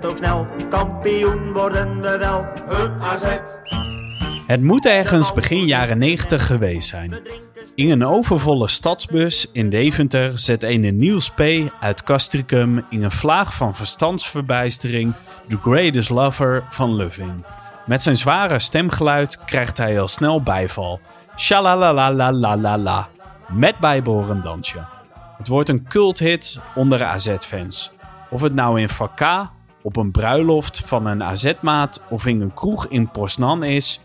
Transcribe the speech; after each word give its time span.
ook 0.00 0.16
snel. 0.16 0.46
Kampioen 0.68 1.52
worden 1.52 2.00
we 2.00 2.18
wel. 2.18 2.46
AZ, 3.00 3.24
Het 4.46 4.62
moet 4.62 4.86
ergens 4.86 5.32
begin 5.32 5.66
jaren 5.66 5.98
90 5.98 6.46
geweest 6.46 6.88
zijn. 6.88 7.14
In 7.74 7.90
een 7.90 8.06
overvolle 8.06 8.68
stadsbus 8.68 9.50
in 9.52 9.70
Deventer 9.70 10.38
zet 10.38 10.62
een 10.62 10.98
Niels 10.98 11.30
P. 11.30 11.40
uit 11.80 12.02
Castricum 12.02 12.84
in 12.90 13.02
een 13.02 13.10
vlaag 13.10 13.54
van 13.54 13.74
verstandsverbijstering 13.74 15.14
The 15.48 15.56
Greatest 15.62 16.10
Lover 16.10 16.64
van 16.70 16.90
Loving. 16.90 17.44
Met 17.86 18.02
zijn 18.02 18.16
zware 18.16 18.58
stemgeluid 18.58 19.44
krijgt 19.44 19.78
hij 19.78 20.00
al 20.00 20.08
snel 20.08 20.42
bijval. 20.42 21.00
Shalalalalala. 21.36 23.08
Met 23.48 23.78
bijbehorend 23.78 24.42
dansje. 24.42 24.78
Het 25.38 25.48
wordt 25.48 25.68
een 25.68 25.88
culthit 25.88 26.60
onder 26.74 27.04
AZ-fans. 27.04 27.92
Of 28.30 28.40
het 28.40 28.54
nou 28.54 28.80
in 28.80 28.88
Vakka, 28.88 29.50
op 29.82 29.96
een 29.96 30.10
bruiloft 30.10 30.82
van 30.86 31.06
een 31.06 31.22
AZ-maat 31.22 32.00
of 32.08 32.26
in 32.26 32.40
een 32.40 32.54
kroeg 32.54 32.86
in 32.86 33.10
Poznan 33.10 33.62
is, 33.62 34.00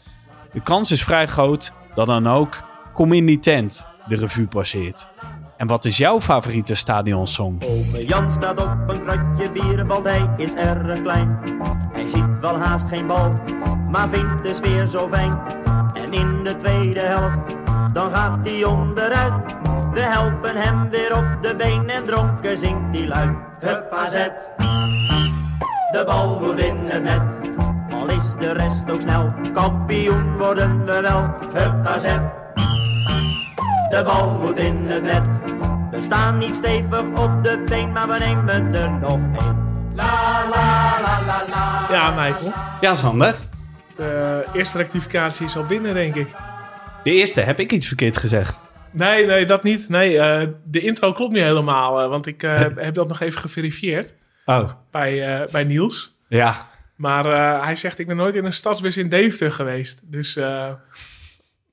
de 0.51 0.61
kans 0.61 0.91
is 0.91 1.03
vrij 1.03 1.27
groot 1.27 1.73
dat 1.93 2.07
dan 2.07 2.27
ook 2.27 2.63
Kom 2.95 3.13
in 3.13 3.25
die 3.25 3.39
tent 3.39 3.87
de 4.07 4.15
revue 4.15 4.47
passeert. 4.47 5.09
En 5.57 5.67
wat 5.67 5.85
is 5.85 5.97
jouw 5.97 6.21
favoriete 6.21 6.75
stadionsong? 6.75 7.63
Ome 7.63 8.05
Jan 8.05 8.31
staat 8.31 8.63
op 8.63 8.89
een 8.89 9.01
kratje 9.01 9.51
bier, 9.51 9.85
want 9.85 10.05
hij 10.05 10.29
is 10.37 10.53
erg 10.53 11.01
klein. 11.01 11.39
Hij 11.93 12.05
ziet 12.05 12.39
wel 12.41 12.57
haast 12.57 12.87
geen 12.87 13.07
bal, 13.07 13.39
maar 13.89 14.09
vindt 14.09 14.43
de 14.43 14.53
sfeer 14.53 14.87
zo 14.87 15.07
fijn. 15.11 15.37
En 15.93 16.13
in 16.13 16.43
de 16.43 16.55
tweede 16.55 16.99
helft, 16.99 17.55
dan 17.93 18.11
gaat 18.11 18.47
hij 18.47 18.63
onderuit. 18.63 19.57
We 19.93 20.01
helpen 20.01 20.55
hem 20.55 20.89
weer 20.89 21.17
op 21.17 21.37
de 21.41 21.55
been 21.55 21.89
en 21.89 22.03
dronken 22.03 22.57
zingt 22.57 22.97
hij 22.97 23.07
luid. 23.07 23.35
Hup 23.59 23.91
AZ, 23.91 24.27
de 25.95 26.03
bal 26.05 26.39
moet 26.39 26.59
in 26.59 26.77
het 26.85 27.03
net. 27.03 27.21
Al 27.93 28.07
is 28.09 28.33
de 28.39 28.51
rest 28.53 28.83
ook 28.91 29.01
snel, 29.01 29.33
kampioen 29.53 30.37
worden 30.37 30.85
we 30.85 31.01
wel. 31.01 31.37
Hup 31.53 31.85
AZ, 31.85 32.03
de 33.89 34.01
bal 34.03 34.37
moet 34.41 34.57
in 34.57 34.85
het 34.87 35.03
net. 35.03 35.23
We 35.91 36.01
staan 36.01 36.37
niet 36.37 36.55
stevig 36.55 37.01
op 37.01 37.43
de 37.43 37.63
been, 37.69 37.91
maar 37.91 38.07
we 38.07 38.17
nemen 38.19 38.73
er 38.73 38.91
nog 38.91 39.13
een. 39.15 39.63
La 39.95 40.43
la 40.49 40.95
la 41.01 41.19
la 41.25 41.43
la. 41.49 41.95
Ja, 41.95 42.09
Michael. 42.09 42.53
Ja, 42.81 42.95
Sander. 42.95 43.35
De 43.95 44.45
eerste 44.53 44.77
rectificatie 44.77 45.45
is 45.45 45.57
al 45.57 45.65
binnen, 45.65 45.93
denk 45.93 46.15
ik. 46.15 46.27
De 47.03 47.11
eerste, 47.11 47.41
heb 47.41 47.59
ik 47.59 47.71
iets 47.71 47.87
verkeerd 47.87 48.17
gezegd? 48.17 48.59
Nee, 48.91 49.25
nee, 49.25 49.45
dat 49.45 49.63
niet. 49.63 49.89
Nee, 49.89 50.19
eh, 50.19 50.47
de 50.63 50.79
intro 50.79 51.11
klopt 51.11 51.33
niet 51.33 51.43
helemaal. 51.43 52.01
eh, 52.01 52.09
want 52.09 52.25
ik 52.25 52.43
eh, 52.43 52.57
heb, 52.57 52.75
heb 52.87 52.93
dat 52.93 53.07
nog 53.07 53.19
even 53.19 53.41
geverifieerd 53.41 54.13
Oh, 54.45 54.69
bij, 54.91 55.41
eh, 55.41 55.51
bij 55.51 55.63
Niels. 55.63 56.15
ja. 56.27 56.73
Maar 56.95 57.25
eh, 57.25 57.63
hij 57.63 57.75
zegt, 57.75 57.99
ik 57.99 58.07
ben 58.07 58.15
nooit 58.15 58.35
in 58.35 58.45
een 58.45 58.53
stadsbus 58.53 58.97
in 58.97 59.09
Deventer 59.09 59.51
geweest. 59.51 60.01
Dus, 60.03 60.35
eh, 60.35 60.67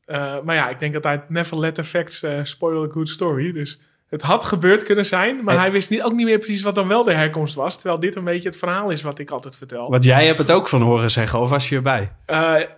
eh, 0.04 0.34
maar 0.44 0.54
ja, 0.54 0.68
ik 0.68 0.80
denk 0.80 0.92
dat 0.92 1.04
hij 1.04 1.22
never 1.28 1.58
let 1.58 1.74
the 1.74 1.84
facts 1.84 2.22
eh, 2.22 2.38
spoil 2.42 2.84
a 2.84 2.88
good 2.92 3.08
story. 3.08 3.52
Dus 3.52 3.80
het 4.08 4.22
had 4.22 4.44
gebeurd 4.44 4.82
kunnen 4.82 5.06
zijn. 5.06 5.44
Maar 5.44 5.58
hij 5.58 5.72
wist 5.72 5.90
niet, 5.90 6.02
ook 6.02 6.12
niet 6.12 6.26
meer 6.26 6.38
precies 6.38 6.62
wat 6.62 6.74
dan 6.74 6.88
wel 6.88 7.02
de 7.02 7.12
herkomst 7.14 7.54
was. 7.54 7.74
Terwijl 7.74 7.98
dit 7.98 8.16
een 8.16 8.24
beetje 8.24 8.48
het 8.48 8.58
verhaal 8.58 8.90
is 8.90 9.02
wat 9.02 9.18
ik 9.18 9.30
altijd 9.30 9.56
vertel. 9.56 9.90
Want 9.90 10.04
jij 10.04 10.26
hebt 10.26 10.38
het 10.38 10.50
ook 10.50 10.68
van 10.68 10.82
horen 10.82 11.10
zeggen, 11.10 11.40
of 11.40 11.50
was 11.50 11.68
je 11.68 11.76
erbij? 11.76 12.12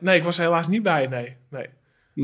Nee, 0.01 0.17
ik 0.17 0.25
was 0.25 0.39
er 0.39 0.45
helaas 0.45 0.69
niet 0.69 0.83
bij, 0.83 1.07
nee. 1.07 1.37
nee. 1.51 1.69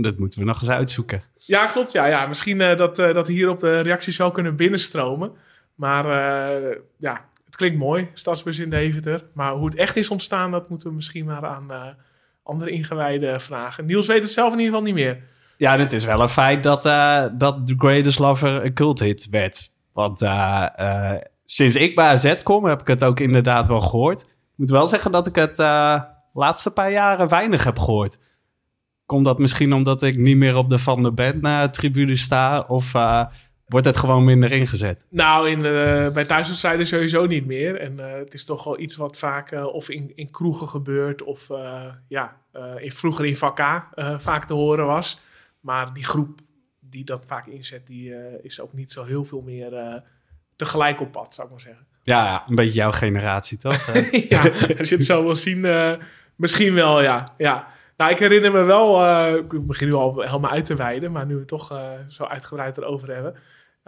Dat 0.03 0.19
moeten 0.19 0.38
we 0.38 0.44
nog 0.44 0.60
eens 0.60 0.70
uitzoeken. 0.70 1.22
Ja, 1.38 1.66
klopt. 1.66 1.92
Ja, 1.92 2.06
ja. 2.06 2.26
Misschien 2.26 2.59
dat, 2.59 2.97
dat 2.97 3.28
hierop 3.28 3.60
de 3.60 3.80
reacties 3.80 4.16
wel 4.16 4.30
kunnen 4.30 4.56
binnenstromen. 4.56 5.32
Maar 5.80 6.04
eh, 6.04 6.76
ja, 6.97 7.25
het 7.28 7.29
klinkt 7.60 7.78
mooi. 7.78 8.09
Stadsbus 8.15 8.59
in 8.59 8.71
Deventer. 8.71 9.25
Maar 9.34 9.53
hoe 9.53 9.65
het 9.65 9.75
echt 9.75 9.97
is 9.97 10.09
ontstaan, 10.09 10.50
dat 10.50 10.69
moeten 10.69 10.88
we 10.88 10.94
misschien 10.94 11.25
maar 11.25 11.47
aan 11.47 11.71
eh, 11.71 11.87
andere 12.43 12.71
ingewijden 12.71 13.41
vragen. 13.41 13.87
Niels 13.87 14.06
weet 14.06 14.22
het 14.22 14.32
zelf 14.32 14.53
in 14.53 14.59
ieder 14.59 14.75
geval 14.75 14.87
niet 14.87 15.04
meer. 15.04 15.22
Ja, 15.56 15.78
het 15.78 15.93
is 15.93 16.04
wel 16.04 16.21
een 16.21 16.28
feit 16.28 16.62
dat, 16.62 16.84
eh, 16.84 17.26
dat 17.32 17.66
The 17.66 17.75
Greatest 17.78 18.19
Lover 18.19 18.65
een 18.65 18.75
culthit 18.75 19.28
werd. 19.31 19.72
Want 19.93 20.22
eh, 20.22 21.15
sinds 21.44 21.76
ik 21.76 21.94
bij 21.94 22.06
AZ 22.06 22.43
kom, 22.43 22.65
heb 22.65 22.81
ik 22.81 22.87
het 22.87 23.04
ook 23.04 23.21
inderdaad 23.21 23.69
wel 23.69 23.81
gehoord. 23.81 24.21
Ik 24.21 24.56
moet 24.56 24.71
wel 24.71 24.87
zeggen 24.87 25.12
dat 25.12 25.27
ik 25.27 25.34
het 25.34 25.59
laatste 26.32 26.71
paar 26.71 26.91
jaren 26.91 27.28
weinig 27.28 27.65
heb 27.65 27.78
gehoord. 27.78 28.19
Komt 29.06 29.25
dat 29.25 29.38
misschien 29.38 29.72
omdat 29.72 30.03
ik 30.03 30.16
niet 30.16 30.37
meer 30.37 30.56
op 30.56 30.69
de 30.69 30.78
Van 30.78 31.03
der 31.03 31.15
Ben 31.15 31.42
eh, 31.42 31.62
tribune 31.62 32.16
sta? 32.16 32.65
Of 32.69 32.92
wordt 33.70 33.86
het 33.86 33.97
gewoon 33.97 34.25
minder 34.25 34.53
ingezet? 34.53 35.06
Nou, 35.10 35.48
in, 35.48 35.64
eh, 35.64 36.12
bij 36.12 36.25
thuiswedstrijden 36.25 36.86
sowieso 36.86 37.26
niet 37.26 37.47
meer. 37.47 37.76
En 37.76 38.00
eh, 38.00 38.19
het 38.19 38.34
is 38.34 38.44
toch 38.44 38.64
wel 38.64 38.78
iets 38.78 38.97
wat 38.97 39.19
vaak 39.19 39.50
eh, 39.50 39.66
of 39.66 39.88
in, 39.88 40.12
in 40.14 40.31
kroegen 40.31 40.69
gebeurt... 40.69 41.22
of 41.22 41.48
ja, 42.09 42.36
in, 42.76 42.92
vroeger 42.92 43.26
in 43.26 43.36
vakka 43.36 43.88
vaak 44.19 44.44
te 44.44 44.54
horen 44.54 44.86
was. 44.86 45.20
Maar 45.60 45.92
die 45.92 46.04
groep 46.04 46.41
die 46.80 47.04
dat 47.04 47.25
vaak 47.26 47.47
inzet... 47.47 47.86
die 47.86 48.14
is 48.42 48.60
ook 48.60 48.72
niet 48.72 48.92
zo 48.92 49.04
heel 49.04 49.25
veel 49.25 49.41
meer 49.41 50.03
tegelijk 50.56 51.00
op 51.00 51.12
pad, 51.12 51.34
zou 51.34 51.47
ik 51.47 51.53
maar 51.53 51.62
zeggen. 51.62 51.86
Ja, 52.03 52.44
een 52.48 52.54
beetje 52.54 52.75
jouw 52.75 52.92
generatie, 52.92 53.59
toch? 53.59 53.86
Ja, 54.28 54.42
als 54.78 54.88
je 54.88 54.97
het 54.97 55.04
zo 55.04 55.22
wil 55.22 55.36
zien, 55.36 55.66
misschien 56.36 56.75
wel, 56.75 57.03
ja. 57.03 57.34
ja. 57.36 57.66
Nou, 57.97 58.10
ik 58.10 58.19
herinner 58.19 58.53
me 58.53 58.62
wel, 58.62 59.04
ik 59.36 59.66
begin 59.66 59.88
nu 59.88 59.94
al 59.94 60.20
helemaal 60.20 60.50
uit 60.50 60.64
te 60.64 60.75
wijden, 60.75 61.12
maar 61.12 61.26
nu 61.26 61.32
we 61.32 61.38
het 61.38 61.48
toch 61.48 61.80
zo 62.09 62.25
uitgebreid 62.25 62.78
erover 62.78 63.14
hebben. 63.14 63.34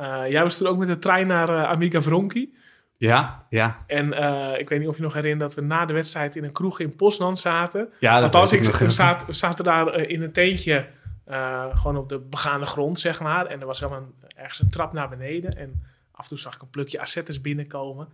Eh, 0.02 0.30
jij 0.30 0.42
was 0.42 0.56
toen 0.56 0.66
ook 0.68 0.76
met 0.78 0.88
de 0.88 0.98
trein 0.98 1.26
naar 1.26 1.48
eh, 1.48 1.62
Amica 1.70 2.00
Vronki. 2.02 2.54
ja, 2.96 3.46
ja. 3.48 3.84
En 3.86 4.12
eh, 4.12 4.58
ik 4.60 4.68
weet 4.68 4.78
niet 4.78 4.88
of 4.88 4.96
je 4.96 5.02
nog 5.02 5.14
herinnert 5.14 5.40
dat 5.40 5.54
we 5.54 5.60
na 5.68 5.86
de 5.86 5.92
wedstrijd 5.92 6.36
in 6.36 6.44
een 6.44 6.52
kroeg 6.52 6.80
in 6.80 6.96
Poznan 6.96 7.38
zaten. 7.38 7.88
Ja, 8.00 8.20
dat 8.20 8.50
weet 8.50 8.52
ik, 8.66 8.74
we, 8.74 8.90
zaten, 8.90 9.34
zaten 9.34 9.64
daar 9.64 9.94
in 9.98 10.22
een 10.22 10.32
tentje, 10.32 10.86
eh, 11.24 11.76
gewoon 11.76 11.96
op 11.96 12.08
de 12.08 12.18
begane 12.18 12.66
grond, 12.66 12.98
zeg 12.98 13.20
maar. 13.20 13.46
En 13.46 13.60
er 13.60 13.66
was 13.66 13.80
helemaal 13.80 14.00
een- 14.02 14.30
ergens 14.36 14.60
een 14.60 14.70
trap 14.70 14.92
naar 14.92 15.08
beneden. 15.08 15.56
En 15.56 15.82
af 16.12 16.22
en 16.22 16.28
toe 16.28 16.38
zag 16.38 16.54
ik 16.54 16.62
een 16.62 16.70
plukje 16.70 17.00
assettes 17.00 17.40
binnenkomen. 17.40 18.08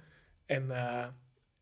En, 0.47 0.71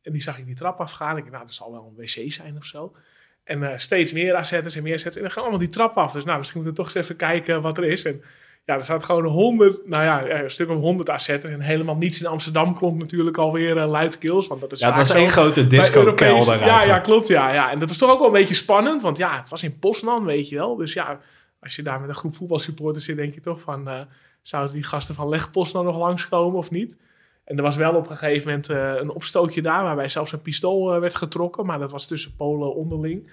en 0.02 0.12
die 0.12 0.22
zag 0.22 0.38
ik 0.38 0.46
die 0.46 0.54
trap 0.54 0.80
afgaan. 0.80 1.16
Ik 1.16 1.22
dacht, 1.22 1.32
nou, 1.34 1.44
dat 1.44 1.54
zal 1.54 1.72
wel 1.72 1.86
een 1.96 1.96
wc 2.04 2.32
zijn 2.32 2.56
of 2.56 2.64
zo. 2.64 2.96
En 3.44 3.80
steeds 3.80 4.12
meer 4.12 4.34
assettes 4.34 4.76
en 4.76 4.82
meer 4.82 4.94
assettes. 4.94 5.16
En 5.16 5.22
dan 5.22 5.30
gaan 5.32 5.42
allemaal 5.42 5.60
die 5.60 5.68
trap 5.68 5.96
af. 5.96 6.12
Dus 6.12 6.24
nou, 6.24 6.38
misschien 6.38 6.62
moeten 6.62 6.76
we 6.76 6.82
toch 6.88 6.96
eens 6.96 7.04
even 7.04 7.16
kijken 7.16 7.62
wat 7.62 7.78
er 7.78 7.84
is. 7.84 8.04
En 8.04 8.22
ja, 8.66 8.74
er 8.74 8.84
staat 8.84 9.04
gewoon 9.04 9.24
honderd, 9.24 9.88
nou 9.88 10.04
ja, 10.04 10.42
een 10.42 10.50
stuk 10.50 10.68
of 10.68 10.78
honderd 10.78 11.08
assettes. 11.08 11.50
En 11.50 11.60
helemaal 11.60 11.96
niets 11.96 12.20
in 12.20 12.26
Amsterdam 12.26 12.76
klonk 12.76 12.98
natuurlijk 12.98 13.38
alweer 13.38 13.76
uh, 13.76 13.88
luidkeels. 13.88 14.46
Want 14.46 14.60
dat 14.60 14.72
is 14.72 14.80
Ja, 14.80 14.86
het 14.86 14.96
was 14.96 15.10
één 15.10 15.28
grote 15.28 15.66
disco-kelder 15.66 16.58
Ja, 16.58 16.82
ja, 16.82 16.98
klopt. 16.98 17.28
Ja, 17.28 17.52
ja. 17.52 17.70
En 17.70 17.78
dat 17.78 17.88
was 17.88 17.98
toch 17.98 18.10
ook 18.10 18.18
wel 18.18 18.26
een 18.26 18.32
beetje 18.32 18.54
spannend. 18.54 19.02
Want 19.02 19.16
ja, 19.16 19.36
het 19.38 19.48
was 19.48 19.62
in 19.62 19.78
Poznan, 19.78 20.24
weet 20.24 20.48
je 20.48 20.56
wel. 20.56 20.76
Dus 20.76 20.92
ja, 20.92 21.20
als 21.60 21.76
je 21.76 21.82
daar 21.82 22.00
met 22.00 22.08
een 22.08 22.14
groep 22.14 22.34
voetbalsupporters 22.34 23.04
zit, 23.04 23.16
denk 23.16 23.34
je 23.34 23.40
toch 23.40 23.60
van... 23.60 23.88
eh, 23.88 24.00
zouden 24.42 24.72
die 24.72 24.82
gasten 24.82 25.14
van 25.14 25.28
Leg 25.28 25.50
Poznan 25.50 25.84
nog 25.84 25.98
langskomen 25.98 26.58
of 26.58 26.70
niet? 26.70 26.98
En 27.44 27.56
er 27.56 27.62
was 27.62 27.76
wel 27.76 27.94
op 27.94 28.10
een 28.10 28.16
gegeven 28.16 28.48
moment 28.48 28.68
eh, 28.68 28.94
een 28.94 29.10
opstootje 29.10 29.62
daar... 29.62 29.82
waarbij 29.82 30.08
zelfs 30.08 30.32
een 30.32 30.42
pistool 30.42 30.94
eh, 30.94 31.00
werd 31.00 31.14
getrokken. 31.14 31.66
Maar 31.66 31.78
dat 31.78 31.90
was 31.90 32.06
tussen 32.06 32.36
Polen 32.36 32.74
onderling. 32.74 33.30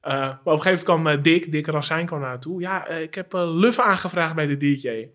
Eh, 0.00 0.12
maar 0.12 0.30
op 0.44 0.52
een 0.52 0.60
gegeven 0.62 0.62
moment 0.62 0.84
kwam 0.84 1.06
eh, 1.06 1.22
Dick, 1.22 1.52
Dick 1.52 1.66
Rassijn 1.66 2.06
kwam 2.06 2.20
naartoe. 2.20 2.60
Ja, 2.60 2.86
eh, 2.86 3.00
ik 3.02 3.14
heb 3.14 3.34
uh, 3.34 3.42
Luf 3.54 3.78
aangevraagd 3.78 4.34
bij 4.34 4.46
de 4.46 4.56
DJ. 4.56 5.06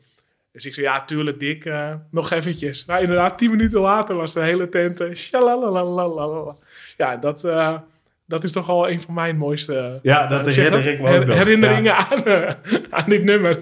Dus 0.52 0.66
ik 0.66 0.74
zei, 0.74 0.86
ja, 0.86 1.02
tuurlijk 1.02 1.40
Dick, 1.40 1.66
eh, 1.66 1.94
nog 2.12 2.32
eventjes. 2.32 2.86
Nou, 2.86 3.02
inderdaad, 3.02 3.38
tien 3.38 3.50
minuten 3.52 3.80
later 3.80 4.16
was 4.16 4.34
de 4.34 4.42
hele 4.42 4.70
tent... 4.70 5.04
shalalalalala. 5.14 6.56
Ja, 6.98 7.16
dat, 7.18 7.44
eh, 7.44 7.78
dat 8.26 8.44
is 8.44 8.52
toch 8.52 8.70
al 8.70 8.90
een 8.90 9.02
van 9.02 9.14
mijn 9.14 9.38
mooiste 9.38 10.00
Ja, 10.02 10.28
dat 10.28 10.46
zeg 10.46 10.56
herinner 10.56 10.88
ik 10.92 11.00
me 11.02 11.08
her- 11.10 11.20
ook 11.20 11.26
nog. 11.26 11.38
herinneringen 11.38 11.96
aan, 11.96 12.24
aan 12.90 13.10
dit 13.10 13.24
nummer. 13.24 13.58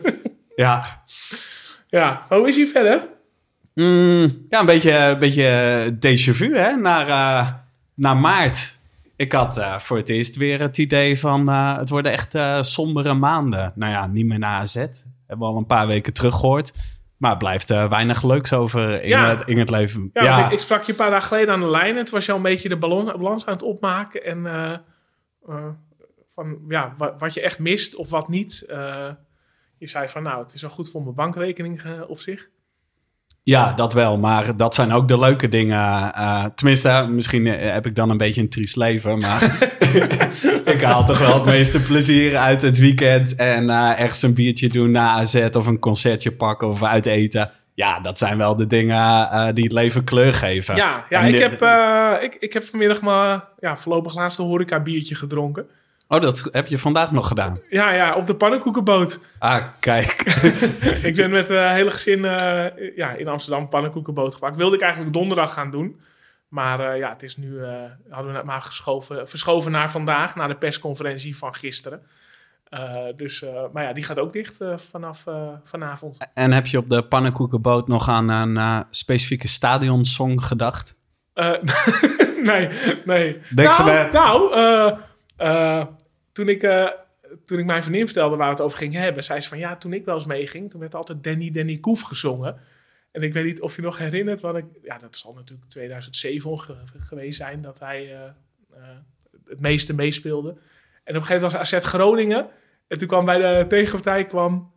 Ja, 0.56 1.04
ja, 1.90 2.26
hoe 2.30 2.48
is 2.48 2.56
hij 2.56 2.68
verder? 2.68 3.02
Mm, 3.74 4.46
ja, 4.50 4.60
een 4.60 4.66
beetje, 4.66 4.92
een 4.98 5.20
beetje 5.20 5.92
déjà 5.96 6.32
vu, 6.36 6.58
hè? 6.58 6.76
Naar, 6.76 7.08
eh, 7.08 7.48
naar 7.96 8.18
maart. 8.18 8.73
Ik 9.24 9.32
had 9.32 9.58
eh, 9.58 9.80
voor 9.80 9.98
het 9.98 10.10
eerst 10.10 10.36
weer 10.36 10.60
het 10.60 10.78
idee 10.78 11.20
van... 11.20 11.50
eh, 11.50 11.78
het 11.78 11.90
worden 11.90 12.12
echt 12.12 12.36
eh, 12.36 12.62
sombere 12.62 13.14
maanden. 13.14 13.72
Nou 13.76 13.92
ja, 13.92 14.08
niet 14.08 14.26
meer 14.26 14.40
naar 14.40 14.60
AZ. 14.62 14.74
Hebben 14.76 14.98
we 15.48 15.54
al 15.54 15.58
een 15.58 15.66
paar 15.66 15.88
weken 15.88 16.14
teruggehoord. 16.14 16.74
Maar 17.18 17.30
het 17.30 17.40
blijft 17.40 17.70
weinig 17.70 18.24
leuks 18.24 18.54
over 18.54 19.02
in, 19.02 19.10
Ja. 19.10 19.30
het, 19.30 19.42
in 19.46 19.58
het 19.58 19.70
leven. 19.70 20.10
Ja, 20.14 20.46
Ik, 20.46 20.52
ik 20.52 20.60
sprak 20.60 20.84
je 20.84 20.92
een 20.92 20.98
paar 20.98 21.10
dagen 21.10 21.28
geleden 21.28 21.54
aan 21.54 21.60
de 21.60 21.70
lijn. 21.70 21.96
Toen 21.96 22.14
was 22.14 22.26
je 22.26 22.32
al 22.32 22.38
een 22.38 22.44
beetje 22.44 22.70
de 22.70 22.78
ballon, 22.78 23.06
balans 23.06 23.46
aan 23.46 23.54
het 23.54 23.64
opmaken. 23.64 24.24
En 24.24 24.44
van 26.30 26.60
ja, 26.68 26.94
wat, 26.98 27.14
wat 27.18 27.34
je 27.34 27.42
echt 27.42 27.60
mist 27.60 27.96
of 27.96 28.10
wat 28.10 28.28
niet. 28.28 28.64
Je 29.78 29.88
zei 29.88 30.08
van 30.10 30.24
nou, 30.24 30.42
het 30.44 30.54
is 30.54 30.62
wel 30.62 30.70
goed 30.72 30.90
voor 30.90 31.02
mijn 31.04 31.16
bankrekening 31.16 31.82
op 32.08 32.20
zich. 32.20 32.50
Ja, 33.44 33.74
dat 33.74 33.94
wel. 33.94 34.18
Maar 34.18 34.58
dat 34.58 34.76
zijn 34.76 34.92
ook 34.92 35.08
de 35.08 35.20
leuke 35.20 35.48
dingen. 35.48 36.12
Uh, 36.18 36.46
tenminste, 36.56 37.08
misschien 37.10 37.48
eh, 37.48 37.74
heb 37.74 37.86
ik 37.86 37.96
dan 37.96 38.10
een 38.10 38.18
beetje 38.18 38.42
een 38.42 38.50
triest 38.50 38.76
leven. 38.76 39.20
Maar 39.20 39.58
ik 40.74 40.82
haal 40.82 41.06
toch 41.06 41.20
wel 41.20 41.34
het 41.34 41.46
meeste 41.46 41.82
plezier 41.82 42.38
uit 42.38 42.62
het 42.62 42.78
weekend. 42.78 43.36
En 43.36 43.64
uh, 43.64 44.00
ergens 44.00 44.22
een 44.22 44.34
biertje 44.34 44.70
doen 44.70 44.92
na 44.92 45.12
AZ 45.12 45.48
of 45.52 45.68
een 45.68 45.80
concertje 45.80 46.32
pakken 46.32 46.68
of 46.68 46.84
uit 46.84 47.06
eten. 47.06 47.52
Ja, 47.74 48.00
dat 48.00 48.18
zijn 48.18 48.38
wel 48.38 48.56
de 48.56 48.68
dingen 48.68 49.30
die 49.56 49.64
het 49.64 49.74
leven 49.74 50.04
kleur 50.04 50.34
geven. 50.34 50.76
Ja, 50.76 51.06
ja 51.10 51.22
ik, 51.22 51.40
heb, 51.40 51.62
ik, 52.22 52.36
ik 52.40 52.54
heb 52.54 52.64
vanmiddag 52.64 53.02
maar 53.02 53.48
ja, 53.60 53.76
voorlopig 53.76 54.16
laatste 54.16 54.42
horeca 54.42 54.80
biertje 54.80 55.16
gedronken. 55.16 55.66
Oh, 56.14 56.22
dat 56.22 56.50
heb 56.52 56.68
je 56.68 56.78
vandaag 56.78 57.12
nog 57.12 57.28
gedaan? 57.28 57.60
Ja, 57.70 57.92
ja 57.92 58.16
op 58.16 58.28
de 58.28 58.36
pannenkoekenboot. 58.36 59.20
Ah, 59.40 59.64
kijk. 59.80 60.12
ik 61.10 61.16
ben 61.16 61.30
met 61.30 61.48
het 61.48 61.58
uh, 61.58 61.72
hele 61.72 61.92
gezin 61.92 62.20
uh, 62.20 62.96
ja, 62.96 63.12
in 63.12 63.28
Amsterdam 63.28 63.70
pannenkoekenboot 63.70 64.34
gepakt. 64.34 64.56
Wilde 64.56 64.76
ik 64.76 64.82
eigenlijk 64.82 65.14
donderdag 65.14 65.54
gaan 65.54 65.72
doen. 65.72 66.02
Maar 66.48 66.80
uh, 66.80 66.98
ja, 66.98 67.10
het 67.10 67.24
is 67.24 67.38
nu, 67.38 67.64
hadden 68.10 68.32
we 68.32 68.38
het 68.38 68.46
maar 68.46 68.62
geschoven, 68.62 69.28
verschoven 69.28 69.72
naar 69.72 69.92
vandaag, 69.92 70.36
naar 70.36 70.48
de 70.48 70.56
persconferentie 70.56 71.38
van 71.38 71.54
gisteren. 71.54 72.02
dus, 73.16 73.46
maar 73.72 73.84
ja, 73.84 73.94
die 73.94 74.04
gaat 74.04 74.20
ook 74.20 74.34
dicht 74.34 74.58
vanaf 74.76 75.24
vanavond. 75.64 76.18
En 76.34 76.52
heb 76.52 76.66
je 76.66 76.78
op 76.78 76.90
de 76.90 77.04
pannenkoekenboot 77.04 77.88
nog 77.88 78.10
aan 78.10 78.30
een 78.30 78.86
specifieke 78.90 79.48
stadionsong 79.48 80.46
gedacht? 80.46 80.96
nee, 82.44 82.70
nee. 83.06 83.40
Denk 83.56 83.78
nou, 83.78 84.12
nou 84.12 84.98
toen, 86.34 86.50
ik, 86.50 86.64
uh, 86.64 86.90
toen 87.46 87.60
ik 87.60 87.66
mijn 87.66 87.82
vriendin 87.82 88.06
vertelde 88.06 88.36
waar 88.36 88.48
we 88.48 88.54
het 88.54 88.62
over 88.62 88.78
gingen 88.78 89.02
hebben, 89.02 89.24
zei 89.24 89.42
ze 89.42 89.50
van 89.50 89.58
ja, 89.58 89.76
toen 89.76 89.94
ik 89.94 90.06
wel 90.06 90.16
eens 90.16 90.26
meeging, 90.26 90.70
toen 90.70 90.80
werd 90.80 90.96
altijd 90.96 91.24
Danny 91.24 91.52
Danny 91.52 91.78
Koef 91.78 92.02
gezongen. 92.02 92.60
En 93.12 93.22
ik 93.22 93.34
weet 93.34 93.46
niet 93.46 93.62
of 93.62 93.76
je 93.76 93.82
nog 93.82 93.98
herinnert, 93.98 94.42
want 94.42 94.58
ik, 94.58 94.66
ja, 94.82 94.98
dat 94.98 95.16
zal 95.16 95.34
natuurlijk 95.34 95.70
2007 95.70 96.60
geweest 97.00 97.38
zijn 97.38 97.62
dat 97.62 97.80
hij 97.80 98.12
uh, 98.12 98.80
het 99.46 99.60
meeste 99.60 99.96
meespeelde. 99.96 100.50
En 101.04 101.16
op 101.16 101.22
een 101.22 101.28
gegeven 101.28 101.42
moment 101.42 101.54
was 101.54 101.74
AZ 101.74 101.86
Groningen. 101.86 102.48
En 102.88 102.98
toen 102.98 103.08
kwam 103.08 103.26
bij 103.26 103.38
de 103.38 103.68
tegenpartij 103.68 104.26
kwam 104.26 104.72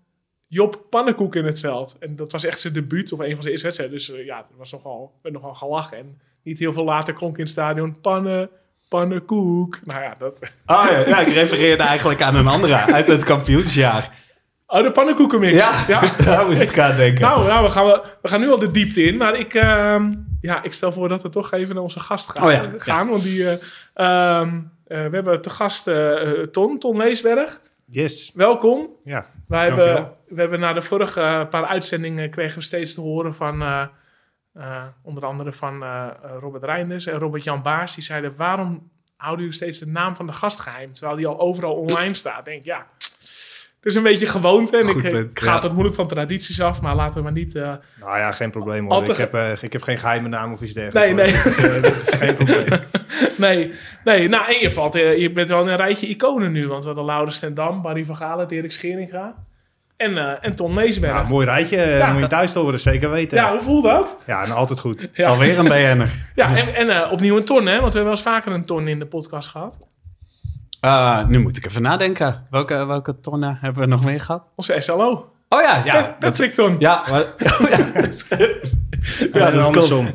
Job 0.47 0.87
Pannenkoek 0.91 1.35
in 1.35 1.45
het 1.45 1.61
veld. 1.61 1.97
En 1.99 2.17
dat 2.17 2.33
was 2.33 2.45
echt 2.45 2.61
zijn 2.61 2.73
debuut 2.73 3.13
of 3.13 3.19
een 3.19 3.33
van 3.33 3.43
zijn 3.43 3.53
eerste 3.53 3.67
wedstrijden. 3.67 3.97
Dus 3.97 4.07
ja, 4.27 4.39
er 4.39 4.57
was 4.57 4.73
nogal, 4.73 5.19
werd 5.23 5.35
nogal 5.35 5.55
gelachen. 5.55 5.99
En 5.99 6.21
niet 6.43 6.59
heel 6.59 6.73
veel 6.73 6.85
later 6.85 7.15
klonk 7.15 7.37
in 7.37 7.43
het 7.43 7.53
stadion 7.53 8.01
Pannen, 8.01 8.51
pannenkoek. 8.89 9.79
Nou 9.85 10.03
ja, 10.03 10.15
dat... 10.19 10.53
Oh 10.67 10.87
ja, 10.91 10.99
ja 10.99 11.19
ik 11.19 11.33
refereerde 11.33 11.83
eigenlijk 11.83 12.23
aan 12.23 12.37
een 12.37 12.47
andere 12.47 12.75
uit 12.75 13.09
het 13.09 13.25
kampioensjaar. 13.25 14.25
Oh, 14.67 14.83
de 14.83 14.91
pannenkoekenmix. 14.91 15.55
Ja, 15.55 15.85
ja. 15.89 16.01
daar 16.25 16.47
moet 16.47 16.61
ik 16.61 16.79
aan 16.79 16.97
denken. 16.97 17.25
Nou, 17.25 17.47
nou 17.47 17.65
we, 17.65 17.71
gaan, 17.71 17.87
we 18.23 18.29
gaan 18.29 18.41
nu 18.41 18.51
al 18.51 18.59
de 18.59 18.71
diepte 18.71 19.03
in. 19.03 19.17
Maar 19.17 19.39
ik, 19.39 19.55
uh, 19.55 20.03
ja, 20.41 20.63
ik 20.63 20.73
stel 20.73 20.93
voor 20.93 21.09
dat 21.09 21.23
we 21.23 21.29
toch 21.29 21.53
even 21.53 21.75
naar 21.75 21.83
onze 21.83 22.01
gast 22.01 22.31
gaan. 22.31 22.45
Oh 22.45 22.53
ja, 22.53 22.71
gaan 22.77 23.09
Want 23.09 23.23
die, 23.23 23.39
uh, 23.41 23.51
uh, 23.53 23.59
we 24.87 25.11
hebben 25.11 25.41
te 25.41 25.51
gast 25.51 25.87
eh, 25.87 26.31
Ton, 26.31 26.79
Ton 26.79 26.97
Leesberg. 26.97 27.61
Yes. 27.87 28.33
Welkom. 28.35 28.89
Ja, 29.05 29.27
Wij 29.49 29.67
hebben, 29.67 30.13
we 30.27 30.41
hebben 30.41 30.61
na 30.61 30.73
de 30.73 30.83
vorige 30.83 31.47
paar 31.51 31.65
uitzendingen 31.65 32.31
kregen 32.31 32.59
we 32.59 32.65
steeds 32.65 32.95
te 32.95 33.01
horen 33.01 33.35
van 33.35 33.63
uh, 34.57 34.83
onder 35.03 35.27
andere 35.27 35.53
van 35.53 35.83
uh, 35.83 36.07
Robert 36.41 36.65
Reinders 36.65 37.07
en 37.07 37.19
Robert-Jan 37.19 37.63
Baars. 37.63 37.95
Die 37.95 38.05
zeiden, 38.05 38.37
waarom 38.37 38.91
houden 39.17 39.45
jullie 39.45 39.59
steeds 39.59 39.79
de 39.79 39.87
naam 39.87 40.17
van 40.17 40.27
de 40.27 40.33
gast 40.33 40.61
geheim? 40.61 40.93
Terwijl 40.93 41.17
die 41.17 41.27
al 41.27 41.39
overal 41.39 41.75
online 41.75 42.15
staat. 42.15 42.45
Denk 42.45 42.65
ja, 42.65 42.87
het 42.99 43.95
is 43.95 43.95
een 43.95 44.03
beetje 44.03 44.27
gewoonte. 44.27 44.77
En 44.77 44.89
ik, 44.89 45.03
ik 45.03 45.39
ga 45.39 45.61
het 45.61 45.73
moeilijk 45.73 45.95
van 45.95 46.09
tradities 46.09 46.61
af, 46.61 46.81
maar 46.81 46.95
laten 46.95 47.15
we 47.15 47.23
maar 47.23 47.33
niet... 47.33 47.55
Uh, 47.55 47.63
nou 48.01 48.19
ja, 48.19 48.33
geen 48.33 48.51
probleem 48.51 48.91
hoor. 48.91 49.11
Ik, 49.11 49.17
heb, 49.17 49.35
ik 49.63 49.73
heb 49.73 49.83
geen 49.83 49.99
geheime 49.99 50.29
naam 50.29 50.53
of 50.53 50.63
iets 50.63 50.73
dergelijks. 50.73 51.59
Nee, 51.59 51.71
nee. 51.71 51.81
Dat, 51.81 51.97
is 51.97 52.15
geen 52.15 52.35
probleem. 52.35 52.67
nee, 53.37 53.73
nee. 54.05 54.29
Nou, 54.29 54.53
en 54.55 54.61
je, 54.61 54.71
valt, 54.71 54.95
je 54.95 55.31
bent 55.35 55.49
wel 55.49 55.69
een 55.69 55.77
rijtje 55.77 56.07
iconen 56.07 56.53
nu. 56.53 56.69
Want 56.69 56.83
we 56.83 56.87
hadden 56.87 57.07
Laurens 57.07 57.37
Stendam, 57.37 57.83
Barry 57.83 58.05
van 58.05 58.17
Galen, 58.17 58.49
Erik 58.49 58.73
Scheringa. 58.73 59.35
En, 59.97 60.11
uh, 60.11 60.33
en 60.41 60.57
Ton 60.57 60.75
Meesberg. 60.75 61.13
Ja, 61.13 61.23
mooi 61.23 61.47
rijtje. 61.47 61.77
Ja, 61.77 62.13
moet 62.13 62.21
je 62.21 62.27
thuis 62.27 62.55
horen, 62.55 62.81
zeker 62.81 63.11
weten. 63.11 63.37
Ja, 63.37 63.51
hoe 63.51 63.63
voelt 63.63 63.85
dat? 63.85 64.17
Ja, 64.27 64.43
nou, 64.43 64.53
altijd 64.55 64.79
goed. 64.79 65.09
Ja. 65.13 65.29
Alweer 65.29 65.59
een 65.59 65.65
BN'er. 65.65 66.27
ja, 66.35 66.57
en, 66.57 66.75
en 66.75 66.87
uh, 66.87 67.13
opnieuw 67.13 67.37
een 67.37 67.45
ton, 67.45 67.67
hè? 67.67 67.81
Want 67.81 67.93
we 67.93 67.99
hebben 67.99 68.03
wel 68.03 68.13
eens 68.13 68.23
vaker 68.23 68.53
een 68.53 68.65
ton 68.65 68.89
in 68.89 68.99
de 68.99 69.07
podcast 69.07 69.49
gehad. 69.49 69.79
Uh, 70.85 71.27
nu 71.27 71.39
moet 71.39 71.57
ik 71.57 71.67
even 71.67 71.83
nadenken. 71.83 72.47
Welke, 72.51 72.87
welke 72.87 73.21
tonnen 73.21 73.59
hebben 73.61 73.83
we 73.83 73.89
nog 73.89 74.05
meer 74.05 74.21
gehad? 74.21 74.51
Onze 74.57 74.77
SLO. 74.81 75.33
Oh 75.49 75.63
ja, 75.63 75.83
ja. 75.85 76.17
Patrick 76.19 76.55
Ton. 76.55 76.77
Ja, 76.79 77.05
maar, 77.11 77.23
oh, 77.23 77.71
ja, 77.71 78.03
ja, 79.33 79.51
dat 79.51 79.65
andersom. 79.65 80.11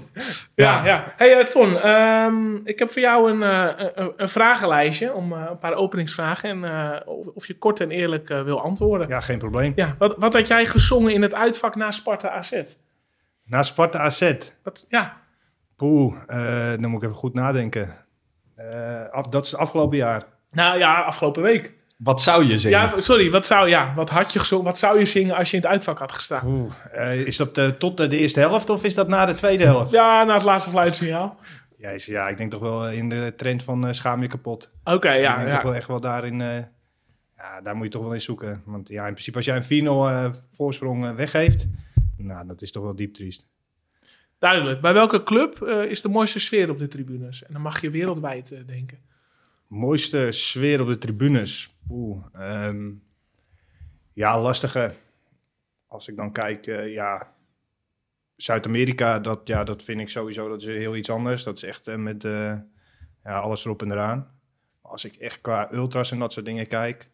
Ja, 0.55 0.85
ja. 0.85 1.13
Hey 1.17 1.39
uh, 1.39 1.43
Ton, 1.43 1.89
um, 1.89 2.61
ik 2.63 2.79
heb 2.79 2.91
voor 2.91 3.01
jou 3.01 3.31
een, 3.31 3.41
uh, 3.41 3.89
een, 3.95 4.13
een 4.17 4.29
vragenlijstje 4.29 5.13
om 5.13 5.33
uh, 5.33 5.45
een 5.49 5.59
paar 5.59 5.73
openingsvragen 5.73 6.49
en 6.49 7.07
of, 7.07 7.27
of, 7.27 7.47
je 7.47 7.57
kort 7.57 7.79
en 7.79 7.91
eerlijk 7.91 8.27
wil 8.27 8.61
antwoorden. 8.61 9.07
Ja, 9.07 9.19
geen 9.19 9.37
probleem. 9.37 9.73
Ja, 9.75 9.95
wat, 9.97 10.15
wat 10.17 10.33
had 10.33 10.47
jij 10.47 10.65
gezongen 10.65 11.13
in 11.13 11.21
het 11.21 11.35
uitvak 11.35 11.75
na 11.75 11.91
Sparta 11.91 12.29
AZ? 12.29 12.63
Na 13.43 13.63
Sparta 13.63 13.99
AZ? 13.99 14.33
Wat, 14.63 14.85
ja. 14.89 15.17
Poeh, 15.75 16.15
dan 16.79 16.89
moet 16.89 17.01
ik 17.01 17.07
even 17.07 17.19
goed 17.19 17.33
nadenken. 17.33 17.95
Af, 19.11 19.27
dat 19.27 19.45
is 19.45 19.51
het 19.51 19.59
afgelopen 19.59 19.97
jaar. 19.97 20.23
Nou 20.51 20.77
ja, 20.77 21.01
afgelopen 21.01 21.41
week. 21.41 21.73
Wat 22.03 22.21
zou 22.21 22.45
je 22.45 22.57
zingen? 22.57 22.79
Ja, 22.79 22.99
sorry, 22.99 23.31
wat 23.31 23.45
zou, 23.45 23.69
ja, 23.69 23.93
wat 23.95 24.09
had 24.09 24.33
je 24.33 24.39
gezongen? 24.39 24.65
Wat 24.65 24.77
zou 24.77 24.99
je 24.99 25.05
zingen 25.05 25.35
als 25.35 25.51
je 25.51 25.57
in 25.57 25.61
het 25.61 25.71
uitvak 25.71 25.99
had 25.99 26.11
gestaan? 26.11 26.47
Oeh, 26.47 26.73
uh, 26.95 27.27
is 27.27 27.37
dat 27.37 27.57
uh, 27.57 27.67
tot 27.67 27.97
de 27.97 28.17
eerste 28.17 28.39
helft 28.39 28.69
of 28.69 28.83
is 28.83 28.95
dat 28.95 29.07
na 29.07 29.25
de 29.25 29.35
tweede 29.35 29.63
helft? 29.63 29.91
Ja, 29.91 30.23
na 30.23 30.33
het 30.33 30.43
laatste 30.43 30.69
fluitsignaal. 30.69 31.39
Jezus, 31.77 32.05
ja, 32.05 32.29
ik 32.29 32.37
denk 32.37 32.51
toch 32.51 32.61
wel 32.61 32.89
in 32.89 33.09
de 33.09 33.33
trend 33.37 33.63
van 33.63 33.85
uh, 33.85 33.91
schaam 33.91 34.21
je 34.21 34.27
kapot. 34.27 34.71
Oké, 34.83 34.95
okay, 34.95 35.21
ja. 35.21 35.31
Ik 35.31 35.37
denk 35.37 35.47
ja. 35.47 35.53
toch 35.53 35.63
wel 35.63 35.75
echt 35.75 35.87
wel 35.87 35.99
daarin... 35.99 36.39
ja, 37.37 37.61
daar 37.63 37.75
moet 37.75 37.85
je 37.85 37.91
toch 37.91 38.01
wel 38.03 38.13
in 38.13 38.21
zoeken. 38.21 38.61
Want 38.65 38.89
ja, 38.89 39.05
in 39.05 39.11
principe 39.11 39.37
als 39.37 39.45
jij 39.45 39.63
een 39.69 40.33
4-0 40.33 40.37
voorsprong 40.51 41.15
weggeeft... 41.15 41.67
Nou, 42.17 42.47
dat 42.47 42.61
is 42.61 42.71
toch 42.71 42.83
wel 42.83 42.95
diep 42.95 43.13
triest. 43.13 43.45
Duidelijk. 44.39 44.81
Bij 44.81 44.93
welke 44.93 45.23
club 45.23 45.63
is 45.89 46.01
de 46.01 46.09
mooiste 46.09 46.39
sfeer 46.39 46.69
op 46.69 46.79
de 46.79 46.87
tribunes? 46.87 47.43
En 47.43 47.53
dan 47.53 47.61
mag 47.61 47.81
je 47.81 47.89
wereldwijd 47.89 48.63
denken. 48.67 48.97
Mooiste 49.67 50.31
sfeer 50.31 50.81
op 50.81 50.87
de 50.87 50.97
tribunes? 50.97 51.70
Oeh, 51.93 52.25
um, 52.35 53.03
ja, 54.11 54.41
lastige. 54.41 54.93
Als 55.87 56.07
ik 56.07 56.15
dan 56.15 56.31
kijk, 56.31 56.67
uh, 56.67 56.93
ja, 56.93 57.35
Zuid-Amerika, 58.35 59.19
dat, 59.19 59.47
ja, 59.47 59.63
dat 59.63 59.83
vind 59.83 60.01
ik 60.01 60.09
sowieso, 60.09 60.49
dat 60.49 60.61
is 60.61 60.67
heel 60.67 60.95
iets 60.95 61.09
anders. 61.09 61.43
Dat 61.43 61.57
is 61.57 61.63
echt 61.63 61.87
uh, 61.87 61.95
met 61.95 62.23
uh, 62.23 62.57
ja, 63.23 63.39
alles 63.39 63.65
erop 63.65 63.81
en 63.81 63.91
eraan. 63.91 64.39
Als 64.81 65.05
ik 65.05 65.15
echt 65.15 65.41
qua 65.41 65.73
ultras 65.73 66.11
en 66.11 66.19
dat 66.19 66.33
soort 66.33 66.45
dingen 66.45 66.67
kijk, 66.67 67.09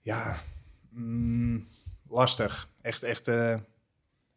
ja, 0.00 0.40
mm, 0.88 1.66
lastig. 2.08 2.68
Echt, 2.80 3.02
echt, 3.02 3.30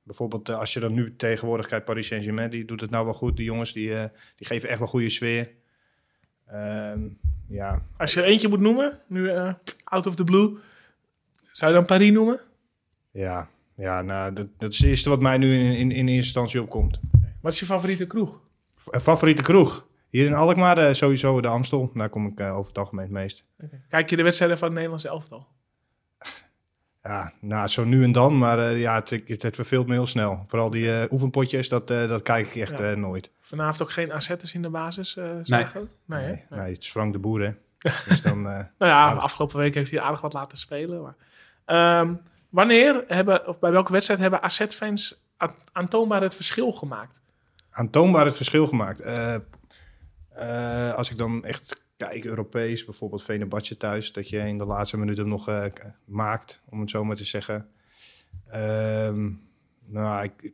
bijvoorbeeld 0.04 0.50
als 0.50 0.74
je 0.74 0.80
dan 0.80 0.94
nu 0.94 1.16
tegenwoordig 1.16 1.68
kijkt, 1.68 1.86
Paris 1.86 2.08
Saint-Germain, 2.08 2.50
die 2.50 2.66
doet 2.66 2.82
het 2.82 2.90
nou 2.90 3.06
wel 3.06 3.14
goed. 3.14 3.38
Die 3.38 3.46
jongens, 3.46 3.74
die, 3.74 3.90
die 4.36 4.48
geven 4.48 4.70
echt 4.70 4.80
wel 4.80 4.88
goede 4.88 5.10
sfeer. 5.10 5.63
Um, 6.54 7.18
ja. 7.48 7.82
Als 7.98 8.14
je 8.14 8.22
er 8.22 8.28
eentje 8.28 8.48
moet 8.48 8.60
noemen, 8.60 9.00
nu 9.08 9.32
uh, 9.32 9.54
out 9.84 10.06
of 10.06 10.16
the 10.16 10.24
blue, 10.24 10.58
zou 11.52 11.72
je 11.72 11.78
dan 11.78 11.86
Paris 11.86 12.12
noemen? 12.12 12.40
Ja, 13.12 13.50
ja 13.76 14.02
nou, 14.02 14.34
dat, 14.34 14.48
dat 14.58 14.72
is 14.72 14.78
het 14.78 14.88
eerste 14.88 15.10
wat 15.10 15.22
mij 15.22 15.38
nu 15.38 15.60
in, 15.60 15.76
in, 15.76 15.92
in 15.92 16.08
eerste 16.08 16.14
instantie 16.14 16.62
opkomt. 16.62 17.00
Wat 17.42 17.54
is 17.54 17.60
je 17.60 17.66
favoriete 17.66 18.06
kroeg? 18.06 18.42
F 18.78 19.02
favoriete 19.02 19.42
kroeg? 19.42 19.88
Hier 20.10 20.26
in 20.26 20.34
Alkmaar 20.34 20.78
uh, 20.78 20.94
sowieso 20.94 21.42
de 21.42 21.48
Amstel. 21.48 21.92
Daar 21.94 22.10
kom 22.10 22.28
ik 22.28 22.40
uh, 22.40 22.58
over 22.58 22.68
het 22.68 22.78
algemeen 22.78 23.06
het 23.06 23.14
meest. 23.14 23.46
Okay. 23.64 23.82
Kijk 23.90 24.10
je 24.10 24.16
de 24.16 24.24
wedstrijden 24.24 24.58
van 24.58 24.68
het 24.68 24.76
Nederlandse 24.76 25.08
elftal? 25.08 25.48
Ja, 27.04 27.34
nou, 27.40 27.68
zo 27.68 27.84
nu 27.84 28.04
en 28.04 28.12
dan, 28.12 28.38
maar 28.38 28.60
uh, 28.60 28.80
ja, 28.80 28.96
het, 28.96 29.10
het, 29.10 29.42
het, 29.42 29.56
verveelt 29.56 29.88
me 29.88 29.94
heel 29.94 30.08
snel. 30.08 30.44
Vooral 30.48 30.70
die 30.70 30.86
uh, 30.86 31.04
oefenpotjes, 31.10 31.70
dat, 31.70 31.92
uh, 31.92 32.08
dat 32.08 32.22
kijk 32.22 32.48
ik 32.48 32.56
echt 32.56 32.78
ja. 32.78 32.96
nooit. 32.96 33.32
Vanavond 33.42 33.82
ook 33.82 33.92
geen 33.92 34.14
AZ'ers 34.14 34.54
in 34.54 34.62
de 34.62 34.70
basis, 34.70 35.16
nee. 35.16 35.34
Nee, 35.46 35.66
nee, 36.06 36.26
nee, 36.26 36.46
nee, 36.50 36.72
het 36.72 36.84
is 36.84 36.92
Frank 36.92 37.14
de 37.14 37.20
Boer, 37.20 37.42
hè. 37.42 37.54
dus 38.08 38.22
dan, 38.22 38.42
nou 38.42 38.66
ja, 38.78 39.14
afgelopen 39.14 39.58
week 39.58 39.74
heeft 39.74 39.92
hij 39.92 40.02
aardig 40.02 40.22
wat 40.22 40.34
laten 40.34 40.58
spelen. 40.58 41.02
Maar. 41.02 42.00
Um, 42.00 42.22
wanneer 42.50 43.04
hebben, 43.08 43.48
of 43.48 43.60
bij 43.60 43.72
welke 43.72 43.92
wedstrijd 43.92 44.20
hebben 44.20 44.42
AZ-fans 44.42 45.24
aantoonbaar 45.72 46.22
het 46.22 46.36
verschil 46.36 46.72
gemaakt? 46.72 47.22
Aantoonbaar 47.70 48.26
het 48.26 48.36
verschil 48.36 48.68
gemaakt? 48.68 49.06
als 50.96 51.12
ik 51.12 51.18
dan 51.18 51.46
echt 51.46 51.83
kijk, 51.98 52.26
Europees, 52.26 52.86
bijvoorbeeld 52.86 53.24
Venebadje 53.24 53.78
thuis, 53.78 54.12
dat 54.12 54.30
je 54.30 54.38
in 54.38 54.58
de 54.58 54.66
laatste 54.66 54.98
minuut 54.98 55.18
hem 55.18 55.28
nog 55.28 55.50
uh, 55.50 55.66
maakt, 56.06 56.62
om 56.70 56.80
het 56.80 56.90
zo 56.90 57.04
maar 57.04 57.16
te 57.16 57.26
zeggen. 57.26 57.70
Um, 58.56 59.42
nou, 59.86 60.24
ik, 60.24 60.54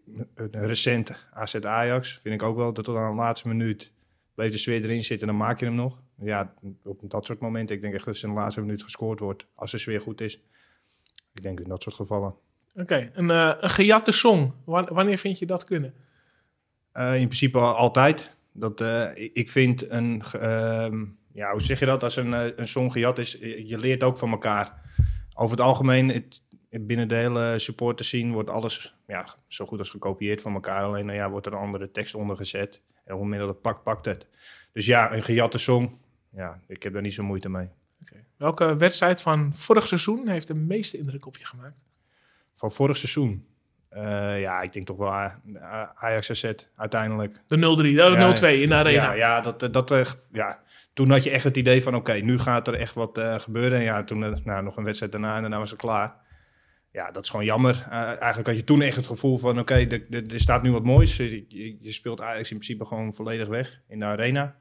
recent 0.52 1.28
AZ 1.34 1.56
Ajax 1.56 2.20
vind 2.22 2.36
ik 2.36 2.44
ook 2.44 2.56
wel 2.56 2.74
dat 2.74 2.86
tot 2.86 2.96
aan 2.96 3.10
de 3.16 3.22
laatste 3.22 3.48
minuut 3.48 3.92
bleef 4.36 4.52
de 4.52 4.58
sfeer 4.58 4.84
erin 4.84 5.04
zitten 5.04 5.28
en 5.28 5.38
dan 5.38 5.46
maak 5.46 5.60
je 5.60 5.66
hem 5.66 5.76
nog. 5.76 6.02
Ja, 6.22 6.54
op 6.84 7.00
dat 7.04 7.26
soort 7.26 7.40
momenten, 7.40 7.76
ik 7.76 7.82
denk 7.82 7.94
echt 7.94 8.06
dat 8.06 8.16
er 8.16 8.24
in 8.24 8.30
de 8.30 8.36
laatste 8.36 8.62
minuut 8.62 8.84
gescoord 8.84 9.20
wordt, 9.20 9.46
als 9.56 9.72
de 9.72 9.78
sfeer 9.78 10.02
goed 10.02 10.22
is. 10.22 10.42
Ik 11.34 11.42
denk 11.44 11.60
in 11.60 11.70
dat 11.70 11.82
soort 11.84 11.96
gevallen. 11.96 12.34
Oké, 12.76 13.10
een, 13.14 13.30
eh, 13.32 13.54
een 13.60 13.70
gejatte 13.70 14.12
song. 14.12 14.54
Wan- 14.64 14.90
wanneer 14.92 15.18
vind 15.18 15.40
je 15.40 15.46
dat 15.46 15.64
kunnen? 15.64 15.94
Eh, 16.92 17.16
in 17.16 17.26
principe 17.26 17.58
al- 17.58 17.76
altijd. 17.76 18.36
Dat, 18.52 18.82
eh, 18.82 19.12
ik- 19.34 19.50
vind 19.50 19.90
een, 19.90 20.22
ehm, 20.40 21.06
ja, 21.40 21.52
hoe 21.52 21.62
zeg 21.62 21.80
je 21.80 21.86
dat? 21.86 22.04
Als 22.04 22.16
een, 22.16 22.34
eh, 22.34 22.46
een 22.56 22.68
song 22.68 22.90
gejat 22.92 23.18
is, 23.18 23.40
eh, 23.40 23.68
je 23.70 23.78
leert 23.78 24.04
ook 24.04 24.18
van 24.18 24.32
elkaar. 24.32 24.82
Over 25.34 25.52
het 25.58 25.66
algemeen, 25.66 26.10
het, 26.10 26.44
binnen 26.70 27.08
de 27.08 27.16
hele 27.16 27.60
supporter 27.60 28.06
scene 28.06 28.34
wordt 28.34 28.50
alles 28.50 28.96
ja, 29.08 29.28
zo 29.48 29.66
goed 29.66 29.80
als 29.80 29.90
gekopieerd 29.90 30.42
van 30.42 30.54
elkaar. 30.54 30.84
Alleen 30.84 31.06
nou 31.06 31.18
ja, 31.18 31.30
wordt 31.30 31.46
er 31.46 31.54
een 31.54 31.60
andere 31.60 31.92
tekst 31.92 32.16
onder 32.16 32.36
gezet. 32.36 32.82
En 33.06 33.18
moment 33.18 33.40
dat 33.40 33.50
het 33.50 33.62
pakt, 33.62 33.84
pakt 33.84 34.06
het. 34.06 34.28
Dus 34.74 34.86
ja, 34.86 35.14
een 35.14 35.24
gejatte 35.24 35.58
song, 35.58 35.98
ja, 36.32 36.60
ik 36.68 36.84
heb 36.84 36.94
daar 36.94 37.02
niet 37.02 37.14
zo 37.14 37.24
moeite 37.24 37.50
mee. 37.50 37.68
Welke 38.38 38.76
wedstrijd 38.76 39.22
van 39.22 39.52
vorig 39.56 39.88
seizoen 39.88 40.28
heeft 40.28 40.48
de 40.48 40.54
meeste 40.54 40.98
indruk 40.98 41.26
op 41.26 41.38
je 41.38 41.46
gemaakt? 41.46 41.84
Van 42.54 42.72
vorig 42.72 42.98
seizoen. 42.98 43.46
eh, 43.90 44.42
ja, 44.42 44.62
ik 44.62 44.74
denk 44.74 44.86
toch 44.86 44.98
wel 44.98 45.12
A- 45.12 45.42
Ajax 45.96 46.30
AZ 46.30 46.52
uiteindelijk. 46.76 47.42
De 47.48 47.56
0-3, 47.58 47.60
de 47.82 47.92
Ja, 47.92 48.36
0-2 48.36 48.62
in 48.62 48.70
de 48.70 48.76
arena. 48.76 49.04
Ja, 49.04 49.14
ja, 49.14 49.42
dat, 49.42 49.64
eh, 49.64 49.72
dat, 49.72 49.92
eh, 49.92 50.06
ja, 50.32 50.60
toen 51.00 51.10
had 51.10 51.24
je 51.24 51.30
echt 51.30 51.44
het 51.44 51.58
idee 51.58 51.84
van, 51.84 51.96
oké, 51.96 52.14
nu 52.14 52.40
gaat 52.40 52.68
er 52.68 52.74
echt 52.74 52.94
wat 52.96 53.18
eh, 53.18 53.40
gebeuren. 53.40 53.78
En 53.78 53.84
ja, 53.84 54.04
toen 54.04 54.24
eh, 54.24 54.34
nou, 54.44 54.64
nog 54.64 54.78
een 54.78 54.84
wedstrijd 54.84 55.12
daarna 55.12 55.36
en 55.36 55.42
daarna 55.42 55.58
was 55.58 55.70
het 55.70 55.80
klaar. 55.80 56.16
Ja, 56.92 57.12
dat 57.12 57.24
is 57.24 57.30
gewoon 57.30 57.46
jammer. 57.46 57.86
Eh, 57.90 57.98
eigenlijk 57.98 58.48
had 58.48 58.56
je 58.56 58.64
toen 58.64 58.82
echt 58.82 58.96
het 58.96 59.08
gevoel 59.08 59.38
van, 59.38 59.60
oké, 59.60 59.74
er- 59.74 60.24
staat 60.40 60.64
nu 60.64 60.72
wat 60.72 60.84
moois. 60.84 61.18
Je, 61.18 61.46
je- 61.48 61.78
je 61.82 61.92
speelt 61.92 62.22
Ajax 62.22 62.52
in 62.52 62.58
principe 62.58 62.86
gewoon 62.86 63.14
volledig 63.16 63.48
weg 63.48 63.82
in 63.88 64.00
de 64.00 64.06
arena. 64.06 64.56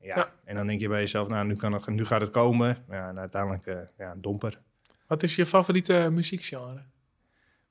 Ja, 0.00 0.16
Ja. 0.16 0.32
en 0.44 0.54
dan 0.56 0.66
denk 0.66 0.80
je 0.80 0.88
bij 0.88 1.00
jezelf, 1.00 1.28
nou, 1.28 1.46
nu, 1.46 1.56
kan 1.56 1.72
het, 1.72 1.86
nu 1.86 2.04
gaat 2.04 2.20
het 2.20 2.30
komen. 2.30 2.76
Ja, 2.90 3.08
en 3.08 3.18
uiteindelijk, 3.18 3.66
eh, 3.66 3.76
ja, 3.98 4.10
een 4.10 4.20
domper. 4.22 4.58
Wat 5.06 5.22
is 5.22 5.36
je 5.36 5.46
favoriete 5.46 6.08
muziekgenre? 6.12 6.82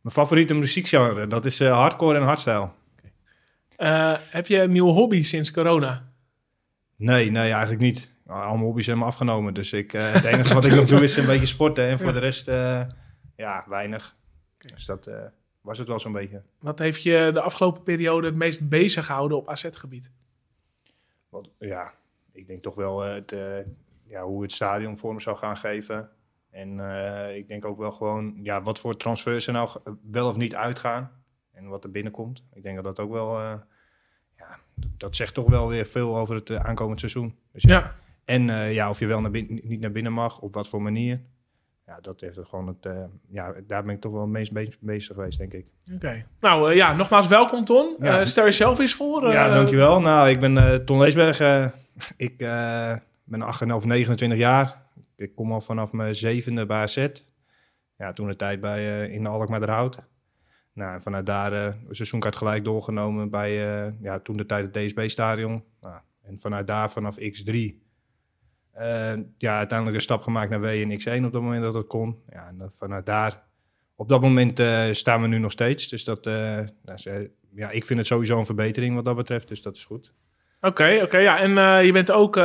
Mijn 0.01 0.15
favoriete 0.15 0.53
muziekgenre, 0.53 1.27
dat 1.27 1.45
is 1.45 1.59
hardcore 1.63 2.17
en 2.17 2.23
hardstyle. 2.23 2.69
Heb 4.29 4.47
je 4.47 4.59
een 4.61 4.71
nieuwe 4.71 4.91
hobby 4.91 5.23
sinds 5.23 5.51
corona? 5.51 6.11
Nee, 6.95 7.31
nee, 7.31 7.51
eigenlijk 7.51 7.81
niet. 7.81 8.11
Al 8.27 8.49
mijn 8.49 8.59
hobby's 8.59 8.85
zijn 8.85 8.97
me 8.97 9.05
afgenomen. 9.05 9.53
Dus 9.53 9.73
ik, 9.73 9.93
eh, 9.93 10.11
het 10.11 10.23
enige 10.23 10.53
wat 10.53 10.65
ik 10.65 10.71
nog 10.73 10.87
doe 10.87 11.03
is 11.03 11.17
een 11.17 11.25
beetje 11.25 11.45
sporten. 11.45 11.85
En 11.87 11.97
voor 11.97 12.07
Ja. 12.07 12.13
de 12.13 12.19
rest, 12.19 12.47
eh, 12.47 12.81
ja, 13.35 13.65
weinig. 13.67 14.15
Dus 14.57 14.85
dat 14.85 15.07
eh, 15.07 15.23
was 15.61 15.77
het 15.77 15.87
wel 15.87 15.99
zo'n 15.99 16.11
beetje. 16.11 16.41
Wat 16.59 16.79
heeft 16.79 17.03
je 17.03 17.29
de 17.33 17.41
afgelopen 17.41 17.83
periode 17.83 18.27
het 18.27 18.35
meest 18.35 18.69
bezig 18.69 19.05
gehouden 19.05 19.37
op 19.37 19.49
AZ-gebied? 19.49 20.11
Ja, 21.59 21.93
ik 22.31 22.47
denk 22.47 22.63
toch 22.63 22.75
wel 22.75 23.01
het, 23.01 23.35
ja, 24.03 24.23
hoe 24.23 24.41
het 24.41 24.51
stadion 24.51 24.97
vorm 24.97 25.19
zou 25.19 25.37
gaan 25.37 25.57
geven. 25.57 26.09
En 26.49 26.79
ik 27.35 27.47
denk 27.47 27.65
ook 27.65 27.77
wel 27.77 27.91
gewoon, 27.91 28.39
ja, 28.43 28.61
wat 28.61 28.79
voor 28.79 28.97
transfers 28.97 29.47
er 29.47 29.53
nou 29.53 29.69
wel 30.11 30.27
of 30.27 30.37
niet 30.37 30.55
uitgaan. 30.55 31.11
En 31.51 31.67
wat 31.67 31.83
er 31.83 31.91
binnenkomt. 31.91 32.45
Ik 32.53 32.63
denk 32.63 32.75
dat 32.75 32.83
dat 32.83 32.99
ook 32.99 33.11
wel, 33.11 33.59
ja, 34.75 34.87
dat, 34.97 35.15
zegt 35.15 35.33
toch 35.33 35.49
wel 35.49 35.67
weer 35.67 35.85
veel 35.85 36.17
over 36.17 36.35
het 36.35 36.49
eh, 36.49 36.57
aankomend 36.57 36.99
seizoen. 36.99 37.35
Dus 37.51 37.63
ja, 37.63 37.77
Ja, 37.77 37.95
En 38.25 38.49
eh, 38.49 38.73
ja, 38.73 38.89
of 38.89 38.99
je 38.99 39.05
wel 39.07 39.21
naar 39.21 39.31
bin- 39.31 39.61
niet 39.63 39.79
naar 39.79 39.91
binnen 39.91 40.13
mag, 40.13 40.39
op 40.39 40.53
wat 40.53 40.67
voor 40.67 40.81
manier. 40.81 41.21
Ja, 41.85 41.99
dat 42.01 42.21
heeft 42.21 42.35
het 42.35 42.47
gewoon 42.47 42.67
het. 42.67 42.85
eh, 42.85 43.03
ja, 43.29 43.53
daar 43.67 43.83
ben 43.83 43.95
ik 43.95 44.01
toch 44.01 44.11
wel 44.11 44.21
het 44.21 44.29
meest 44.29 44.51
be- 44.51 44.73
bezig 44.79 45.15
geweest, 45.15 45.37
denk 45.37 45.53
ik. 45.53 45.65
oké. 45.95 46.25
Nou 46.39 46.73
ja, 46.75 46.93
nogmaals 46.93 47.27
welkom 47.27 47.65
Ton. 47.65 47.95
Ja. 47.99 48.25
Stel 48.25 48.43
jezelf 48.43 48.79
eens 48.79 48.93
voor. 48.93 49.31
ja, 49.31 49.49
dankjewel. 49.49 50.01
Nou, 50.01 50.29
ik 50.29 50.39
ben 50.39 50.85
Ton 50.85 50.99
Leesberg. 50.99 51.39
ik 52.27 52.37
ben 53.23 53.41
28 53.41 53.75
of 53.77 53.85
29 53.85 54.37
jaar. 54.39 54.81
Ik 55.15 55.35
kom 55.35 55.51
al 55.51 55.61
vanaf 55.61 55.91
mijn 55.91 56.15
zevende 56.15 56.65
bij 56.65 56.77
AZ. 56.81 57.07
Ja, 57.97 58.13
toen 58.13 58.27
de 58.27 58.35
tijd 58.35 58.61
bij 58.61 59.07
in 59.09 59.23
de 59.23 59.29
Alkmaar 59.29 59.69
Hout. 59.69 59.97
Nou, 60.73 61.01
vanuit 61.01 61.25
daar 61.25 61.53
een 61.53 61.75
seizoenkaart 61.89 62.35
gelijk 62.35 62.63
doorgenomen 62.63 63.29
bij 63.29 63.83
eh, 63.85 63.91
ja, 64.01 64.19
toen 64.19 64.37
de 64.37 64.45
tijd 64.45 64.63
het 64.63 64.73
DSB-stadion. 64.73 65.63
Nou, 65.81 65.95
en 66.21 66.39
vanuit 66.39 66.67
daar, 66.67 66.91
vanaf 66.91 67.17
X3, 67.19 67.53
eh, 68.71 69.13
ja, 69.37 69.57
uiteindelijk 69.57 69.95
een 69.95 70.01
stap 70.01 70.21
gemaakt 70.21 70.49
naar 70.49 70.61
W 70.61 70.65
en 70.65 70.99
X1 70.99 71.25
op 71.25 71.31
dat 71.31 71.41
moment 71.41 71.63
dat 71.63 71.73
het 71.73 71.87
kon. 71.87 72.19
Ja, 72.29 72.47
en 72.47 72.71
vanuit 72.71 73.05
daar, 73.05 73.43
op 73.95 74.09
dat 74.09 74.21
moment 74.21 74.61
staan 74.95 75.21
we 75.21 75.27
nu 75.27 75.37
nog 75.37 75.51
steeds. 75.51 75.87
Dus 75.89 76.03
dat, 76.03 76.23
dat 76.23 77.05
eh, 77.05 77.19
ja, 77.55 77.69
ik 77.69 77.85
vind 77.85 77.99
het 77.99 78.07
sowieso 78.07 78.37
een 78.37 78.45
verbetering 78.45 78.95
wat 78.95 79.05
dat 79.05 79.15
betreft, 79.15 79.47
dus 79.47 79.61
dat 79.61 79.75
is 79.75 79.85
goed. 79.85 80.13
Oké, 80.61 80.99
oké. 81.03 81.17
ja. 81.17 81.39
En 81.39 81.85
je 81.85 81.91
bent 81.91 82.11
ook, 82.11 82.35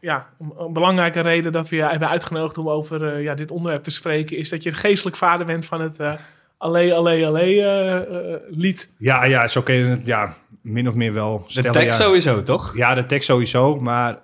ja, 0.00 0.30
een, 0.38 0.72
belangrijke 0.72 1.20
reden 1.20 1.52
dat 1.52 1.68
we 1.68 1.76
je 1.76 1.84
hebben 1.84 2.08
uitgenodigd 2.08 2.58
om 2.58 2.68
over 2.68 3.20
ja, 3.20 3.34
dit 3.34 3.50
onderwerp 3.50 3.82
te 3.82 3.90
spreken, 3.90 4.36
is 4.36 4.48
dat 4.48 4.62
je 4.62 4.72
geestelijk 4.72 5.16
vader 5.16 5.46
bent 5.46 5.64
van 5.64 5.80
het 5.80 5.98
Allee, 6.58 6.94
Allee, 6.94 7.26
Allee 7.26 7.60
eh, 7.60 7.96
eh, 7.96 8.40
lied. 8.48 8.92
Ja, 8.98 9.24
ja, 9.24 9.48
zo 9.48 9.62
kun 9.62 9.74
je 9.74 9.84
het 9.84 10.06
ja, 10.06 10.36
min 10.62 10.88
of 10.88 10.94
meer 10.94 11.12
wel 11.12 11.42
De 11.44 11.50
stellen. 11.50 11.72
tekst 11.72 11.98
ja. 11.98 12.04
sowieso, 12.04 12.42
toch? 12.42 12.76
Ja, 12.76 12.94
de 12.94 13.06
tekst 13.06 13.26
sowieso. 13.28 13.80
Maar 13.80 14.18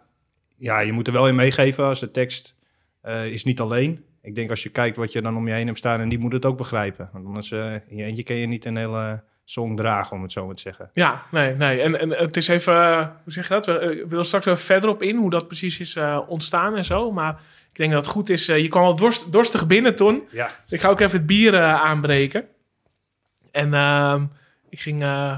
ja, 0.56 0.80
je 0.80 0.92
moet 0.92 1.06
er 1.06 1.12
wel 1.12 1.28
in 1.28 1.34
meegeven 1.34 1.84
als 1.84 2.00
de 2.00 2.10
tekst 2.10 2.54
eh, 3.00 3.26
is 3.26 3.44
niet 3.44 3.60
alleen. 3.60 4.04
Ik 4.22 4.34
denk 4.34 4.50
als 4.50 4.62
je 4.62 4.68
kijkt 4.68 4.96
wat 4.96 5.12
je 5.12 5.22
dan 5.22 5.36
om 5.36 5.48
je 5.48 5.54
heen 5.54 5.66
hebt 5.66 5.78
staan 5.78 6.00
en 6.00 6.08
die 6.08 6.18
moet 6.18 6.32
het 6.32 6.44
ook 6.44 6.56
begrijpen. 6.56 7.08
Want 7.12 7.26
anders 7.26 7.50
eh, 7.52 7.72
in 7.72 7.96
je 7.96 8.04
eentje 8.04 8.22
kun 8.22 8.36
je 8.36 8.46
niet 8.46 8.64
een 8.64 8.76
hele 8.76 9.22
song 9.44 9.76
dragen, 9.76 10.16
om 10.16 10.22
het 10.22 10.32
zo 10.32 10.46
maar 10.46 10.54
te 10.54 10.60
zeggen. 10.60 10.90
Ja, 10.94 11.22
nee, 11.30 11.54
nee. 11.54 11.80
En, 11.80 12.00
en 12.00 12.10
het 12.10 12.36
is 12.36 12.48
even, 12.48 12.98
hoe 13.24 13.32
zeg 13.32 13.48
je 13.48 13.54
dat? 13.54 13.66
We 13.66 14.04
willen 14.08 14.24
straks 14.24 14.46
even 14.46 14.58
verder 14.58 14.90
op 14.90 15.02
in 15.02 15.16
hoe 15.16 15.30
dat 15.30 15.46
precies 15.46 15.80
is 15.80 15.96
eh, 15.96 16.20
ontstaan 16.26 16.76
en 16.76 16.84
zo. 16.84 17.12
Maar 17.12 17.40
ik 17.72 17.76
denk 17.76 17.92
dat 17.92 18.04
het 18.04 18.14
goed 18.14 18.30
is. 18.30 18.48
eh, 18.48 18.58
je 18.58 18.68
kwam 18.68 18.82
al 18.82 18.96
dorst, 18.96 19.32
dorstig 19.32 19.66
binnen, 19.66 19.94
Ton. 19.94 20.22
Ja, 20.30 20.46
Dus 20.62 20.72
ik 20.72 20.80
ga 20.80 20.88
ook 20.88 21.00
even 21.00 21.18
het 21.18 21.26
bier 21.26 21.54
eh, 21.54 21.74
aanbreken. 21.74 22.48
En 23.50 23.74
ehm, 23.74 24.24
ik 24.68 24.80
ging, 24.80 25.02
eh, 25.02 25.36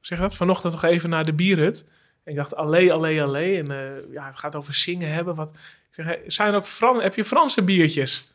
zeg 0.00 0.18
dat, 0.18 0.34
vanochtend 0.34 0.72
nog 0.72 0.82
even 0.82 1.10
naar 1.10 1.24
de 1.24 1.32
bierhut. 1.32 1.88
En 2.24 2.30
ik 2.30 2.36
dacht, 2.36 2.56
allee, 2.56 2.92
allee, 2.92 3.22
allee. 3.22 3.62
En 3.62 3.66
ja, 4.12 4.26
het 4.26 4.38
gaat 4.38 4.54
over 4.54 4.74
zingen 4.74 5.12
hebben. 5.12 5.34
Wat, 5.34 5.50
ik 5.50 6.04
zeg, 6.04 6.18
zijn 6.26 6.50
er 6.52 6.56
ook 6.58 6.66
Fran 6.66 7.02
heb 7.02 7.14
je 7.14 7.24
Franse 7.24 7.62
biertjes? 7.62 8.32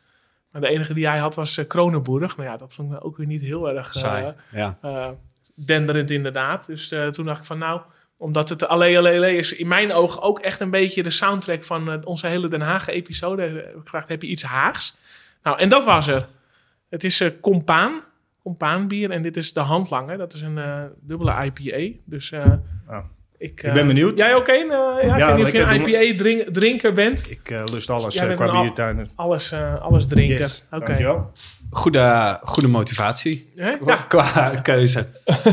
Maar 0.52 0.60
de 0.60 0.68
enige 0.68 0.94
die 0.94 1.06
hij 1.08 1.18
had 1.18 1.34
was 1.34 1.60
Kronenburg. 1.66 2.36
Nou 2.36 2.48
ja, 2.48 2.56
dat 2.56 2.74
vond 2.74 2.92
ik 2.92 3.04
ook 3.04 3.16
weer 3.16 3.26
niet 3.26 3.42
heel 3.42 3.68
erg 3.68 3.94
Saai. 3.94 4.34
Ja. 4.50 4.78
denderend 5.54 6.10
inderdaad. 6.10 6.66
Dus 6.66 6.94
toen 7.10 7.24
dacht 7.24 7.38
ik 7.38 7.44
van 7.44 7.58
nou, 7.58 7.80
omdat 8.20 8.48
het 8.48 8.68
Allee 8.68 8.98
Allee 8.98 9.16
Allee 9.16 9.36
is 9.36 9.52
in 9.56 9.68
mijn 9.68 9.92
ogen 9.92 10.22
ook 10.22 10.38
echt 10.38 10.60
een 10.60 10.70
beetje 10.70 11.02
de 11.02 11.10
soundtrack 11.10 11.64
van 11.64 11.90
eh, 11.90 11.98
onze 12.04 12.26
hele 12.26 12.48
Den 12.48 12.60
Haag-episode. 12.60 13.42
Eh, 13.44 13.54
Ik 13.56 13.88
vraag, 13.88 14.08
heb 14.08 14.22
je 14.22 14.28
iets 14.28 14.42
Haags? 14.42 14.96
Nou, 15.42 15.58
en 15.58 15.68
dat 15.68 15.84
was 15.84 16.08
er. 16.08 16.26
Het 16.88 17.04
is 17.04 17.20
eh 17.20 17.30
Compaan, 17.40 18.00
Compaanbier 18.42 19.10
en 19.10 19.22
dit 19.22 19.36
is 19.36 19.52
de 19.52 19.60
Handlanger. 19.60 20.18
Dat 20.18 20.34
is 20.34 20.40
een 20.40 20.58
eh, 20.58 20.82
dubbele 21.00 21.44
IPA. 21.44 21.98
Dus 22.04 22.32
eh, 22.32 22.44
Oh. 22.88 22.96
ik, 23.38 23.50
Ik 23.50 23.62
ben 23.62 23.76
eh, 23.76 23.86
benieuwd. 23.86 24.18
Jij 24.18 24.34
ook 24.34 24.48
een? 24.48 24.70
eh, 24.70 25.06
ja, 25.06 25.16
ik 25.16 25.24
weet 25.26 25.36
niet 25.36 25.44
of 25.44 25.52
je 25.52 25.60
een 25.60 25.88
IPA 25.88 26.16
drink- 26.22 26.48
drinker 26.54 26.92
bent. 26.92 27.30
ik 27.30 27.50
eh, 27.50 27.62
lust 27.72 27.90
alles 27.90 28.16
eh, 28.16 28.36
qua 28.36 28.46
al- 28.46 28.62
biertuinen. 28.62 29.10
Alles, 29.14 29.52
eh, 29.52 29.80
alles 29.82 30.06
drinken. 30.06 30.36
Yes, 30.38 30.66
Oké. 30.70 30.84
dankjewel. 30.86 31.30
Goede, 31.70 32.38
goede 32.42 32.68
motivatie? 32.68 33.52
Ja, 33.54 33.96
qua 34.08 34.50
keuze. 34.62 35.06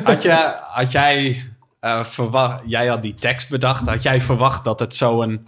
Had, 0.04 0.22
je, 0.24 0.54
had 0.68 0.92
jij 0.92 1.44
eh, 1.80 2.04
verwacht, 2.04 2.62
jij 2.66 2.88
had 2.88 3.02
die 3.02 3.14
tekst 3.14 3.50
bedacht, 3.50 3.88
had 3.88 4.04
jij 4.04 4.22
verwacht 4.22 4.64
dat 4.64 4.80
het 4.80 4.96
zo'n 4.96 5.44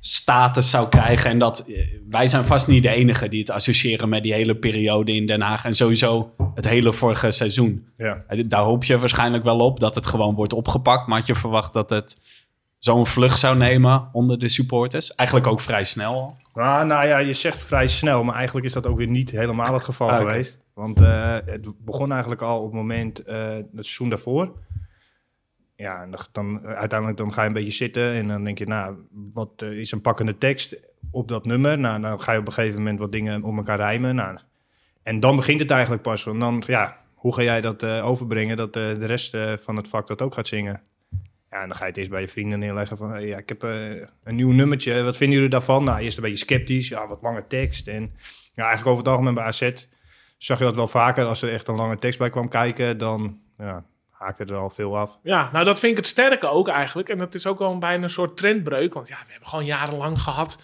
status 0.00 0.70
zou 0.70 0.88
krijgen 0.88 1.30
en 1.30 1.38
dat 1.38 1.58
eh, 1.58 1.88
wij 2.08 2.26
zijn 2.26 2.44
vast 2.44 2.68
niet 2.68 2.82
de 2.82 2.88
enige 2.88 3.28
die 3.28 3.40
het 3.40 3.50
associëren 3.50 4.08
met 4.08 4.22
die 4.22 4.32
hele 4.32 4.56
periode 4.56 5.12
in 5.12 5.26
Den 5.26 5.40
Haag 5.40 5.64
en 5.64 5.74
sowieso 5.74 6.34
het 6.54 6.68
hele 6.68 6.92
vorige 6.92 7.30
seizoen. 7.30 7.86
Ja. 7.96 8.24
Eh, 8.28 8.44
Daar 8.48 8.62
hoop 8.62 8.84
je 8.84 8.98
waarschijnlijk 8.98 9.44
wel 9.44 9.58
op 9.58 9.80
dat 9.80 9.94
het 9.94 10.06
gewoon 10.06 10.34
wordt 10.34 10.52
opgepakt, 10.52 11.06
maar 11.06 11.18
had 11.18 11.26
je 11.26 11.34
verwacht 11.34 11.72
dat 11.72 11.90
het 11.90 12.18
zo'n 12.78 13.06
vlucht 13.06 13.38
zou 13.38 13.56
nemen 13.56 14.08
onder 14.12 14.38
de 14.38 14.48
supporters? 14.48 15.12
Eigenlijk 15.12 15.48
ook 15.48 15.60
vrij 15.60 15.84
snel. 15.84 16.36
Nou, 16.54 16.86
nou 16.86 17.06
ja, 17.06 17.18
je 17.18 17.34
zegt 17.34 17.62
vrij 17.64 17.86
snel, 17.86 18.24
maar 18.24 18.34
eigenlijk 18.34 18.66
is 18.66 18.72
dat 18.72 18.86
ook 18.86 18.98
weer 18.98 19.06
niet 19.08 19.30
helemaal 19.30 19.72
het 19.74 19.84
geval 19.84 20.10
Ah, 20.10 20.16
geweest. 20.16 20.58
Want 20.74 20.98
het 20.98 21.72
begon 21.84 22.10
eigenlijk 22.12 22.42
al 22.42 22.58
op 22.58 22.64
het 22.64 22.74
moment, 22.74 23.18
het 23.26 23.66
seizoen 23.72 24.08
daarvoor. 24.08 24.52
Ja, 25.76 26.08
dan, 26.32 26.66
uiteindelijk 26.66 27.18
dan 27.18 27.32
ga 27.32 27.42
je 27.42 27.48
een 27.48 27.54
beetje 27.54 27.70
zitten 27.70 28.12
en 28.12 28.28
dan 28.28 28.44
denk 28.44 28.58
je, 28.58 28.66
nou, 28.66 28.96
wat 29.32 29.62
eh, 29.62 29.70
is 29.70 29.92
een 29.92 30.00
pakkende 30.00 30.38
tekst 30.38 30.76
op 31.10 31.28
dat 31.28 31.44
nummer? 31.44 31.78
Nou, 31.78 32.00
dan 32.00 32.20
ga 32.20 32.32
je 32.32 32.38
op 32.38 32.46
een 32.46 32.52
gegeven 32.52 32.78
moment 32.78 32.98
wat 32.98 33.12
dingen 33.12 33.42
om 33.42 33.56
elkaar 33.56 33.76
rijmen. 33.76 34.14
Nou, 34.14 34.38
en 35.02 35.20
dan 35.20 35.36
begint 35.36 35.60
het 35.60 35.70
eigenlijk 35.70 36.02
pas. 36.02 36.24
Want 36.24 36.40
dan, 36.40 36.62
ja, 36.66 37.00
hoe 37.14 37.34
ga 37.34 37.42
jij 37.42 37.60
dat 37.60 37.82
eh, 37.82 38.06
overbrengen 38.06 38.56
dat 38.56 38.76
eh, 38.76 38.98
de 38.98 39.06
rest 39.06 39.36
van 39.56 39.76
het 39.76 39.88
vak 39.88 40.06
dat 40.06 40.22
ook 40.22 40.34
gaat 40.34 40.46
zingen? 40.46 40.82
Ja, 41.50 41.60
en 41.60 41.68
dan 41.68 41.76
ga 41.76 41.82
je 41.82 41.88
het 41.88 41.96
eerst 41.96 42.10
bij 42.10 42.20
je 42.20 42.28
vrienden 42.28 42.58
neerleggen 42.58 42.96
van... 42.96 43.26
ja, 43.26 43.38
ik 43.38 43.48
heb 43.48 43.62
een 43.62 44.34
nieuw 44.34 44.52
nummertje, 44.52 45.02
wat 45.02 45.16
vinden 45.16 45.36
jullie 45.36 45.52
daarvan? 45.52 45.84
Nou, 45.84 46.00
eerst 46.00 46.16
een 46.16 46.22
beetje 46.22 46.44
sceptisch, 46.44 46.88
ja, 46.88 47.06
wat 47.06 47.22
lange 47.22 47.46
tekst. 47.46 47.88
En 47.88 48.12
ja, 48.54 48.62
eigenlijk 48.62 48.86
over 48.86 49.04
het 49.04 49.12
algemeen 49.12 49.34
bij 49.34 49.44
AZ 49.44 49.70
zag 50.38 50.58
je 50.58 50.64
dat 50.64 50.76
wel 50.76 50.86
vaker. 50.86 51.24
Als 51.24 51.42
er 51.42 51.52
echt 51.52 51.68
een 51.68 51.74
lange 51.74 51.96
tekst 51.96 52.18
bij 52.18 52.30
kwam 52.30 52.48
kijken, 52.48 52.98
dan 52.98 53.38
ja, 53.58 53.84
haakte 54.24 54.44
er 54.44 54.56
al 54.56 54.70
veel 54.70 54.98
af. 54.98 55.18
Ja, 55.22 55.48
nou 55.52 55.64
dat 55.64 55.78
vind 55.78 55.92
ik 55.92 55.98
het 55.98 56.06
sterke 56.06 56.46
ook 56.46 56.68
eigenlijk. 56.68 57.08
En 57.08 57.18
dat 57.18 57.34
is 57.34 57.46
ook 57.46 57.58
wel 57.58 57.78
bijna 57.78 58.02
een 58.02 58.10
soort 58.10 58.36
trendbreuk. 58.36 58.94
Want 58.94 59.08
ja, 59.08 59.16
we 59.26 59.30
hebben 59.30 59.48
gewoon 59.48 59.64
jarenlang 59.64 60.20
gehad. 60.22 60.62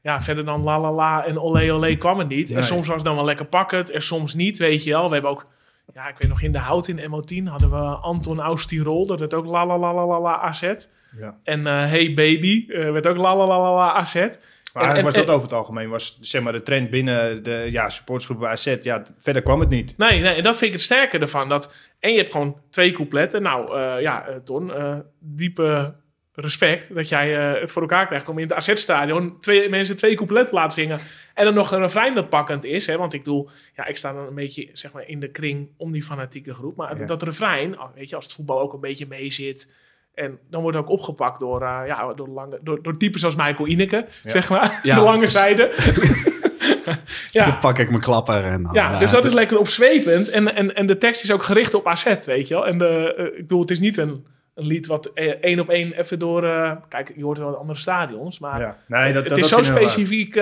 ja, 0.00 0.22
verder 0.22 0.44
dan 0.44 0.62
la 0.62 0.80
la 0.80 0.92
la 0.92 1.24
en 1.24 1.38
olé 1.40 1.72
olé 1.72 1.96
kwam 1.96 2.18
het 2.18 2.28
niet. 2.28 2.48
Nee. 2.48 2.58
En 2.58 2.64
soms 2.64 2.86
was 2.86 2.96
het 2.96 3.04
dan 3.04 3.14
wel 3.14 3.24
lekker 3.24 3.46
pakkend 3.46 3.90
en 3.90 4.02
soms 4.02 4.34
niet, 4.34 4.56
weet 4.58 4.84
je 4.84 4.90
wel. 4.90 5.06
We 5.06 5.12
hebben 5.12 5.30
ook, 5.30 5.46
ja, 5.94 6.08
ik 6.08 6.18
weet 6.18 6.28
nog 6.28 6.42
in 6.42 6.52
de 6.52 6.58
hout 6.58 6.88
in 6.88 6.98
MO10 6.98 7.48
hadden 7.48 7.70
we 7.70 7.76
Anton 7.86 8.40
Austirol. 8.40 9.06
Dat 9.06 9.18
werd 9.18 9.34
ook 9.34 9.46
la 9.46 9.66
la 9.66 9.78
la 9.78 9.94
la 9.94 10.06
la 10.06 10.20
la 10.20 10.40
AZ. 10.40 10.74
Ja. 11.18 11.34
En 11.42 11.66
eh, 11.66 11.72
Hey 11.72 12.14
Baby 12.14 12.66
eh, 12.68 12.90
werd 12.90 13.06
ook 13.06 13.16
la 13.16 13.36
la 13.36 13.46
la 13.46 13.58
la 13.58 13.74
la 13.74 13.92
AZ. 13.92 14.28
Maar 14.76 14.84
En- 14.84 14.90
eigenlijk 14.90 15.16
en- 15.26 15.32
was 15.32 15.34
dat 15.40 15.50
over 15.50 15.56
het 15.56 15.66
algemeen, 15.66 15.88
was 15.88 16.18
zeg 16.20 16.42
maar 16.42 16.52
de 16.52 16.62
trend 16.62 16.90
binnen 16.90 17.42
de 17.42 17.68
ja, 17.70 17.88
supportersgroep 17.88 18.38
bij 18.40 18.50
AZ. 18.50 18.76
Ja, 18.82 19.04
verder 19.18 19.42
kwam 19.42 19.60
het 19.60 19.68
niet. 19.68 19.96
Nee, 19.98 20.20
nee, 20.20 20.34
en 20.34 20.42
dat 20.42 20.52
vind 20.56 20.66
ik 20.66 20.72
het 20.72 20.82
sterke 20.82 21.18
ervan. 21.18 21.48
Dat, 21.48 21.74
en 22.00 22.10
je 22.12 22.16
hebt 22.18 22.32
gewoon 22.32 22.60
twee 22.70 22.92
coupletten. 22.92 23.42
Nou, 23.42 23.78
eh, 23.78 24.00
ja, 24.02 24.26
eh, 24.26 24.36
Ton, 24.36 24.74
eh, 24.74 24.96
diepe 25.20 25.94
respect 26.32 26.94
dat 26.94 27.08
jij 27.08 27.30
het 27.32 27.72
voor 27.72 27.82
elkaar 27.82 28.06
krijgt 28.06 28.28
om 28.28 28.38
in 28.38 28.48
het 28.48 28.52
AZ-stadion 28.56 29.40
twee 29.40 29.68
mensen 29.68 29.96
twee 29.96 30.14
coupletten 30.14 30.48
te 30.54 30.54
laten 30.60 30.72
zingen. 30.82 30.98
En 31.34 31.44
dan 31.44 31.54
nog 31.54 31.70
een 31.70 31.78
refrein 31.80 32.14
dat 32.14 32.28
pakkend 32.28 32.64
is. 32.64 32.86
Hè, 32.86 32.96
want 32.96 33.12
ik 33.12 33.22
bedoel, 33.22 33.50
ja, 33.74 33.86
ik 33.86 33.96
sta 33.96 34.12
dan 34.12 34.26
een 34.26 34.34
beetje 34.34 34.68
zeg 34.72 34.92
maar, 34.92 35.08
in 35.08 35.20
de 35.20 35.30
kring 35.30 35.68
om 35.76 35.92
die 35.92 36.02
fanatieke 36.02 36.54
groep. 36.54 36.76
Maar 36.76 36.98
Ja. 36.98 37.04
dat 37.06 37.22
refrein, 37.22 37.80
oh, 37.80 37.94
weet 37.94 38.08
je, 38.08 38.16
als 38.16 38.24
het 38.24 38.34
voetbal 38.34 38.60
ook 38.60 38.72
een 38.72 38.80
beetje 38.80 39.06
mee 39.06 39.30
zit. 39.30 39.72
En 40.16 40.38
dan 40.50 40.62
wordt 40.62 40.76
het 40.76 40.86
ook 40.86 40.92
opgepakt 40.92 41.40
door, 41.40 41.62
eh, 41.62 41.80
ja, 41.86 42.12
door, 42.14 42.28
lange, 42.28 42.58
door, 42.62 42.82
door 42.82 42.96
types 42.96 43.24
als 43.24 43.36
Michael 43.36 43.66
Ineke, 43.66 44.06
Ja. 44.22 44.30
zeg 44.30 44.50
maar. 44.50 44.80
Ja, 44.82 44.94
de 44.94 45.00
lange 45.00 45.20
dus- 45.20 45.32
zijde. 45.32 45.70
ja. 47.30 47.44
Dan 47.44 47.58
pak 47.58 47.78
ik 47.78 47.88
mijn 47.88 48.00
klapper 48.00 48.44
en 48.44 48.62
dan, 48.62 48.72
Ja, 48.72 48.92
eh, 48.92 48.98
dus 48.98 49.10
dat 49.10 49.24
is 49.24 49.32
lekker 49.32 49.58
opzwepend. 49.58 50.30
En, 50.30 50.54
en, 50.54 50.74
en 50.74 50.86
de 50.86 50.98
tekst 50.98 51.22
is 51.22 51.32
ook 51.32 51.42
gericht 51.42 51.74
op 51.74 51.86
AZ, 51.86 52.16
weet 52.24 52.48
je 52.48 52.54
wel. 52.54 52.66
En 52.66 52.78
de, 52.78 53.14
eh, 53.16 53.24
ik 53.24 53.36
bedoel, 53.36 53.60
het 53.60 53.70
is 53.70 53.80
niet 53.80 53.98
een, 53.98 54.26
een 54.54 54.66
lied 54.66 54.86
wat 54.86 55.06
één 55.40 55.60
op 55.60 55.68
één 55.68 55.92
even 55.92 56.18
door... 56.18 56.40
kijk, 56.88 57.12
je 57.16 57.24
hoort 57.24 57.38
wel 57.38 57.48
in 57.48 57.54
andere 57.54 57.78
stadions, 57.78 58.38
maar... 58.38 58.60
Ja. 58.60 58.76
Nee, 58.86 59.12
dat, 59.12 59.22
het 59.22 59.28
dat, 59.28 59.38
is 59.38 59.48
dat 59.48 59.64
zo 59.64 59.72
specifiek 59.74 60.36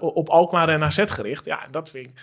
op 0.00 0.28
Alkmaar 0.28 0.68
en 0.68 0.82
AZ 0.82 1.02
gericht. 1.06 1.44
Ja, 1.44 1.64
en 1.64 1.70
dat 1.70 1.90
vind 1.90 2.08
ik, 2.08 2.14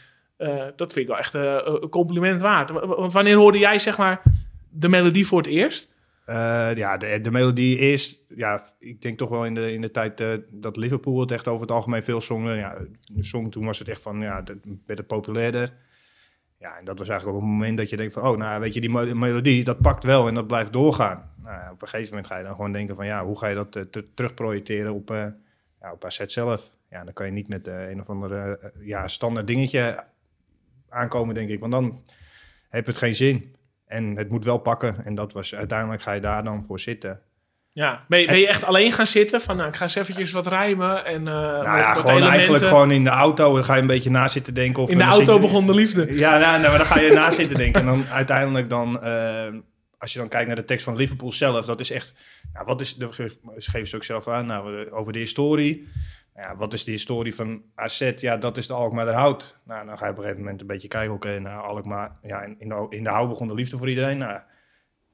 dat 0.75 0.93
vind 0.93 1.05
ik 1.05 1.07
wel 1.07 1.17
echt 1.17 1.33
een 1.33 1.89
compliment 1.89 2.41
waard. 2.41 2.69
Want 2.69 3.13
wanneer 3.13 3.35
hoorde 3.35 3.57
jij, 3.57 3.79
zeg 3.79 3.97
maar, 3.97 4.21
de 4.69 4.89
melodie 4.89 5.27
voor 5.27 5.37
het 5.37 5.47
eerst? 5.47 5.93
Eh, 6.25 6.75
ja, 6.75 6.97
de, 6.97 7.31
melodie 7.31 7.77
eerst, 7.77 8.19
ja, 8.35 8.63
ik 8.79 9.01
denk 9.01 9.17
toch 9.17 9.29
wel 9.29 9.45
in 9.45 9.53
de, 9.53 9.73
in 9.73 9.81
de 9.81 9.91
tijd 9.91 10.19
eh, 10.19 10.37
dat 10.51 10.77
Liverpool 10.77 11.19
het 11.19 11.31
echt 11.31 11.47
over 11.47 11.61
het 11.61 11.71
algemeen 11.71 12.03
veel 12.03 12.21
zongen. 12.21 12.55
Ja, 12.57 12.77
zong, 13.19 13.51
toen 13.51 13.65
was 13.65 13.79
het 13.79 13.87
echt 13.87 14.01
van, 14.01 14.19
ja, 14.19 14.43
werd 14.85 14.99
het 14.99 15.07
populairder. 15.07 15.73
Ja, 16.59 16.77
en 16.77 16.85
dat 16.85 16.99
was 16.99 17.09
eigenlijk 17.09 17.37
ook 17.37 17.43
een 17.43 17.51
moment 17.51 17.77
dat 17.77 17.89
je 17.89 17.97
denkt 17.97 18.13
van, 18.13 18.27
oh, 18.27 18.37
nou, 18.37 18.59
weet 18.61 18.73
je, 18.73 18.81
die 18.81 19.15
melodie, 19.15 19.63
dat 19.63 19.81
pakt 19.81 20.03
wel 20.03 20.27
en 20.27 20.33
dat 20.33 20.47
blijft 20.47 20.73
doorgaan. 20.73 21.31
Nou, 21.43 21.71
op 21.71 21.81
een 21.81 21.87
gegeven 21.87 22.09
moment 22.09 22.27
ga 22.27 22.37
je 22.37 22.43
dan 22.43 22.55
gewoon 22.55 22.71
denken 22.71 22.95
van, 22.95 23.05
ja, 23.05 23.25
hoe 23.25 23.37
ga 23.37 23.47
je 23.47 23.55
dat 23.55 23.75
eh, 23.75 23.83
ter- 23.83 24.13
terugprojecteren 24.13 24.93
op, 24.93 25.11
eh 25.11 25.25
ja, 25.81 25.91
op 25.91 26.05
AZ 26.05 26.25
zelf? 26.25 26.71
Ja, 26.89 27.03
dan 27.03 27.13
kan 27.13 27.25
je 27.25 27.31
niet 27.31 27.47
met 27.47 27.67
eh, 27.67 27.89
een 27.89 28.01
of 28.01 28.09
andere 28.09 28.57
eh, 28.57 28.87
ja, 28.87 29.07
standaard 29.07 29.47
dingetje 29.47 30.03
aankomen, 30.89 31.35
denk 31.35 31.49
ik. 31.49 31.59
Want 31.59 31.71
dan 31.71 32.03
heb 32.69 32.85
het 32.85 32.97
geen 32.97 33.15
zin. 33.15 33.54
En 33.87 34.17
het 34.17 34.29
moet 34.29 34.45
wel 34.45 34.57
pakken. 34.57 34.95
En 35.05 35.15
dat 35.15 35.33
was 35.33 35.55
uiteindelijk 35.55 36.01
ga 36.01 36.11
je 36.11 36.21
daar 36.21 36.43
dan 36.43 36.63
voor 36.67 36.79
zitten. 36.79 37.19
Ja, 37.71 38.03
ben 38.07 38.19
je, 38.19 38.27
ben 38.27 38.39
je 38.39 38.47
echt 38.47 38.63
alleen 38.63 38.91
gaan 38.91 39.05
zitten? 39.07 39.41
Van, 39.41 39.55
nou, 39.57 39.69
ik 39.69 39.75
ga 39.75 39.83
eens 39.83 39.95
eventjes 39.95 40.31
wat 40.31 40.47
rijmen 40.47 41.05
en 41.05 41.27
eh 41.27 41.33
nou 41.33 41.63
ja, 41.63 41.93
gewoon 41.93 42.09
elementen. 42.11 42.29
eigenlijk 42.37 42.65
gewoon 42.65 42.91
in 42.91 43.03
de 43.03 43.09
auto. 43.09 43.53
Dan 43.53 43.63
ga 43.63 43.75
je 43.75 43.81
een 43.81 43.87
beetje 43.87 44.09
na 44.09 44.27
zitten 44.27 44.53
denken. 44.53 44.83
Of 44.83 44.89
In 44.89 44.97
de 44.97 45.03
auto 45.03 45.33
je- 45.33 45.39
begon 45.39 45.65
de 45.67 45.73
liefde. 45.73 46.17
Ja, 46.17 46.37
nou, 46.37 46.57
nou, 46.59 46.69
maar 46.69 46.77
dan 46.77 46.87
ga 46.87 46.99
je 46.99 47.11
na 47.13 47.31
zitten 47.31 47.57
denken. 47.57 47.81
En 47.81 47.87
dan 47.87 48.03
uiteindelijk 48.11 48.69
dan, 48.69 49.01
eh, 49.03 49.45
als 50.05 50.13
je 50.13 50.19
dan 50.19 50.29
kijkt 50.29 50.47
naar 50.47 50.55
de 50.55 50.65
tekst 50.65 50.85
van 50.85 50.95
Liverpool 50.95 51.31
zelf, 51.31 51.65
dat 51.65 51.79
is 51.79 51.91
echt, 51.91 52.13
nou, 52.53 52.65
wat 52.65 52.81
is, 52.81 52.95
dat 52.95 53.13
ge- 53.13 53.37
geven 53.55 53.87
ze 53.87 53.95
ook 53.95 54.03
zelf 54.03 54.27
aan, 54.27 54.45
nou, 54.45 54.85
eh, 54.85 54.93
over 54.97 55.13
de 55.13 55.19
historie. 55.19 55.87
Nou 56.33 56.47
Ja, 56.47 56.55
wat 56.55 56.73
is 56.73 56.83
de 56.83 56.91
historie 56.91 57.35
van 57.35 57.63
AZ? 57.75 58.11
Ja, 58.15 58.37
dat 58.37 58.57
is 58.57 58.67
de 58.67 58.73
Alkmaar 58.73 59.13
hout. 59.13 59.59
Nou, 59.65 59.85
dan 59.85 59.97
ga 59.97 60.05
je 60.05 60.11
op 60.11 60.17
een 60.17 60.23
gegeven 60.23 60.43
moment 60.43 60.61
een 60.61 60.67
beetje 60.67 60.87
kijken, 60.87 61.13
oké, 61.13 61.39
nou, 61.39 61.65
Alkmaar, 61.67 62.17
ja, 62.21 62.41
in, 62.41 62.69
de, 62.69 62.85
in 62.89 63.03
de 63.03 63.09
hou 63.09 63.27
begon 63.27 63.47
de 63.47 63.53
liefde 63.53 63.77
voor 63.77 63.89
iedereen. 63.89 64.17
Nou, 64.17 64.39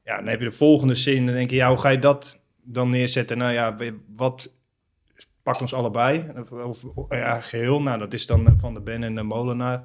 ja, 0.04 0.16
dan 0.18 0.28
heb 0.28 0.40
je 0.40 0.46
de 0.46 0.52
volgende 0.56 0.96
zin, 0.96 1.26
dan 1.26 1.36
denk 1.36 1.50
je, 1.50 1.56
ja, 1.56 1.68
hoe 1.70 1.78
ga 1.78 1.90
je 1.90 2.00
dat 2.00 2.44
dan 2.64 2.90
neerzetten? 2.90 3.38
Nou 3.38 3.54
ja, 3.54 3.76
wat 4.16 4.54
pakt 5.44 5.62
ons 5.62 5.74
allebei? 5.74 6.32
Of, 6.52 6.84
ja, 7.10 7.42
geheel, 7.42 7.82
nou, 7.82 8.00
dat 8.00 8.14
is 8.14 8.26
dan 8.26 8.48
eh, 8.48 8.54
Van 8.58 8.74
de 8.74 8.82
Ben 8.82 9.04
en 9.04 9.16
de 9.16 9.24
Molenaar. 9.24 9.78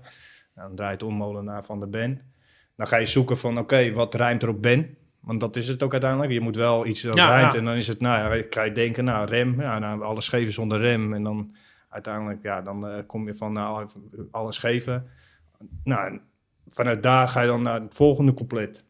Nou, 0.55 0.69
dan 0.69 0.77
draait 0.77 1.03
om 1.03 1.14
Molenaar 1.14 1.64
van 1.64 1.81
de 1.81 1.87
Ben. 1.87 2.35
Dan 2.77 2.87
ga 2.87 2.97
je 2.97 3.07
zoeken 3.07 3.37
van, 3.39 3.59
oké, 3.59 3.93
wat 3.93 4.15
rijmt 4.15 4.43
er 4.43 4.49
op 4.49 4.62
Ben? 4.62 4.97
Want 5.21 5.41
dat 5.41 5.57
is 5.57 5.69
het 5.69 5.83
ook 5.83 5.93
uiteindelijk. 5.93 6.33
Je 6.33 6.41
moet 6.41 6.57
wel 6.57 6.87
iets 6.87 7.03
dat 7.03 7.17
Ja, 7.17 7.29
rijmt. 7.29 7.53
ja. 7.53 7.59
En 7.59 7.65
dan 7.65 7.75
is 7.75 7.87
het, 7.87 8.01
nou 8.01 8.37
ja, 8.37 8.45
ga 8.51 8.62
je 8.62 8.73
denken, 8.73 9.05
nou, 9.05 9.27
rem. 9.29 9.61
Ja, 9.61 9.79
nou, 9.79 10.03
alles 10.03 10.29
geven 10.29 10.53
zonder 10.53 10.81
rem. 10.81 11.15
En 11.15 11.23
dan 11.23 11.55
uiteindelijk, 11.89 12.43
ja, 12.43 12.62
dan 12.62 12.89
eh, 12.89 12.99
kom 13.07 13.27
je 13.27 13.35
van, 13.35 13.53
nou, 13.53 13.89
alles 14.31 14.59
geven. 14.59 15.07
Nou, 15.85 16.21
vanuit 16.67 17.03
daar 17.03 17.29
ga 17.29 17.41
je 17.41 17.47
dan 17.47 17.62
naar 17.62 17.81
het 17.81 17.95
volgende 17.95 18.35
couplet. 18.35 18.85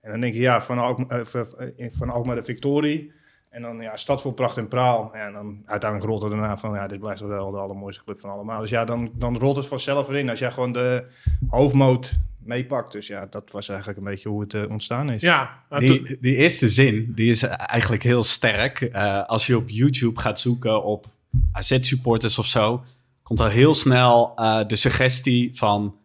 En 0.00 0.10
dan 0.10 0.20
denk 0.20 0.34
je, 0.34 0.40
ja, 0.40 0.62
van 0.62 0.78
Alkmaar, 0.78 1.20
eh, 1.20 1.40
eh, 1.76 1.90
van 1.92 2.10
Alkmaar 2.10 2.36
de 2.36 2.42
Victorie. 2.42 3.12
En 3.50 3.62
dan, 3.62 3.80
ja, 3.80 3.96
stad 3.96 4.20
vol 4.20 4.32
pracht 4.32 4.56
en 4.56 4.68
praal. 4.68 5.10
Ja, 5.14 5.26
en 5.26 5.32
dan 5.32 5.62
uiteindelijk 5.66 6.10
rolt 6.10 6.22
het 6.22 6.30
daarna 6.30 6.56
van, 6.56 6.74
ja, 6.74 6.86
dit 6.86 7.00
blijft 7.00 7.20
toch 7.20 7.28
wel 7.28 7.50
de 7.50 7.56
allermooiste 7.58 8.04
club 8.04 8.20
van 8.20 8.30
allemaal. 8.30 8.60
Dus 8.60 8.70
ja, 8.70 8.84
dan, 8.84 9.10
dan 9.14 9.38
rolt 9.38 9.56
het 9.56 9.66
vanzelf 9.66 10.08
erin 10.08 10.30
als 10.30 10.38
jij 10.38 10.50
gewoon 10.50 10.72
de 10.72 11.04
hoofdmoot 11.48 12.18
meepakt. 12.38 12.92
Dus 12.92 13.06
ja, 13.06 13.26
dat 13.30 13.50
was 13.50 13.68
eigenlijk 13.68 13.98
een 13.98 14.04
beetje 14.04 14.28
hoe 14.28 14.40
het 14.40 14.54
eh, 14.54 14.70
ontstaan 14.70 15.10
is. 15.10 15.20
Ja, 15.20 15.62
Die, 15.78 16.16
die 16.20 16.36
eerste 16.36 16.68
zin, 16.68 17.12
die 17.14 17.28
is 17.28 17.42
eigenlijk 17.42 18.02
heel 18.02 18.22
sterk. 18.22 18.80
Eh, 18.80 19.26
als 19.26 19.46
je 19.46 19.56
op 19.56 19.68
YouTube 19.68 20.20
gaat 20.20 20.40
zoeken 20.40 20.84
op 20.84 21.06
AZ-supporters 21.52 22.38
of 22.38 22.46
zo, 22.46 22.82
komt 23.22 23.40
al 23.40 23.48
heel 23.48 23.74
snel 23.74 24.32
eh, 24.36 24.60
de 24.66 24.76
suggestie 24.76 25.56
van 25.56 25.96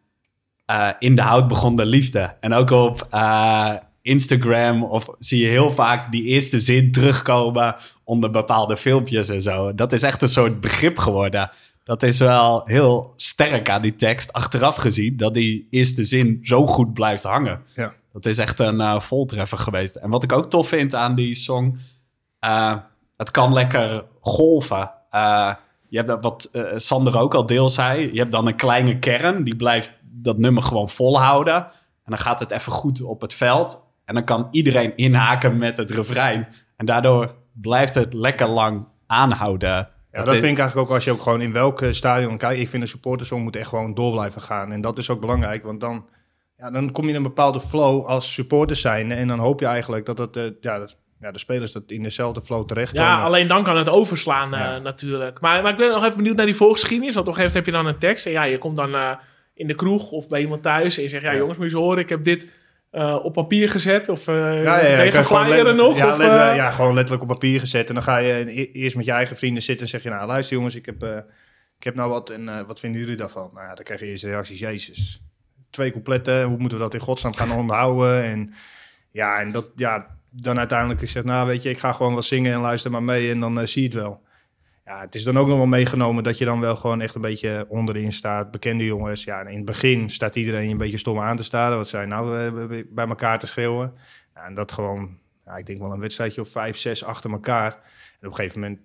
eh, 0.65 0.89
in 0.99 1.15
de 1.15 1.21
hout 1.21 1.47
begon 1.47 1.75
de 1.75 1.85
liefde. 1.85 2.35
En 2.39 2.53
ook 2.53 2.69
op 2.69 3.07
eh, 3.09 3.73
Instagram 4.03 4.83
of 4.83 5.07
zie 5.19 5.41
je 5.41 5.47
heel 5.47 5.71
vaak 5.71 6.11
die 6.11 6.23
eerste 6.23 6.59
zin 6.59 6.91
terugkomen 6.91 7.75
onder 8.03 8.29
bepaalde 8.29 8.77
filmpjes 8.77 9.29
en 9.29 9.41
zo. 9.41 9.75
Dat 9.75 9.93
is 9.93 10.03
echt 10.03 10.21
een 10.21 10.27
soort 10.27 10.59
begrip 10.59 10.97
geworden. 10.97 11.49
Dat 11.83 12.03
is 12.03 12.19
wel 12.19 12.61
heel 12.65 13.13
sterk 13.15 13.69
aan 13.69 13.81
die 13.81 13.95
tekst 13.95 14.33
achteraf 14.33 14.75
gezien, 14.75 15.17
dat 15.17 15.33
die 15.33 15.67
eerste 15.69 16.05
zin 16.05 16.39
zo 16.41 16.67
goed 16.67 16.93
blijft 16.93 17.23
hangen. 17.23 17.61
Ja. 17.75 17.93
Dat 18.13 18.25
is 18.25 18.37
echt 18.37 18.59
een 18.59 18.81
eh, 18.81 18.99
voltreffer 18.99 19.57
geweest. 19.57 19.95
En 19.95 20.09
wat 20.09 20.23
ik 20.23 20.31
ook 20.31 20.49
tof 20.49 20.67
vind 20.67 20.95
aan 20.95 21.15
die 21.15 21.33
song, 21.33 21.79
eh, 22.39 22.75
het 23.17 23.31
kan 23.31 23.53
lekker 23.53 24.05
golven. 24.19 24.91
Eh, 25.09 25.53
je 25.89 25.97
hebt 25.97 26.09
dat 26.09 26.23
wat 26.23 26.51
Sander 26.75 27.17
ook 27.17 27.33
al 27.33 27.45
deel 27.45 27.69
zei. 27.69 28.13
Je 28.13 28.19
hebt 28.19 28.31
dan 28.31 28.47
een 28.47 28.55
kleine 28.55 28.99
kern, 28.99 29.43
die 29.43 29.55
blijft 29.55 29.91
dat 30.01 30.37
nummer 30.37 30.63
gewoon 30.63 30.89
volhouden. 30.89 31.55
En 32.03 32.11
dan 32.11 32.17
gaat 32.17 32.39
het 32.39 32.51
even 32.51 32.71
goed 32.71 33.01
op 33.01 33.21
het 33.21 33.33
veld. 33.33 33.82
En 34.05 34.13
dan 34.13 34.23
kan 34.23 34.47
iedereen 34.51 34.95
inhaken 34.95 35.57
met 35.57 35.77
het 35.77 35.91
refrein. 35.91 36.47
En 36.77 36.85
daardoor 36.85 37.35
blijft 37.61 37.95
het 37.95 38.13
lekker 38.13 38.47
lang 38.47 38.85
aanhouden. 39.07 39.69
Ja, 40.11 40.23
dat 40.23 40.29
vind 40.29 40.43
ik 40.43 40.57
eigenlijk 40.57 40.89
ook 40.89 40.93
als 40.95 41.03
je 41.03 41.11
ook 41.11 41.21
gewoon 41.21 41.41
in 41.41 41.51
welk 41.53 41.83
stadion 41.89 42.37
kijkt. 42.37 42.61
Ik 42.61 42.69
vind 42.69 42.81
een 42.81 42.87
supportersong 42.87 43.43
moet 43.43 43.55
echt 43.55 43.67
gewoon 43.67 43.93
door 43.93 44.11
blijven 44.11 44.41
gaan. 44.41 44.71
En 44.71 44.81
dat 44.81 44.97
is 44.97 45.09
ook 45.09 45.19
belangrijk, 45.19 45.63
want 45.63 45.79
dan, 45.79 46.05
ja, 46.57 46.71
dan 46.71 46.91
kom 46.91 47.03
je 47.03 47.09
in 47.09 47.15
een 47.15 47.23
bepaalde 47.23 47.59
flow 47.59 48.05
als 48.05 48.33
supporter 48.33 48.75
zijn. 48.75 49.11
En 49.11 49.27
dan 49.27 49.39
hoop 49.39 49.59
je 49.59 49.65
eigenlijk 49.65 50.05
dat, 50.05 50.17
het, 50.17 50.35
eh, 50.37 50.43
ja, 50.61 50.79
dat 50.79 50.97
ja, 51.19 51.31
de 51.31 51.39
spelers 51.39 51.71
dat 51.71 51.83
in 51.87 52.03
dezelfde 52.03 52.41
flow 52.41 52.65
terechtkomen. 52.67 53.07
Ja, 53.07 53.21
alleen 53.21 53.47
dan 53.47 53.63
kan 53.63 53.77
het 53.77 53.89
overslaan 53.89 54.53
eh, 54.53 54.59
Ja. 54.59 54.77
natuurlijk. 54.77 55.39
Maar, 55.41 55.61
maar 55.61 55.71
ik 55.71 55.77
ben 55.77 55.89
nog 55.89 56.03
even 56.03 56.15
benieuwd 56.17 56.35
naar 56.35 56.45
die 56.45 56.55
voorgeschiedenis. 56.55 57.15
Want 57.15 57.27
op 57.27 57.33
een 57.33 57.39
gegeven 57.39 57.57
moment 57.61 57.75
heb 57.75 57.85
je 57.85 57.91
dan 57.91 57.93
een 58.09 58.09
tekst. 58.09 58.25
En 58.25 58.31
ja, 58.31 58.43
je 58.43 58.57
komt 58.57 58.77
dan 58.77 58.95
eh, 58.95 59.11
in 59.53 59.67
de 59.67 59.75
kroeg 59.75 60.11
of 60.11 60.27
bij 60.27 60.41
iemand 60.41 60.61
thuis. 60.61 60.97
En 60.97 61.03
je 61.03 61.09
zegt, 61.09 61.23
ja, 61.23 61.31
Ja. 61.31 61.37
jongens, 61.37 61.57
moet 61.57 61.69
je 61.69 61.73
eens 61.75 61.83
horen. 61.83 61.99
Ik 62.03 62.09
heb 62.09 62.23
dit 62.23 62.47
eh, 62.93 63.19
op 63.23 63.33
papier 63.33 63.69
gezet. 63.69 64.09
Of 64.09 64.27
uh, 64.27 64.63
Ja, 64.63 64.77
gewoon 65.23 65.47
nog? 65.75 65.97
Ja, 65.97 66.13
of, 66.13 66.19
eh, 66.19 66.55
ja, 66.55 66.71
gewoon 66.71 66.93
letterlijk 66.93 67.23
op 67.23 67.29
papier 67.29 67.59
gezet. 67.59 67.87
En 67.87 67.93
dan 67.93 68.03
ga 68.03 68.17
je 68.17 68.59
e- 68.61 68.71
eerst 68.71 68.95
met 68.95 69.05
je 69.05 69.11
eigen 69.11 69.37
vrienden 69.37 69.63
zitten 69.63 69.85
en 69.85 69.91
zeg 69.91 70.03
je... 70.03 70.09
Nou, 70.09 70.27
luister 70.27 70.55
jongens, 70.55 70.75
ik 70.75 70.85
heb, 70.85 71.03
ik 71.77 71.83
heb 71.83 71.95
nou 71.95 72.09
wat 72.09 72.29
en 72.29 72.65
wat 72.65 72.79
vinden 72.79 73.01
jullie 73.01 73.15
daarvan? 73.15 73.49
Nou 73.53 73.67
ja, 73.67 73.73
dan 73.73 73.83
krijg 73.83 73.99
je 73.99 74.05
eerst 74.05 74.23
reacties. 74.23 74.59
Jezus, 74.59 75.23
twee 75.69 75.91
coupletten, 75.91 76.43
hoe 76.43 76.57
moeten 76.57 76.77
we 76.77 76.83
dat 76.83 76.93
in 76.93 76.99
godsnaam 76.99 77.33
gaan 77.33 77.51
onderhouden? 77.51 78.23
En 78.23 78.53
ja, 79.11 79.39
en 79.39 79.51
dat, 79.51 79.71
ja, 79.75 80.07
dan 80.29 80.57
uiteindelijk 80.59 81.01
is 81.01 81.13
het... 81.13 81.25
Nou, 81.25 81.47
weet 81.47 81.63
je, 81.63 81.69
ik 81.69 81.79
ga 81.79 81.93
gewoon 81.93 82.13
wel 82.13 82.21
zingen 82.21 82.53
en 82.53 82.59
luister 82.59 82.91
maar 82.91 83.03
mee 83.03 83.31
en 83.31 83.39
dan 83.39 83.67
zie 83.67 83.81
je 83.81 83.87
het 83.87 83.97
wel. 83.97 84.21
Ja, 84.85 84.99
het 84.99 85.15
is 85.15 85.23
dan 85.23 85.37
ook 85.37 85.47
nog 85.47 85.57
wel 85.57 85.65
meegenomen 85.65 86.23
dat 86.23 86.37
je 86.37 86.45
dan 86.45 86.59
wel 86.59 86.75
gewoon 86.75 87.01
echt 87.01 87.15
een 87.15 87.21
beetje 87.21 87.65
onderin 87.69 88.11
staat. 88.11 88.51
Bekende 88.51 88.85
jongens. 88.85 89.23
Ja, 89.23 89.41
in 89.41 89.55
het 89.55 89.65
begin 89.65 90.09
staat 90.09 90.35
iedereen 90.35 90.69
een 90.69 90.77
beetje 90.77 90.97
stom 90.97 91.19
aan 91.19 91.35
te 91.35 91.43
staren. 91.43 91.77
Wat 91.77 91.87
zij 91.87 92.05
nou 92.05 92.83
bij 92.89 93.07
elkaar 93.07 93.39
te 93.39 93.47
schreeuwen. 93.47 93.93
Ja, 94.35 94.45
en 94.45 94.53
dat 94.53 94.71
gewoon, 94.71 95.17
ja, 95.45 95.55
ik 95.55 95.65
denk 95.65 95.79
wel 95.79 95.91
een 95.91 95.99
wedstrijdje 95.99 96.41
of 96.41 96.49
vijf, 96.49 96.77
zes 96.77 97.03
achter 97.03 97.31
elkaar. 97.31 97.71
En 98.19 98.27
op 98.27 98.31
een 98.31 98.35
gegeven 98.35 98.59
moment, 98.59 98.79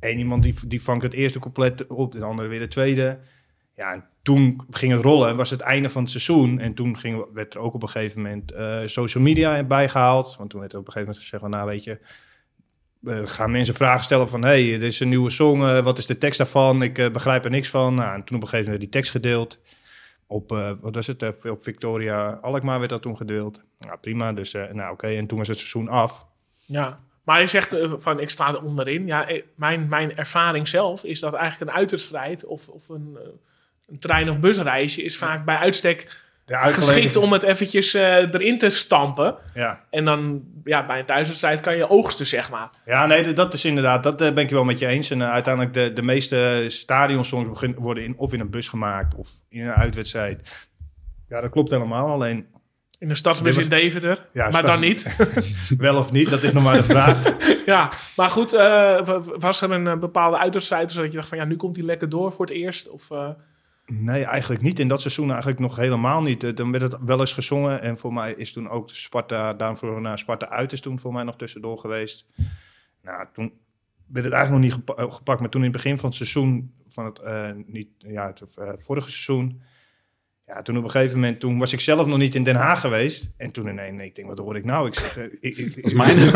één 0.00 0.18
iemand 0.18 0.42
die, 0.42 0.54
die 0.66 0.82
vangt 0.82 1.02
het 1.02 1.12
eerste 1.12 1.38
compleet 1.38 1.86
op, 1.86 2.12
de 2.12 2.24
andere 2.24 2.48
weer 2.48 2.58
de 2.58 2.68
tweede. 2.68 3.18
Ja, 3.74 3.92
en 3.92 4.04
toen 4.22 4.60
ging 4.70 4.92
het 4.92 5.02
rollen. 5.02 5.36
was 5.36 5.50
het 5.50 5.60
einde 5.60 5.88
van 5.88 6.02
het 6.02 6.10
seizoen. 6.10 6.58
En 6.58 6.74
toen 6.74 6.96
werd 7.32 7.54
er 7.54 7.60
ook 7.60 7.74
op 7.74 7.82
een 7.82 7.88
gegeven 7.88 8.22
moment 8.22 8.52
eh, 8.52 8.80
social 8.84 9.22
media 9.22 9.64
bijgehaald. 9.64 10.36
Want 10.36 10.50
toen 10.50 10.60
werd 10.60 10.72
er 10.72 10.78
op 10.78 10.86
een 10.86 10.92
gegeven 10.92 11.14
moment 11.14 11.18
gezegd 11.18 11.42
van, 11.42 11.50
nou 11.50 11.66
weet 11.66 11.84
je, 11.84 12.00
gaan 13.04 13.50
mensen 13.50 13.74
vragen 13.74 14.04
stellen 14.04 14.28
van... 14.28 14.42
hey, 14.42 14.62
dit 14.62 14.82
is 14.82 15.00
een 15.00 15.08
nieuwe 15.08 15.30
song, 15.30 15.62
eh, 15.62 15.82
wat 15.82 15.98
is 15.98 16.06
de 16.06 16.18
tekst 16.18 16.38
daarvan? 16.38 16.82
Ik 16.82 16.98
eh, 16.98 17.10
begrijp 17.10 17.44
er 17.44 17.50
niks 17.50 17.68
van. 17.68 17.94
Nou, 17.94 18.14
en 18.14 18.24
toen 18.24 18.36
op 18.36 18.42
een 18.42 18.48
gegeven 18.48 18.64
moment 18.64 18.80
die 18.80 18.88
tekst 18.88 19.10
gedeeld. 19.10 19.58
Op, 20.26 20.52
eh, 20.52 20.72
wat 20.80 20.94
was 20.94 21.06
het, 21.06 21.22
eh, 21.22 21.50
op 21.50 21.62
Victoria 21.62 22.38
Alkmaar 22.42 22.78
werd 22.78 22.90
dat 22.90 23.02
toen 23.02 23.16
gedeeld. 23.16 23.62
Nou, 23.78 23.98
prima, 23.98 24.32
dus 24.32 24.54
eh, 24.54 24.72
nou 24.72 24.92
oké. 24.92 25.06
En 25.06 25.26
toen 25.26 25.38
was 25.38 25.48
het 25.48 25.58
seizoen 25.58 25.88
af. 25.88 26.26
Ja, 26.66 27.00
maar 27.30 27.40
je 27.40 27.46
zegt 27.46 27.72
eh, 27.72 27.92
van 27.98 28.20
ik 28.20 28.30
sta 28.30 28.48
er 28.48 28.62
onderin. 28.62 29.06
Ja, 29.06 29.28
eh, 29.28 29.42
mijn, 29.54 29.88
mijn 29.88 30.16
ervaring 30.16 30.68
zelf 30.68 31.04
is 31.04 31.20
dat 31.20 31.34
eigenlijk 31.34 31.70
een 31.70 31.76
uiterstrijd 31.76 32.44
of, 32.44 32.68
of 32.68 32.88
een, 32.88 33.18
eh, 33.22 33.28
een 33.86 33.98
trein- 33.98 34.28
of 34.28 34.40
busreisje 34.40 35.02
is 35.02 35.18
vaak 35.18 35.44
bij 35.44 35.56
uitstek 35.56 36.28
geschikt 36.58 37.16
om 37.16 37.32
het 37.32 37.42
eventjes 37.42 37.94
eh, 37.94 38.16
erin 38.16 38.58
te 38.58 38.70
stampen. 38.70 39.36
Ja. 39.54 39.84
En 39.90 40.04
dan 40.04 40.42
ja, 40.64 40.86
bij 40.86 40.98
een 40.98 41.04
thuiswedstrijd 41.04 41.60
kan 41.60 41.76
je 41.76 41.88
oogsten, 41.90 42.26
zeg 42.26 42.50
maar. 42.50 42.70
Ja, 42.84 43.06
nee, 43.06 43.32
dat- 43.32 43.54
is 43.54 43.64
inderdaad, 43.64 44.02
dat 44.02 44.20
eh, 44.20 44.32
ben 44.32 44.44
ik 44.44 44.50
wel 44.50 44.64
met 44.64 44.78
je 44.78 44.86
eens. 44.86 45.10
En 45.10 45.22
eh, 45.22 45.30
uiteindelijk 45.30 45.74
de, 45.74 45.92
de 45.92 46.02
meeste 46.02 46.64
stadionsongs 46.68 47.60
worden 47.76 48.04
in, 48.04 48.14
of 48.18 48.32
in 48.32 48.40
een 48.40 48.50
bus 48.50 48.68
gemaakt 48.68 49.14
of 49.14 49.28
in 49.48 49.60
een 49.66 49.74
uitwedstrijd. 49.74 50.68
Ja, 51.28 51.40
dat 51.40 51.50
klopt 51.50 51.70
helemaal. 51.70 52.08
Alleen 52.08 52.46
In 52.98 53.08
de 53.08 53.14
stadsbus 53.14 53.56
in 53.56 53.68
Deventer. 53.68 54.26
Ja, 54.32 54.50
maar 54.50 54.62
dan 54.62 54.80
niet. 54.80 55.16
wel 55.78 55.96
of 55.96 56.12
niet, 56.12 56.30
dat 56.30 56.42
is 56.42 56.52
nog 56.52 56.62
maar 56.62 56.76
de 56.76 56.82
vraag. 56.82 57.34
ja, 57.66 57.90
maar 58.16 58.28
goed, 58.28 58.50
wa- 58.50 59.20
was 59.38 59.60
er 59.60 59.70
een 59.70 60.00
bepaalde 60.00 60.38
uitwedstrijd 60.38 60.90
zodat 60.90 61.10
je 61.10 61.16
dacht 61.16 61.28
van 61.28 61.38
ja, 61.38 61.44
nu 61.44 61.56
komt 61.56 61.76
hij 61.76 61.84
lekker 61.84 62.08
door 62.08 62.32
voor 62.32 62.44
het 62.46 62.54
eerst? 62.54 62.88
Of, 62.88 63.08
Nee, 63.92 64.24
eigenlijk 64.24 64.62
niet. 64.62 64.78
In 64.78 64.88
dat 64.88 65.00
seizoen 65.00 65.28
eigenlijk 65.30 65.60
nog 65.60 65.76
helemaal 65.76 66.22
niet. 66.22 66.44
Eh, 66.44 66.54
Dan 66.54 66.70
werd 66.70 66.92
het 66.92 66.96
wel 67.04 67.20
eens 67.20 67.32
gezongen. 67.32 67.80
En 67.82 67.98
voor 67.98 68.12
mij 68.12 68.32
is 68.32 68.52
toen 68.52 68.68
ook 68.68 68.90
Sparta, 68.90 69.54
daarvoor 69.54 70.00
naar 70.00 70.18
Sparta 70.18 70.48
uit 70.48 70.72
is 70.72 70.80
toen 70.80 70.98
voor 70.98 71.12
mij 71.12 71.22
nog 71.24 71.36
tussendoor 71.36 71.78
geweest. 71.78 72.26
Nou, 73.02 73.26
toen 73.32 73.52
werd 74.06 74.24
het 74.24 74.34
eigenlijk 74.34 74.50
nog 74.50 74.60
niet 74.60 74.86
gepa- 74.86 75.10
gepakt. 75.10 75.40
Maar 75.40 75.48
toen 75.48 75.64
in 75.64 75.72
het 75.72 75.76
begin 75.76 75.98
van 75.98 76.08
het 76.08 76.18
seizoen, 76.18 76.74
van 76.88 77.04
het, 77.04 77.18
eh, 77.18 77.50
niet, 77.66 77.88
ja, 77.98 78.26
het 78.26 78.54
eh, 78.56 78.68
vorige 78.76 79.10
seizoen. 79.10 79.60
Ja, 80.54 80.62
toen 80.62 80.76
op 80.76 80.84
een 80.84 80.90
gegeven 80.90 81.14
moment, 81.14 81.40
toen 81.40 81.58
was 81.58 81.72
ik 81.72 81.80
zelf 81.80 82.06
nog 82.06 82.18
niet 82.18 82.34
in 82.34 82.42
Den 82.42 82.56
Haag 82.56 82.80
geweest. 82.80 83.30
En 83.36 83.50
toen 83.50 83.68
ineens, 83.68 83.96
nee, 83.96 84.06
ik 84.06 84.14
denk, 84.14 84.28
wat 84.28 84.38
hoor 84.38 84.56
ik 84.56 84.64
nou? 84.64 84.86
Ik 84.86 84.94
zeg, 84.94 85.16
eh, 85.16 85.24
ik, 85.40 85.56
ik, 85.56 85.76
is 85.76 85.94
mijn 85.94 86.18
ik 86.18 86.32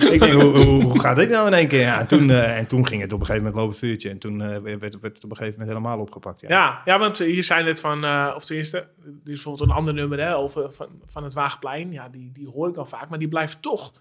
denk. 0.00 0.22
Ik 0.22 0.22
hoe, 0.22 0.42
hoe, 0.42 0.82
hoe 0.82 1.00
gaat 1.00 1.16
dit 1.16 1.30
nou 1.30 1.46
in 1.46 1.52
één 1.52 1.68
keer? 1.68 1.80
Ja, 1.80 2.00
en, 2.00 2.06
toen, 2.06 2.30
eh, 2.30 2.58
en 2.58 2.66
toen 2.66 2.86
ging 2.86 3.02
het 3.02 3.12
op 3.12 3.20
een 3.20 3.26
gegeven 3.26 3.46
moment 3.46 3.64
lopen 3.64 3.78
vuurtje. 3.78 4.10
En 4.10 4.18
toen 4.18 4.42
eh, 4.42 4.48
werd, 4.58 4.80
werd 4.80 5.14
het 5.14 5.24
op 5.24 5.30
een 5.30 5.36
gegeven 5.36 5.60
moment 5.60 5.76
helemaal 5.76 5.98
opgepakt. 5.98 6.40
Ja. 6.40 6.48
ja. 6.48 6.82
Ja, 6.84 6.98
want 6.98 7.18
hier 7.18 7.42
zijn 7.42 7.66
het 7.66 7.80
van, 7.80 8.04
eh, 8.04 8.32
of 8.36 8.44
tenminste, 8.44 8.78
er 8.78 8.86
is 9.06 9.22
bijvoorbeeld 9.24 9.70
een 9.70 9.76
ander 9.76 9.94
nummer 9.94 10.20
hè, 10.20 10.36
over, 10.36 10.72
van, 10.72 10.88
van 11.06 11.24
het 11.24 11.34
Waagplein. 11.34 11.92
Ja, 11.92 12.08
die, 12.08 12.30
die 12.32 12.48
hoor 12.48 12.68
ik 12.68 12.76
al 12.76 12.86
vaak, 12.86 13.08
maar 13.08 13.18
die 13.18 13.28
blijft 13.28 13.62
toch 13.62 13.92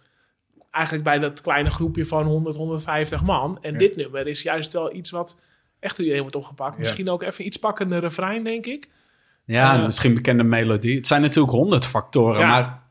eigenlijk 0.72 1.04
bij 1.06 1.20
dat 1.20 1.42
kleine 1.42 1.70
groepje 1.70 2.06
van 2.06 2.26
100, 2.26 2.56
150 2.56 3.24
man. 3.24 3.58
En 3.62 3.74
Ja. 3.74 3.80
dit 3.80 3.96
nummer 3.96 4.28
is 4.28 4.42
juist 4.42 4.74
wel 4.74 4.94
iets 4.96 5.10
wat 5.12 5.40
echt 5.84 6.00
iedereen 6.00 6.22
wordt 6.22 6.36
opgepakt. 6.36 6.74
Ja. 6.74 6.80
Misschien 6.80 7.10
ook 7.10 7.24
even 7.24 7.46
iets 7.46 7.58
pakkender 7.58 8.00
refrein, 8.00 8.44
denk 8.44 8.66
ik. 8.66 8.90
Ja, 9.46 9.78
Eh, 9.78 9.86
misschien 9.86 10.14
bekende 10.14 10.44
melodie. 10.44 10.96
Het 10.96 11.08
zijn 11.08 11.22
natuurlijk 11.22 11.54
honderd 11.54 11.86
factoren, 11.86 12.40
Ja. 12.40 12.48
maar 12.48 12.82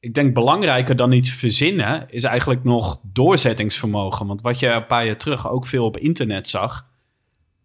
ik 0.00 0.14
denk 0.14 0.34
belangrijker 0.34 0.96
dan 0.96 1.12
iets 1.12 1.30
verzinnen 1.30 2.06
is 2.10 2.24
eigenlijk 2.24 2.64
nog 2.64 2.98
doorzettingsvermogen. 3.02 4.26
Want 4.26 4.40
wat 4.40 4.58
je 4.60 4.68
een 4.68 4.86
paar 4.86 5.06
jaar 5.06 5.16
terug 5.16 5.50
ook 5.50 5.66
veel 5.66 5.84
op 5.84 5.96
internet 5.96 6.48
zag, 6.48 6.86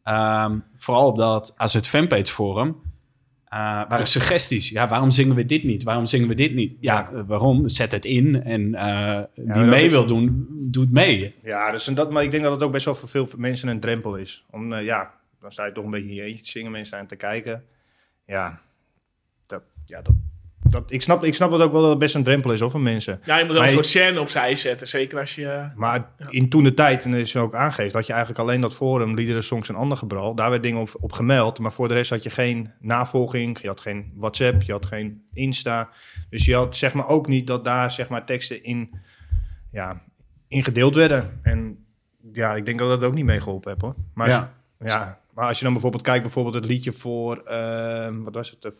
ehm, 0.03 0.57
vooral 0.77 1.07
op 1.07 1.17
dat 1.17 1.53
AZ 1.57 1.79
Fanpage 1.79 2.25
forum, 2.31 2.75
eh, 3.51 3.57
waren 3.89 4.07
suggesties. 4.07 4.69
Ja, 4.69 4.87
waarom 4.87 5.11
zingen 5.11 5.35
we 5.35 5.45
dit 5.45 5.63
niet? 5.63 5.83
Waarom 5.83 6.05
zingen 6.05 6.27
we 6.27 6.33
dit 6.35 6.53
niet? 6.53 6.75
Ja, 6.79 7.09
eh, 7.11 7.21
waarom? 7.27 7.69
Zet 7.69 7.91
het 7.91 8.05
in 8.05 8.43
en 8.43 8.75
eh, 8.75 9.21
wie 9.35 9.63
mee 9.63 9.85
is- 9.85 9.91
wil 9.91 10.05
doen, 10.05 10.47
doet 10.49 10.91
mee. 10.91 11.35
Ja, 11.41 11.71
dus 11.71 11.87
en 11.87 11.93
dat, 11.93 12.11
maar 12.11 12.23
ik 12.23 12.31
denk 12.31 12.43
dat 12.43 12.51
het 12.51 12.63
ook 12.63 12.71
best 12.71 12.85
wel 12.85 12.95
voor 12.95 13.09
veel 13.09 13.27
mensen 13.37 13.67
een 13.69 13.79
drempel 13.79 14.15
is. 14.15 14.45
Om, 14.49 14.73
ja, 14.75 15.13
dan 15.39 15.51
sta 15.51 15.65
je 15.65 15.71
toch 15.71 15.83
een 15.85 15.91
beetje 15.91 16.09
in 16.09 16.15
je 16.15 16.21
eentje 16.21 16.43
te 16.43 16.49
zingen, 16.49 16.71
mensen 16.71 16.95
staan 16.95 17.07
te 17.07 17.15
kijken. 17.15 17.63
Ja, 18.25 18.61
dat, 19.45 19.63
ja 19.85 20.01
dat, 20.01 20.13
dat, 20.71 20.91
ik, 20.91 21.01
snap, 21.01 21.23
ik 21.23 21.35
snap 21.35 21.51
het 21.51 21.61
ook 21.61 21.71
wel 21.71 21.81
dat 21.81 21.89
het 21.89 21.99
best 21.99 22.15
een 22.15 22.23
drempel 22.23 22.51
is 22.51 22.59
hoor, 22.59 22.71
voor 22.71 22.81
mensen. 22.81 23.19
Ja, 23.23 23.37
je 23.37 23.45
moet 23.45 23.53
wel 23.53 23.63
een 23.63 23.69
soort 23.69 23.85
scène 23.85 24.19
opzij 24.19 24.55
zetten. 24.55 24.87
Zeker 24.87 25.19
als 25.19 25.35
je... 25.35 25.69
Maar 25.75 26.11
in 26.29 26.49
toen 26.49 26.63
de 26.63 26.73
tijd, 26.73 27.05
en 27.05 27.11
dat 27.11 27.19
is 27.19 27.35
ook 27.35 27.55
aangeeft, 27.55 27.93
had 27.93 28.07
je 28.07 28.13
eigenlijk 28.13 28.41
alleen 28.41 28.61
dat 28.61 28.73
forum, 28.73 29.15
liederen, 29.15 29.43
songs 29.43 29.69
en 29.69 29.75
ander 29.75 29.97
gebral. 29.97 30.35
Daar 30.35 30.49
werd 30.49 30.63
dingen 30.63 30.81
op, 30.81 30.89
op 30.99 31.11
gemeld, 31.11 31.59
maar 31.59 31.71
voor 31.71 31.87
de 31.87 31.93
rest 31.93 32.09
had 32.09 32.23
je 32.23 32.29
geen 32.29 32.71
navolging, 32.79 33.61
je 33.61 33.67
had 33.67 33.81
geen 33.81 34.11
WhatsApp, 34.15 34.61
je 34.61 34.71
had 34.71 34.85
geen 34.85 35.23
Insta. 35.33 35.89
Dus 36.29 36.45
je 36.45 36.55
had 36.55 36.75
zeg 36.75 36.93
maar 36.93 37.07
ook 37.07 37.27
niet 37.27 37.47
dat 37.47 37.63
daar 37.63 37.91
zeg 37.91 38.09
maar 38.09 38.25
teksten 38.25 38.63
in, 38.63 38.99
ja, 39.71 40.01
in 40.47 40.63
gedeeld 40.63 40.95
werden. 40.95 41.39
En 41.43 41.85
ja, 42.33 42.55
ik 42.55 42.65
denk 42.65 42.79
dat 42.79 42.89
dat 42.89 43.03
ook 43.03 43.13
niet 43.13 43.25
meegeholpen 43.25 43.69
heeft 43.69 43.81
hoor. 43.81 43.95
Maar 44.13 44.25
als, 44.25 44.35
Ja. 44.35 44.53
ja, 44.79 45.19
maar 45.33 45.47
als 45.47 45.57
je 45.57 45.63
dan 45.63 45.73
bijvoorbeeld 45.73 46.03
kijkt, 46.03 46.23
bijvoorbeeld 46.23 46.55
het 46.55 46.65
liedje 46.65 46.91
voor, 46.91 47.37
eh, 47.37 48.09
wat 48.11 48.35
was 48.35 48.49
het, 48.49 48.65
eh, 48.65 48.71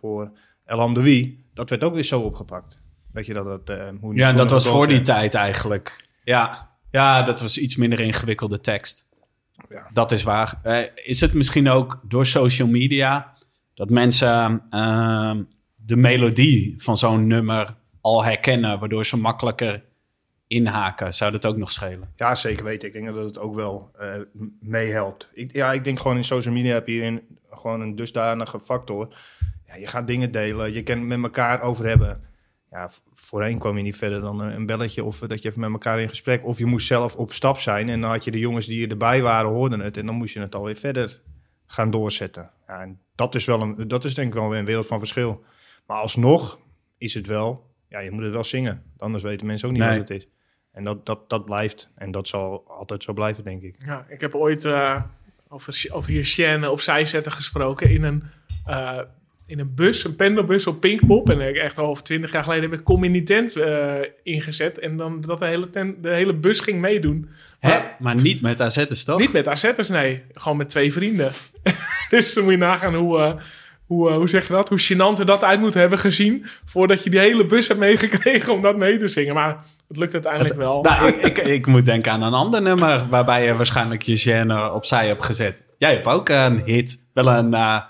voor 0.72 0.80
El 0.80 0.86
Hamdoui, 0.86 1.44
dat 1.54 1.70
werd 1.70 1.84
ook 1.84 1.94
weer 1.94 2.04
zo 2.04 2.22
opgepakt. 2.22 2.80
Weet 3.12 3.26
je 3.26 3.34
dat 3.34 3.46
het, 3.46 3.70
eh, 3.70 3.88
hoe 4.02 4.16
Ja, 4.16 4.34
dat 4.34 4.50
was 4.50 4.68
voor 4.68 4.88
die 4.88 5.02
tijd. 5.02 5.32
tijd 5.32 5.34
eigenlijk. 5.34 6.08
Ja, 6.24 6.70
ja 6.92 7.24
dat 7.24 7.42
was 7.42 7.58
iets 7.58 7.76
minder 7.76 8.00
ingewikkelde 8.00 8.60
tekst. 8.60 9.10
Ja. 9.70 9.90
Dat 9.94 10.12
is 10.12 10.24
waar. 10.24 10.60
Eh, 10.64 10.80
is 10.96 11.22
het 11.22 11.34
misschien 11.34 11.70
ook 11.70 12.00
door 12.08 12.26
social 12.26 12.68
media 12.68 13.34
dat 13.74 13.90
mensen 13.90 14.64
ehm, 14.70 15.44
de 15.76 15.96
melodie 15.96 16.74
van 16.78 16.98
zo'n 16.98 17.28
nummer 17.28 17.68
al 18.02 18.24
herkennen, 18.24 18.80
waardoor 18.80 19.06
ze 19.06 19.18
makkelijker 19.18 19.84
inhaken? 20.48 21.14
Zou 21.14 21.32
dat 21.32 21.46
ook 21.46 21.58
nog 21.58 21.72
schelen? 21.72 22.10
Ja, 22.16 22.36
zeker 22.36 22.64
weten. 22.64 22.88
Ik 22.88 22.94
denk 22.94 23.06
dat 23.06 23.26
het 23.26 23.38
ook 23.38 23.56
wel 23.56 23.92
m- 24.34 24.46
meehelpt. 24.60 25.30
Ik, 25.34 25.54
ja, 25.54 25.74
ik 25.74 25.84
denk 25.84 26.00
gewoon 26.00 26.18
in 26.18 26.24
social 26.26 26.54
media 26.54 26.74
heb 26.74 26.88
je 26.88 26.94
hierin 26.94 27.22
gewoon 27.52 27.82
een 27.82 27.96
dusdanige 27.96 28.60
factor. 28.60 29.08
Ja, 29.72 29.78
je 29.78 29.88
gaat 29.88 30.08
dingen 30.08 30.32
delen, 30.32 30.74
je 30.74 30.84
kan 30.84 30.98
het 30.98 31.08
met 31.08 31.24
elkaar 31.24 31.62
over 31.62 31.88
hebben. 31.88 32.24
Ja, 32.72 32.92
voorheen 33.14 33.60
kwam 33.60 33.78
je 33.78 33.84
niet 33.84 33.96
verder 33.96 34.22
dan 34.22 34.40
een 34.40 34.66
belletje 34.66 35.04
of 35.04 35.22
eh, 35.22 35.30
dat 35.30 35.42
je 35.42 35.50
even 35.50 35.62
met 35.62 35.72
elkaar 35.72 36.00
in 36.00 36.10
gesprek. 36.10 36.46
Of 36.46 36.58
je 36.58 36.66
moest 36.66 36.88
zelf 36.88 37.16
op 37.16 37.34
stap 37.34 37.58
zijn 37.58 37.90
en 37.90 38.02
dan 38.02 38.10
had 38.10 38.24
je 38.24 38.32
de 38.32 38.40
jongens 38.40 38.66
die 38.66 38.88
erbij 38.88 39.22
waren, 39.22 39.50
hoorden 39.50 39.80
het. 39.80 39.98
En 39.98 40.06
dan 40.06 40.16
moest 40.16 40.34
je 40.34 40.40
het 40.40 40.56
alweer 40.56 40.76
verder 40.76 41.22
gaan 41.66 41.92
doorzetten. 41.92 42.50
Ja, 42.68 42.82
en 42.82 43.00
dat 43.16 43.36
is, 43.36 43.46
wel 43.46 43.62
een, 43.62 43.88
dat 43.88 44.04
is 44.04 44.14
denk 44.14 44.28
ik 44.28 44.34
wel 44.40 44.50
weer 44.50 44.60
een 44.60 44.66
wereld 44.66 44.88
van 44.88 45.00
verschil. 45.00 45.44
Maar 45.88 45.98
alsnog 45.98 46.60
is 46.98 47.14
het 47.14 47.28
wel, 47.28 47.70
ja, 47.90 48.00
je 48.00 48.12
moet 48.12 48.24
het 48.24 48.34
wel 48.34 48.44
zingen. 48.44 48.84
Anders 48.98 49.24
weten 49.24 49.48
mensen 49.48 49.68
ook 49.68 49.74
niet 49.74 49.84
Nee. 49.84 50.00
wat 50.00 50.08
het 50.10 50.18
is. 50.18 50.28
En 50.72 50.84
dat, 50.84 51.06
dat, 51.06 51.30
dat 51.30 51.46
blijft. 51.46 51.90
En 51.96 52.12
dat 52.12 52.28
zal 52.28 52.64
altijd 52.68 53.04
zo 53.04 53.14
blijven, 53.14 53.44
denk 53.44 53.62
ik. 53.62 53.76
Ja, 53.86 54.06
ik 54.10 54.22
heb 54.22 54.36
ooit 54.36 54.66
eh, 54.66 55.02
over, 55.48 55.86
over 55.92 56.12
hier 56.12 56.26
Sjen 56.26 56.72
opzij 56.72 57.06
zetten 57.06 57.32
gesproken 57.32 57.90
in 57.90 58.04
een, 58.04 58.24
eh, 58.66 59.00
in 59.52 59.60
een 59.60 59.76
bus, 59.76 60.04
een 60.04 60.16
pendelbus 60.16 60.68
op 60.68 60.80
Pinkpop. 60.80 61.30
En 61.30 61.42
ik 61.42 61.56
echt 61.56 61.78
al 61.78 61.96
twintig 62.02 62.32
jaar 62.32 62.44
geleden 62.44 62.70
heb 62.70 62.80
ik 62.80 62.86
communitent 62.86 63.56
eh 63.56 63.94
ingezet. 64.24 64.80
En 64.80 64.98
dan 64.98 65.22
dat 65.22 65.40
de 65.40 65.46
hele, 65.46 65.70
ten- 65.70 65.96
de 66.02 66.10
hele 66.10 66.34
bus 66.34 66.60
ging 66.60 66.82
meedoen. 66.82 67.30
Hè? 67.60 67.80
Maar 68.00 68.16
niet 68.16 68.42
met 68.42 68.62
AZ'ers, 68.62 69.04
toch? 69.04 69.20
Niet 69.20 69.32
met 69.32 69.48
AZ'ers, 69.48 69.90
nee. 69.90 70.24
Gewoon 70.34 70.58
met 70.58 70.70
twee 70.70 70.94
vrienden. 70.94 71.32
dus 72.10 72.34
dan 72.34 72.44
moet 72.44 72.54
je 72.54 72.60
nagaan 72.60 72.96
hoe, 72.96 73.20
eh, 73.20 73.34
hoe, 73.86 74.10
eh, 74.10 74.16
hoe 74.16 74.30
zeg 74.30 74.48
je 74.48 74.54
dat? 74.54 74.70
Hoe 74.70 74.80
gênant 74.82 75.20
er 75.20 75.26
dat 75.26 75.44
uit 75.44 75.60
moet 75.60 75.74
hebben 75.74 75.98
gezien... 76.00 76.46
voordat 76.66 77.04
je 77.04 77.10
die 77.10 77.20
hele 77.20 77.46
bus 77.46 77.68
hebt 77.68 77.80
meegekregen 77.80 78.54
om 78.54 78.62
dat 78.62 78.78
mee 78.78 78.98
te 78.98 79.08
zingen. 79.08 79.34
Maar 79.34 79.66
het 79.88 79.98
lukt 79.98 80.14
uiteindelijk 80.14 80.56
wel. 80.56 80.82
Nou, 80.82 81.08
ik, 81.08 81.22
ik, 81.24 81.38
ik 81.38 81.68
moet 81.68 81.86
denken 81.86 82.12
aan 82.12 82.22
een 82.24 82.34
ander 82.34 82.62
nummer 82.62 83.06
waarbij 83.10 83.46
je 83.46 83.56
waarschijnlijk 83.56 84.02
je 84.02 84.20
gêne 84.20 84.74
opzij 84.74 85.08
hebt 85.08 85.24
gezet. 85.26 85.66
Jij 85.78 85.92
hebt 85.94 86.08
ook 86.08 86.30
een 86.30 86.62
hit, 86.66 87.06
wel 87.14 87.28
een 87.28 87.82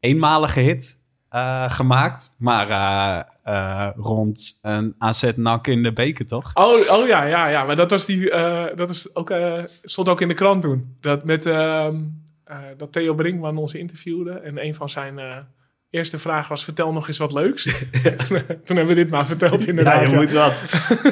eenmalige 0.00 0.60
hit 0.60 0.98
eh, 1.30 1.70
gemaakt, 1.70 2.34
maar 2.36 2.68
eh, 2.70 3.20
eh, 3.42 3.90
rond 3.96 4.58
een 4.62 4.94
AZ-nak 4.98 5.66
in 5.66 5.82
de 5.82 5.92
beker, 5.92 6.26
toch? 6.26 6.50
Oh, 6.54 6.98
oh 7.00 7.06
ja, 7.06 7.22
ja, 7.22 7.48
ja. 7.48 7.64
Maar 7.64 7.76
dat 7.76 7.90
was 7.90 8.06
die. 8.06 8.30
dat 8.76 8.90
is 8.90 9.14
ook, 9.14 9.32
stond 9.82 10.08
ook 10.08 10.20
in 10.20 10.28
de 10.28 10.34
krant 10.34 10.62
toen. 10.62 10.96
Dat 11.00 11.24
met 11.24 11.46
ehm, 11.46 11.96
eh, 12.50 12.58
dat 12.76 12.92
Theo 12.92 13.14
Brinkman 13.14 13.56
ons 13.56 13.74
interviewde. 13.74 14.30
En 14.30 14.64
een 14.64 14.74
van 14.74 14.88
zijn 14.88 15.14
eerste 15.90 16.18
vragen 16.18 16.48
was: 16.48 16.64
vertel 16.64 16.92
nog 16.92 17.08
eens 17.08 17.18
wat 17.18 17.32
leuks. 17.32 17.62
toen, 18.28 18.42
toen 18.64 18.76
hebben 18.76 18.86
we 18.86 18.94
dit 18.94 19.10
maar 19.10 19.26
verteld 19.26 19.66
inderdaad. 19.66 20.10
Ja, 20.10 20.24
wat. 20.26 20.64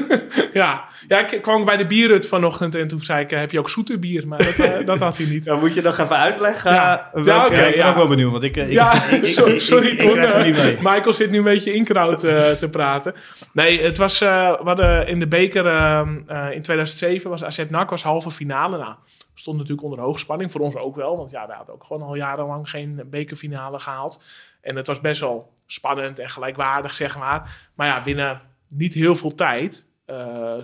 ja. 0.53 0.85
ja, 1.09 1.31
ik 1.31 1.43
kwam 1.43 1.65
bij 1.65 1.77
de 1.77 1.87
bierhut 1.87 2.29
vanochtend 2.29 2.75
en 2.75 2.89
toen 2.89 2.99
zei 3.01 3.25
ik: 3.25 3.33
eh, 3.33 3.39
heb 3.39 3.51
je 3.51 3.59
ook 3.59 3.69
zoete 3.71 3.99
bier? 3.99 4.29
Maar 4.29 4.39
dat, 4.39 4.59
eh, 4.59 4.87
dat 4.87 4.99
had 4.99 5.17
hij 5.19 5.27
niet. 5.27 5.45
Dan 5.49 5.59
moet 5.61 5.75
je 5.75 5.83
nog 5.83 5.99
even 5.99 6.17
uitleggen. 6.17 6.73
Ja. 6.73 7.11
eh, 7.15 7.25
Ja, 7.25 7.41
welke- 7.41 7.55
ik 7.69 7.77
ben 7.77 7.87
ook 7.87 7.97
wel 7.97 8.09
benieuwd, 8.09 8.31
want 8.33 8.43
ik... 8.43 8.57
eh, 8.57 8.67
ik 8.67 8.73
Ja, 8.73 8.93
ik- 8.93 9.11
ik- 9.23 9.27
sorry, 9.29 9.53
ik- 9.53 9.61
sorry 9.61 9.99
eh, 9.99 10.43
mee. 10.63 10.77
Michael 10.81 11.13
zit 11.13 11.31
nu 11.31 11.39
een 11.39 11.45
beetje 11.45 11.73
inkraut 11.73 12.25
eh, 12.25 12.51
te 12.51 12.69
praten. 12.71 13.15
Nee, 13.53 13.83
het 13.83 13.97
was, 13.99 14.21
eh, 14.21 14.29
we 14.51 14.65
hadden 14.65 15.07
in 15.07 15.19
de 15.21 15.27
beker 15.29 15.67
ehm, 15.67 16.19
eh, 16.27 16.53
in 16.53 16.63
2007 16.63 17.31
was 17.31 17.45
AZ 17.45 17.65
NAC 17.71 17.91
was 17.91 18.03
halve 18.03 18.31
finale. 18.31 18.79
Nou, 18.79 18.95
stond 19.35 19.57
natuurlijk 19.57 19.83
onder 19.89 20.01
hoogspanning. 20.05 20.51
Voor 20.53 20.61
ons 20.61 20.77
ook 20.77 20.97
wel, 20.97 21.17
want 21.17 21.31
ja, 21.31 21.47
we 21.47 21.53
hadden 21.53 21.75
ook 21.75 21.85
gewoon 21.85 22.03
al 22.09 22.15
jarenlang 22.15 22.71
geen 22.71 23.01
bekerfinale 23.11 23.79
gehaald. 23.79 24.23
En 24.69 24.77
het 24.77 24.87
was 24.87 25.01
best 25.01 25.21
wel 25.21 25.53
spannend 25.67 26.19
en 26.19 26.31
gelijkwaardig, 26.31 26.95
zeg 26.95 27.19
maar. 27.19 27.71
Maar 27.75 27.87
ja, 27.87 28.03
binnen 28.03 28.41
niet 28.69 28.95
heel 28.95 29.15
veel 29.15 29.35
tijd 29.35 29.89
eh, 30.09 30.59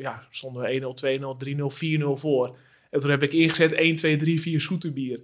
ja, 0.00 0.22
stonden 0.30 0.62
we 0.62 0.80
1-0, 0.80 1.18
2-0, 1.20 1.98
3-0, 1.98 2.00
4-0 2.02 2.04
voor. 2.12 2.56
En 2.90 3.00
toen 3.00 3.10
heb 3.10 3.22
ik 3.22 3.32
ingezet 3.32 3.72
1, 3.72 3.96
2, 3.96 4.16
3, 4.16 4.40
4 4.40 4.60
zoeterbier. 4.60 5.20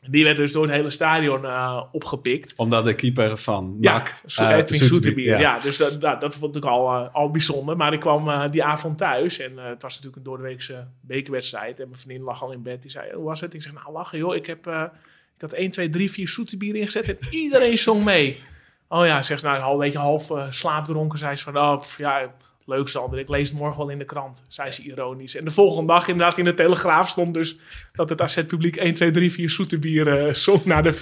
Die 0.00 0.24
werd 0.24 0.36
dus 0.36 0.52
door 0.52 0.62
het 0.62 0.72
hele 0.72 0.90
stadion 0.90 1.44
eh, 1.44 1.82
opgepikt. 1.92 2.54
Omdat 2.56 2.84
de 2.84 2.94
keeper 2.94 3.36
van 3.36 3.76
Ja, 3.80 3.92
NAC... 3.92 4.06
Eh, 4.08 4.56
Edwin 4.56 4.78
Soeterbier, 4.78 4.88
Soeterbier. 4.88 5.38
Ja. 5.38 5.58
dus 5.58 5.76
dat, 5.76 6.00
dat, 6.00 6.20
dat 6.20 6.34
vond 6.34 6.56
ik 6.56 6.64
al, 6.64 6.88
al 6.90 7.30
bijzonder. 7.30 7.76
Maar 7.76 7.92
ik 7.92 8.00
kwam 8.00 8.50
die 8.50 8.64
avond 8.64 8.98
thuis 8.98 9.38
en 9.38 9.56
het 9.56 9.82
was 9.82 9.94
natuurlijk 9.94 10.16
een 10.16 10.22
doordeweekse 10.22 10.86
bekerwedstrijd. 11.00 11.80
En 11.80 11.88
mijn 11.88 12.00
vriendin 12.00 12.24
lag 12.24 12.42
al 12.42 12.52
in 12.52 12.62
bed. 12.62 12.82
Die 12.82 12.90
zei, 12.90 13.12
hoe 13.12 13.24
was 13.24 13.40
het? 13.40 13.54
Ik 13.54 13.62
zei, 13.62 13.74
nou 13.74 13.92
lachen 13.92 14.18
joh. 14.18 14.34
Ik, 14.34 14.46
heb, 14.46 14.92
ik 15.40 15.50
had 15.50 15.52
1, 15.52 15.70
2, 15.70 15.88
3, 15.90 16.10
4 16.10 16.28
Soeterbier 16.28 16.74
ingezet 16.76 17.08
en 17.08 17.18
iedereen 17.30 17.78
zong 17.78 18.04
mee. 18.04 18.42
Oh 18.88 19.06
ja, 19.06 19.22
zegt 19.22 19.42
nou, 19.42 19.62
al 19.62 19.72
een 19.72 19.78
beetje 19.78 19.98
half 19.98 20.30
eh, 20.30 20.50
slaapdronken. 20.50 21.18
Zei 21.18 21.36
ze 21.36 21.44
van, 21.44 21.56
oh 21.58 21.78
pff, 21.80 21.98
ja, 21.98 22.32
leuk 22.66 22.88
Sander. 22.88 23.18
Ik 23.18 23.28
lees 23.28 23.48
het 23.50 23.58
morgen 23.58 23.78
wel 23.78 23.88
in 23.88 23.98
de 23.98 24.04
krant. 24.04 24.42
Zei 24.48 24.70
ze 24.70 24.82
ironisch. 24.82 25.36
En 25.36 25.44
de 25.44 25.50
volgende 25.50 25.92
dag 25.92 26.08
inderdaad 26.08 26.38
in 26.38 26.44
de 26.44 26.54
Telegraaf 26.54 27.08
stond 27.08 27.34
dus 27.34 27.56
dat 27.92 28.08
het 28.08 28.20
AZ-publiek 28.22 28.76
1, 28.76 28.94
2, 28.94 29.10
3, 29.10 29.32
4 29.32 29.50
Soeterbier 29.50 30.26
eh 30.26 30.34
zong 30.34 30.64
naar 30.64 30.82
de 30.82 30.94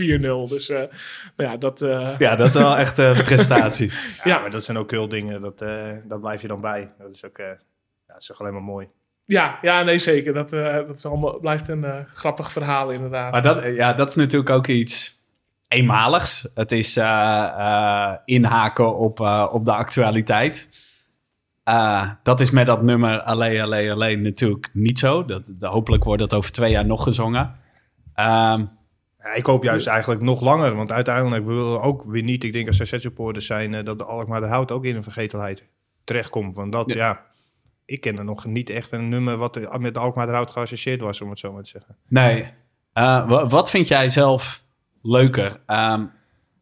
4-0. 0.46 0.48
Dus 0.48 0.68
eh, 0.68 0.76
nou 1.36 1.50
ja, 1.50 1.56
dat... 1.56 1.82
eh, 1.82 2.14
Ja, 2.18 2.36
dat 2.36 2.48
is 2.48 2.54
wel 2.54 2.76
echt 2.76 2.98
een 2.98 3.22
prestatie. 3.32 3.88
Ja, 3.88 3.94
Ja. 4.24 4.38
maar 4.38 4.50
dat 4.50 4.64
zijn 4.64 4.78
ook 4.78 4.90
heel 4.90 5.08
dingen, 5.08 5.40
dat, 5.40 5.62
eh 5.62 5.92
daar 6.04 6.20
blijf 6.20 6.42
je 6.42 6.48
dan 6.48 6.60
bij. 6.60 6.92
Dat 6.98 7.10
is 7.14 7.24
ook, 7.24 7.38
eh, 7.38 7.46
ja, 7.46 8.12
dat 8.12 8.22
is 8.22 8.32
ook 8.32 8.38
alleen 8.40 8.52
maar 8.52 8.62
mooi. 8.62 8.88
Ja, 9.28 9.58
ja, 9.62 9.82
nee, 9.82 9.98
zeker. 9.98 10.32
Dat, 10.32 10.52
eh, 10.52 10.74
dat 10.74 10.96
is 10.96 11.06
allemaal, 11.06 11.38
blijft 11.38 11.68
een 11.68 11.84
eh, 11.84 11.94
grappig 12.14 12.52
verhaal, 12.52 12.90
inderdaad. 12.90 13.32
Maar 13.32 13.42
dat, 13.42 13.64
ja, 13.64 13.92
dat 13.92 14.08
is 14.08 14.14
natuurlijk 14.14 14.50
ook 14.50 14.66
iets 14.66 15.16
eenmaligs. 15.68 16.48
Het 16.54 16.72
is 16.72 16.96
eh, 16.96 17.04
eh, 17.58 18.12
inhaken 18.24 18.96
op, 18.96 19.20
eh, 19.20 19.46
op 19.50 19.64
de 19.64 19.72
actualiteit. 19.74 20.68
Eh, 21.64 22.10
dat 22.22 22.40
is 22.40 22.50
met 22.50 22.66
dat 22.66 22.82
nummer 22.82 23.20
Allee, 23.20 23.62
Allee, 23.62 23.92
Allee 23.92 24.16
natuurlijk 24.18 24.70
niet 24.72 24.98
zo. 24.98 25.24
Dat, 25.24 25.50
dat- 25.58 25.72
hopelijk 25.72 26.04
wordt 26.04 26.20
dat 26.22 26.34
over 26.34 26.52
twee 26.52 26.70
jaar 26.70 26.86
nog 26.86 27.02
gezongen. 27.02 27.54
Ehm, 28.14 28.64
Ja, 29.22 29.34
ik 29.34 29.46
hoop 29.46 29.62
juist 29.64 29.86
eigenlijk 29.86 30.20
nog 30.22 30.40
langer, 30.40 30.74
want 30.74 30.92
uiteindelijk 30.92 31.44
willen 31.46 31.72
we 31.72 31.80
ook 31.80 32.04
weer 32.04 32.22
niet, 32.22 32.44
ik 32.44 32.52
denk 32.52 32.66
als 32.66 32.80
AZ-supporters 32.80 33.46
zijn, 33.46 33.74
eh, 33.74 33.84
dat 33.84 33.98
de 33.98 34.04
Alkmaar 34.04 34.40
de 34.40 34.46
Hout 34.46 34.70
ook 34.72 34.84
in 34.84 34.96
een 34.96 35.02
vergetelheid 35.02 35.68
terechtkomt. 36.04 36.56
Want 36.56 36.72
dat, 36.72 36.92
Ja. 36.94 36.96
ja. 36.96 37.26
Ik 37.88 38.00
ken 38.00 38.18
er 38.18 38.24
nog 38.24 38.44
niet 38.44 38.70
echt 38.70 38.92
een 38.92 39.08
nummer 39.08 39.36
wat 39.36 39.78
met 39.78 39.98
Alkmaar 39.98 40.28
Hout 40.32 40.50
geassocieerd 40.50 41.00
was, 41.00 41.20
om 41.20 41.30
het 41.30 41.38
zo 41.38 41.52
maar 41.52 41.62
te 41.62 41.68
zeggen. 41.70 41.96
nee. 42.08 42.44
Eh, 42.92 43.28
wa- 43.28 43.46
wat 43.46 43.70
vind 43.70 43.88
jij 43.88 44.08
zelf 44.08 44.62
leuker? 45.02 45.60
Ehm, 45.66 46.04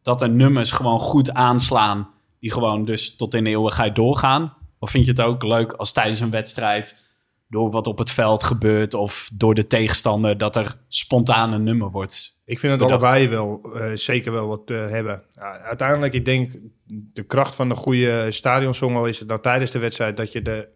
dat 0.03 0.23
er 0.23 0.31
nummers 0.31 0.71
gewoon 0.71 1.01
goed 1.01 1.33
aanslaan, 1.33 2.09
die 2.41 2.53
gewoon 2.53 2.85
dus 2.85 3.17
tot 3.17 3.35
in 3.35 3.45
de 3.45 3.51
eeuwigheid 3.51 3.95
doorgaan? 3.95 4.55
Of 4.79 4.91
vind 4.91 5.05
je 5.07 5.11
het 5.11 5.21
ook 5.21 5.43
leuk 5.43 5.73
als 5.73 5.93
tijdens 5.93 6.21
een 6.21 6.31
wedstrijd, 6.31 7.05
door 7.49 7.71
wat 7.71 7.87
op 7.87 7.99
het 7.99 8.11
veld 8.11 8.43
gebeurt 8.43 8.95
of 8.95 9.31
door 9.35 9.55
de 9.55 9.67
tegenstander, 9.67 10.39
dat 10.39 10.57
er 10.57 10.75
spontaan 10.89 11.53
een 11.53 11.63
nummer 11.63 11.91
wordt? 11.91 12.41
Ik 12.45 12.59
vind 12.59 12.73
het 12.73 12.81
Bedacht. 12.83 13.03
allebei 13.03 13.29
wel 13.29 13.61
eh, 13.75 13.91
zeker 13.95 14.33
wel 14.33 14.49
wat 14.49 14.71
eh, 14.71 14.89
hebben. 14.89 15.23
Ja, 15.31 15.59
uiteindelijk, 15.59 16.15
ik 16.15 16.25
denk, 16.25 16.59
de 16.87 17.23
kracht 17.23 17.55
van 17.55 17.69
de 17.69 17.75
goede 17.75 18.31
stadionsong 18.31 18.97
al 18.97 19.07
is 19.07 19.25
nou 19.25 19.41
tijdens 19.41 19.71
de 19.71 19.79
wedstrijd 19.79 20.17
dat 20.17 20.33
je 20.33 20.43
de 20.43 20.69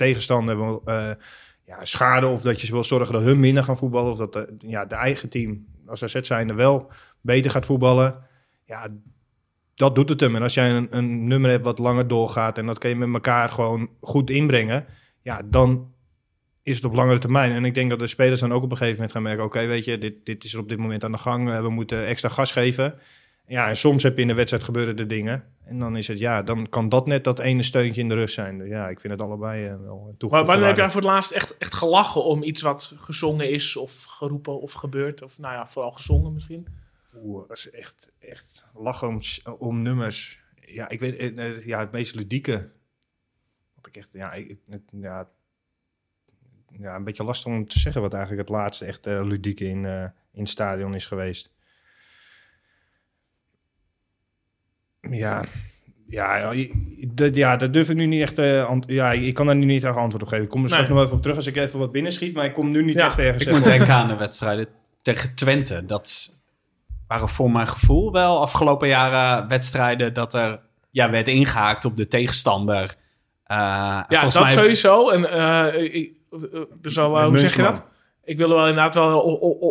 tegenstander 0.00 0.80
eh, 0.84 1.10
ja, 1.66 1.84
schade 1.84 2.26
of 2.26 2.42
dat 2.42 2.60
je 2.60 2.72
wil 2.72 2.84
zorgen 2.84 3.14
dat 3.14 3.22
hun 3.22 3.40
minder 3.40 3.64
gaan 3.64 3.76
voetballen 3.76 4.10
of 4.10 4.18
dat 4.18 4.32
de, 4.32 4.54
ja, 4.58 4.84
de 4.84 4.94
eigen 4.94 5.28
team 5.28 5.66
als 5.86 6.02
AZ 6.02 6.20
zijnde 6.20 6.54
wel 6.54 6.90
beter 7.20 7.50
gaat 7.50 7.66
voetballen. 7.66 8.18
Ja, 8.64 8.88
dat 9.74 9.94
doet 9.94 10.08
het 10.08 10.20
hem. 10.20 10.36
En 10.36 10.42
als 10.42 10.54
jij 10.54 10.70
een, 10.70 10.86
een 10.90 11.26
nummer 11.26 11.50
hebt 11.50 11.64
wat 11.64 11.78
langer 11.78 12.08
doorgaat 12.08 12.58
en 12.58 12.66
dat 12.66 12.78
kun 12.78 12.88
je 12.90 12.96
met 12.96 13.12
elkaar 13.12 13.48
gewoon 13.48 13.88
goed 14.00 14.30
inbrengen, 14.30 14.86
ja, 15.22 15.42
dan 15.44 15.92
is 16.62 16.76
het 16.76 16.84
op 16.84 16.94
langere 16.94 17.18
termijn. 17.18 17.52
En 17.52 17.64
ik 17.64 17.74
denk 17.74 17.90
dat 17.90 17.98
de 17.98 18.06
spelers 18.06 18.40
dan 18.40 18.52
ook 18.52 18.62
op 18.62 18.70
een 18.70 18.76
gegeven 18.76 18.94
moment 18.96 19.12
gaan 19.12 19.22
merken... 19.22 19.44
oké, 19.44 19.66
weet 19.66 19.84
je, 19.84 19.98
dit, 19.98 20.14
dit 20.24 20.44
is 20.44 20.54
op 20.54 20.68
dit 20.68 20.78
moment 20.78 21.04
aan 21.04 21.12
de 21.12 21.18
gang. 21.18 21.50
Eh, 21.50 21.60
We 21.60 21.70
moeten 21.70 22.06
extra 22.06 22.28
gas 22.28 22.52
geven. 22.52 22.94
Ja, 23.50 23.68
en 23.68 23.76
soms 23.76 24.02
heb 24.02 24.16
je 24.16 24.22
in 24.22 24.28
de 24.28 24.34
wedstrijd 24.34 24.64
gebeuren 24.64 24.96
de 24.96 25.06
dingen. 25.06 25.44
En 25.64 25.78
dan 25.78 25.96
is 25.96 26.08
het, 26.08 26.18
ja, 26.18 26.42
dan 26.42 26.68
kan 26.68 26.88
dat 26.88 27.06
net 27.06 27.24
dat 27.24 27.38
ene 27.38 27.62
steuntje 27.62 28.00
in 28.00 28.08
de 28.08 28.14
rug 28.14 28.30
zijn. 28.30 28.58
Dus 28.58 28.68
ja, 28.68 28.88
ik 28.88 29.00
vind 29.00 29.12
het 29.12 29.22
allebei 29.22 29.64
eh, 29.64 29.76
wel 29.80 30.02
Maar 30.04 30.16
toegevoegde 30.16 30.52
wanneer 30.52 30.66
heb 30.66 30.76
jij 30.76 30.90
voor 30.90 31.00
het 31.00 31.10
laatst 31.10 31.30
echt, 31.30 31.56
echt 31.56 31.74
gelachen 31.74 32.24
om 32.24 32.42
iets 32.42 32.60
wat 32.60 32.94
gezongen 32.96 33.50
is 33.50 33.76
of 33.76 34.04
geroepen 34.04 34.60
of 34.60 34.72
gebeurd? 34.72 35.22
Of 35.22 35.38
nou 35.38 35.54
ja, 35.54 35.68
vooral 35.68 35.90
gezongen 35.90 36.32
misschien. 36.32 36.66
Oeh, 37.16 37.48
dat 37.48 37.56
is 37.56 37.70
echt, 37.70 38.12
echt 38.18 38.66
lachen 38.74 39.08
om, 39.08 39.20
om 39.58 39.82
nummers. 39.82 40.40
Ja, 40.60 40.88
ik 40.88 41.00
weet, 41.00 41.16
eh, 41.16 41.46
eh, 41.46 41.66
ja, 41.66 41.80
het 41.80 41.92
meest 41.92 42.14
ludieke. 42.14 42.70
Wat 43.74 43.86
ik 43.86 43.96
echt, 43.96 44.12
ja, 44.12 44.32
ik, 44.32 44.58
het, 44.68 44.82
ja, 44.90 45.28
ja, 46.78 46.94
een 46.96 47.04
beetje 47.04 47.24
lastig 47.24 47.52
om 47.52 47.68
te 47.68 47.78
zeggen 47.78 48.02
wat 48.02 48.14
eigenlijk 48.14 48.48
het 48.48 48.56
laatste 48.56 48.84
echt 48.84 49.06
ludieke 49.06 49.64
in, 49.64 49.84
in 50.32 50.40
het 50.40 50.48
stadion 50.48 50.94
is 50.94 51.06
geweest. 51.06 51.58
Ja, 55.00 55.44
ja, 56.08 56.54
dat, 57.08 57.36
ja, 57.36 57.56
dat 57.56 57.72
durf 57.72 57.88
ik 57.90 57.96
nu 57.96 58.06
niet 58.06 58.22
echt. 58.22 58.38
eh, 58.38 58.76
ja, 58.86 59.12
ik 59.12 59.34
kan 59.34 59.46
daar 59.46 59.56
nu 59.56 59.64
niet 59.64 59.84
echt 59.84 59.96
antwoord 59.96 60.22
op 60.22 60.28
geven. 60.28 60.44
Ik 60.44 60.50
kom 60.50 60.62
er 60.62 60.68
straks 60.68 60.88
Nee. 60.88 60.96
nog 60.96 61.04
even 61.06 61.16
op 61.16 61.22
terug 61.22 61.36
als 61.36 61.46
ik 61.46 61.56
even 61.56 61.78
wat 61.78 61.92
binnenschiet, 61.92 62.34
maar 62.34 62.44
ik 62.44 62.54
kom 62.54 62.70
nu 62.70 62.84
niet 62.84 62.94
Ja, 62.94 63.06
echt 63.06 63.18
ergens. 63.18 63.44
Ik 63.44 63.50
moet 63.52 63.64
denken 63.64 63.94
aan 63.94 64.08
de 64.08 64.16
wedstrijden 64.16 64.66
tegen 65.02 65.34
Twente. 65.34 65.84
Dat 65.86 66.28
waren 67.08 67.28
voor 67.28 67.50
mijn 67.50 67.68
gevoel 67.68 68.12
wel 68.12 68.40
afgelopen 68.40 68.88
jaren 68.88 69.48
wedstrijden 69.48 70.14
dat 70.14 70.34
er 70.34 70.60
ja, 70.90 71.10
werd 71.10 71.28
ingehaakt 71.28 71.84
op 71.84 71.96
de 71.96 72.06
tegenstander. 72.06 72.82
Uh, 73.46 73.56
Ja, 74.08 74.22
dat 74.28 74.50
sowieso. 74.50 75.10
En 75.10 75.30
eh, 75.30 75.82
ik, 75.82 76.12
eh, 76.32 76.60
dus 76.80 76.98
al, 76.98 77.18
eh, 77.18 77.26
hoe 77.26 77.38
zeg 77.38 77.56
je 77.56 77.62
dat? 77.62 77.84
Ik 78.24 78.36
wil 78.36 78.48
er 78.50 78.56
wel 78.56 78.66
inderdaad 78.68 78.94
wel 78.94 79.20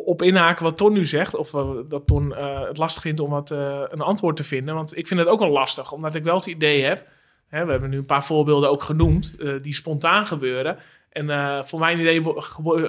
op 0.05 0.21
inhaken 0.21 0.63
wat 0.63 0.77
Ton 0.77 0.93
nu 0.93 1.05
zegt. 1.05 1.35
Of 1.35 1.53
eh, 1.53 1.69
dat 1.89 2.07
Ton 2.07 2.35
eh, 2.35 2.67
het 2.67 2.77
lastig 2.77 3.01
vindt 3.01 3.19
om 3.19 3.29
wat, 3.29 3.51
eh, 3.51 3.81
een 3.89 4.01
antwoord 4.01 4.35
te 4.35 4.43
vinden. 4.43 4.75
Want 4.75 4.97
ik 4.97 5.07
vind 5.07 5.19
het 5.19 5.29
ook 5.29 5.39
wel 5.39 5.49
lastig, 5.49 5.91
omdat 5.91 6.15
ik 6.15 6.23
wel 6.23 6.35
het 6.35 6.45
idee 6.45 6.83
heb. 6.83 7.05
Hè, 7.47 7.65
we 7.65 7.71
hebben 7.71 7.89
nu 7.89 7.97
een 7.97 8.05
paar 8.05 8.23
voorbeelden 8.25 8.69
ook 8.69 8.83
genoemd, 8.83 9.35
die 9.61 9.73
spontaan 9.73 10.25
gebeuren. 10.25 10.77
En 11.09 11.27
voor 11.67 11.79
mijn 11.79 11.99
idee 11.99 12.21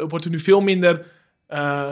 wordt 0.08 0.24
er 0.24 0.30
nu 0.30 0.38
veel 0.38 0.60
minder. 0.60 1.06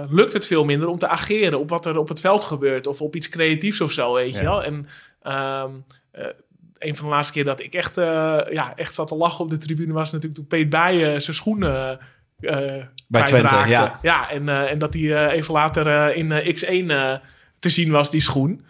lukt 0.08 0.32
het 0.32 0.46
veel 0.46 0.64
minder 0.64 0.88
om 0.88 0.98
te 0.98 1.08
ageren 1.08 1.58
op 1.58 1.70
wat 1.70 1.86
er 1.86 1.98
op 1.98 2.08
het 2.08 2.20
veld 2.20 2.44
gebeurt. 2.44 2.86
Of 2.86 3.02
op 3.02 3.16
iets 3.16 3.28
creatiefs 3.28 3.80
of 3.80 3.92
zo, 3.92 4.14
weet 4.14 4.34
je 4.34 4.42
Ja. 4.42 4.48
wel. 4.50 4.64
En 4.64 4.86
ehm, 5.22 5.70
eh, 6.10 6.26
een 6.78 6.96
van 6.96 7.04
de 7.08 7.10
laatste 7.14 7.32
keer 7.32 7.44
dat 7.44 7.60
ik 7.60 7.74
echt, 7.74 7.96
ja, 8.50 8.72
echt 8.76 8.94
zat 8.94 9.08
te 9.08 9.16
lachen 9.16 9.44
op 9.44 9.50
de 9.50 9.58
tribune 9.58 9.92
was 9.92 10.12
natuurlijk 10.12 10.34
toen 10.40 10.46
Peet 10.46 10.70
Bijen 10.70 11.22
zijn 11.22 11.36
schoenen 11.36 11.98
Bij 13.08 13.22
Twente, 13.22 13.54
ja. 13.66 13.98
Ja, 14.02 14.30
en, 14.30 14.48
eh, 14.48 14.70
en 14.70 14.78
dat 14.78 14.94
hij 14.94 15.26
eh, 15.28 15.36
even 15.36 15.54
later 15.54 15.86
eh, 15.86 16.16
in 16.16 16.32
eh, 16.32 16.54
X1 16.56 16.90
eh, 16.90 17.14
te 17.58 17.68
zien 17.68 17.90
was, 17.90 18.10
die 18.10 18.20
schoen. 18.20 18.64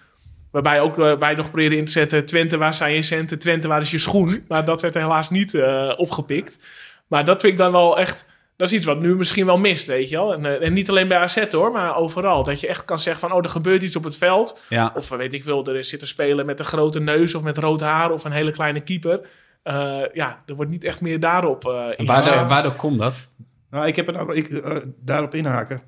Waarbij 0.50 0.80
ook 0.80 0.98
eh, 0.98 1.12
wij 1.18 1.34
nog 1.34 1.46
probeerden 1.50 1.78
in 1.78 1.84
te 1.84 1.92
zetten... 1.92 2.26
Twente, 2.26 2.56
waar 2.56 2.74
zijn 2.74 2.94
je 2.94 3.02
centen? 3.02 3.38
Twente, 3.38 3.68
waar 3.68 3.80
is 3.80 3.90
je 3.90 3.98
schoen? 3.98 4.44
Maar 4.48 4.64
dat 4.64 4.80
werd 4.80 4.94
helaas 4.94 5.30
niet 5.30 5.54
eh, 5.54 5.92
opgepikt. 5.96 6.66
Maar 7.06 7.24
dat 7.24 7.40
vind 7.40 7.52
ik 7.52 7.58
dan 7.58 7.72
wel 7.72 7.98
echt... 7.98 8.26
Dat 8.56 8.68
is 8.68 8.74
iets 8.76 8.86
wat 8.86 9.00
nu 9.00 9.14
misschien 9.16 9.46
wel 9.46 9.58
mist, 9.58 9.86
weet 9.86 10.08
je 10.08 10.16
wel. 10.16 10.32
En, 10.32 10.46
eh, 10.46 10.66
en 10.66 10.72
niet 10.72 10.88
alleen 10.88 11.08
bij 11.08 11.18
AZ 11.18 11.50
hoor, 11.50 11.72
maar 11.72 11.96
overal. 11.96 12.42
Dat 12.42 12.60
je 12.60 12.66
echt 12.68 12.84
kan 12.84 12.98
zeggen 12.98 13.28
van... 13.28 13.38
Oh, 13.38 13.44
er 13.44 13.50
gebeurt 13.50 13.82
iets 13.82 13.96
op 13.96 14.04
het 14.04 14.16
veld. 14.16 14.60
Ja, 14.68 14.92
Of 14.94 15.10
eh, 15.10 15.18
weet 15.18 15.32
ik 15.32 15.42
veel, 15.44 15.66
er 15.66 15.84
zit 15.84 16.00
een 16.00 16.06
speler 16.06 16.44
met 16.44 16.58
een 16.58 16.64
grote 16.64 17.00
neus... 17.00 17.34
of 17.34 17.42
met 17.42 17.58
rood 17.58 17.80
haar 17.80 18.10
of 18.10 18.24
een 18.24 18.32
hele 18.32 18.50
kleine 18.50 18.80
keeper. 18.80 19.20
Eh, 19.62 20.00
ja, 20.12 20.42
er 20.46 20.54
wordt 20.54 20.70
niet 20.70 20.84
echt 20.84 21.00
meer 21.00 21.20
daarop 21.20 21.64
eh 21.66 21.86
en 21.96 22.06
waardoor, 22.06 22.46
waardoor 22.48 22.72
komt 22.74 22.98
dat? 22.98 23.34
Nou, 23.70 23.86
ik 23.86 23.96
heb 23.96 24.06
het 24.06 24.16
ook, 24.16 24.34
ik, 24.34 24.48
eh, 24.48 24.76
daarop 25.00 25.34
inhaken. 25.34 25.80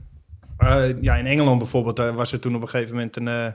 Eh, 0.59 0.83
ja, 1.01 1.15
in 1.17 1.27
Engeland 1.27 1.59
bijvoorbeeld 1.59 1.99
eh, 1.99 2.15
was 2.15 2.33
er 2.33 2.41
toen 2.41 2.55
op 2.55 2.63
een 2.63 2.69
gegeven 2.69 2.95
moment 2.95 3.17
een, 3.17 3.29
eh, 3.29 3.47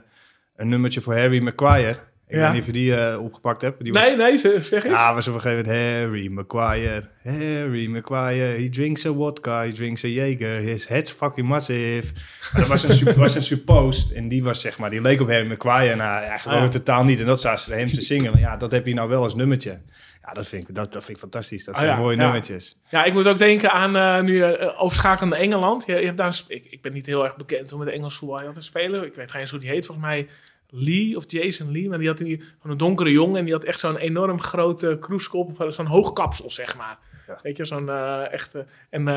een 0.56 0.68
nummertje 0.68 1.00
voor 1.00 1.14
Harry 1.16 1.42
Maguire. 1.42 1.96
Ik 2.28 2.34
Ja. 2.36 2.40
weet 2.42 2.50
niet 2.52 2.60
of 2.60 2.66
je 2.66 2.72
die 2.72 3.20
opgepakt 3.20 3.62
hebt. 3.62 3.84
Die 3.84 3.92
was, 3.92 4.02
Nee, 4.06 4.16
nee, 4.16 4.36
ze- 4.36 4.58
zeg 4.62 4.84
eens. 4.84 4.94
Ja, 4.94 5.14
was 5.14 5.28
op 5.28 5.34
een 5.34 5.40
gegeven 5.40 5.64
moment 5.66 5.96
Harry 5.98 6.28
Maguire. 6.28 7.02
Harry 7.24 7.86
Maguire, 7.86 8.62
he 8.62 8.68
drinks 8.68 9.06
a 9.06 9.12
vodka, 9.12 9.62
he 9.62 9.72
drinks 9.72 10.04
a 10.04 10.08
Jager, 10.08 10.58
his 10.60 10.88
head's 10.88 11.10
fucking 11.12 11.48
massive. 11.48 12.12
Maar 12.52 12.60
dat 12.60 12.68
was 12.82 13.00
een, 13.00 13.14
was 13.16 13.34
een 13.34 13.42
suppost 13.42 14.10
en 14.10 14.28
die 14.28 14.42
was 14.44 14.60
zeg 14.60 14.78
maar, 14.78 14.90
die 14.90 15.00
leek 15.00 15.20
op 15.20 15.28
Harry 15.28 15.46
Maguire. 15.46 15.94
Nou, 15.96 16.22
eigenlijk 16.24 16.58
Ah, 16.58 16.64
ja. 16.64 16.68
totaal 16.70 17.04
niet. 17.04 17.20
En 17.20 17.26
dat 17.26 17.40
zaten 17.40 17.64
ze 17.64 17.74
hem 17.74 17.86
te 17.88 18.00
zingen. 18.02 18.32
Maar 18.32 18.40
ja, 18.40 18.56
dat 18.56 18.72
heb 18.72 18.86
je 18.86 18.94
nou 18.94 19.08
wel 19.08 19.22
als 19.22 19.34
nummertje. 19.34 19.78
Ja, 20.26 20.32
dat 20.32 20.46
vind 20.46 20.68
ik, 20.68 20.74
dat, 20.74 20.92
dat 20.92 21.04
vind 21.04 21.16
ik 21.16 21.22
fantastisch. 21.22 21.64
Dat 21.64 21.74
Ah, 21.74 21.80
zijn 21.80 21.92
ja, 21.92 21.98
mooie 21.98 22.16
ja. 22.16 22.22
nummertjes. 22.22 22.78
Ja, 22.88 23.04
ik 23.04 23.12
moet 23.12 23.26
ook 23.26 23.38
denken 23.38 23.72
aan 23.72 23.96
eh, 23.96 24.20
nu 24.20 24.32
uh, 24.32 24.82
overschakelen 24.82 25.28
naar 25.28 25.38
Engeland. 25.38 25.86
Je, 25.86 25.94
je 25.94 26.04
hebt 26.04 26.16
daar 26.16 26.26
een 26.26 26.56
ik, 26.56 26.66
ik 26.70 26.82
ben 26.82 26.92
niet 26.92 27.06
heel 27.06 27.24
erg 27.24 27.36
bekend 27.36 27.70
hoe 27.70 27.84
met 27.84 27.94
Engels 27.94 28.16
voetbal. 28.16 28.40
Een 28.40 28.62
speler, 28.62 29.04
ik 29.04 29.14
weet 29.14 29.30
geen 29.30 29.40
eens 29.40 29.50
hoe 29.50 29.60
die 29.60 29.68
heet, 29.68 29.86
volgens 29.86 30.06
mij 30.06 30.28
Lee 30.68 31.16
of 31.16 31.24
Jason 31.30 31.72
Lee. 31.72 31.88
Maar 31.88 31.98
die 31.98 32.08
had 32.08 32.18
die, 32.18 32.42
van 32.60 32.70
een 32.70 32.76
donkere 32.76 33.10
jongen 33.10 33.38
en 33.38 33.44
die 33.44 33.54
had 33.54 33.64
echt 33.64 33.78
zo'n 33.80 33.96
enorm 33.96 34.40
grote 34.40 34.96
kroeskop, 35.00 35.60
of 35.60 35.74
zo'n 35.74 35.86
hoog 35.86 36.12
kapsel, 36.12 36.50
zeg 36.50 36.76
maar. 36.76 36.98
Ja. 37.26 37.38
Weet 37.42 37.56
je, 37.56 37.64
zo'n 37.64 37.88
eh, 37.88 38.32
echte... 38.32 38.66
En 38.90 39.08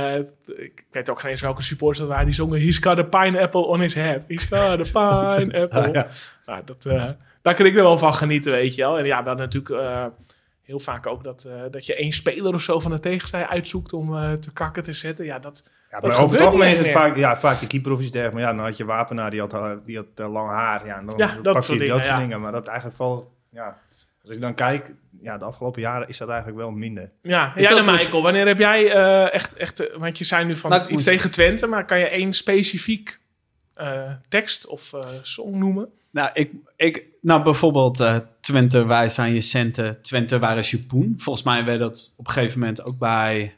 ik 0.45 0.85
weet 0.91 1.09
ook 1.09 1.19
geen 1.19 1.31
eens 1.31 1.41
welke 1.41 1.61
supporters 1.61 1.99
dat 1.99 2.07
waren. 2.07 2.25
Die 2.25 2.33
zongen, 2.33 2.59
he's 2.61 2.77
got 2.77 2.97
a 2.97 3.03
pineapple 3.03 3.65
on 3.65 3.79
his 3.79 3.93
head. 3.93 4.23
He's 4.27 4.43
got 4.43 4.95
a 4.95 5.37
pineapple. 5.37 5.79
Ah, 5.81 5.93
ja. 5.93 6.07
Nou, 6.45 6.61
dat, 6.65 6.83
daar 7.41 7.55
kan 7.55 7.65
ik 7.65 7.75
er 7.75 7.83
wel 7.83 7.97
van 7.97 8.13
genieten, 8.13 8.51
weet 8.51 8.75
je 8.75 8.81
wel. 8.81 8.97
En 8.97 9.05
ja, 9.05 9.21
we 9.21 9.27
hadden 9.27 9.49
natuurlijk... 9.49 10.11
heel 10.69 10.79
vaak 10.79 11.07
ook 11.07 11.23
dat, 11.23 11.43
eh, 11.43 11.61
dat 11.71 11.85
je 11.85 11.95
één 11.95 12.11
speler 12.11 12.53
of 12.53 12.61
zo 12.61 12.79
van 12.79 12.91
de 12.91 12.99
tegenstander 12.99 13.49
uitzoekt 13.49 13.93
om 13.93 14.15
eh, 14.17 14.33
te 14.33 14.53
kakken 14.53 14.83
te 14.83 14.93
zetten. 14.93 15.25
Ja, 15.25 15.39
dat, 15.39 15.63
Ja, 15.91 15.99
Dat 15.99 16.11
maar 16.11 16.21
over 16.21 16.35
het 16.35 16.45
algemeen 16.45 16.71
is 16.71 16.77
het 16.77 16.89
vaak, 16.91 17.15
ja, 17.15 17.37
vaak 17.37 17.59
de 17.59 17.67
keeper 17.67 17.91
of 17.91 17.99
iets 18.01 18.11
dergelijks. 18.11 18.39
Maar 18.41 18.49
ja, 18.51 18.55
dan 18.57 18.65
had 18.65 18.77
je 18.77 18.85
Wapenaar, 18.85 19.29
die 19.31 19.39
had, 19.39 19.53
eh, 19.53 19.71
die 19.85 19.95
had 19.97 20.29
lang 20.29 20.49
haar. 20.49 20.85
Ja, 20.85 20.97
en 20.97 21.05
dan 21.05 21.17
Ja, 21.17 21.25
pak 21.35 21.43
dat 21.43 21.55
je 21.55 21.61
soort 21.61 21.67
dat 21.67 21.87
dingen, 21.87 21.93
soort 22.03 22.05
ja. 22.05 22.19
dingen. 22.19 22.41
Maar 22.41 22.51
dat 22.51 22.67
eigenlijk 22.67 22.97
valt, 22.97 23.27
ja, 23.49 23.77
als 24.21 24.31
ik 24.31 24.41
dan 24.41 24.53
kijk, 24.53 24.93
ja, 25.21 25.37
de 25.37 25.45
afgelopen 25.45 25.81
jaren 25.81 26.07
is 26.07 26.17
dat 26.17 26.27
eigenlijk 26.29 26.57
wel 26.59 26.71
minder. 26.71 27.11
ja, 27.21 27.55
Is 27.55 27.69
ja 27.69 27.75
dan 27.75 27.85
Michael, 27.85 28.21
wanneer 28.21 28.47
heb 28.47 28.57
jij 28.57 28.91
eh, 28.91 29.33
echt, 29.33 29.53
echt, 29.53 29.89
want 29.97 30.17
je 30.17 30.23
zei 30.23 30.45
nu 30.45 30.55
van 30.55 30.69
Nou, 30.69 30.81
iets 30.83 30.91
moest- 30.91 31.05
tegen 31.05 31.31
Twente, 31.31 31.67
maar 31.67 31.85
kan 31.85 31.99
je 31.99 32.07
één 32.07 32.33
specifiek 32.33 33.19
eh, 33.73 34.11
tekst 34.27 34.65
of 34.67 34.93
eh, 34.93 34.99
song 35.21 35.57
noemen? 35.57 35.89
Nou, 36.11 36.29
ik, 36.33 36.51
ik, 36.75 37.07
nou 37.21 37.43
bijvoorbeeld 37.43 37.99
eh, 37.99 38.15
Twente, 38.49 38.85
wij 38.85 39.09
zijn 39.09 39.33
je 39.33 39.41
centen. 39.41 40.01
Twente, 40.01 40.39
waar 40.39 40.57
is 40.57 40.71
je 40.71 40.79
poen? 40.79 41.13
Volgens 41.17 41.45
mij 41.45 41.65
werd 41.65 41.79
dat 41.79 42.13
op 42.17 42.27
een 42.27 42.33
gegeven 42.33 42.59
moment 42.59 42.83
ook 42.83 42.97
bij 42.97 43.55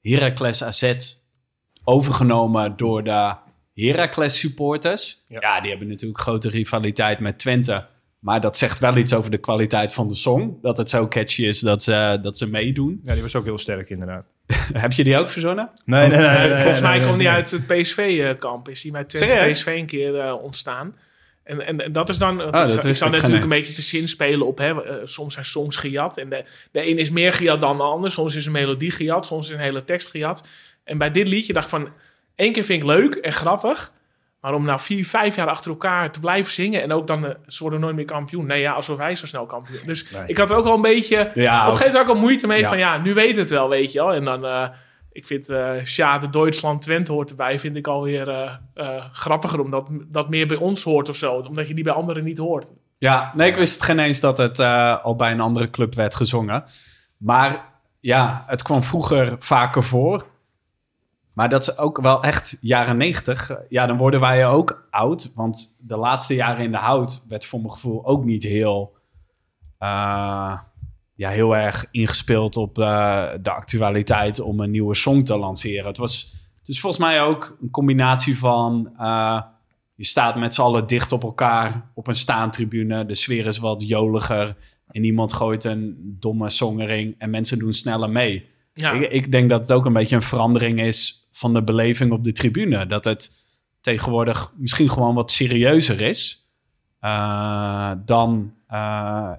Heracles 0.00 0.64
AZ 0.64 0.94
overgenomen 1.84 2.76
door 2.76 3.04
de 3.04 3.34
Heracles 3.74 4.38
supporters. 4.38 5.22
Ja. 5.26 5.36
Ja. 5.40 5.60
die 5.60 5.70
hebben 5.70 5.88
natuurlijk 5.88 6.20
grote 6.20 6.48
rivaliteit 6.48 7.18
met 7.18 7.38
Twente. 7.38 7.86
Maar 8.18 8.40
dat 8.40 8.56
zegt 8.56 8.78
wel 8.78 8.96
iets 8.96 9.14
over 9.14 9.30
de 9.30 9.38
kwaliteit 9.38 9.92
van 9.92 10.08
de 10.08 10.14
song. 10.14 10.58
Dat 10.62 10.76
het 10.78 10.90
zo 10.90 11.08
catchy 11.08 11.44
is 11.44 11.60
dat 11.60 11.82
ze, 11.82 12.18
dat 12.22 12.38
ze 12.38 12.48
meedoen. 12.48 13.00
Ja, 13.02 13.12
die 13.12 13.22
was 13.22 13.36
ook 13.36 13.44
heel 13.44 13.58
sterk 13.58 13.90
inderdaad. 13.90 14.24
Heb 14.72 14.92
je 14.92 15.04
die 15.04 15.16
ook 15.16 15.28
verzonnen? 15.28 15.70
Nee, 15.84 16.08
nee, 16.08 16.18
nee. 16.18 16.26
Eh, 16.26 16.38
nee, 16.38 16.48
volgens 16.48 16.80
nee, 16.80 16.90
mij 16.90 16.98
nee, 16.98 17.06
komt 17.06 17.18
die 17.18 17.28
nee. 17.28 17.36
uit 17.36 17.50
het 17.50 17.66
PSV-kamp. 17.66 18.68
Is 18.68 18.82
die 18.82 18.92
bij 18.92 19.04
Twente 19.04 19.26
Serieus? 19.26 19.58
PSV 19.58 19.66
een 19.66 19.86
keer 19.86 20.20
eh, 20.20 20.42
ontstaan. 20.42 20.94
En, 21.44 21.66
en, 21.66 21.80
en 21.80 21.92
dat 21.92 22.08
is 22.08 22.18
dan... 22.18 22.42
Oh, 22.42 22.52
dat 22.52 22.84
ik 22.84 22.94
zou 22.96 23.10
natuurlijk 23.10 23.42
een 23.42 23.48
beetje 23.48 23.72
te 23.72 23.82
zin 23.82 24.08
spelen 24.08 24.46
op... 24.46 24.58
Hè, 24.58 24.84
eh, 24.84 24.94
soms 25.04 25.32
zijn 25.32 25.44
songs 25.44 25.76
gejat. 25.76 26.16
En 26.18 26.28
de, 26.28 26.44
de 26.72 26.88
een 26.88 26.98
is 26.98 27.10
meer 27.10 27.32
gejat 27.32 27.60
dan 27.60 27.76
de 27.76 27.82
ander. 27.82 28.10
Soms 28.10 28.34
is 28.34 28.46
een 28.46 28.52
melodie 28.52 28.90
gejat. 28.90 29.26
Soms 29.26 29.48
is 29.48 29.54
een 29.54 29.60
hele 29.60 29.84
tekst 29.84 30.10
gejat. 30.10 30.48
En 30.84 30.98
bij 30.98 31.10
dit 31.10 31.28
liedje 31.28 31.52
dacht 31.52 31.64
ik 31.64 31.70
van... 31.70 31.88
één 32.34 32.52
keer 32.52 32.64
vind 32.64 32.82
ik 32.82 32.88
leuk 32.88 33.14
en 33.14 33.32
grappig. 33.32 33.92
Maar 34.40 34.54
om 34.54 34.64
nou 34.64 34.80
vier, 34.80 35.06
vijf 35.06 35.36
jaar 35.36 35.48
achter 35.48 35.70
elkaar 35.70 36.10
te 36.12 36.20
blijven 36.20 36.52
zingen... 36.52 36.82
en 36.82 36.92
ook 36.92 37.06
dan... 37.06 37.26
eh, 37.26 37.34
ze 37.46 37.62
worden 37.62 37.80
nooit 37.80 37.94
meer 37.94 38.04
kampioen. 38.04 38.46
Nee, 38.46 38.60
ja, 38.60 38.72
alsof 38.72 38.96
wij 38.96 39.14
zo 39.14 39.26
snel 39.26 39.46
kampioen. 39.46 39.80
Dus 39.84 40.10
Nee. 40.10 40.22
ik 40.26 40.38
had 40.38 40.50
er 40.50 40.56
ook 40.56 40.64
wel 40.64 40.74
een 40.74 40.80
beetje... 40.82 41.30
Ja, 41.34 41.60
op 41.66 41.70
een 41.70 41.76
gegeven 41.76 41.92
moment 41.92 42.10
ook 42.10 42.16
al 42.16 42.20
moeite 42.20 42.46
mee 42.46 42.60
Ja. 42.60 42.68
van 42.68 42.78
ja, 42.78 42.98
nu 42.98 43.14
weet 43.14 43.36
het 43.36 43.50
wel, 43.50 43.68
weet 43.68 43.92
je 43.92 43.98
wel. 43.98 44.12
En 44.12 44.24
dan, 44.24 44.46
eh, 44.46 44.68
ik 45.12 45.26
vind 45.26 45.48
eh 45.48 45.70
Sjade 45.84 46.30
Duitsland 46.30 46.82
Twente 46.82 47.12
hoort 47.12 47.30
erbij, 47.30 47.58
vind 47.58 47.76
ik 47.76 47.86
alweer 47.86 48.28
eh 48.74 49.04
grappiger, 49.12 49.60
omdat 49.60 49.88
dat 50.08 50.28
meer 50.28 50.46
bij 50.46 50.56
ons 50.56 50.82
hoort 50.82 51.08
of 51.08 51.16
zo. 51.16 51.34
Omdat 51.34 51.68
je 51.68 51.74
die 51.74 51.84
bij 51.84 51.92
anderen 51.92 52.24
niet 52.24 52.38
hoort. 52.38 52.72
Ja, 52.98 53.32
nee, 53.34 53.48
ik 53.48 53.56
wist 53.56 53.74
het 53.74 53.82
geen 53.82 53.98
eens 53.98 54.20
dat 54.20 54.38
het 54.38 54.60
al 55.02 55.16
bij 55.16 55.32
een 55.32 55.40
andere 55.40 55.70
club 55.70 55.94
werd 55.94 56.14
gezongen. 56.14 56.64
Maar 57.16 57.64
ja, 58.00 58.44
het 58.46 58.62
kwam 58.62 58.82
vroeger 58.82 59.36
vaker 59.38 59.82
voor. 59.82 60.26
Maar 61.32 61.48
dat 61.48 61.62
is 61.62 61.78
ook 61.78 62.00
wel 62.00 62.22
echt 62.22 62.58
jaren 62.60 62.96
negentig. 62.96 63.50
Ja, 63.68 63.86
dan 63.86 63.96
worden 63.96 64.20
wij 64.20 64.46
ook 64.46 64.86
oud. 64.90 65.32
Want 65.34 65.76
de 65.78 65.96
laatste 65.96 66.34
jaren 66.34 66.64
in 66.64 66.70
de 66.70 66.78
hout 66.78 67.24
werd 67.28 67.44
voor 67.44 67.60
mijn 67.60 67.72
gevoel 67.72 68.06
ook 68.06 68.24
niet 68.24 68.42
heel... 68.42 68.96
ja, 71.22 71.30
heel 71.30 71.56
erg 71.56 71.86
ingespeeld 71.90 72.56
op 72.56 72.78
eh, 72.78 73.28
de 73.42 73.50
actualiteit 73.50 74.40
om 74.40 74.60
een 74.60 74.70
nieuwe 74.70 74.94
song 74.94 75.22
te 75.22 75.38
lanceren. 75.38 75.86
Het 75.86 75.96
was... 75.96 76.40
Het 76.58 76.68
is 76.70 76.80
volgens 76.80 77.02
mij 77.02 77.22
ook 77.22 77.56
een 77.60 77.70
combinatie 77.70 78.38
van... 78.38 78.92
eh, 78.98 79.40
je 79.94 80.04
staat 80.04 80.36
met 80.36 80.54
z'n 80.54 80.60
allen 80.60 80.86
dicht 80.86 81.12
op 81.12 81.22
elkaar 81.22 81.90
op 81.94 82.06
een 82.06 82.14
staantribune. 82.14 83.06
De 83.06 83.14
sfeer 83.14 83.46
is 83.46 83.58
wat 83.58 83.88
joliger. 83.88 84.56
En 84.88 85.04
iemand 85.04 85.32
gooit 85.32 85.64
een 85.64 86.16
domme 86.20 86.50
songering 86.50 87.14
en 87.18 87.30
mensen 87.30 87.58
doen 87.58 87.72
sneller 87.72 88.10
mee. 88.10 88.48
Ja, 88.74 88.92
Ik, 88.92 89.10
ik 89.10 89.32
denk 89.32 89.50
dat 89.50 89.60
het 89.60 89.72
ook 89.72 89.84
een 89.86 89.92
beetje 89.92 90.16
een 90.16 90.22
verandering 90.22 90.80
is 90.80 91.28
van 91.30 91.54
de 91.54 91.62
beleving 91.62 92.12
op 92.12 92.24
de 92.24 92.32
tribune. 92.32 92.86
Dat 92.86 93.04
het 93.04 93.30
tegenwoordig 93.80 94.52
misschien 94.56 94.90
gewoon 94.90 95.14
wat 95.14 95.30
serieuzer 95.30 96.00
is 96.00 96.48
eh, 97.00 97.92
dan 98.04 98.54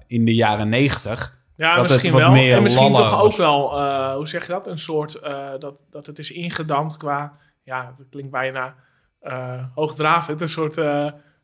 in 0.06 0.24
de 0.24 0.34
jaren 0.34 0.68
negentig. 0.68 1.42
Ja 1.56 1.74
dat 1.76 1.88
misschien 1.88 2.12
wel. 2.12 2.34
En 2.34 2.62
misschien 2.62 2.94
toch 2.94 3.10
was. 3.10 3.22
ook 3.22 3.36
wel, 3.36 3.78
eh, 3.78 4.14
hoe 4.14 4.28
zeg 4.28 4.46
je 4.46 4.52
dat? 4.52 4.66
Een 4.66 4.78
soort, 4.78 5.14
eh, 5.14 5.48
dat, 5.58 5.80
dat 5.90 6.06
het 6.06 6.18
is 6.18 6.30
ingedampt 6.30 6.96
qua, 6.96 7.32
ja, 7.62 7.94
dat 7.96 8.08
klinkt 8.08 8.30
bijna 8.30 8.74
eh 9.20 9.64
hoogdravend. 9.74 10.40
Een 10.40 10.48
soort 10.48 10.80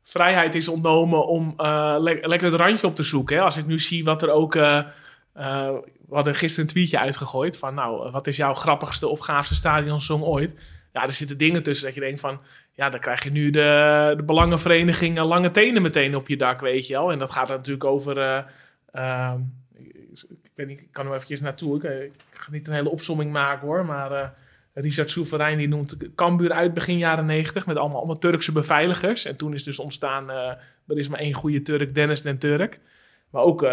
vrijheid 0.02 0.54
is 0.54 0.68
ontnomen 0.68 1.26
om 1.26 1.54
le- 1.56 2.18
lekker 2.20 2.50
het 2.50 2.60
randje 2.60 2.86
op 2.86 2.96
te 2.96 3.02
zoeken. 3.02 3.36
Hè? 3.36 3.42
Als 3.42 3.56
ik 3.56 3.66
nu 3.66 3.78
zie 3.78 4.04
wat 4.04 4.22
er 4.22 4.30
ook... 4.30 4.54
we 4.54 5.82
hadden 6.10 6.34
gisteren 6.34 6.64
een 6.64 6.72
tweetje 6.72 6.98
uitgegooid 6.98 7.58
van, 7.58 7.74
nou, 7.74 8.10
wat 8.10 8.26
is 8.26 8.36
jouw 8.36 8.54
grappigste 8.54 9.08
of 9.08 9.20
gaafste 9.20 9.54
stadionsong 9.54 10.22
ooit? 10.22 10.78
Ja, 10.92 11.02
er 11.02 11.12
zitten 11.12 11.38
dingen 11.38 11.62
tussen 11.62 11.86
dat 11.86 11.94
je 11.94 12.00
denkt 12.00 12.20
van, 12.20 12.40
ja, 12.72 12.90
dan 12.90 13.00
krijg 13.00 13.24
je 13.24 13.30
nu 13.30 13.50
de, 13.50 14.14
de 14.16 14.22
belangenvereniging 14.22 15.18
Lange 15.18 15.50
Tenen 15.50 15.82
meteen 15.82 16.16
op 16.16 16.28
je 16.28 16.36
dak, 16.36 16.60
weet 16.60 16.86
je 16.86 16.92
wel. 16.92 17.12
En 17.12 17.18
dat 17.18 17.30
gaat 17.30 17.48
dan 17.48 17.56
natuurlijk 17.56 17.84
over, 17.84 18.18
eh, 18.18 18.42
ehm, 18.92 19.40
ik, 20.12 20.50
weet 20.54 20.66
niet, 20.66 20.80
ik 20.80 20.92
kan 20.92 21.06
er 21.06 21.14
eventjes 21.14 21.40
naartoe. 21.40 21.76
Ik, 21.76 21.84
eh, 21.84 22.02
ik 22.02 22.12
ga 22.30 22.50
niet 22.50 22.68
een 22.68 22.74
hele 22.74 22.90
opsomming 22.90 23.32
maken 23.32 23.66
hoor, 23.66 23.84
maar 23.84 24.12
eh, 24.12 24.28
Richard 24.74 25.10
Soeverein 25.10 25.58
die 25.58 25.68
noemt 25.68 25.96
Cambuur 26.14 26.52
uit 26.52 26.74
begin 26.74 26.98
jaren 26.98 27.26
90 27.26 27.66
met 27.66 27.76
allemaal, 27.76 27.98
allemaal 27.98 28.18
Turkse 28.18 28.52
beveiligers. 28.52 29.24
En 29.24 29.36
toen 29.36 29.54
is 29.54 29.64
dus 29.64 29.78
ontstaan, 29.78 30.30
eh, 30.30 30.52
er 30.86 30.98
is 30.98 31.08
maar 31.08 31.20
één 31.20 31.34
goede 31.34 31.62
Turk, 31.62 31.94
Dennis 31.94 32.22
den 32.22 32.38
Turk. 32.38 32.78
Maar 33.30 33.42
ook, 33.42 33.62
eh, 33.62 33.70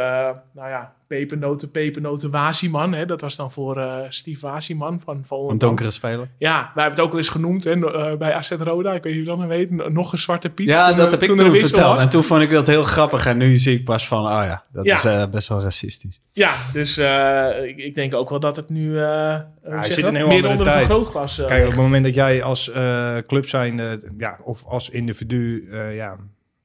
nou 0.53 0.69
ja, 0.69 0.93
pepernoten, 1.07 1.71
pepernoten, 1.71 2.31
Waziman. 2.31 2.93
Hè? 2.93 3.05
Dat 3.05 3.21
was 3.21 3.35
dan 3.35 3.51
voor 3.51 3.77
eh 3.77 3.95
Steve 4.09 4.47
Waziman 4.47 4.99
van 4.99 5.15
Een 5.17 5.25
Volendam. 5.25 5.57
donkere 5.57 5.91
speler. 5.91 6.27
Ja, 6.37 6.53
wij 6.73 6.83
hebben 6.83 6.91
het 6.91 6.99
ook 6.99 7.09
wel 7.09 7.17
eens 7.17 7.29
genoemd 7.29 7.63
hè, 7.63 7.91
eh, 7.93 8.17
bij 8.17 8.33
AZ 8.33 8.51
Roda. 8.51 8.93
Ik 8.93 9.03
weet 9.03 9.13
niet 9.15 9.21
of 9.21 9.27
je 9.33 9.37
dat 9.37 9.37
nog 9.37 9.57
weet. 9.57 9.93
Nog 9.93 10.11
een 10.11 10.17
zwarte 10.17 10.49
Piet. 10.49 10.67
Ja, 10.67 10.87
toen 10.87 10.97
dat 10.97 11.11
heb 11.11 11.21
ik 11.23 11.27
toen 11.29 11.39
een 11.45 11.55
verteld. 11.55 11.93
was. 11.93 12.01
En 12.01 12.09
toen 12.09 12.23
vond 12.23 12.41
ik 12.41 12.49
dat 12.49 12.67
heel 12.67 12.83
grappig. 12.83 13.25
En 13.25 13.37
nu 13.37 13.57
zie 13.57 13.75
ik 13.77 13.83
pas 13.85 14.07
van, 14.07 14.19
oh 14.25 14.43
ja, 14.43 14.63
dat 14.71 14.85
Ja. 14.85 14.95
is 14.95 15.05
eh, 15.05 15.25
best 15.27 15.47
wel 15.47 15.61
racistisch. 15.61 16.21
Ja, 16.33 16.53
dus 16.73 16.97
eh, 16.97 17.63
ik, 17.63 17.77
ik 17.77 17.95
denk 17.95 18.13
ook 18.13 18.29
wel 18.29 18.39
dat 18.39 18.55
het 18.55 18.69
nu 18.69 18.99
eh 18.99 19.39
zeg 19.63 19.85
zit 19.85 19.97
in 19.97 20.05
een 20.05 20.15
heel 20.15 20.27
meer 20.27 20.35
onder 20.37 20.57
een 20.57 20.63
tijd. 20.63 20.75
vergrootglas. 20.85 21.39
eh, 21.39 21.45
Kijk, 21.47 21.63
op 21.65 21.71
het 21.71 21.81
moment 21.81 22.03
dat 22.05 22.13
jij 22.13 22.43
als 22.43 22.71
eh, 22.71 23.17
club 23.27 23.45
zijnde, 23.47 23.99
ja, 24.17 24.37
of 24.43 24.65
als 24.65 24.89
individu, 24.89 25.67
eh, 25.71 25.95
ja, 25.95 26.15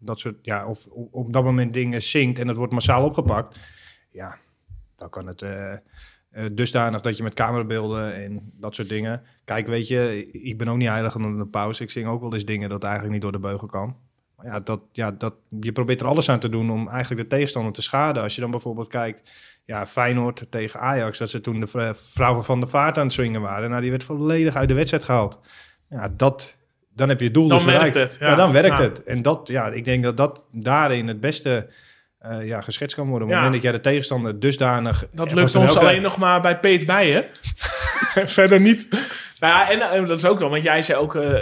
dat 0.05 0.21
soort, 0.21 0.37
ja, 0.43 0.67
of 0.67 0.87
op, 1.11 1.33
dat 1.33 1.45
moment 1.45 1.73
dingen 1.73 2.03
zingt 2.03 2.39
en 2.39 2.49
het 2.49 2.57
wordt 2.57 2.73
massaal 2.73 3.05
opgepakt, 3.05 3.59
ja, 4.11 4.39
dan 4.97 5.11
kan 5.11 5.27
het 5.27 5.43
eh, 5.43 5.73
eh, 5.73 5.79
dusdanig 6.53 7.01
dat 7.01 7.17
je 7.17 7.23
met 7.23 7.35
camerabeelden 7.35 8.15
en 8.15 8.53
dat 8.55 8.75
soort 8.75 8.89
dingen. 8.89 9.23
Kijk, 9.45 9.67
weet 9.67 9.89
je, 9.89 10.31
ik 10.33 10.59
ben 10.59 10.69
ook 10.69 10.77
niet 10.77 10.89
heilig 10.89 11.17
onder 11.17 11.39
de 11.39 11.47
pauze. 11.47 11.83
Ik 11.83 11.91
zing 11.91 12.07
ook 12.07 12.21
wel 12.21 12.35
eens 12.35 12.45
dingen 12.45 12.69
dat 12.69 12.83
eigenlijk 12.83 13.13
niet 13.13 13.23
door 13.23 13.33
de 13.33 13.39
beugel 13.39 13.67
kan. 13.67 13.97
Maar 14.37 14.47
ja, 14.47 14.61
dat, 14.61 14.81
ja 14.93 15.11
dat, 15.11 15.35
je 15.61 15.73
probeert 15.73 16.01
er 16.01 16.07
alles 16.07 16.29
aan 16.29 16.39
te 16.39 16.49
doen 16.49 16.71
om 16.71 16.89
eigenlijk 16.89 17.23
de 17.23 17.37
tegenstander 17.37 17.73
te 17.73 17.83
schaden. 17.83 18.23
Als 18.23 18.35
je 18.35 18.41
dan 18.41 18.51
bijvoorbeeld 18.51 18.89
kijkt, 18.89 19.31
ja, 19.65 19.87
Feyenoord 19.87 20.51
tegen 20.51 20.81
Ajax, 20.81 21.19
dat 21.19 21.31
ze 21.31 21.41
toen 21.41 21.61
de 21.61 21.67
vr- 21.67 21.95
vrouw 21.95 22.43
van 22.43 22.61
de 22.61 22.67
vaart 22.67 22.99
aan 22.99 23.05
het 23.05 23.13
swingen 23.13 23.41
waren. 23.41 23.71
Nou, 23.71 23.83
die 23.83 23.91
werd 23.91 24.05
volledig 24.05 24.55
uit 24.55 24.69
de 24.69 24.75
wedstrijd 24.75 25.05
gehaald. 25.05 25.41
Ja, 25.89 26.09
dat, 26.09 26.57
dan 26.95 27.09
heb 27.09 27.19
je 27.19 27.25
het 27.25 27.35
doel 27.35 27.49
Dan 27.49 27.59
dus 27.59 27.67
werkt 27.67 27.93
bereikt. 27.93 28.13
het, 28.13 28.21
Ja, 28.21 28.29
ja. 28.29 28.35
dan 28.35 28.53
werkt 28.53 28.79
Ja. 28.79 28.85
het. 28.85 29.03
En 29.03 29.23
dat, 29.23 29.49
ja, 29.49 29.67
ik 29.67 29.85
denk 29.85 30.05
dat 30.05 30.17
dat 30.17 30.47
daarin 30.51 31.09
het 31.09 31.21
beste 31.21 31.69
eh, 32.19 32.47
ja, 32.47 32.61
geschetst 32.61 32.97
kan 32.97 33.09
worden. 33.09 33.29
Op 33.29 33.33
het 33.35 33.43
moment 33.43 33.63
dat 33.63 33.71
jij 33.71 33.81
de 33.81 33.89
tegenstander 33.89 34.41
dusdanig... 34.41 35.05
Dat 35.13 35.33
lukt 35.33 35.57
ons 35.57 35.77
alleen 35.77 36.03
nog 36.03 36.19
maar 36.19 36.41
bij 36.41 36.59
Peet 36.59 36.87
Bijen. 36.87 37.25
Verder 38.27 38.61
niet. 38.61 38.89
Nou 39.41 39.53
ja, 39.53 39.71
en, 39.71 39.81
en 39.81 40.07
dat 40.07 40.19
is 40.19 40.25
ook 40.25 40.39
wel, 40.39 40.51
want 40.51 40.63
jij 40.63 40.83
zei 40.83 40.99
ook, 40.99 41.15
eh, 41.15 41.33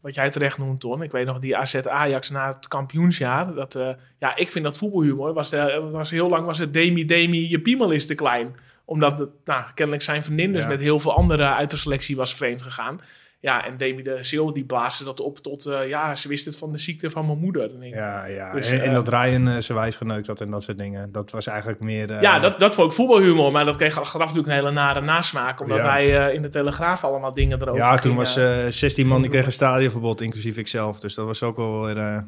wat 0.00 0.14
jij 0.14 0.30
terecht 0.30 0.58
noemt, 0.58 0.80
Ton. 0.80 1.02
Ik 1.02 1.10
weet 1.10 1.26
nog, 1.26 1.38
die 1.38 1.56
AZ 1.56 1.74
Ajax 1.74 2.30
na 2.30 2.46
het 2.46 2.68
kampioensjaar. 2.68 3.54
Dat, 3.54 3.74
eh, 3.74 3.88
ja, 4.18 4.36
ik 4.36 4.50
vind 4.52 4.64
dat 4.64 4.78
voetbalhumor. 4.78 5.32
Was, 5.32 5.50
de, 5.50 5.88
was 5.90 6.10
heel 6.10 6.28
lang 6.28 6.46
was 6.46 6.58
het 6.58 6.72
Demi, 6.72 7.04
Demi, 7.04 7.48
je 7.48 7.60
piemel 7.60 7.90
is 7.90 8.06
te 8.06 8.14
klein. 8.14 8.56
Omdat, 8.84 9.18
het, 9.18 9.28
nou, 9.44 9.64
kennelijk 9.74 10.04
zijn 10.04 10.24
vriendin 10.24 10.52
dus 10.52 10.66
met 10.66 10.80
heel 10.80 10.98
veel 10.98 11.16
anderen 11.16 11.56
uit 11.56 11.70
de 11.70 11.76
selectie 11.76 12.16
was 12.16 12.34
vreemd 12.34 12.62
gegaan. 12.62 13.00
Ja, 13.42 13.66
en 13.66 13.76
Demi 13.76 14.02
de 14.02 14.18
Sil, 14.30 14.52
die 14.52 14.64
blaasde 14.64 15.04
dat 15.04 15.20
op 15.20 15.38
tot, 15.38 15.66
eh, 15.66 15.88
ja, 15.88 16.16
ze 16.16 16.28
wist 16.28 16.44
het 16.44 16.56
van 16.58 16.72
de 16.72 16.78
ziekte 16.78 17.10
van 17.10 17.26
mijn 17.26 17.38
moeder. 17.38 17.68
Dan 17.70 17.80
denk 17.80 17.92
ik, 17.92 17.98
Ja, 17.98 18.24
ja. 18.24 18.52
Dus, 18.52 18.70
en, 18.70 18.80
en 18.82 18.88
eh, 18.88 18.94
dat 18.94 19.08
Ryan 19.08 19.48
eh, 19.48 19.56
zijn 19.58 19.78
wijf 19.78 19.96
geneukt 19.96 20.26
had 20.26 20.40
en 20.40 20.50
dat 20.50 20.62
soort 20.62 20.78
dingen. 20.78 21.12
Dat 21.12 21.30
was 21.30 21.46
eigenlijk 21.46 21.80
meer... 21.80 22.10
eh, 22.10 22.20
Ja, 22.22 22.38
dat, 22.38 22.58
dat 22.58 22.74
vond 22.74 22.90
ik 22.90 22.96
voetbalhumor, 22.96 23.52
maar 23.52 23.64
dat 23.64 23.76
kreeg 23.76 23.98
achteraf 24.00 24.26
natuurlijk 24.26 24.48
een 24.48 24.58
hele 24.64 24.70
nare 24.74 25.00
nasmaak. 25.00 25.60
Omdat 25.60 25.76
Ja. 25.78 25.84
wij 25.84 26.34
in 26.34 26.42
de 26.42 26.48
Telegraaf 26.48 27.04
allemaal 27.04 27.34
dingen 27.34 27.60
erover 27.60 27.80
Ja, 27.80 27.90
toen 27.90 28.00
gingen. 28.00 28.16
was 28.16 28.36
eh 28.36 28.66
16 28.68 29.06
man 29.06 29.20
die 29.22 29.30
kreeg 29.30 29.46
een 29.46 29.52
stadionverbod, 29.52 30.20
inclusief 30.20 30.56
ikzelf. 30.56 31.00
Dus 31.00 31.14
dat 31.14 31.26
was 31.26 31.42
ook 31.42 31.56
wel 31.56 31.84
weer... 31.84 31.96
eh 31.98 32.14
dat 32.14 32.24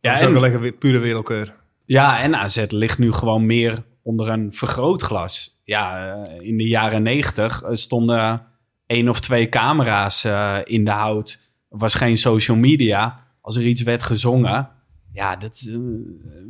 Ja, 0.00 0.10
was 0.12 0.20
en- 0.20 0.26
ook 0.26 0.32
wel 0.32 0.42
lekker 0.50 0.72
pure 0.72 0.98
wereldkeur. 0.98 1.54
Ja, 1.84 2.20
en 2.20 2.34
AZ 2.36 2.64
ligt 2.68 2.98
nu 2.98 3.12
gewoon 3.12 3.46
meer 3.46 3.78
onder 4.02 4.28
een 4.28 4.52
vergrootglas. 4.52 5.60
Ja, 5.62 6.14
in 6.40 6.56
de 6.56 6.66
jaren 6.68 7.02
negentig 7.02 7.62
stonden 7.70 8.46
één 8.86 9.08
of 9.08 9.20
twee 9.20 9.48
camera's 9.48 10.24
eh, 10.24 10.58
in 10.64 10.84
de 10.84 10.90
hout. 10.90 11.40
Was 11.68 11.94
geen 11.94 12.16
social 12.16 12.56
media. 12.56 13.26
Als 13.40 13.56
er 13.56 13.66
iets 13.66 13.82
werd 13.82 14.02
gezongen, 14.02 14.70
ja, 15.12 15.36
dat 15.36 15.66
eh, 15.68 15.76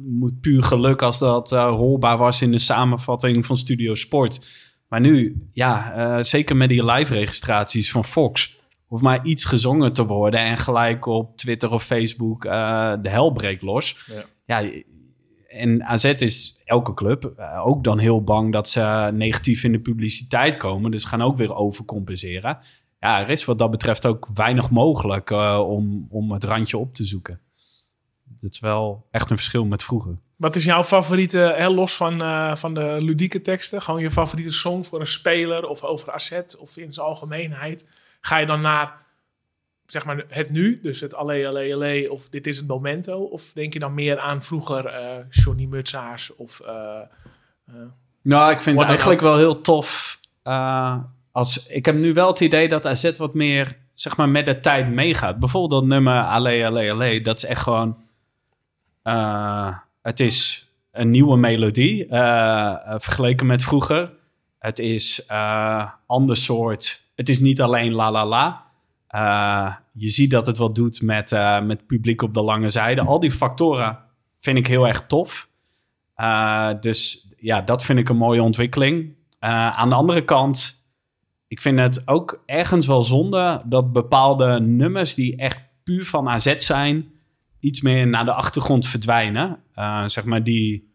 moet 0.04 0.40
puur 0.40 0.62
geluk 0.62 1.02
als 1.02 1.18
dat 1.18 1.52
eh, 1.52 1.68
hoorbaar 1.68 2.18
was 2.18 2.42
in 2.42 2.50
de 2.50 2.58
samenvatting 2.58 3.46
van 3.46 3.56
Studio 3.56 3.94
Sport. 3.94 4.46
Maar 4.88 5.00
nu, 5.00 5.48
ja, 5.52 6.22
zeker 6.22 6.56
met 6.56 6.68
die 6.68 6.84
live-registraties 6.84 7.90
van 7.90 8.04
Fox, 8.04 8.58
hoeft 8.86 9.02
maar 9.02 9.26
iets 9.26 9.44
gezongen 9.44 9.92
te 9.92 10.06
worden 10.06 10.40
en 10.40 10.58
gelijk 10.58 11.06
op 11.06 11.36
Twitter 11.36 11.70
of 11.70 11.84
Facebook 11.84 12.42
de 12.42 13.08
hel 13.08 13.30
breekt 13.30 13.62
los. 13.62 14.06
Ja. 14.06 14.24
Ja, 14.46 14.70
en 15.54 15.84
AZ 15.84 16.04
is 16.04 16.60
elke 16.64 16.94
club 16.94 17.32
eh, 17.36 17.66
ook 17.66 17.84
dan 17.84 17.98
heel 17.98 18.22
bang 18.22 18.52
dat 18.52 18.68
ze 18.68 19.10
negatief 19.12 19.64
in 19.64 19.72
de 19.72 19.80
publiciteit 19.80 20.56
komen. 20.56 20.90
Dus 20.90 21.04
gaan 21.04 21.22
ook 21.22 21.36
weer 21.36 21.54
overcompenseren. 21.54 22.58
Ja, 23.00 23.20
er 23.20 23.28
is 23.28 23.44
wat 23.44 23.58
dat 23.58 23.70
betreft 23.70 24.06
ook 24.06 24.28
weinig 24.34 24.70
mogelijk 24.70 25.30
eh, 25.30 25.60
om, 25.66 26.06
om 26.10 26.32
het 26.32 26.44
randje 26.44 26.78
op 26.78 26.94
te 26.94 27.04
zoeken. 27.04 27.40
Dat 28.24 28.52
is 28.52 28.60
wel 28.60 29.06
echt 29.10 29.30
een 29.30 29.36
verschil 29.36 29.64
met 29.64 29.82
vroeger. 29.82 30.18
Wat 30.36 30.56
is 30.56 30.64
jouw 30.64 30.82
favoriete, 30.82 31.38
hè, 31.38 31.68
los 31.68 31.96
van, 31.96 32.22
eh, 32.22 32.56
van 32.56 32.74
de 32.74 32.96
ludieke 33.00 33.40
teksten, 33.40 33.82
gewoon 33.82 34.00
je 34.00 34.10
favoriete 34.10 34.52
song 34.52 34.82
voor 34.82 35.00
een 35.00 35.06
speler 35.06 35.66
of 35.66 35.82
over 35.82 36.10
asset 36.10 36.56
of 36.56 36.76
in 36.76 36.92
zijn 36.92 37.06
algemeenheid? 37.06 37.88
Ga 38.20 38.38
je 38.38 38.46
dan 38.46 38.60
naar 38.60 39.03
zeg 39.94 40.04
maar 40.04 40.24
het 40.28 40.50
nu, 40.50 40.80
dus 40.82 41.00
het 41.00 41.14
Allee, 41.14 41.48
Allee, 41.48 41.74
Allee 41.74 42.12
of 42.12 42.28
dit 42.28 42.46
is 42.46 42.56
het 42.56 42.66
momento? 42.66 43.18
Of 43.18 43.52
denk 43.52 43.72
je 43.72 43.78
dan 43.78 43.94
meer 43.94 44.18
aan 44.18 44.42
vroeger 44.42 44.86
eh 44.86 45.16
Johnny 45.30 45.64
Mutsaars 45.64 46.34
of... 46.34 46.60
eh, 46.60 47.00
eh, 47.66 47.74
Nou, 48.22 48.52
ik 48.52 48.60
vind 48.60 48.78
het 48.78 48.88
eigenlijk 48.88 49.20
wel 49.20 49.36
heel 49.36 49.60
tof. 49.60 50.20
als, 51.32 51.66
ik 51.66 51.86
heb 51.86 51.94
nu 51.94 52.12
wel 52.12 52.28
het 52.28 52.40
idee 52.40 52.68
dat 52.68 52.86
AZ 52.86 53.16
wat 53.16 53.34
meer 53.34 53.76
zeg 53.94 54.16
maar, 54.16 54.28
met 54.28 54.46
de 54.46 54.60
tijd 54.60 54.88
meegaat. 54.88 55.38
Bijvoorbeeld 55.38 55.80
dat 55.80 55.90
nummer 55.90 56.22
Allee, 56.22 56.66
Allee, 56.66 56.92
Allee. 56.92 57.20
Dat 57.20 57.36
is 57.36 57.44
echt 57.44 57.62
gewoon... 57.62 57.96
het 60.02 60.20
is 60.20 60.68
een 60.90 61.10
nieuwe 61.10 61.36
melodie 61.36 62.06
vergeleken 62.98 63.46
met 63.46 63.62
vroeger. 63.62 64.12
Het 64.58 64.78
is 64.78 65.28
ander 66.06 66.36
soort... 66.36 67.02
Het 67.14 67.28
is 67.28 67.40
niet 67.40 67.60
alleen 67.60 67.92
la 67.92 68.10
la 68.10 68.26
la. 68.26 68.63
Eh, 69.14 69.74
je 69.92 70.10
ziet 70.10 70.30
dat 70.30 70.46
het 70.46 70.56
wat 70.56 70.74
doet 70.74 71.02
met, 71.02 71.32
eh, 71.32 71.62
met 71.62 71.86
publiek 71.86 72.22
op 72.22 72.34
de 72.34 72.42
lange 72.42 72.68
zijde. 72.68 73.00
Al 73.00 73.18
die 73.18 73.30
factoren 73.30 73.98
vind 74.38 74.58
ik 74.58 74.66
heel 74.66 74.86
erg 74.86 75.06
tof. 75.06 75.48
Eh, 76.14 76.70
dus 76.80 77.28
ja, 77.38 77.60
dat 77.60 77.84
vind 77.84 77.98
ik 77.98 78.08
een 78.08 78.16
mooie 78.16 78.42
ontwikkeling. 78.42 79.22
Aan 79.38 79.88
de 79.88 79.94
andere 79.94 80.24
kant, 80.24 80.86
ik 81.48 81.60
vind 81.60 81.78
het 81.78 82.08
ook 82.08 82.42
ergens 82.46 82.86
wel 82.86 83.02
zonde 83.02 83.62
dat 83.64 83.92
bepaalde 83.92 84.60
nummers 84.60 85.14
die 85.14 85.36
echt 85.36 85.62
puur 85.82 86.04
van 86.04 86.28
AZ 86.28 86.56
zijn, 86.56 87.12
iets 87.60 87.80
meer 87.80 88.06
naar 88.06 88.24
de 88.24 88.32
achtergrond 88.32 88.86
verdwijnen. 88.86 89.58
Zeg 90.06 90.24
maar 90.24 90.42
die 90.42 90.94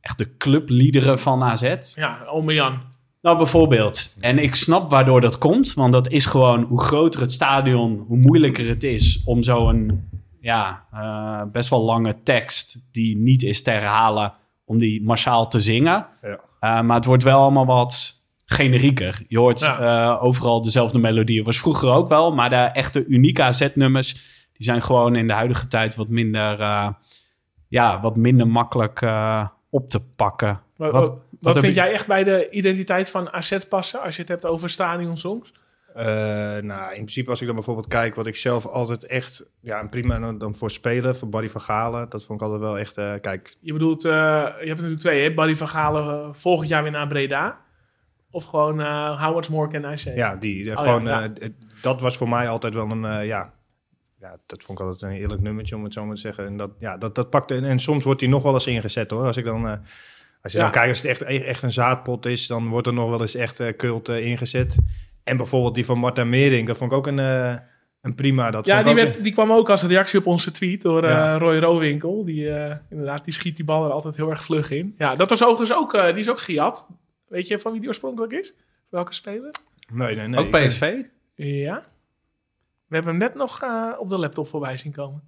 echt 0.00 0.18
de 0.18 0.36
clubliederen 0.36 1.18
van 1.18 1.42
AZ. 1.42 1.94
ja, 1.94 2.24
Ome 2.24 2.54
Jan. 2.54 2.80
Nou, 3.22 3.36
bijvoorbeeld. 3.36 4.16
En 4.20 4.38
ik 4.38 4.54
snap 4.54 4.90
waardoor 4.90 5.20
dat 5.20 5.38
komt. 5.38 5.74
Want 5.74 5.92
dat 5.92 6.08
is 6.08 6.26
gewoon 6.26 6.62
hoe 6.62 6.80
groter 6.80 7.20
het 7.20 7.32
stadion, 7.32 8.04
hoe 8.08 8.16
moeilijker 8.16 8.68
het 8.68 8.84
is 8.84 9.22
om 9.24 9.42
zo'n 9.42 10.08
ja, 10.40 10.84
eh, 10.92 11.42
best 11.52 11.68
wel 11.70 11.82
lange 11.82 12.16
tekst 12.22 12.86
die 12.92 13.16
niet 13.16 13.42
is 13.42 13.62
te 13.62 13.70
herhalen, 13.70 14.32
om 14.64 14.78
die 14.78 15.02
massaal 15.02 15.48
te 15.48 15.60
zingen. 15.60 16.06
Ja. 16.22 16.40
Eh, 16.60 16.80
maar 16.80 16.96
het 16.96 17.04
wordt 17.04 17.22
wel 17.22 17.40
allemaal 17.40 17.66
wat 17.66 18.16
generieker. 18.44 19.22
Je 19.28 19.38
hoort 19.38 19.60
Ja. 19.60 19.78
eh, 20.14 20.22
overal 20.24 20.62
dezelfde 20.62 20.98
melodieën. 20.98 21.44
Was 21.44 21.58
vroeger 21.58 21.88
ook 21.90 22.08
wel, 22.08 22.34
maar 22.34 22.50
de 22.50 22.56
echte 22.56 23.04
unieke 23.06 23.42
AZ-nummers, 23.42 24.12
die 24.52 24.64
zijn 24.66 24.82
gewoon 24.82 25.16
in 25.16 25.26
de 25.26 25.32
huidige 25.32 25.66
tijd 25.66 25.94
wat 25.94 26.08
minder, 26.08 26.58
ja, 27.68 28.00
wat 28.00 28.16
minder 28.16 28.48
makkelijk 28.48 29.06
op 29.70 29.88
te 29.90 30.00
pakken. 30.16 30.60
Wat, 30.76 30.92
Wat- 30.92 31.12
wat, 31.40 31.58
vind 31.58 31.74
je- 31.74 31.80
jij 31.80 31.92
echt 31.92 32.06
bij 32.06 32.24
de 32.24 32.50
identiteit 32.50 33.10
van 33.10 33.32
AZ 33.32 33.58
passen 33.68 34.00
als 34.02 34.14
je 34.14 34.20
het 34.20 34.30
hebt 34.30 34.46
over 34.46 34.70
stadionsongs? 34.70 35.52
Eh, 35.94 36.04
nou, 36.56 36.88
in 36.88 36.94
principe 36.94 37.30
als 37.30 37.40
ik 37.40 37.46
dan 37.46 37.54
bijvoorbeeld 37.54 37.88
kijk, 37.88 38.14
wat 38.14 38.26
ik 38.26 38.36
zelf 38.36 38.66
altijd 38.66 39.04
echt, 39.04 39.50
ja, 39.60 39.78
en 39.80 39.88
prima 39.88 40.32
dan, 40.32 40.54
voor 40.56 40.70
spelen, 40.70 41.16
voor 41.16 41.28
Barry 41.28 41.48
van 41.50 41.60
Galen, 41.60 42.08
dat 42.08 42.24
vond 42.24 42.40
ik 42.40 42.46
altijd 42.46 42.62
wel 42.64 42.78
echt, 42.78 42.96
eh, 42.96 43.12
kijk, 43.20 43.56
Je 43.60 43.72
bedoelt, 43.72 44.04
eh, 44.04 44.12
je 44.12 44.66
hebt 44.66 44.68
natuurlijk 44.68 45.00
twee, 45.00 45.22
hè? 45.22 45.34
Barry 45.34 45.56
van 45.56 45.68
Galen 45.68 46.34
volgend 46.36 46.68
jaar 46.68 46.82
weer 46.82 46.92
naar 46.92 47.06
Breda. 47.06 47.58
Of 48.30 48.44
gewoon 48.44 48.80
eh 48.80 49.24
Howard's 49.24 49.48
Mork 49.48 49.72
en 49.72 49.84
IC. 49.84 49.98
ja, 50.14 50.36
die, 50.36 50.70
Oh, 50.70 50.82
gewoon, 50.82 51.04
ja, 51.04 51.20
ja. 51.20 51.22
eh, 51.40 51.48
d- 51.48 51.82
dat 51.82 52.00
was 52.00 52.16
voor 52.16 52.28
mij 52.28 52.48
altijd 52.48 52.74
wel 52.74 52.90
een, 52.90 53.04
eh, 53.04 53.26
ja, 53.26 53.52
ja, 54.20 54.36
dat 54.46 54.64
vond 54.64 54.80
ik 54.80 54.86
altijd 54.86 55.12
een 55.12 55.18
eerlijk 55.18 55.40
nummertje, 55.42 55.76
om 55.76 55.84
het 55.84 55.92
zo 55.92 56.04
maar 56.04 56.14
te 56.14 56.20
zeggen. 56.20 56.46
En 56.46 56.56
dat, 56.56 56.70
ja, 56.78 56.96
dat, 56.96 57.14
dat 57.14 57.30
pakte, 57.30 57.54
en, 57.54 57.64
en 57.64 57.78
soms 57.78 58.04
wordt 58.04 58.20
die 58.20 58.28
nog 58.28 58.42
wel 58.42 58.54
eens 58.54 58.66
ingezet 58.66 59.10
hoor, 59.10 59.24
als 59.26 59.36
ik 59.36 59.44
dan... 59.44 59.80
als 60.48 60.52
je 60.52 60.58
Ja. 60.58 60.64
dan 60.64 60.82
kijkt, 60.82 60.88
als 60.88 61.02
het 61.02 61.10
echt, 61.10 61.44
echt 61.44 61.62
een 61.62 61.70
zaadpot 61.72 62.26
is, 62.26 62.46
dan 62.46 62.68
wordt 62.68 62.86
er 62.86 62.92
nog 62.92 63.08
wel 63.10 63.20
eens 63.20 63.34
echt 63.34 63.60
eh 63.60 63.76
cult 63.76 64.08
eh, 64.08 64.26
ingezet. 64.26 64.76
En 65.24 65.36
bijvoorbeeld 65.36 65.74
die 65.74 65.84
van 65.84 65.98
Marta 65.98 66.24
Mering, 66.24 66.66
dat 66.66 66.76
vond 66.76 66.90
ik 66.92 66.96
ook 66.96 67.06
een, 67.06 67.18
eh, 67.18 67.56
een 68.02 68.14
prima. 68.14 68.50
Dat 68.50 68.66
Ja, 68.66 68.82
die, 68.82 68.90
ook 68.90 68.96
werd, 68.96 69.22
die 69.22 69.32
kwam 69.32 69.52
ook 69.52 69.70
als 69.70 69.82
reactie 69.82 70.18
op 70.18 70.26
onze 70.26 70.50
tweet 70.50 70.82
door 70.82 71.04
eh, 71.04 71.10
Ja. 71.10 71.38
Roy 71.38 71.58
Rowinkel. 71.58 72.24
Die, 72.24 72.50
eh, 72.50 72.76
inderdaad, 72.90 73.24
die 73.24 73.34
schiet 73.34 73.56
die 73.56 73.64
bal 73.64 73.84
er 73.84 73.90
altijd 73.90 74.16
heel 74.16 74.30
erg 74.30 74.42
vlug 74.44 74.70
in. 74.70 74.94
Ja, 74.98 75.16
dat 75.16 75.30
was 75.30 75.42
overigens 75.42 75.78
ook, 75.78 75.94
eh, 75.94 76.06
die 76.06 76.18
is 76.18 76.30
ook 76.30 76.40
gejat. 76.40 76.88
Weet 77.28 77.46
je 77.46 77.58
van 77.58 77.70
wie 77.70 77.80
die 77.80 77.88
oorspronkelijk 77.88 78.32
is? 78.32 78.54
Welke 78.88 79.14
speler? 79.14 79.54
Nee, 79.92 80.16
nee, 80.16 80.28
nee. 80.28 80.40
ook 80.40 80.50
PSV? 80.50 80.94
Ja. 81.34 81.84
We 82.88 82.94
hebben 82.94 83.10
hem 83.12 83.20
net 83.22 83.34
nog 83.34 83.62
eh, 83.62 83.92
op 83.98 84.08
de 84.08 84.18
laptop 84.18 84.46
voorbij 84.46 84.76
zien 84.76 84.92
komen. 84.92 85.22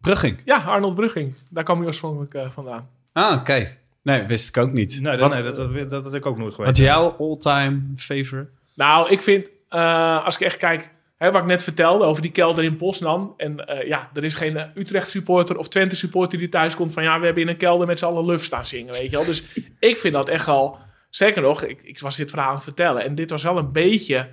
Brugging. 0.00 0.42
Ja, 0.44 0.56
Arnold 0.56 0.94
Brugging. 0.94 1.34
Daar 1.50 1.64
kwam 1.64 1.76
hij 1.76 1.86
oorspronkelijk 1.86 2.34
eh, 2.34 2.50
vandaan. 2.50 2.88
Ah, 3.12 3.32
oké. 3.32 3.78
Nee, 4.02 4.26
wist 4.26 4.48
ik 4.48 4.56
ook 4.56 4.72
niet. 4.72 5.00
Nee, 5.00 5.16
dat, 5.16 5.20
wat, 5.20 5.34
nee, 5.34 5.52
dat, 5.52 5.56
dat, 5.56 5.90
dat 5.90 6.04
had 6.04 6.14
ik 6.14 6.26
ook 6.26 6.38
nooit 6.38 6.56
wat 6.56 6.66
geweten. 6.66 6.82
is 6.82 6.88
jouw 6.88 7.16
all-time 7.18 7.82
favorite? 7.96 8.48
Nou, 8.74 9.10
ik 9.10 9.20
vind, 9.20 9.50
eh, 9.68 10.24
als 10.24 10.34
ik 10.34 10.40
echt 10.40 10.56
kijk, 10.56 10.90
hè, 11.16 11.30
wat 11.30 11.40
ik 11.40 11.46
net 11.46 11.62
vertelde 11.62 12.04
over 12.04 12.22
die 12.22 12.30
kelder 12.30 12.64
in 12.64 12.76
Poznan. 12.76 13.34
En 13.36 13.66
eh, 13.66 13.88
ja, 13.88 14.10
er 14.14 14.24
is 14.24 14.34
geen 14.34 14.70
Utrecht 14.74 15.10
supporter 15.10 15.56
of 15.56 15.68
Twente 15.68 15.96
supporter 15.96 16.38
die 16.38 16.48
thuis 16.48 16.74
komt 16.74 16.92
van 16.92 17.02
ja, 17.02 17.18
we 17.18 17.24
hebben 17.24 17.42
in 17.42 17.48
een 17.48 17.56
kelder 17.56 17.86
met 17.86 17.98
z'n 17.98 18.04
allen 18.04 18.24
luf 18.24 18.44
staan 18.44 18.66
zingen, 18.66 18.92
weet 18.92 19.10
je 19.10 19.16
wel. 19.16 19.24
Dus 19.24 19.44
ik 19.78 19.98
vind 19.98 20.14
dat 20.14 20.28
echt 20.28 20.48
al, 20.48 20.78
sterker 21.10 21.42
nog, 21.42 21.62
ik, 21.62 21.82
ik 21.82 21.98
was 21.98 22.16
dit 22.16 22.30
verhaal 22.30 22.48
aan 22.48 22.54
het 22.54 22.64
vertellen. 22.64 23.04
En 23.04 23.14
dit 23.14 23.30
was 23.30 23.42
wel 23.42 23.58
een 23.58 23.72
beetje, 23.72 24.28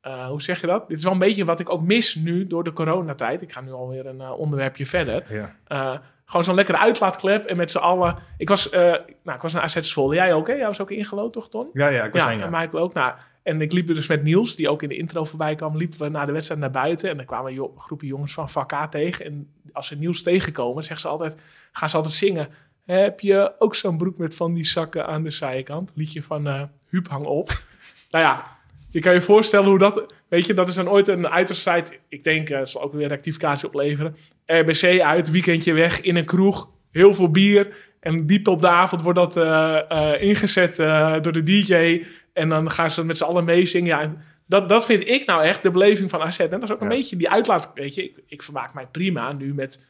eh, 0.00 0.26
hoe 0.26 0.42
zeg 0.42 0.60
je 0.60 0.66
dat? 0.66 0.88
Dit 0.88 0.96
is 0.98 1.04
wel 1.04 1.12
een 1.12 1.18
beetje 1.18 1.44
wat 1.44 1.60
ik 1.60 1.70
ook 1.70 1.82
mis 1.82 2.14
nu 2.14 2.46
door 2.46 2.64
de 2.64 2.72
coronatijd. 2.72 3.42
Ik 3.42 3.52
ga 3.52 3.60
nu 3.60 3.72
alweer 3.72 4.06
een 4.06 4.20
eh, 4.20 4.38
onderwerpje 4.38 4.86
verder. 4.86 5.24
Ja. 5.34 5.54
Eh, 5.66 5.98
gewoon 6.24 6.44
zo'n 6.44 6.54
lekkere 6.54 6.78
uitlaatklep 6.78 7.44
en 7.44 7.56
met 7.56 7.70
z'n 7.70 7.78
allen. 7.78 8.16
Ik 8.36 8.48
was, 8.48 8.70
nou, 8.70 8.96
ik 9.24 9.40
was 9.42 9.52
naar 9.52 9.62
AZ 9.62 9.76
Zwolle. 9.80 10.14
Jij 10.14 10.34
ook, 10.34 10.46
hè? 10.46 10.52
Jij 10.54 10.66
was 10.66 10.80
ook 10.80 10.90
ingelood, 10.90 11.32
toch, 11.32 11.48
Ton? 11.48 11.68
Ja, 11.72 11.88
ja, 11.88 12.04
ik 12.04 12.12
was 12.12 12.22
Ja, 12.22 12.28
heen, 12.28 12.38
ja. 12.38 12.44
en 12.44 12.50
Michael 12.50 12.82
ook. 12.82 12.92
Nou, 12.92 13.14
en 13.42 13.60
ik 13.60 13.72
liep 13.72 13.86
dus 13.86 14.06
met 14.06 14.22
Niels, 14.22 14.56
die 14.56 14.68
ook 14.68 14.82
in 14.82 14.88
de 14.88 14.96
intro 14.96 15.24
voorbij 15.24 15.54
kwam, 15.54 15.76
liepen 15.76 15.98
we 15.98 16.08
naar 16.08 16.26
de 16.26 16.32
wedstrijd 16.32 16.60
naar 16.60 16.70
buiten. 16.70 17.10
En 17.10 17.16
dan 17.16 17.26
kwamen 17.26 17.52
jo- 17.52 17.74
groepen 17.76 18.06
jongens 18.06 18.32
van 18.32 18.48
vak 18.48 18.72
A 18.72 18.88
tegen. 18.88 19.24
En 19.24 19.52
als 19.72 19.86
ze 19.86 19.96
Niels 19.96 20.22
tegenkomen, 20.22 20.82
zeggen 20.82 21.00
ze 21.00 21.08
altijd, 21.08 21.36
gaan 21.72 21.90
ze 21.90 21.96
altijd 21.96 22.14
zingen. 22.14 22.48
Heb 22.84 23.20
je 23.20 23.54
ook 23.58 23.74
zo'n 23.74 23.96
broek 23.96 24.18
met 24.18 24.34
van 24.34 24.54
die 24.54 24.66
zakken 24.66 25.06
aan 25.06 25.22
de 25.22 25.30
zijkant? 25.30 25.92
Liedje 25.94 26.22
van 26.22 26.70
Huub 26.88 27.08
hang 27.08 27.26
op. 27.26 27.48
nou 28.10 28.24
ja, 28.24 28.57
je 28.90 29.00
kan 29.00 29.14
je 29.14 29.20
voorstellen 29.20 29.68
hoe 29.68 29.78
dat... 29.78 30.14
Weet 30.28 30.46
je, 30.46 30.54
dat 30.54 30.68
is 30.68 30.74
dan 30.74 30.88
ooit 30.88 31.08
een 31.08 31.28
uitwedstrijd. 31.28 32.00
Ik 32.08 32.22
denk, 32.22 32.48
eh, 32.48 32.58
het 32.58 32.70
zal 32.70 32.82
ook 32.82 32.92
weer 32.92 33.08
rectificatie 33.08 33.68
opleveren. 33.68 34.16
RBC 34.46 35.00
uit, 35.00 35.30
weekendje 35.30 35.72
weg, 35.72 36.00
in 36.00 36.16
een 36.16 36.24
kroeg. 36.24 36.70
Heel 36.90 37.14
veel 37.14 37.30
bier. 37.30 37.88
En 38.00 38.26
diep 38.26 38.48
op 38.48 38.60
de 38.60 38.68
avond 38.68 39.02
wordt 39.02 39.18
dat 39.18 39.36
eh, 39.36 39.90
eh, 39.90 40.22
ingezet 40.22 40.78
eh, 40.78 41.20
door 41.20 41.32
de 41.32 41.42
DJ. 41.42 42.04
En 42.32 42.48
dan 42.48 42.70
gaan 42.70 42.90
ze 42.90 43.04
met 43.04 43.16
z'n 43.16 43.24
allen 43.24 43.44
meezingen. 43.44 43.88
Ja, 43.88 44.14
dat, 44.46 44.68
dat 44.68 44.84
vind 44.84 45.08
ik 45.08 45.26
nou 45.26 45.42
echt 45.42 45.62
de 45.62 45.70
beleving 45.70 46.10
van 46.10 46.20
AZ. 46.20 46.38
En 46.38 46.50
dat 46.50 46.62
is 46.62 46.72
ook 46.72 46.80
een 46.80 46.88
beetje 46.88 47.16
die 47.16 47.30
uitlaat. 47.30 47.70
Weet 47.74 47.94
je, 47.94 48.04
ik, 48.04 48.22
ik 48.26 48.42
vermaak 48.42 48.74
mij 48.74 48.86
prima 48.86 49.32
nu 49.32 49.54
met 49.54 49.86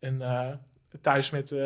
een... 0.00 0.22
thuis 1.00 1.30
met 1.30 1.50
eh, 1.52 1.58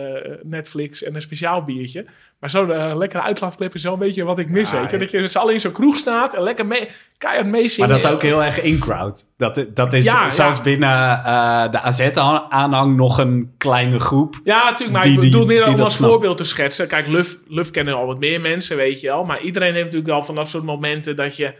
Netflix 0.42 1.02
en 1.02 1.14
een 1.14 1.20
speciaal 1.22 1.64
biertje. 1.64 2.04
Maar 2.40 2.50
zo'n 2.50 2.72
eh, 2.72 2.96
lekkere 2.96 3.22
uitlaatclip 3.22 3.74
is 3.74 3.82
wel 3.82 3.92
een 3.92 3.98
beetje 3.98 4.24
wat 4.24 4.38
ik 4.38 4.48
mis, 4.48 4.70
Ja, 4.70 4.80
weet 4.80 4.90
je. 4.90 4.96
ja. 4.96 5.02
Dat 5.02 5.10
je 5.10 5.20
met 5.20 5.30
z'n 5.32 5.38
allen 5.38 5.54
in 5.54 5.60
zo'n 5.60 5.72
kroeg 5.72 5.96
staat 5.96 6.34
en 6.34 6.42
lekker 6.42 6.66
mee, 6.66 6.88
keihard 7.18 7.46
meezingen. 7.46 7.88
Maar 7.88 7.98
dat 7.98 8.06
is 8.06 8.12
ook 8.14 8.22
heel 8.22 8.42
erg 8.44 8.62
in-crowd. 8.62 9.24
Dat, 9.36 9.66
dat 9.74 9.92
is 9.92 10.04
Ja, 10.04 10.30
zelfs 10.30 10.56
ja. 10.56 10.62
binnen 10.62 10.90
eh, 11.24 11.70
de 11.70 11.80
AZ-aanhang 11.80 12.96
nog 12.96 13.18
een 13.18 13.54
kleine 13.58 13.98
groep. 14.00 14.34
Ja, 14.44 14.64
natuurlijk. 14.64 14.90
Maar 14.92 15.02
Die- 15.02 15.12
ik 15.12 15.20
bedoel 15.20 15.46
meer 15.46 15.66
om 15.68 15.80
als 15.80 15.96
voorbeeld 15.96 16.36
te 16.36 16.44
schetsen. 16.44 16.88
Kijk, 16.88 17.06
Luf, 17.06 17.38
Luf 17.48 17.70
kennen 17.70 17.94
al 17.94 18.06
wat 18.06 18.18
meer 18.20 18.40
mensen, 18.40 18.76
weet 18.76 19.00
je 19.00 19.06
wel. 19.06 19.24
Maar 19.24 19.40
iedereen 19.40 19.72
heeft 19.72 19.84
natuurlijk 19.84 20.10
wel 20.12 20.22
van 20.24 20.34
dat 20.34 20.48
soort 20.48 20.64
momenten 20.64 21.16
dat 21.16 21.36
je 21.36 21.54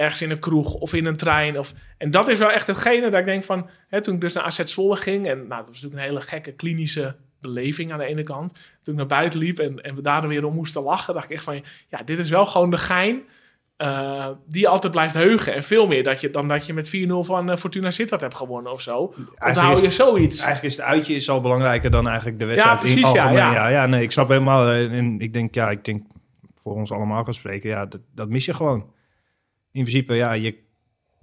ergens 0.00 0.22
in 0.22 0.30
een 0.30 0.38
kroeg 0.38 0.74
of 0.74 0.94
in 0.94 1.06
een 1.06 1.16
trein. 1.16 1.58
Of, 1.58 1.72
en 1.98 2.10
dat 2.10 2.28
is 2.28 2.38
wel 2.38 2.50
echt 2.50 2.66
hetgene 2.66 3.10
dat 3.10 3.20
ik 3.20 3.26
denk 3.26 3.44
van... 3.44 3.68
Hè, 3.88 4.00
toen 4.02 4.14
ik 4.14 4.20
dus 4.20 4.34
naar 4.34 4.44
AZ 4.44 4.64
Zwolle 4.64 4.96
ging... 4.96 5.26
en 5.26 5.36
nou, 5.36 5.48
dat 5.48 5.66
was 5.68 5.80
natuurlijk 5.80 5.94
een 6.02 6.08
hele 6.08 6.20
gekke 6.20 6.52
klinische 6.52 7.16
beleving 7.40 7.92
aan 7.92 7.98
de 7.98 8.04
ene 8.04 8.22
kant. 8.22 8.52
Toen 8.82 8.94
ik 8.94 8.98
naar 9.00 9.08
buiten 9.18 9.38
liep 9.40 9.58
en, 9.58 9.80
en 9.82 9.94
we 9.94 10.02
daar 10.02 10.28
weer 10.28 10.44
om 10.44 10.54
moesten 10.54 10.82
lachen... 10.82 11.14
dacht 11.14 11.30
ik 11.30 11.36
echt 11.36 11.44
van, 11.44 11.62
ja, 11.88 12.02
dit 12.04 12.18
is 12.18 12.30
wel 12.30 12.46
gewoon 12.46 12.70
de 12.70 12.76
gein... 12.76 13.22
eh, 13.76 14.28
die 14.46 14.68
altijd 14.68 14.92
blijft 14.92 15.14
heugen. 15.14 15.54
En 15.54 15.62
veel 15.62 15.86
meer 15.86 16.02
dat 16.02 16.20
je, 16.20 16.30
dan 16.30 16.48
dat 16.48 16.66
je 16.66 16.72
met 16.74 16.88
4-0 16.88 16.90
van 17.20 17.50
eh, 17.50 17.56
Fortuna 17.56 17.90
Sittard 17.90 18.20
hebt 18.20 18.34
gewonnen 18.34 18.72
of 18.72 18.80
zo. 18.80 19.14
Onthoud 19.46 19.80
je 19.80 19.90
zoiets. 19.90 20.40
Eigenlijk 20.40 20.74
is 20.74 20.80
het 20.80 20.86
uitje 20.86 21.14
is 21.14 21.30
al 21.30 21.40
belangrijker 21.40 21.90
dan 21.90 22.08
eigenlijk 22.08 22.38
de 22.38 22.44
wedstrijd 22.44 22.76
Ja, 22.76 22.84
precies, 22.84 23.12
ja. 23.12 23.30
Ja, 23.30 23.68
ja, 23.68 23.86
nee, 23.86 24.02
ik 24.02 24.12
snap 24.12 24.28
helemaal. 24.28 24.68
eh, 24.70 24.98
En 24.98 25.18
ik 25.20 25.32
denk, 25.32 25.54
ja, 25.54 25.70
ik 25.70 25.84
denk 25.84 26.02
voor 26.54 26.74
ons 26.74 26.92
allemaal 26.92 27.22
kan 27.22 27.34
spreken, 27.34 27.70
ja, 27.70 27.86
dat, 27.86 28.00
dat 28.14 28.28
mis 28.28 28.44
je 28.44 28.54
gewoon. 28.54 28.98
In 29.72 29.82
principe, 29.82 30.14
ja, 30.14 30.32
je, 30.32 30.58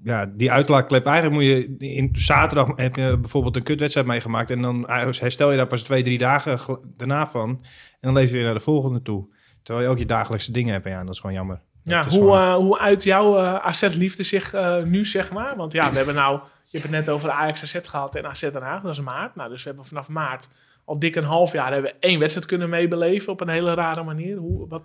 ja, 0.04 0.26
die 0.26 0.52
uitlaatklep, 0.52 1.06
eigenlijk 1.06 1.36
moet 1.36 1.46
je 1.46 1.76
in 1.78 2.10
zaterdag 2.14 2.72
heb 2.76 2.96
je 2.96 3.18
bijvoorbeeld 3.18 3.56
een 3.56 3.64
kutwedstrijd 3.64 4.08
meegemaakt 4.08 4.50
en 4.50 4.62
dan 4.62 4.84
herstel 4.90 5.52
je 5.52 5.58
daar 5.58 5.68
pas 5.68 5.84
twee, 5.84 6.04
drie 6.04 6.18
dagen 6.18 6.60
daarna 6.98 7.28
van 7.28 7.50
en 7.50 7.64
dan 8.00 8.14
leef 8.14 8.30
je 8.30 8.36
weer 8.36 8.46
naar 8.46 8.54
de 8.54 8.60
volgende 8.60 9.02
toe. 9.02 9.36
Terwijl 9.64 9.86
je 9.86 9.92
ook 9.92 10.00
je 10.00 10.06
dagelijkse 10.06 10.52
dingen 10.52 10.74
hebt 10.74 10.86
en 10.86 10.92
ja, 10.92 11.04
dat 11.04 11.14
is 11.14 11.20
gewoon 11.20 11.36
jammer. 11.36 11.62
Ja, 11.84 12.02
hoe, 12.04 12.12
gewoon- 12.12 12.42
eh, 12.42 12.56
hoe 12.56 12.80
uit 12.80 13.04
jouw 13.04 13.38
eh, 13.38 13.54
AZ-liefde 13.56 14.24
zich 14.24 14.54
eh, 14.54 14.84
nu, 14.84 15.06
zeg 15.06 15.32
maar? 15.32 15.56
Want 15.56 15.74
ja, 15.74 15.90
we 15.92 15.98
hebben 15.98 16.16
nou... 16.16 16.40
Je 16.70 16.78
hebt 16.78 16.92
het 16.92 17.06
net 17.06 17.10
over 17.16 17.28
de 17.28 17.34
Ajax 17.34 17.62
AZ 17.64 17.78
gehad 17.90 18.16
en 18.16 18.26
AZ 18.26 18.42
Den 18.42 18.62
Haag. 18.62 18.82
Dat 18.82 18.92
is 18.92 19.02
maart. 19.02 19.36
Nou, 19.36 19.50
dus 19.50 19.64
we 19.64 19.68
hebben 19.70 19.86
vanaf 19.88 20.10
maart 20.10 20.50
al 20.88 21.00
dik 21.00 21.16
een 21.16 21.24
half 21.24 21.52
jaar... 21.52 21.72
hebben 21.72 21.92
we 21.92 21.98
één 22.00 22.20
wedstrijd 22.20 22.48
kunnen 22.48 22.70
meebeleven 22.70 23.32
op 23.32 23.42
een 23.42 23.50
hele 23.50 23.74
rare 23.74 24.04
manier. 24.04 24.38
Hoe, 24.38 24.68
wat, 24.68 24.84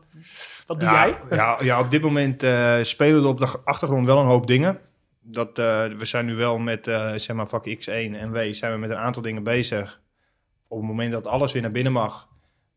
wat 0.66 0.80
doe 0.80 0.88
ja, 0.88 1.07
jij? 1.07 1.18
Ja, 1.30 1.59
ja, 1.61 1.80
op 1.80 1.90
dit 1.90 2.03
moment 2.03 2.42
eh, 2.42 2.78
spelen 2.82 3.22
er 3.22 3.28
op 3.28 3.38
de 3.38 3.61
achtergrond 3.64 4.07
wel 4.07 4.18
een 4.18 4.26
hoop 4.26 4.46
dingen. 4.46 4.78
Dat, 5.20 5.59
eh, 5.59 5.86
we 5.86 6.05
zijn 6.05 6.26
nu 6.26 6.34
wel 6.34 6.59
met 6.59 6.86
eh, 6.86 7.12
zeg 7.16 7.36
maar 7.36 7.48
vak 7.48 7.68
X1 7.68 7.86
en 7.86 8.32
W 8.32 8.53
zijn 8.53 8.72
we 8.72 8.78
met 8.78 8.90
een 8.90 8.96
aantal 8.96 9.22
dingen 9.22 9.42
bezig. 9.42 10.00
Op 10.68 10.78
het 10.78 10.86
moment 10.86 11.12
dat 11.12 11.26
alles 11.26 11.53
weer 11.53 11.62
naar 11.62 11.70
binnen 11.70 11.92
mag, 11.92 12.28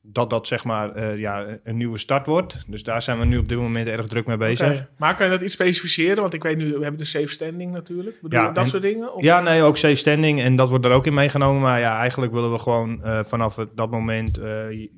dat 0.07 0.29
dat 0.29 0.47
zeg 0.47 0.63
maar 0.63 0.91
eh, 0.95 1.17
ja, 1.17 1.45
een 1.63 1.77
nieuwe 1.77 1.97
start 1.97 2.25
wordt. 2.25 2.63
Dus 2.67 2.83
daar 2.83 3.01
zijn 3.01 3.19
we 3.19 3.25
nu 3.25 3.37
op 3.37 3.49
dit 3.49 3.57
moment 3.57 3.87
erg 3.87 4.07
druk 4.07 4.25
mee 4.25 4.37
bezig. 4.37 4.87
Maar 4.97 5.15
kan 5.15 5.25
je 5.25 5.31
dat 5.31 5.41
iets 5.41 5.53
specificeren? 5.53 6.21
Want 6.21 6.33
ik 6.33 6.43
weet 6.43 6.57
nu, 6.57 6.65
we 6.65 6.81
hebben 6.81 6.97
de 6.97 7.05
safe 7.05 7.27
standing 7.27 7.71
natuurlijk. 7.71 8.21
Bedoel, 8.21 8.39
Ja, 8.39 8.51
dat 8.51 8.63
en- 8.63 8.69
soort 8.69 8.81
dingen? 8.81 9.13
Of? 9.13 9.21
Ja, 9.21 9.41
nee, 9.41 9.61
ook 9.61 9.77
safe 9.77 9.95
standing 9.95 10.41
en 10.41 10.55
dat 10.55 10.69
wordt 10.69 10.85
er 10.85 10.91
ook 10.91 11.05
in 11.05 11.13
meegenomen. 11.13 11.61
Maar 11.61 11.79
ja, 11.79 11.97
eigenlijk 11.97 12.31
willen 12.33 12.51
we 12.51 12.59
gewoon 12.59 13.03
eh, 13.03 13.23
vanaf 13.23 13.55
het, 13.55 13.77
dat 13.77 13.91
moment, 13.91 14.37
eh, 14.37 14.89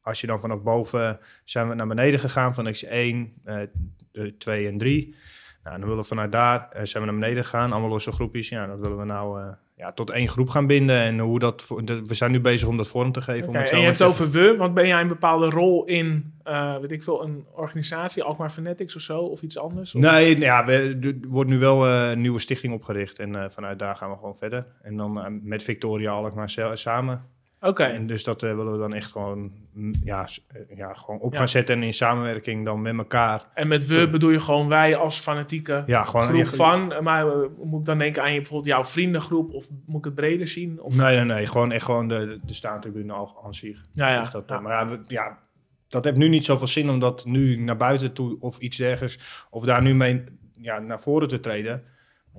als 0.00 0.20
je 0.20 0.26
dan 0.26 0.40
vanaf 0.40 0.62
boven, 0.62 1.18
zijn 1.44 1.68
we 1.68 1.74
naar 1.74 1.86
beneden 1.86 2.20
gegaan 2.20 2.54
van 2.54 2.74
X1, 2.74 2.86
eh, 3.44 3.56
de 4.12 4.36
2 4.38 4.66
en 4.68 4.78
3. 4.78 5.14
Nou, 5.62 5.76
dan 5.78 5.88
willen 5.88 6.02
we 6.02 6.08
vanuit 6.08 6.32
daar, 6.32 6.68
zijn 6.82 7.04
we 7.04 7.10
naar 7.10 7.20
beneden 7.20 7.44
gegaan, 7.44 7.72
allemaal 7.72 7.90
losse 7.90 8.12
groepjes. 8.12 8.48
Ja, 8.48 8.66
dat 8.66 8.78
willen 8.78 8.98
we 8.98 9.04
nou 9.04 9.54
ja, 9.78 9.92
tot 9.92 10.10
één 10.10 10.28
groep 10.28 10.48
gaan 10.48 10.66
binden. 10.66 10.96
En 10.96 11.18
hoe 11.18 11.38
dat, 11.38 11.66
we 12.06 12.14
zijn 12.14 12.30
nu 12.30 12.40
bezig 12.40 12.68
om 12.68 12.76
dat 12.76 12.88
vorm 12.88 13.12
te 13.12 13.20
geven. 13.20 13.48
om 13.48 13.54
het 13.54 13.68
zo 13.68 13.74
en 13.74 13.80
je 13.80 13.86
hebt 13.86 13.98
het 13.98 14.08
over 14.08 14.30
we, 14.30 14.56
want 14.56 14.74
ben 14.74 14.86
jij 14.86 15.00
een 15.00 15.08
bepaalde 15.08 15.48
rol 15.48 15.84
in, 15.84 16.34
eh, 16.42 16.78
weet 16.78 16.92
ik 16.92 17.02
veel, 17.02 17.22
een 17.24 17.44
organisatie, 17.54 18.22
Alkmaar 18.22 18.50
Fanatics 18.50 18.96
of 18.96 19.02
zo, 19.02 19.18
of 19.18 19.42
iets 19.42 19.58
anders? 19.58 19.94
Of? 19.94 20.02
Nee, 20.02 20.32
nou 20.32 20.44
ja, 20.44 20.64
we, 20.64 20.98
er 21.02 21.28
wordt 21.28 21.50
nu 21.50 21.58
wel 21.58 21.86
eh, 21.86 22.10
een 22.10 22.20
nieuwe 22.20 22.38
stichting 22.38 22.74
opgericht. 22.74 23.18
En 23.18 23.42
eh, 23.42 23.50
vanuit 23.50 23.78
daar 23.78 23.96
gaan 23.96 24.10
we 24.10 24.16
gewoon 24.16 24.36
verder. 24.36 24.66
En 24.82 24.96
dan 24.96 25.40
met 25.42 25.62
Victoria 25.62 26.10
Alkmaar 26.10 26.50
samen. 26.74 27.36
Oké, 27.60 27.82
En 27.82 28.06
dus 28.06 28.24
dat 28.24 28.42
eh, 28.42 28.54
willen 28.54 28.72
we 28.72 28.78
dan 28.78 28.94
echt 28.94 29.10
gewoon, 29.12 29.52
mm, 29.72 29.92
ja, 30.04 30.28
eh, 30.48 30.76
ja, 30.76 30.94
gewoon 30.94 31.20
op 31.20 31.32
Ja. 31.32 31.38
gaan 31.38 31.48
zetten 31.48 31.74
en 31.76 31.82
in 31.82 31.94
samenwerking 31.94 32.64
dan 32.64 32.82
met 32.82 32.96
elkaar. 32.98 33.46
en 33.54 33.68
met 33.68 33.86
we 33.86 34.08
bedoel 34.08 34.30
je 34.30 34.40
gewoon 34.40 34.68
wij 34.68 34.96
als 34.96 35.18
fanatieke 35.18 35.82
Ja, 35.86 36.02
gewoon 36.04 36.26
groep 36.26 36.46
van, 36.46 36.92
eh, 36.92 37.00
maar 37.00 37.26
moet 37.64 37.80
ik 37.80 37.86
dan 37.86 37.98
denken 37.98 38.22
aan 38.22 38.32
je, 38.32 38.36
bijvoorbeeld 38.38 38.68
jouw 38.74 38.84
vriendengroep, 38.84 39.52
of 39.52 39.68
moet 39.86 39.98
ik 39.98 40.04
het 40.04 40.14
breder 40.14 40.48
zien? 40.48 40.80
Of, 40.82 40.96
Nee, 40.96 41.16
nee, 41.16 41.24
nee. 41.24 41.46
Gewoon 41.46 41.72
echt 41.72 41.84
gewoon 41.84 42.08
de, 42.08 42.40
de 42.44 42.52
staantribune 42.54 43.12
al 43.12 43.40
aan 43.44 43.54
zich. 43.54 43.84
ja, 43.92 44.10
ja. 44.10 44.20
Dus 44.20 44.30
dat, 44.30 44.44
ja. 44.46 44.60
Maar 44.60 44.90
we- 44.90 45.00
ja, 45.06 45.38
dat 45.88 46.04
heeft 46.04 46.16
nu 46.16 46.28
niet 46.28 46.44
zoveel 46.44 46.66
zin 46.66 46.90
om 46.90 46.98
dat 46.98 47.24
nu 47.24 47.56
naar 47.56 47.76
buiten 47.76 48.12
toe 48.12 48.36
of 48.40 48.58
iets 48.58 48.76
dergelijks, 48.76 49.46
of 49.50 49.64
daar 49.64 49.82
nu 49.82 49.94
mee 49.94 50.24
ja, 50.60 50.78
naar 50.78 51.00
voren 51.00 51.28
te 51.28 51.40
treden. 51.40 51.82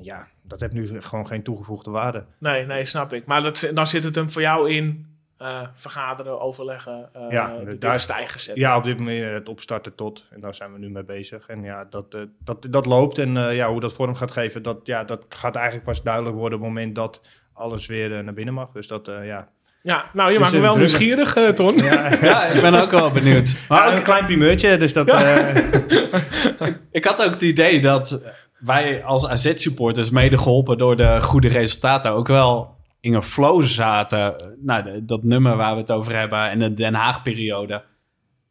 Ja, 0.01 0.27
dat 0.41 0.59
heeft 0.59 0.73
nu 0.73 1.01
gewoon 1.01 1.27
geen 1.27 1.43
toegevoegde 1.43 1.91
waarde. 1.91 2.25
Nee, 2.37 2.65
nee, 2.65 2.85
snap 2.85 3.13
ik. 3.13 3.25
Maar 3.25 3.41
dat, 3.41 3.71
dan 3.73 3.87
zit 3.87 4.03
het 4.03 4.15
hem 4.15 4.29
voor 4.29 4.41
jou 4.41 4.71
in 4.71 5.07
eh, 5.37 5.61
vergaderen, 5.73 6.41
overleggen, 6.41 7.09
eh 7.13 7.25
Ja, 7.29 7.57
de 7.57 7.77
daar 7.77 7.99
stijgen 7.99 8.39
zetten. 8.39 8.63
Ja, 8.63 8.77
op 8.77 8.83
dit 8.83 8.97
moment 8.97 9.33
het 9.33 9.49
opstarten 9.49 9.95
tot. 9.95 10.25
En 10.31 10.39
daar 10.39 10.55
zijn 10.55 10.73
we 10.73 10.79
nu 10.79 10.89
mee 10.89 11.03
bezig. 11.03 11.47
En 11.47 11.63
ja, 11.63 11.85
dat, 11.89 12.13
eh, 12.13 12.21
dat, 12.43 12.67
dat 12.69 12.85
loopt. 12.85 13.17
En 13.17 13.37
eh, 13.37 13.55
ja, 13.55 13.69
hoe 13.69 13.79
dat 13.79 13.93
vorm 13.93 14.15
gaat 14.15 14.31
geven, 14.31 14.63
dat, 14.63 14.79
ja, 14.83 15.03
dat 15.03 15.25
gaat 15.29 15.55
eigenlijk 15.55 15.85
pas 15.85 16.03
duidelijk 16.03 16.35
worden 16.35 16.57
op 16.57 16.63
het 16.63 16.73
moment 16.73 16.95
dat 16.95 17.21
alles 17.53 17.85
weer 17.85 18.17
eh, 18.17 18.23
naar 18.23 18.33
binnen 18.33 18.53
mag. 18.53 18.71
Dus 18.71 18.87
dat, 18.87 19.07
eh, 19.07 19.25
ja. 19.25 19.49
Ja, 19.81 20.05
nou, 20.13 20.27
je 20.31 20.33
Dus 20.33 20.41
maakt 20.43 20.53
me 20.53 20.61
wel 20.61 20.75
nieuwsgierig, 20.77 21.35
eh, 21.35 21.47
Ton. 21.49 21.77
ja. 21.91 22.13
Ja, 22.21 22.45
ik 22.45 22.61
ben 22.61 22.73
ook 22.73 22.91
wel 22.91 23.11
benieuwd. 23.11 23.55
Maar 23.69 23.87
ook- 23.87 23.93
een 23.93 24.03
klein 24.03 24.25
primeurtje, 24.25 24.77
dus 24.77 24.93
dat... 24.93 25.07
eh, 25.07 25.55
ik 26.91 27.05
had 27.05 27.19
ook 27.25 27.33
het 27.33 27.41
idee 27.41 27.81
dat 27.81 28.21
wij 28.59 29.03
als 29.03 29.27
AZ-supporters, 29.27 30.09
mede 30.09 30.37
geholpen 30.37 30.77
door 30.77 30.95
de 30.97 31.21
goede 31.21 31.47
resultaten, 31.47 32.11
ook 32.11 32.27
wel 32.27 32.77
in 32.99 33.13
een 33.13 33.23
flow 33.23 33.63
zaten. 33.63 34.55
Nou, 34.61 35.05
dat 35.05 35.23
nummer 35.23 35.55
waar 35.57 35.73
we 35.73 35.79
het 35.81 35.91
over 35.91 36.15
hebben 36.17 36.49
en 36.49 36.59
de 36.59 36.73
Den 36.73 36.93
Haag-periode. 36.93 37.83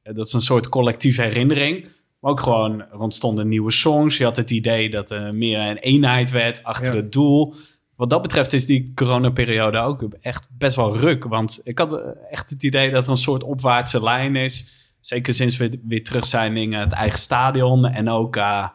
Eh, 0.02 0.14
Dat 0.14 0.26
is 0.26 0.32
een 0.32 0.40
soort 0.42 0.68
collectieve 0.68 1.22
herinnering. 1.22 1.88
Maar 2.20 2.30
ook 2.30 2.40
gewoon, 2.40 2.80
er 2.80 2.98
ontstonden 2.98 3.48
nieuwe 3.48 3.70
songs. 3.70 4.16
Je 4.16 4.24
had 4.24 4.36
het 4.36 4.50
idee 4.50 4.90
dat 4.90 5.10
er 5.10 5.34
meer 5.36 5.58
een 5.60 5.76
eenheid 5.78 6.30
werd 6.30 6.64
achter 6.64 6.92
Ja. 6.94 7.00
het 7.00 7.12
doel. 7.12 7.54
Wat 7.96 8.10
dat 8.10 8.22
betreft 8.22 8.52
is 8.52 8.66
die 8.66 8.92
coronaperiode 8.94 9.78
ook 9.78 10.02
echt 10.20 10.48
best 10.58 10.76
wel 10.76 10.96
ruk. 10.96 11.24
Want 11.24 11.60
ik 11.64 11.78
had 11.78 11.92
eh, 11.92 12.00
echt 12.30 12.50
het 12.50 12.62
idee 12.62 12.90
dat 12.90 13.04
er 13.04 13.10
een 13.10 13.16
soort 13.16 13.42
opwaartse 13.42 14.02
lijn 14.02 14.36
is. 14.36 14.76
Zeker 15.00 15.34
sinds 15.34 15.56
we 15.56 15.80
weer 15.84 16.04
terug 16.04 16.26
zijn 16.26 16.56
in 16.56 16.72
het 16.72 16.92
eigen 16.92 17.18
stadion. 17.18 17.86
En 17.86 18.08
ook 18.10 18.36
eh, 18.36 18.68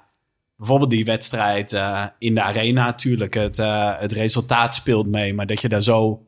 bijvoorbeeld 0.56 0.90
die 0.90 1.06
wedstrijd 1.06 1.74
eh, 1.74 2.06
in 2.18 2.36
de 2.36 2.42
arena. 2.42 2.86
Natuurlijk, 2.86 3.34
het, 3.34 3.60
eh, 3.60 4.00
het 4.00 4.12
resultaat 4.12 4.76
speelt 4.76 5.08
mee. 5.08 5.34
Maar 5.34 5.46
dat 5.46 5.62
je 5.62 5.70
daar 5.70 5.82
zo 5.84 6.26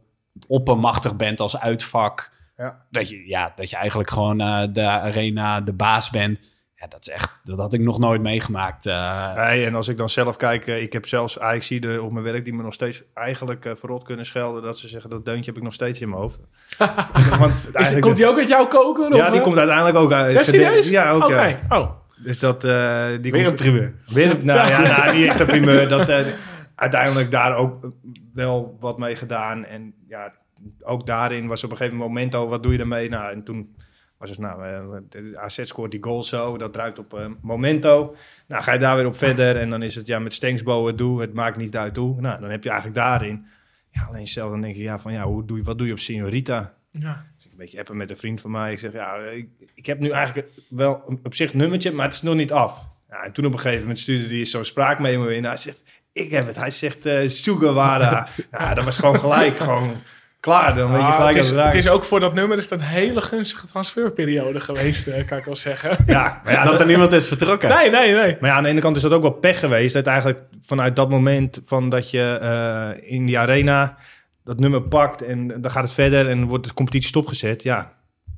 oppermachtig 0.48 1.16
bent 1.16 1.40
als 1.40 1.60
uitvak. 1.60 2.32
Ja. 2.58 2.86
Dat, 2.90 3.10
je, 3.10 3.28
ja, 3.28 3.54
dat 3.56 3.70
je 3.70 3.76
eigenlijk 3.76 4.10
gewoon 4.10 4.42
eh, 4.42 4.62
de 4.72 4.88
arena 4.88 5.62
de 5.62 5.74
baas 5.74 6.10
bent. 6.10 6.54
Ja, 6.76 6.88
dat 6.88 7.00
is 7.08 7.10
echt, 7.14 7.40
dat 7.44 7.58
had 7.58 7.74
ik 7.74 7.80
nog 7.82 8.00
nooit 8.00 8.22
meegemaakt. 8.22 8.86
eh. 8.86 9.34
Nee, 9.34 9.66
en 9.66 9.76
als 9.76 9.88
ik 9.88 9.98
dan 9.98 10.10
zelf 10.10 10.36
kijk, 10.36 10.68
ik 10.68 10.94
heb 10.94 11.08
zelfs 11.08 11.40
er 11.40 12.04
op 12.04 12.12
mijn 12.12 12.26
werk 12.26 12.44
die 12.44 12.54
me 12.54 12.64
nog 12.64 12.74
steeds 12.74 13.04
eigenlijk 13.14 13.66
eh, 13.66 13.72
verrot 13.76 14.04
kunnen 14.04 14.26
schelden. 14.26 14.64
Dat 14.64 14.80
ze 14.80 14.88
zeggen, 14.88 15.10
dat 15.10 15.26
deuntje 15.26 15.46
heb 15.46 15.58
ik 15.58 15.64
nog 15.64 15.74
steeds 15.74 16.02
in 16.02 16.10
mijn 16.10 16.22
hoofd. 16.22 16.40
Want 17.40 17.54
Is, 17.74 18.00
komt 18.00 18.18
die 18.18 18.28
ook 18.28 18.38
uit 18.38 18.48
jouw 18.48 18.68
koken? 18.68 19.16
ja, 19.16 19.26
of, 19.26 19.32
die 19.32 19.42
komt 19.42 19.58
uiteindelijk 19.58 19.98
ook 19.98 20.12
uit. 20.12 20.34
Ja, 20.34 20.44
serieus? 20.44 20.90
Ja, 20.90 21.12
ook. 21.12 21.24
Oké, 21.24 21.44
ja. 21.44 21.60
oh. 21.70 21.92
Dus 22.18 22.40
dat... 22.40 22.64
eh 22.64 23.08
die 23.22 23.32
Weer 23.32 23.48
een 23.48 23.56
primeur. 23.56 23.94
Weer 24.06 24.32
een, 24.32 24.46
nou 24.46 24.70
ja, 24.70 24.82
nou, 24.82 25.18
niet 25.18 25.28
echt 25.28 25.40
een 25.40 25.46
primeur. 25.46 25.90
Dat, 25.96 26.10
eh, 26.10 26.26
uiteindelijk 26.76 27.32
daar 27.32 27.56
ook 27.56 27.92
wel 28.34 28.78
wat 28.80 28.98
mee 28.98 29.16
gedaan. 29.16 29.66
En 29.66 29.94
ja, 30.08 30.32
ook 30.82 31.06
daarin 31.06 31.48
was 31.48 31.64
op 31.64 31.72
een 31.72 31.78
gegeven 31.78 31.98
moment 31.98 32.36
over, 32.36 32.50
wat 32.50 32.64
doe 32.64 32.74
je 32.74 32.80
ermee? 32.80 33.10
Nou, 33.10 33.32
en 33.32 33.44
toen 33.44 33.76
was 34.18 34.30
het, 34.30 34.40
nou, 34.40 34.66
eh, 34.66 35.02
de 35.10 35.40
AZ 35.40 35.64
scoort 35.64 35.92
die 35.92 36.04
goal 36.04 36.24
zo, 36.24 36.58
dat 36.58 36.74
draait 36.74 37.00
op 37.00 37.14
eh, 37.14 37.26
momento. 37.42 38.16
Nou, 38.48 38.64
ga 38.64 38.74
je 38.74 38.80
daar 38.80 38.96
weer 38.96 39.06
op 39.06 39.18
verder 39.18 39.58
en 39.58 39.70
dan 39.70 39.82
is 39.84 39.96
het, 39.96 40.08
ja, 40.08 40.20
met 40.20 40.34
Stenksbo 40.34 40.88
het 40.88 40.98
doe, 40.98 41.22
het 41.22 41.34
maakt 41.34 41.58
niet 41.58 41.78
uit 41.78 41.96
hoe. 41.96 42.22
Nou, 42.22 42.40
dan 42.40 42.50
heb 42.50 42.64
je 42.64 42.70
eigenlijk 42.70 43.00
daarin, 43.00 43.46
ja, 43.90 44.06
alleen 44.06 44.28
zelf 44.28 44.52
dan 44.52 44.62
denk 44.62 44.76
je, 44.76 44.82
ja, 44.82 45.00
van 45.00 45.14
ja, 45.14 45.24
hoe 45.24 45.46
doe 45.46 45.58
je, 45.58 45.64
wat 45.64 45.78
doe 45.78 45.88
je 45.88 45.94
op 45.94 46.00
Signorita? 46.00 46.74
Ja. 46.92 47.26
Een 47.56 47.62
beetje 47.62 47.80
appen 47.80 47.98
met 47.98 48.10
een 48.10 48.18
vriend 48.18 48.42
van 48.42 48.52
mij. 48.52 48.72
Ik 48.72 48.80
zeg, 48.80 48.94
ja, 48.94 49.16
ik, 49.16 49.48
ik 49.76 49.86
heb 49.86 50.00
nu 50.00 50.10
eigenlijk 50.10 50.48
wel 50.70 51.20
op 51.24 51.36
zich 51.36 51.52
een 51.52 51.58
nummertje, 51.58 51.92
maar 51.92 52.06
het 52.06 52.14
is 52.14 52.22
nog 52.22 52.36
niet 52.36 52.52
af. 52.52 52.88
Ja, 53.10 53.24
en 53.24 53.32
toen 53.32 53.46
op 53.46 53.54
een 53.54 53.60
gegeven 53.60 53.82
moment 53.82 54.00
stuurde 54.00 54.36
hij 54.36 54.46
zo'n 54.46 54.66
spraakmemo 54.66 55.28
in. 55.28 55.44
Hij 55.44 55.58
zegt, 55.58 55.84
ik 56.14 56.32
heb 56.32 56.48
het. 56.48 56.56
Hij 56.56 56.72
zegt, 56.72 57.06
eh 57.06 57.30
Sugawara. 57.30 58.28
ja, 58.52 58.74
dat 58.74 58.86
was 58.86 58.98
gewoon 58.98 59.20
gelijk, 59.20 59.58
gewoon 59.58 59.96
klaar. 60.40 60.76
Dan 60.76 60.92
weet 60.92 61.02
je 61.02 61.08
Ah, 61.08 61.16
gelijk 61.16 61.36
het, 61.36 61.46
is, 61.46 61.52
het 61.52 61.76
is 61.76 61.88
ook 61.88 62.04
voor 62.04 62.20
dat 62.20 62.34
nummer 62.34 62.58
is 62.58 62.70
het 62.70 62.80
een 62.80 62.86
hele 62.86 63.22
gunstige 63.22 63.68
transferperiode 63.68 64.60
geweest, 64.60 65.08
eh, 65.08 65.26
kan 65.26 65.38
ik 65.38 65.46
wel 65.46 65.56
zeggen. 65.56 65.98
Ja, 66.08 66.42
maar 66.44 66.54
ja, 66.54 66.64
dat 66.64 66.72
dat, 66.72 66.82
er 66.82 66.88
niemand 66.88 67.14
is 67.14 67.28
vertrokken. 67.28 67.70
Nee, 67.70 67.90
nee, 67.90 68.14
nee. 68.14 68.38
maar 68.40 68.50
ja, 68.50 68.56
aan 68.56 68.64
de 68.64 68.70
ene 68.70 68.82
kant 68.82 68.96
is 68.96 69.02
dat 69.02 69.12
ook 69.12 69.22
wel 69.22 69.32
pech 69.32 69.60
geweest. 69.60 69.94
Dat 69.94 70.08
eigenlijk 70.08 70.40
vanuit 70.62 70.96
dat 70.96 71.10
moment 71.10 71.62
van 71.66 71.90
dat 71.90 72.12
je 72.12 72.38
eh, 72.42 73.12
in 73.14 73.26
die 73.26 73.40
arena 73.40 73.98
dat 74.46 74.60
nummer 74.60 74.82
pakt 74.82 75.22
en 75.22 75.48
dan 75.62 75.72
gaat 75.72 75.84
het 75.84 75.94
verder 75.94 76.30
en 76.30 76.46
wordt 76.46 76.68
de 76.68 76.74
competitie 76.74 77.08
stopgezet. 77.10 77.64
Ja, 77.64 77.94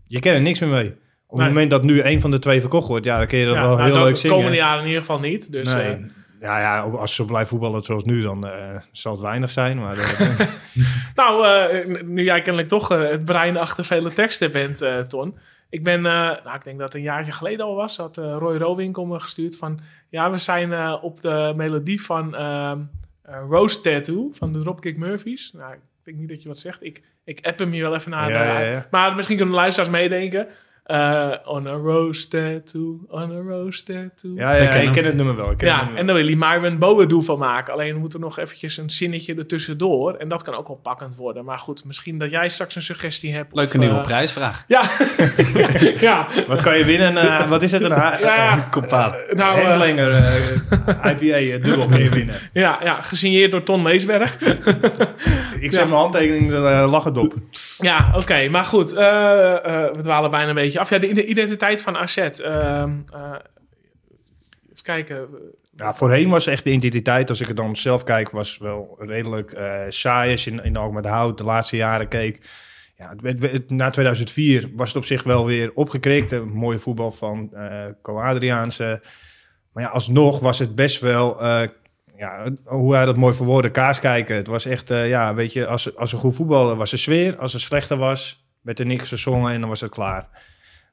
je 0.07 0.19
kent 0.19 0.35
er 0.35 0.41
niks 0.41 0.59
meer 0.59 0.69
mee. 0.69 0.95
Op 1.27 1.37
Nee. 1.37 1.45
het 1.45 1.53
moment 1.55 1.71
dat 1.71 1.83
nu 1.83 2.01
een 2.01 2.21
van 2.21 2.31
de 2.31 2.39
twee 2.39 2.59
verkocht 2.61 2.87
wordt, 2.87 3.05
ja, 3.05 3.17
dan 3.17 3.27
kun 3.27 3.37
je 3.37 3.45
dat 3.45 3.53
Ja, 3.55 3.61
wel 3.61 3.69
nou, 3.69 3.81
heel 3.83 3.93
dat- 3.93 4.03
leuk 4.03 4.13
de 4.13 4.19
zingen. 4.19 4.35
komende 4.35 4.57
jaren 4.57 4.79
in 4.81 4.85
ieder 4.87 5.01
geval 5.01 5.19
niet. 5.19 5.51
Dus, 5.51 5.73
nee. 5.73 5.91
eh, 5.91 5.99
ja, 6.39 6.59
ja, 6.59 6.79
als 6.81 7.15
ze 7.15 7.25
blijven 7.25 7.49
voetballen 7.49 7.83
zoals 7.83 8.03
nu, 8.03 8.21
dan 8.21 8.47
eh, 8.47 8.75
zal 8.91 9.11
het 9.11 9.21
weinig 9.21 9.51
zijn. 9.51 9.77
Maar 9.79 9.95
Nou, 11.15 11.45
eh, 11.47 12.01
nu 12.03 12.23
jij 12.23 12.41
kennelijk 12.41 12.69
toch 12.69 12.87
het 12.87 13.25
brein 13.25 13.57
achter 13.57 13.85
vele 13.85 14.13
teksten 14.13 14.51
bent, 14.51 14.85
Ton. 15.09 15.37
Ik 15.69 15.83
ben, 15.83 16.01
nou, 16.01 16.55
ik 16.55 16.63
denk 16.63 16.77
dat 16.79 16.87
het 16.87 16.93
een 16.95 17.01
jaartje 17.01 17.31
geleden 17.31 17.65
al 17.65 17.75
was, 17.75 17.97
had 17.97 18.17
Roy 18.17 18.57
Rowinkel 18.57 19.05
me 19.05 19.19
gestuurd 19.19 19.57
van... 19.57 19.79
Ja, 20.09 20.31
we 20.31 20.37
zijn 20.37 20.93
op 21.01 21.21
de 21.21 21.53
melodie 21.55 22.01
van 22.01 22.35
ehm, 22.35 22.79
eh, 23.21 23.35
Rose 23.49 23.81
Tattoo 23.81 24.29
van 24.33 24.51
de 24.51 24.59
Dropkick 24.59 24.97
Murphys. 24.97 25.51
Nou, 25.53 25.75
denk 26.07 26.17
niet 26.17 26.29
dat 26.29 26.41
je 26.41 26.47
wat 26.47 26.59
zegt. 26.59 26.83
Ik, 26.83 27.01
ik 27.23 27.45
app 27.45 27.59
hem 27.59 27.71
hier 27.71 27.83
wel 27.83 27.95
even 27.95 28.11
naar. 28.11 28.29
Ja, 28.31 28.37
de- 28.57 28.59
ja, 28.65 28.71
ja. 28.71 28.87
Maar 28.91 29.15
misschien 29.15 29.37
kunnen 29.37 29.55
luisteraars 29.55 29.91
meedenken. 29.91 30.47
Eh, 30.87 31.31
on 31.45 31.67
a 31.67 31.71
rose 31.73 32.27
tattoo, 32.27 32.99
on 33.09 33.31
a 33.31 33.41
rose 33.49 33.83
tattoo. 33.83 34.31
Ja, 34.35 34.55
ja, 34.55 34.61
Ik 34.63 34.69
ken 34.69 34.77
ik 34.77 34.83
hem. 34.83 34.93
ken 34.93 35.05
het 35.05 35.15
nummer 35.15 35.35
wel. 35.35 35.51
Ik 35.51 35.57
ken 35.57 35.67
het 35.67 35.75
Ja, 35.75 35.81
nummer 35.83 35.99
en 35.99 36.05
daar 36.05 36.15
wil 36.15 36.25
hij 36.25 36.35
Myron 36.35 36.77
Boadu 36.77 37.21
van 37.23 37.37
maken. 37.39 37.73
Alleen 37.73 37.95
moet 37.95 38.13
er 38.13 38.19
nog 38.19 38.39
eventjes 38.39 38.77
een 38.77 38.89
zinnetje 38.89 39.35
ertussendoor. 39.35 40.13
En 40.13 40.27
dat 40.27 40.43
kan 40.43 40.53
ook 40.53 40.67
wel 40.67 40.79
pakkend 40.83 41.15
worden. 41.15 41.45
Maar 41.45 41.59
goed, 41.59 41.85
misschien 41.85 42.17
dat 42.17 42.31
jij 42.31 42.49
straks 42.49 42.75
een 42.75 42.81
suggestie 42.81 43.33
hebt. 43.33 43.55
Leuke 43.55 43.73
of, 43.73 43.77
nieuwe 43.79 43.95
eh, 43.95 44.01
prijsvraag. 44.03 44.63
Ja. 44.67 44.81
ja. 46.09 46.27
Wat 46.47 46.61
kan 46.61 46.77
je 46.77 46.85
winnen? 46.85 47.17
Eh, 47.17 47.49
wat 47.49 47.61
is 47.61 47.71
het? 47.71 47.81
Een 47.83 47.89
Ja. 47.89 48.67
Compaat. 48.71 49.15
Nou, 49.33 49.59
eh, 49.59 49.65
Handlanger, 49.67 50.11
eh, 50.11 51.11
IPA, 51.11 51.35
eh, 51.37 51.63
dubbel 51.63 51.87
kun 51.87 52.03
je 52.03 52.09
winnen. 52.09 52.35
Ja, 52.53 52.79
ja, 52.83 52.93
gesigneerd 53.01 53.51
door 53.51 53.63
Ton 53.63 53.81
Meesberg. 53.81 54.37
Ik 55.59 55.73
zet 55.73 55.87
mijn 55.87 55.99
handtekening, 55.99 56.51
dan 56.51 56.67
eh, 56.67 56.91
lach 56.91 57.03
het 57.03 57.17
op. 57.17 57.33
Ja, 57.77 58.11
oké. 58.15 58.49
Maar 58.49 58.63
goed, 58.63 58.93
eh, 58.93 59.05
eh, 59.55 59.89
we 59.95 60.01
dwalen 60.01 60.31
bijna 60.31 60.49
een 60.49 60.55
beetje 60.55 60.76
af. 60.79 60.89
Ja, 60.89 60.97
de, 60.97 61.13
de 61.13 61.25
identiteit 61.25 61.81
van 61.81 61.97
AZ. 61.97 62.17
ehm, 62.17 62.91
eh, 63.13 63.35
even 64.71 64.83
kijken. 64.83 65.27
Ja, 65.75 65.93
voorheen 65.93 66.29
was 66.29 66.47
echt 66.47 66.63
de 66.63 66.71
identiteit, 66.71 67.29
als 67.29 67.41
ik 67.41 67.47
het 67.47 67.57
dan 67.57 67.75
zelf 67.75 68.03
kijk, 68.03 68.29
was 68.29 68.57
wel 68.57 68.95
redelijk 68.99 69.51
eh 69.51 69.81
saai 69.89 70.31
als 70.31 70.43
je 70.43 70.51
in, 70.51 70.63
in 70.63 70.73
de 70.73 71.07
Hout 71.07 71.37
de 71.37 71.43
laatste 71.43 71.75
jaren 71.75 72.07
keek. 72.07 72.41
Ja, 72.95 73.13
het, 73.21 73.69
na 73.69 73.89
2004 73.89 74.69
was 74.75 74.87
het 74.87 74.97
op 74.97 75.05
zich 75.05 75.23
wel 75.23 75.45
weer 75.45 75.71
opgekrikt. 75.73 76.31
Een 76.31 76.49
mooie 76.49 76.79
voetbal 76.79 77.11
van 77.11 77.53
eh 77.53 77.85
Co 78.01 78.19
Adriaanse. 78.19 79.01
Maar 79.77 79.83
ja, 79.83 79.89
alsnog 79.89 80.39
was 80.39 80.59
het 80.59 80.75
best 80.75 81.01
wel, 81.01 81.41
eh, 81.41 81.67
ja, 82.15 82.51
hoe 82.63 82.95
hij 82.95 83.05
dat 83.05 83.15
mooi 83.15 83.35
verwoordde, 83.35 83.71
kaas 83.71 83.99
kijken. 83.99 84.35
Het 84.35 84.47
was 84.47 84.65
echt, 84.65 84.89
eh, 84.89 85.09
ja, 85.09 85.33
weet 85.33 85.53
je, 85.53 85.67
als, 85.67 85.95
als 85.95 86.13
een 86.13 86.19
goed 86.19 86.35
voetballer 86.35 86.75
was 86.75 86.91
er 86.91 86.99
sfeer. 86.99 87.37
Als 87.37 87.53
er 87.53 87.59
slechter 87.59 87.97
was, 87.97 88.47
werd 88.61 88.79
er 88.79 88.85
niks 88.85 89.07
gezongen 89.07 89.53
en 89.53 89.59
dan 89.59 89.69
was 89.69 89.81
het 89.81 89.91
klaar. 89.91 90.29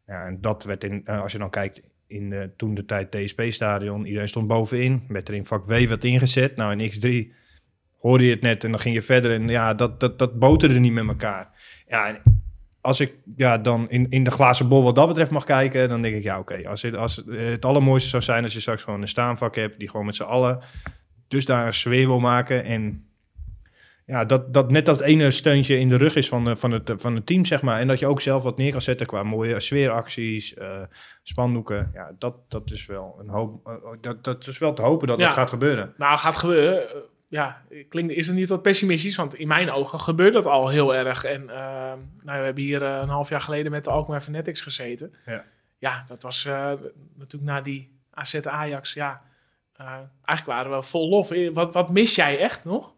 Ja, 0.06 0.26
en 0.26 0.40
dat 0.40 0.64
werd 0.64 0.84
in, 0.84 1.02
eh, 1.04 1.22
als 1.22 1.32
je 1.32 1.38
dan 1.38 1.50
kijkt 1.50 1.82
in 2.06 2.30
de, 2.30 2.50
toen 2.56 2.74
de 2.74 2.84
tijd 2.84 3.10
DSP-stadion, 3.10 4.06
iedereen 4.06 4.28
stond 4.28 4.46
bovenin. 4.46 5.04
Werd 5.08 5.28
er 5.28 5.34
in 5.34 5.46
vak 5.46 5.66
W 5.66 5.88
wat 5.88 6.04
ingezet. 6.04 6.56
Nou, 6.56 6.76
in 6.76 6.90
X3 6.90 7.32
hoorde 7.98 8.24
je 8.24 8.30
het 8.30 8.40
net 8.40 8.64
en 8.64 8.70
dan 8.70 8.80
ging 8.80 8.94
je 8.94 9.02
verder. 9.02 9.32
En 9.32 9.48
ja, 9.48 9.74
dat, 9.74 10.00
dat, 10.00 10.18
dat 10.18 10.38
boterde 10.38 10.78
niet 10.78 10.92
met 10.92 11.06
elkaar. 11.06 11.50
Ja, 11.88 12.20
als 12.80 13.00
ik 13.00 13.14
ja, 13.36 13.58
dan 13.58 13.90
in, 13.90 14.10
in 14.10 14.24
de 14.24 14.30
glazen 14.30 14.68
bol 14.68 14.82
wat 14.82 14.94
dat 14.94 15.08
betreft 15.08 15.30
mag 15.30 15.44
kijken, 15.44 15.88
dan 15.88 16.02
denk 16.02 16.14
ik, 16.14 16.22
ja, 16.22 16.38
oké. 16.38 16.68
als, 16.68 16.82
het, 16.82 16.96
als 16.96 17.22
het 17.26 17.64
allermooiste 17.64 18.08
zou 18.08 18.22
zijn 18.22 18.42
als 18.42 18.52
je 18.52 18.60
straks 18.60 18.82
gewoon 18.82 19.00
een 19.00 19.08
staanvak 19.08 19.54
hebt, 19.54 19.78
die 19.78 19.90
gewoon 19.90 20.06
met 20.06 20.14
z'n 20.14 20.22
allen 20.22 20.62
dus 21.28 21.44
daar 21.44 21.66
een 21.66 21.74
sfeer 21.74 22.06
wil 22.06 22.20
maken. 22.20 22.64
En 22.64 23.08
ja, 24.06 24.24
dat, 24.24 24.54
dat 24.54 24.70
net 24.70 24.86
dat 24.86 25.00
ene 25.00 25.30
steuntje 25.30 25.78
in 25.78 25.88
de 25.88 25.96
rug 25.96 26.14
is 26.16 26.28
van, 26.28 26.44
de, 26.44 26.56
van, 26.56 26.70
het, 26.70 26.92
van 26.96 27.14
het 27.14 27.26
team, 27.26 27.44
zeg 27.44 27.62
maar. 27.62 27.78
En 27.80 27.86
dat 27.88 27.98
je 27.98 28.06
ook 28.06 28.20
zelf 28.20 28.42
wat 28.42 28.56
neer 28.56 28.72
kan 28.72 28.80
zetten 28.80 29.06
qua 29.06 29.22
mooie 29.22 29.60
sfeeracties, 29.60 30.54
eh, 30.54 30.82
spandoeken. 31.22 31.90
Ja, 31.94 32.10
dat, 32.18 32.34
dat 32.48 32.70
is 32.70 32.86
wel 32.86 33.16
een 33.20 33.28
hoop. 33.28 33.66
eh, 33.66 33.74
dat, 34.00 34.24
dat 34.24 34.46
is 34.46 34.58
wel 34.58 34.72
te 34.74 34.82
hopen 34.82 35.06
dat 35.08 35.18
Ja. 35.18 35.24
dat 35.26 35.34
gaat 35.34 35.48
gebeuren. 35.50 35.94
Nou, 35.96 36.18
gaat 36.18 36.36
gebeuren. 36.36 36.88
Eh, 36.90 36.96
ja, 37.28 37.62
klinkt, 37.88 38.12
is 38.12 38.26
het 38.26 38.36
niet 38.36 38.48
wat 38.48 38.62
pessimistisch? 38.62 39.16
Want 39.16 39.34
in 39.34 39.48
mijn 39.48 39.70
ogen 39.70 39.98
gebeurt 40.00 40.32
dat 40.32 40.46
al 40.46 40.68
heel 40.68 40.94
erg. 40.94 41.24
En 41.24 41.44
nou, 41.44 42.38
we 42.38 42.44
hebben 42.44 42.62
hier 42.64 42.82
eh, 42.82 42.98
een 43.02 43.08
half 43.08 43.28
jaar 43.28 43.40
geleden 43.40 43.70
met 43.72 43.84
de 43.84 43.90
Alkmaar 43.90 44.20
Fanatics 44.20 44.60
gezeten. 44.60 45.14
Ja. 45.26 45.44
Ja, 45.78 46.04
dat 46.08 46.22
was 46.22 46.44
eh, 46.44 46.72
natuurlijk 47.16 47.52
na 47.52 47.60
die 47.60 47.98
AZ 48.10 48.34
Ajax. 48.34 48.92
Ja, 48.94 49.22
eh, 49.76 49.86
eigenlijk 50.24 50.58
waren 50.58 50.78
we 50.78 50.82
vol 50.86 51.08
lof. 51.08 51.30
Eh, 51.30 51.50
Wat, 51.54 51.74
wat 51.74 51.90
mis 51.90 52.14
jij 52.14 52.38
echt 52.38 52.64
nog? 52.64 52.93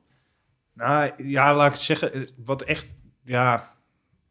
Nou 0.76 1.10
ja, 1.16 1.54
laat 1.54 1.66
ik 1.66 1.72
het 1.72 1.82
zeggen. 1.82 2.28
Wat 2.36 2.62
echt, 2.62 2.94
ja, 3.24 3.70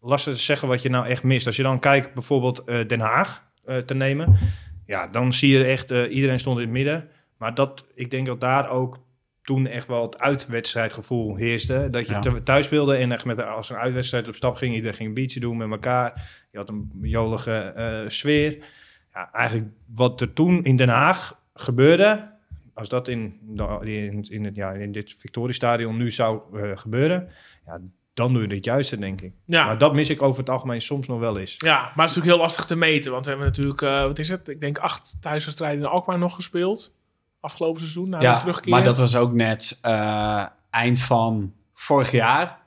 lastig 0.02 0.34
te 0.34 0.41
zeggen 0.41 0.68
wat 0.68 0.82
je 0.82 0.89
nou 0.89 1.08
echt 1.08 1.24
mist. 1.24 1.46
Als 1.48 1.56
je 1.56 1.64
dan 1.64 1.80
kijkt 1.80 2.14
bijvoorbeeld 2.14 2.64
eh, 2.64 2.88
Den 2.88 3.00
Haag 3.00 3.48
eh, 3.64 3.78
te 3.78 3.93
nemen. 3.93 4.38
Ja, 4.86 5.08
dan 5.08 5.34
zie 5.34 5.58
je 5.58 5.66
echt, 5.66 5.91
eh, 5.91 6.16
iedereen 6.16 6.39
stond 6.39 6.58
in 6.58 6.64
het 6.64 6.72
midden. 6.72 7.10
Maar 7.38 7.54
dat, 7.54 7.86
ik 7.96 8.12
denk 8.12 8.28
dat 8.28 8.39
daar 8.39 8.70
ook 8.70 9.00
toen 9.43 9.68
echt 9.68 9.88
wel 9.88 10.02
het 10.02 10.20
uitwedstrijdgevoel 10.20 11.36
heerste. 11.36 11.88
Dat 11.91 12.08
je 12.08 12.14
Ja. 12.14 12.39
thuis 12.43 12.66
speelde 12.66 12.96
en 12.96 13.12
echt 13.12 13.26
met, 13.26 13.46
als 13.46 13.70
een 13.70 13.76
uitwedstrijd 13.76 14.28
op 14.28 14.36
stap 14.36 14.56
ging. 14.56 14.74
Iedereen 14.76 14.96
ging 14.96 15.10
een 15.10 15.16
biertje 15.16 15.39
doen 15.39 15.58
met 15.58 15.70
elkaar. 15.70 16.30
Je 16.52 16.58
had 16.58 16.70
een 16.70 16.91
jolige 17.02 18.04
sfeer. 18.08 18.66
Ja, 19.14 19.32
eigenlijk 19.32 19.68
wat 19.93 20.22
er 20.22 20.34
toen 20.34 20.64
in 20.64 20.76
Den 20.76 20.89
Haag 20.89 21.39
gebeurde... 21.54 22.34
Als 22.76 22.89
dat 22.89 23.07
in, 23.07 23.39
in, 23.82 24.26
in, 24.30 24.45
het, 24.45 24.55
ja, 24.55 24.71
in 24.71 24.91
dit 24.91 25.15
Victoriestadion 25.17 25.97
nu 25.97 26.11
zou 26.11 26.41
eh, 26.53 26.78
gebeuren... 26.78 27.30
Ja, 27.65 27.80
dan 28.15 28.34
doe 28.34 28.47
je 28.47 28.55
het 28.55 28.65
juiste, 28.65 28.97
denk 28.97 29.21
ik. 29.21 29.34
Ja. 29.45 29.65
Maar 29.65 29.78
dat 29.78 29.93
mis 29.93 30.09
ik 30.09 30.21
over 30.21 30.39
het 30.39 30.49
algemeen 30.49 30.82
soms 30.82 31.07
nog 31.07 31.19
wel 31.19 31.38
eens. 31.38 31.55
Ja, 31.57 31.73
maar 31.76 31.82
het 31.82 31.91
is 31.95 31.95
natuurlijk 31.95 32.26
heel 32.26 32.38
lastig 32.38 32.65
te 32.65 32.76
meten. 32.76 33.11
Want 33.11 33.23
we 33.26 33.30
hebben 33.30 33.47
natuurlijk, 33.47 33.82
eh, 33.82 34.01
wat 34.01 34.19
is 34.19 34.30
het? 34.30 34.47
Ik 34.47 34.59
denk 34.59 34.78
acht 34.78 35.15
thuiswedstrijden 35.21 35.80
in 35.80 35.86
Alkmaar 35.86 36.17
nog 36.17 36.36
gespeeld. 36.36 36.95
Afgelopen 37.39 37.80
seizoen, 37.80 38.09
na 38.09 38.17
de 38.17 38.23
Ja, 38.23 38.38
terugkeer. 38.38 38.71
maar 38.71 38.84
dat 38.84 38.97
was 38.97 39.15
ook 39.15 39.34
net 39.34 39.80
eh, 39.82 40.45
eind 40.69 41.01
van 41.01 41.53
vorig 41.73 42.11
jaar. 42.11 42.59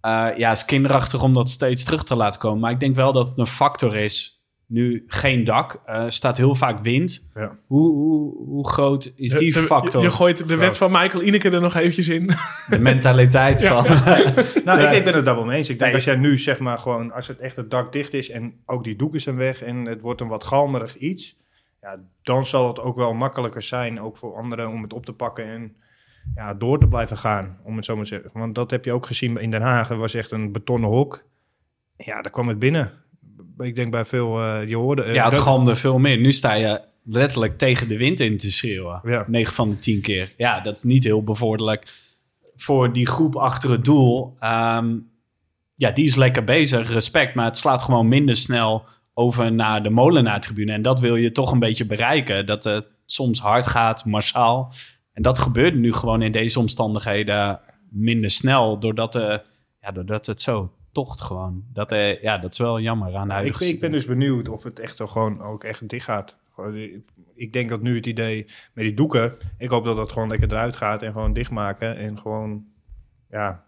Eh, 0.00 0.28
ja, 0.36 0.50
is 0.50 0.64
kinderachtig 0.64 1.22
om 1.22 1.34
dat 1.34 1.50
steeds 1.50 1.84
terug 1.84 2.04
te 2.04 2.16
laten 2.16 2.40
komen. 2.40 2.60
Maar 2.60 2.70
ik 2.70 2.80
denk 2.80 2.94
wel 2.94 3.12
dat 3.12 3.28
het 3.28 3.38
een 3.38 3.46
factor 3.46 3.96
is. 3.96 4.39
Nu 4.72 5.04
geen 5.06 5.44
dak, 5.44 5.80
eh 5.86 6.04
staat 6.08 6.36
heel 6.36 6.54
vaak 6.54 6.80
wind. 6.82 7.28
Ja. 7.34 7.58
Hoe, 7.66 7.88
hoe, 7.94 8.36
hoe 8.46 8.68
groot 8.68 9.12
is 9.16 9.30
die 9.30 9.52
De- 9.52 9.60
de- 9.60 9.66
factor? 9.66 10.02
Je, 10.02 10.08
je 10.08 10.14
gooit 10.14 10.48
de 10.48 10.56
wet 10.56 10.76
van 10.76 10.90
Michael 10.90 11.22
Ineke 11.22 11.50
er 11.50 11.60
nog 11.60 11.74
eventjes 11.74 12.08
in. 12.08 12.30
De 12.68 12.78
mentaliteit 12.78 13.60
Ja. 13.60 13.84
van... 13.84 13.94
Nou, 14.64 14.80
Ja. 14.80 14.90
ik, 14.90 14.96
ik 14.96 15.04
ben 15.04 15.14
het 15.14 15.24
daar 15.24 15.34
wel 15.34 15.44
mee 15.44 15.56
eens. 15.56 15.68
Ik 15.68 15.78
denk 15.78 15.86
Nee. 15.86 15.94
als 15.94 16.04
jij 16.04 16.16
nu 16.16 16.38
zeg 16.38 16.58
maar 16.58 16.78
gewoon, 16.78 17.12
als 17.12 17.28
het 17.28 17.38
echt 17.38 17.56
het 17.56 17.70
dak 17.70 17.92
dicht 17.92 18.14
is 18.14 18.30
en 18.30 18.54
ook 18.66 18.84
die 18.84 18.96
doeken 18.96 19.20
zijn 19.20 19.36
weg 19.36 19.62
en 19.62 19.84
het 19.84 20.00
wordt 20.00 20.20
een 20.20 20.28
wat 20.28 20.44
galmerig 20.44 20.96
iets, 20.96 21.36
ja, 21.80 22.00
dan 22.22 22.46
zal 22.46 22.68
het 22.68 22.80
ook 22.80 22.96
wel 22.96 23.14
makkelijker 23.14 23.62
zijn, 23.62 24.00
ook 24.00 24.16
voor 24.16 24.34
anderen, 24.34 24.68
om 24.68 24.82
het 24.82 24.92
op 24.92 25.04
te 25.06 25.12
pakken 25.12 25.44
en 25.44 25.76
ja, 26.34 26.54
door 26.54 26.78
te 26.78 26.88
blijven 26.88 27.16
gaan, 27.16 27.58
om 27.64 27.76
het 27.76 27.84
zo 27.84 27.94
maar 27.94 28.04
te 28.04 28.10
zeggen. 28.10 28.30
Want 28.34 28.54
dat 28.54 28.70
heb 28.70 28.84
je 28.84 28.92
ook 28.92 29.06
gezien 29.06 29.36
in 29.36 29.50
Den 29.50 29.62
Haag. 29.62 29.90
Er 29.90 29.96
was 29.96 30.14
echt 30.14 30.30
een 30.30 30.52
betonnen 30.52 30.90
hok. 30.90 31.24
Ja, 31.96 32.22
daar 32.22 32.32
kwam 32.32 32.48
het 32.48 32.58
binnen. 32.58 32.92
Ik 33.60 33.76
denk 33.76 33.90
bij 33.90 34.04
veel, 34.04 34.42
eh, 34.42 34.68
je 34.68 34.76
hoorde... 34.76 35.02
eh, 35.02 35.14
Ja, 35.14 35.24
het 35.28 35.36
galmde 35.36 35.76
veel 35.76 35.98
meer. 35.98 36.18
Nu 36.18 36.32
sta 36.32 36.52
je 36.52 36.80
letterlijk 37.04 37.58
tegen 37.58 37.88
de 37.88 37.96
wind 37.96 38.20
in 38.20 38.36
te 38.36 38.50
schreeuwen. 38.52 39.00
Ja. 39.04 39.24
9 39.28 39.54
van 39.54 39.70
de 39.70 39.78
10 39.78 40.00
keer. 40.00 40.32
Ja, 40.36 40.60
dat 40.60 40.76
is 40.76 40.82
niet 40.82 41.04
heel 41.04 41.22
bevorderlijk 41.24 41.86
voor 42.56 42.92
die 42.92 43.06
groep 43.06 43.36
achter 43.36 43.70
het 43.70 43.84
doel. 43.84 44.36
Ehm, 44.40 44.96
ja, 45.74 45.90
die 45.90 46.04
is 46.04 46.14
lekker 46.16 46.44
bezig, 46.44 46.92
respect. 46.92 47.34
Maar 47.34 47.44
het 47.44 47.56
slaat 47.56 47.82
gewoon 47.82 48.08
minder 48.08 48.36
snel 48.36 48.84
over 49.14 49.52
naar 49.52 49.82
de 49.82 49.90
molenaartribune. 49.90 50.72
En 50.72 50.82
dat 50.82 51.00
wil 51.00 51.16
je 51.16 51.32
toch 51.32 51.52
een 51.52 51.58
beetje 51.58 51.86
bereiken. 51.86 52.46
Dat 52.46 52.64
het 52.64 52.88
soms 53.06 53.40
hard 53.40 53.66
gaat, 53.66 54.04
massaal. 54.04 54.72
En 55.12 55.22
dat 55.22 55.38
gebeurt 55.38 55.74
nu 55.74 55.92
gewoon 55.92 56.22
in 56.22 56.32
deze 56.32 56.58
omstandigheden 56.58 57.60
minder 57.90 58.30
snel. 58.30 58.78
Doordat, 58.78 59.14
eh, 59.14 59.36
ja, 59.80 59.90
doordat 59.92 60.26
het 60.26 60.40
zo 60.40 60.72
tocht 60.92 61.20
gewoon. 61.20 61.64
Dat, 61.72 61.92
eh, 61.92 62.22
ja, 62.22 62.38
dat 62.38 62.52
is 62.52 62.58
wel 62.58 62.80
jammer 62.80 63.06
aan 63.06 63.12
de 63.12 63.16
Ja, 63.18 63.22
ik, 63.22 63.28
huidige 63.30 63.66
ik 63.66 63.80
ben 63.80 63.92
dus 63.92 64.06
benieuwd 64.06 64.48
of 64.48 64.62
het 64.62 64.78
echt 64.78 64.96
zo 64.96 65.06
gewoon 65.06 65.42
ook 65.42 65.64
echt 65.64 65.88
dicht 65.88 66.04
gaat. 66.04 66.38
Die- 66.72 67.04
Ik 67.34 67.52
denk 67.52 67.68
dat 67.68 67.80
nu 67.80 67.96
het 67.96 68.06
idee 68.06 68.44
met 68.72 68.84
die 68.84 68.94
doeken, 68.94 69.36
ik 69.58 69.70
hoop 69.70 69.84
dat 69.84 69.96
dat 69.96 70.12
gewoon 70.12 70.28
lekker 70.28 70.48
eruit 70.52 70.76
gaat 70.76 71.02
en 71.02 71.12
gewoon 71.12 71.32
dichtmaken 71.32 71.96
en 71.96 72.18
gewoon, 72.18 72.64
ja, 73.30 73.64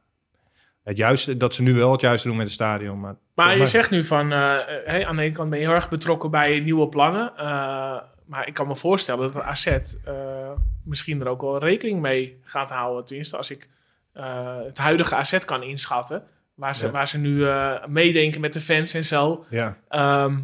het 0.83 0.97
juiste, 0.97 1.37
dat 1.37 1.55
ze 1.55 1.63
nu 1.63 1.75
wel 1.75 1.93
het 1.93 2.01
juiste 2.01 2.27
doen 2.29 2.37
met 2.37 2.45
het 2.47 2.55
stadion. 2.55 3.01
Maar, 3.01 3.17
Maar 3.35 3.51
je 3.53 3.59
maar- 3.59 3.67
zegt 3.67 3.91
nu 3.91 4.05
van, 4.05 4.33
eh, 4.33 4.39
hey, 4.85 5.07
aan 5.07 5.17
de 5.17 5.23
ene 5.23 5.35
kant 5.35 5.51
ben 5.51 5.59
je 5.59 5.65
heel 5.67 5.75
erg 5.75 5.89
betrokken 5.89 6.31
bij 6.31 6.61
nieuwe 6.61 6.89
plannen. 6.89 7.33
eh, 7.37 8.01
maar 8.27 8.47
ik 8.47 8.55
kan 8.55 8.67
me 8.67 8.77
voorstellen 8.77 9.33
dat 9.33 9.43
AZ 9.43 9.67
eh, 9.67 10.51
misschien 10.85 11.21
er 11.21 11.29
ook 11.29 11.41
wel 11.41 11.59
rekening 11.59 12.01
mee 12.01 12.41
gaat 12.45 12.71
houden. 12.71 13.05
Tenminste, 13.05 13.37
als 13.37 13.51
ik 13.51 13.69
eh, 14.13 14.57
het 14.65 14.79
huidige 14.79 15.15
AZ 15.17 15.39
kan 15.39 15.63
inschatten. 15.63 16.25
Waar 16.55 16.77
ze, 16.77 16.85
Ja. 16.85 16.91
waar 16.91 17.09
ze 17.09 17.19
nu 17.19 17.47
eh, 17.47 17.87
meedenken 17.87 18.41
met 18.41 18.53
de 18.53 18.61
fans 18.61 18.95
en 18.95 19.05
zo. 19.05 19.45
ja. 19.49 19.79
Ehm, 19.89 20.39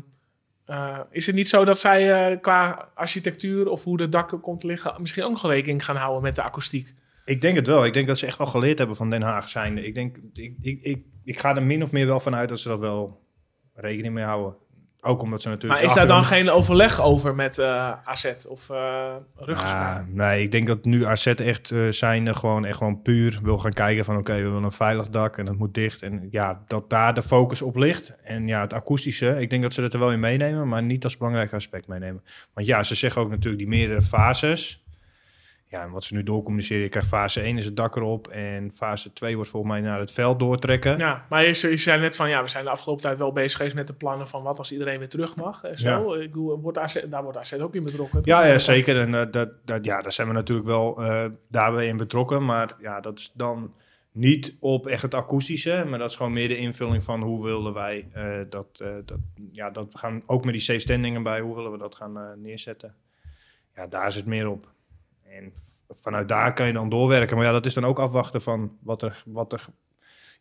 eh, 0.65 0.99
is 1.11 1.27
het 1.27 1.35
niet 1.35 1.49
zo 1.49 1.65
dat 1.65 1.79
zij 1.79 2.31
eh, 2.33 2.41
qua 2.41 2.89
architectuur 2.95 3.69
of 3.69 3.85
hoe 3.85 3.97
de 3.97 4.09
dak 4.09 4.39
komt 4.43 4.63
liggen... 4.63 4.95
misschien 5.01 5.25
ook 5.25 5.31
nog 5.31 5.47
rekening 5.47 5.85
gaan 5.85 5.97
houden 5.97 6.23
met 6.23 6.35
de 6.35 6.43
akoestiek? 6.43 6.95
Ik 7.25 7.41
denk 7.41 7.57
het 7.57 7.67
wel. 7.67 7.85
Ik 7.85 7.93
denk 7.93 8.07
dat 8.07 8.19
ze 8.19 8.27
echt 8.27 8.39
wel 8.39 8.47
geleerd 8.47 8.79
hebben 8.79 8.97
van 8.97 9.11
Den 9.11 9.23
Haag 9.23 9.49
zijnde. 9.49 9.87
Ik 9.87 9.95
denk, 9.95 10.17
ik, 10.33 10.55
ik, 10.61 10.83
ik, 10.83 11.05
ik 11.25 11.39
ga 11.39 11.57
er 11.57 11.63
min 11.63 11.83
of 11.83 11.93
meer 11.93 12.07
wel 12.07 12.21
van 12.21 12.35
uit 12.35 12.49
dat 12.49 12.61
ze 12.61 12.69
dat 12.69 12.79
wel 12.79 13.27
rekening 13.75 14.15
mee 14.15 14.25
houden. 14.25 14.57
Ook 15.09 15.23
omdat 15.23 15.43
ze 15.43 15.49
natuurlijk... 15.49 15.81
Maar 15.81 15.91
is 15.91 15.97
daar 15.97 16.07
dan 16.07 16.25
geen 16.25 16.51
overleg 16.51 17.01
over 17.01 17.35
met 17.35 17.59
eh, 17.59 17.93
AZ 18.05 18.33
of 18.49 18.69
uh? 18.69 18.77
Ah, 19.55 19.99
nee, 20.09 20.43
ik 20.43 20.51
denk 20.51 20.67
dat 20.67 20.85
nu 20.85 21.07
AZ 21.07 21.27
echt 21.27 21.71
eh 21.71 21.89
zijn 21.89 22.35
gewoon, 22.35 22.65
echt 22.65 22.77
gewoon 22.77 23.03
puur 23.03 23.39
wil 23.43 23.59
gaan 23.59 23.73
kijken 23.73 24.05
van 24.05 24.17
oké, 24.17 24.35
we 24.35 24.43
willen 24.43 24.63
een 24.63 24.73
veilig 24.73 25.09
dak 25.09 25.39
en 25.39 25.45
dat 25.45 25.57
moet 25.57 25.75
dicht. 25.75 26.03
En 26.03 26.29
ja, 26.31 26.63
dat 26.67 26.91
daar 26.91 27.15
de 27.15 27.23
focus 27.23 27.63
op 27.63 27.77
ligt. 27.77 28.13
En 28.23 28.47
ja, 28.47 28.61
het 28.61 28.73
akoestische, 28.73 29.41
ik 29.41 29.51
denk 29.51 29.63
dat 29.63 29.73
ze 29.73 29.81
dat 29.81 29.93
er 29.93 29.99
wel 29.99 30.13
in 30.13 30.21
meenemen, 30.21 30.69
maar 30.69 30.83
niet 30.83 31.05
als 31.05 31.17
belangrijk 31.17 31.53
aspect 31.53 31.87
meenemen. 31.87 32.23
Want 32.55 32.67
ja, 32.67 32.83
ze 32.83 32.95
zeggen 32.95 33.23
ook 33.23 33.31
natuurlijk 33.31 33.59
die 33.59 33.69
meerdere 33.69 34.03
fases. 34.03 34.83
Ja, 35.71 35.83
en 35.83 35.91
wat 35.91 36.05
ze 36.05 36.15
nu 36.15 36.23
doorcommuniceren, 36.23 36.83
je 36.83 36.89
krijgt 36.89 37.09
fase 37.09 37.41
1 37.41 37.57
is 37.59 37.65
het 37.65 37.77
dak 37.77 37.97
erop. 37.97 38.29
En 38.29 38.73
fase 38.73 39.13
2 39.13 39.35
wordt 39.35 39.51
volgens 39.51 39.73
mij 39.73 39.81
naar 39.81 39.99
het 39.99 40.13
veld 40.13 40.39
doortrekken. 40.39 40.99
Ja, 40.99 41.27
maar 41.29 41.47
je, 41.47 41.69
je 41.71 41.77
zei 41.77 42.01
net 42.01 42.17
van 42.17 42.29
ja, 42.29 42.43
we 42.43 42.49
zijn 42.49 42.65
de 42.65 42.71
afgelopen 42.71 43.03
tijd 43.03 43.19
wel 43.19 43.33
bezig 43.33 43.57
geweest 43.57 43.75
met 43.75 43.87
de 43.87 43.93
plannen 43.93 44.29
van 44.29 44.43
wat 44.43 44.59
als 44.59 44.73
iedereen 44.73 44.99
weer 44.99 45.09
terug 45.09 45.37
mag. 45.37 45.65
En 45.65 45.79
zo. 45.79 46.15
Ik, 46.15 46.35
wordt 46.35 46.79
AZ, 46.79 47.05
daar 47.09 47.23
wordt 47.23 47.39
AZ 47.39 47.53
ook 47.53 47.75
in 47.75 47.83
betrokken. 47.83 48.21
Ja, 48.23 48.47
ja 48.47 48.59
zeker. 48.59 49.01
En 49.01 49.15
eh, 49.15 49.27
dat, 49.31 49.51
dat, 49.65 49.85
ja, 49.85 50.01
daar 50.01 50.13
zijn 50.13 50.29
we 50.29 50.35
natuurlijk 50.35 50.67
wel 50.67 51.03
eh, 51.03 51.25
daarbij 51.49 51.87
in 51.87 51.97
betrokken. 51.97 52.45
Maar 52.45 52.77
ja, 52.81 53.01
dat 53.01 53.19
is 53.19 53.33
dan 53.35 53.75
niet 54.13 54.57
op 54.61 54.87
echt 54.87 55.03
het 55.03 55.15
akoestische, 55.15 55.85
maar 55.89 55.99
dat 55.99 56.11
is 56.11 56.17
gewoon 56.17 56.33
meer 56.33 56.49
de 56.49 56.57
invulling 56.57 57.05
van 57.05 57.23
hoe 57.23 57.45
willen 57.45 57.75
wij 57.75 58.09
eh, 58.13 58.39
dat, 58.49 58.77
dat, 59.05 59.19
ja, 59.53 59.71
dat 59.71 59.93
we 59.93 59.99
gaan 59.99 60.23
ook 60.27 60.45
met 60.45 60.53
die 60.53 60.63
safe 60.63 60.79
standingen 60.79 61.23
bij, 61.23 61.41
hoe 61.41 61.55
willen 61.55 61.73
we 61.73 61.79
dat 61.79 61.95
gaan 61.95 62.41
neerzetten. 62.43 62.95
Ja, 63.75 63.87
daar 63.87 64.07
is 64.07 64.15
het 64.15 64.27
meer 64.27 64.49
op. 64.49 64.77
En 65.29 65.53
vanuit 65.89 66.29
daar 66.29 66.53
kan 66.53 66.67
je 66.67 66.73
dan 66.73 66.89
doorwerken. 66.89 67.37
Maar 67.37 67.47
ja, 67.47 67.53
dat 67.53 67.67
is 67.67 67.75
dan 67.75 67.85
ook 67.85 67.99
afwachten 67.99 68.43
van 68.43 68.77
wat 68.81 69.03
er, 69.03 69.23
wat 69.27 69.53
er, 69.53 69.67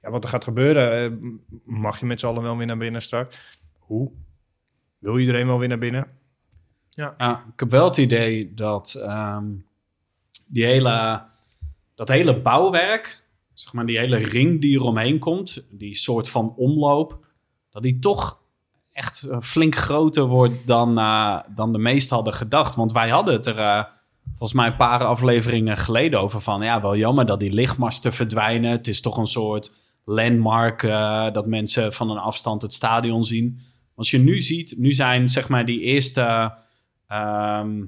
ja, 0.01 0.09
wat 0.11 0.23
er 0.23 0.29
gaat 0.29 0.43
gebeuren. 0.43 1.19
mag 1.65 1.99
je 1.99 2.05
met 2.05 2.19
z'n 2.19 2.25
allen 2.25 2.43
wel 2.43 2.57
weer 2.57 2.65
naar 2.65 2.77
binnen 2.77 3.01
straks? 3.01 3.59
Hoe? 3.77 4.11
Wil 4.99 5.19
iedereen 5.19 5.47
wel 5.47 5.59
weer 5.59 5.67
naar 5.67 5.77
binnen? 5.77 6.07
Ja. 6.89 7.15
ja 7.17 7.43
ik 7.53 7.59
heb 7.59 7.69
wel 7.69 7.85
het 7.85 7.97
idee 7.97 8.53
dat 8.53 8.93
ehm, 8.93 9.45
die 10.47 10.65
hele, 10.65 11.23
dat 11.95 12.07
hele 12.07 12.41
bouwwerk, 12.41 13.23
zeg 13.53 13.73
maar 13.73 13.85
die 13.85 13.97
hele 13.97 14.17
ring 14.17 14.61
die 14.61 14.79
eromheen 14.79 15.19
komt, 15.19 15.65
die 15.69 15.95
soort 15.95 16.29
van 16.29 16.55
omloop, 16.55 17.25
dat 17.69 17.83
die 17.83 17.99
toch 17.99 18.41
echt 18.91 19.23
eh, 19.23 19.41
flink 19.41 19.75
groter 19.75 20.25
wordt 20.25 20.67
dan, 20.67 20.99
uh, 20.99 21.39
dan 21.55 21.71
de 21.71 21.79
meesten 21.79 22.15
hadden 22.15 22.33
gedacht. 22.33 22.75
Want 22.75 22.91
wij 22.91 23.09
hadden 23.09 23.33
het 23.33 23.45
er 23.45 23.57
uh, 23.57 23.83
volgens 24.29 24.53
mij 24.53 24.67
een 24.67 24.75
paar 24.75 25.03
afleveringen 25.03 25.77
geleden 25.77 26.21
over 26.21 26.41
van... 26.41 26.61
ja, 26.61 26.81
wel 26.81 26.97
jammer 26.97 27.25
dat 27.25 27.39
die 27.39 27.53
lichtmasten 27.53 28.13
verdwijnen. 28.13 28.71
Het 28.71 28.87
is 28.87 29.01
toch 29.01 29.17
een 29.17 29.25
soort 29.25 29.75
landmark 30.05 30.81
dat 31.33 31.47
mensen 31.47 31.93
van 31.93 32.09
een 32.09 32.17
afstand 32.17 32.61
het 32.61 32.73
stadion 32.73 33.23
zien. 33.23 33.59
Als 33.95 34.11
je 34.11 34.19
nu 34.19 34.41
ziet, 34.41 34.75
nu 34.77 34.91
zijn 34.91 35.29
zeg 35.29 35.49
maar 35.49 35.65
die 35.65 35.79
eerste 35.79 36.53
Ehm, 37.07 37.83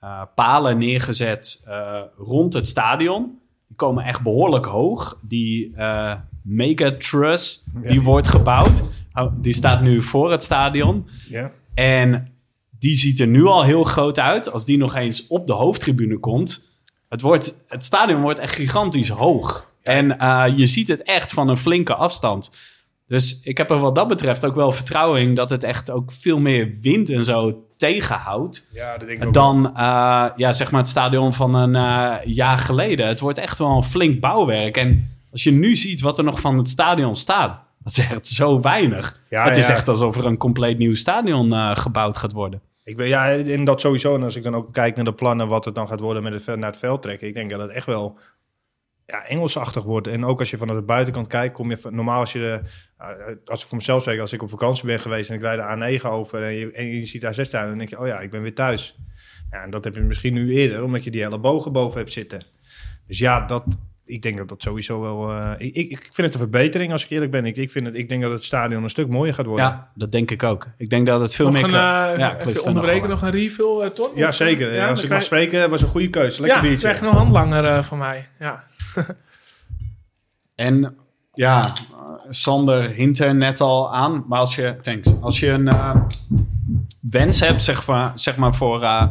eh, 0.00 0.22
palen 0.34 0.78
neergezet 0.78 1.64
uh, 1.68 2.00
rond 2.16 2.52
het 2.52 2.68
stadion. 2.68 3.38
Die 3.66 3.76
komen 3.76 4.04
echt 4.04 4.22
behoorlijk 4.22 4.64
hoog. 4.64 5.18
Die 5.22 5.72
uh, 5.76 6.14
Megatruss, 6.42 7.66
die 7.82 8.02
wordt 8.02 8.28
gebouwd. 8.28 8.82
Oh, 9.12 9.32
die 9.40 9.52
staat 9.52 9.82
nu 9.82 10.02
voor 10.02 10.30
het 10.30 10.42
stadion. 10.42 11.08
Ja. 11.28 11.50
En 11.74 12.33
die 12.84 12.96
ziet 12.96 13.20
er 13.20 13.26
nu 13.26 13.44
al 13.44 13.62
heel 13.62 13.84
groot 13.84 14.18
uit. 14.18 14.50
Als 14.50 14.64
die 14.64 14.78
nog 14.78 14.94
eens 14.94 15.26
op 15.26 15.46
de 15.46 15.52
hoofdtribune 15.52 16.18
komt. 16.18 16.68
Het, 17.08 17.20
wordt, 17.20 17.64
het 17.68 17.84
stadion 17.84 18.20
wordt 18.20 18.38
echt 18.38 18.54
gigantisch 18.54 19.08
hoog. 19.08 19.72
En 19.82 20.06
je 20.56 20.66
ziet 20.66 20.88
het 20.88 21.02
echt 21.02 21.32
van 21.32 21.48
een 21.48 21.56
flinke 21.56 21.94
afstand. 21.94 22.50
Dus 23.08 23.40
ik 23.42 23.58
heb 23.58 23.70
er 23.70 23.78
wat 23.78 23.94
dat 23.94 24.08
betreft 24.08 24.44
ook 24.44 24.54
wel 24.54 24.72
vertrouwen 24.72 25.20
in 25.20 25.34
dat 25.34 25.50
het 25.50 25.64
echt 25.64 25.90
ook 25.90 26.12
veel 26.12 26.38
meer 26.38 26.74
wind 26.80 27.08
en 27.08 27.24
zo 27.24 27.66
tegenhoudt. 27.76 28.66
Ja, 28.72 28.98
dat 28.98 29.08
denk 29.08 29.22
ik 29.22 29.32
dan 29.32 29.66
uh, 29.66 30.26
ja, 30.36 30.52
zeg 30.52 30.70
maar 30.70 30.80
het 30.80 30.90
stadion 30.90 31.34
van 31.34 31.54
een 31.54 31.74
uh, 31.74 32.34
jaar 32.34 32.58
geleden. 32.58 33.06
Het 33.06 33.20
wordt 33.20 33.38
echt 33.38 33.58
wel 33.58 33.76
een 33.76 33.82
flink 33.82 34.20
bouwwerk. 34.20 34.76
En 34.76 35.10
als 35.30 35.42
je 35.42 35.52
nu 35.52 35.76
ziet 35.76 36.00
wat 36.00 36.18
er 36.18 36.24
nog 36.24 36.40
van 36.40 36.58
het 36.58 36.68
stadion 36.68 37.16
staat, 37.16 37.60
dat 37.82 37.96
is 37.96 38.08
echt 38.10 38.26
zo 38.26 38.60
weinig. 38.60 39.20
Ja, 39.30 39.44
het 39.44 39.56
is 39.56 39.68
echt 39.68 39.88
alsof 39.88 40.16
er 40.16 40.26
een 40.26 40.36
compleet 40.36 40.78
nieuw 40.78 40.94
stadion 40.94 41.76
gebouwd 41.76 42.16
gaat 42.16 42.32
worden. 42.32 42.60
Ik 42.84 42.96
weet, 42.96 43.08
ja, 43.08 43.26
in 43.28 43.64
dat 43.64 43.80
sowieso. 43.80 44.14
En 44.14 44.22
als 44.22 44.36
ik 44.36 44.42
dan 44.42 44.54
ook 44.54 44.72
kijk 44.72 44.96
naar 44.96 45.04
de 45.04 45.14
plannen, 45.14 45.48
wat 45.48 45.64
het 45.64 45.74
dan 45.74 45.88
gaat 45.88 46.00
worden 46.00 46.22
met 46.22 46.46
het 46.46 46.58
naar 46.58 46.70
het 46.70 46.78
veld 46.78 47.02
trekken. 47.02 47.28
Ik 47.28 47.34
denk 47.34 47.50
dat 47.50 47.60
het 47.60 47.70
echt 47.70 47.86
wel 47.86 48.18
ja, 49.06 49.26
Engelsachtig 49.26 49.82
wordt. 49.82 50.06
En 50.06 50.24
ook 50.24 50.38
als 50.38 50.50
je 50.50 50.56
vanuit 50.56 50.78
de 50.78 50.84
buitenkant 50.84 51.26
kijkt, 51.26 51.54
kom 51.54 51.70
je 51.70 51.78
normaal 51.90 52.20
als 52.20 52.32
je, 52.32 52.60
uh, 53.00 53.08
als 53.44 53.62
ik 53.62 53.68
voor 53.68 53.76
mezelf 53.76 54.02
spreek, 54.02 54.20
als 54.20 54.32
ik 54.32 54.42
op 54.42 54.50
vakantie 54.50 54.86
ben 54.86 55.00
geweest 55.00 55.30
en 55.30 55.36
ik 55.36 55.42
rijd 55.42 55.58
de 55.80 55.98
A9 56.00 56.02
over 56.06 56.42
en 56.42 56.54
je, 56.54 56.72
en 56.72 56.86
je 56.86 57.06
ziet 57.06 57.24
A6 57.24 57.40
staan, 57.40 57.68
dan 57.68 57.78
denk 57.78 57.90
je, 57.90 57.98
oh 57.98 58.06
ja, 58.06 58.20
ik 58.20 58.30
ben 58.30 58.42
weer 58.42 58.54
thuis. 58.54 58.98
Ja, 59.50 59.62
en 59.62 59.70
dat 59.70 59.84
heb 59.84 59.94
je 59.94 60.00
misschien 60.00 60.34
nu 60.34 60.54
eerder, 60.54 60.82
omdat 60.82 61.04
je 61.04 61.10
die 61.10 61.22
hele 61.22 61.38
bogen 61.38 61.72
boven 61.72 61.98
hebt 61.98 62.12
zitten. 62.12 62.42
Dus 63.06 63.18
ja, 63.18 63.40
dat, 63.40 63.64
ik 64.06 64.22
denk 64.22 64.36
dat 64.38 64.48
dat 64.48 64.62
sowieso 64.62 65.00
wel. 65.00 65.30
Uh, 65.30 65.50
ik, 65.58 65.74
ik 65.74 65.98
vind 66.12 66.16
het 66.16 66.34
een 66.34 66.40
verbetering 66.40 66.92
als 66.92 67.04
ik 67.04 67.10
eerlijk 67.10 67.30
ben. 67.30 67.46
Ik, 67.46 67.56
ik, 67.56 67.70
vind 67.70 67.86
het, 67.86 67.94
ik 67.94 68.08
denk 68.08 68.22
dat 68.22 68.32
het 68.32 68.44
stadion 68.44 68.82
een 68.82 68.90
stuk 68.90 69.08
mooier 69.08 69.34
gaat 69.34 69.46
worden. 69.46 69.64
Ja, 69.64 69.90
dat 69.94 70.12
denk 70.12 70.30
ik 70.30 70.42
ook. 70.42 70.66
Ik 70.76 70.90
denk 70.90 71.06
dat 71.06 71.20
het 71.20 71.34
veel 71.34 71.44
nog 71.44 71.54
meer. 71.54 71.64
Een, 71.64 71.70
uh, 71.70 72.18
ja, 72.18 72.38
even 72.38 72.64
onderbreken 72.64 73.08
nog, 73.08 73.20
nog, 73.20 73.32
een 73.32 73.38
refill, 73.38 73.84
uh? 73.84 74.16
Ja, 74.16 74.32
zeker. 74.32 74.74
Ja, 74.74 74.88
als 74.88 75.02
ik 75.02 75.08
mag 75.08 75.22
spreken, 75.22 75.70
was 75.70 75.82
een 75.82 75.88
goede 75.88 76.10
keuze. 76.10 76.40
Lekker 76.40 76.62
ja, 76.62 76.68
biertje. 76.68 76.88
Ja, 76.88 76.94
krijg 76.94 77.12
nog 77.12 77.20
een 77.20 77.26
handlanger 77.26 77.84
van 77.84 77.98
mij. 77.98 78.28
Ja. 78.38 78.64
En 80.54 80.96
ja, 81.32 81.72
Sander 82.28 82.82
hint 82.82 83.18
er 83.18 83.34
net 83.34 83.60
al 83.60 83.94
aan. 83.94 84.24
Maar 84.28 84.38
als 84.38 84.54
je, 84.54 84.76
thanks, 84.80 85.20
als 85.20 85.40
je 85.40 85.50
een 85.50 85.66
uh, 85.66 85.96
wens 87.00 87.40
hebt, 87.40 87.62
zeg 87.62 87.86
maar, 87.86 88.12
zeg 88.14 88.36
maar 88.36 88.54
voor 88.54 88.82
uh, 88.82 89.06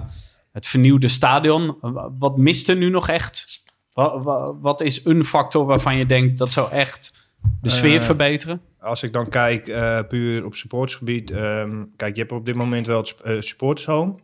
het 0.52 0.68
vernieuwde 0.68 1.08
stadion. 1.08 1.78
Wat 2.20 2.38
mist 2.38 2.70
er 2.70 2.76
nu 2.76 2.90
nog 2.90 3.10
echt? 3.10 3.53
Wat, 3.94 4.56
wat, 4.62 4.82
is 4.82 5.06
een 5.06 5.26
factor 5.26 5.66
waarvan 5.66 5.98
je 5.98 6.06
denkt 6.06 6.38
dat 6.38 6.52
zou 6.52 6.72
echt 6.72 7.14
de 7.62 7.70
sfeer 7.70 8.00
uh, 8.00 8.02
verbeteren? 8.02 8.62
Als 8.80 9.04
ik 9.04 9.14
dan 9.14 9.30
kijk 9.30 9.64
puur 10.08 10.46
op 10.46 10.56
supportersgebied. 10.56 11.32
Um, 11.32 11.92
kijk, 11.96 12.16
je 12.16 12.22
hebt 12.22 12.34
op 12.34 12.46
dit 12.46 12.56
moment 12.56 12.88
wel 12.88 12.98
het 12.98 13.46
supportershome. 13.46 14.16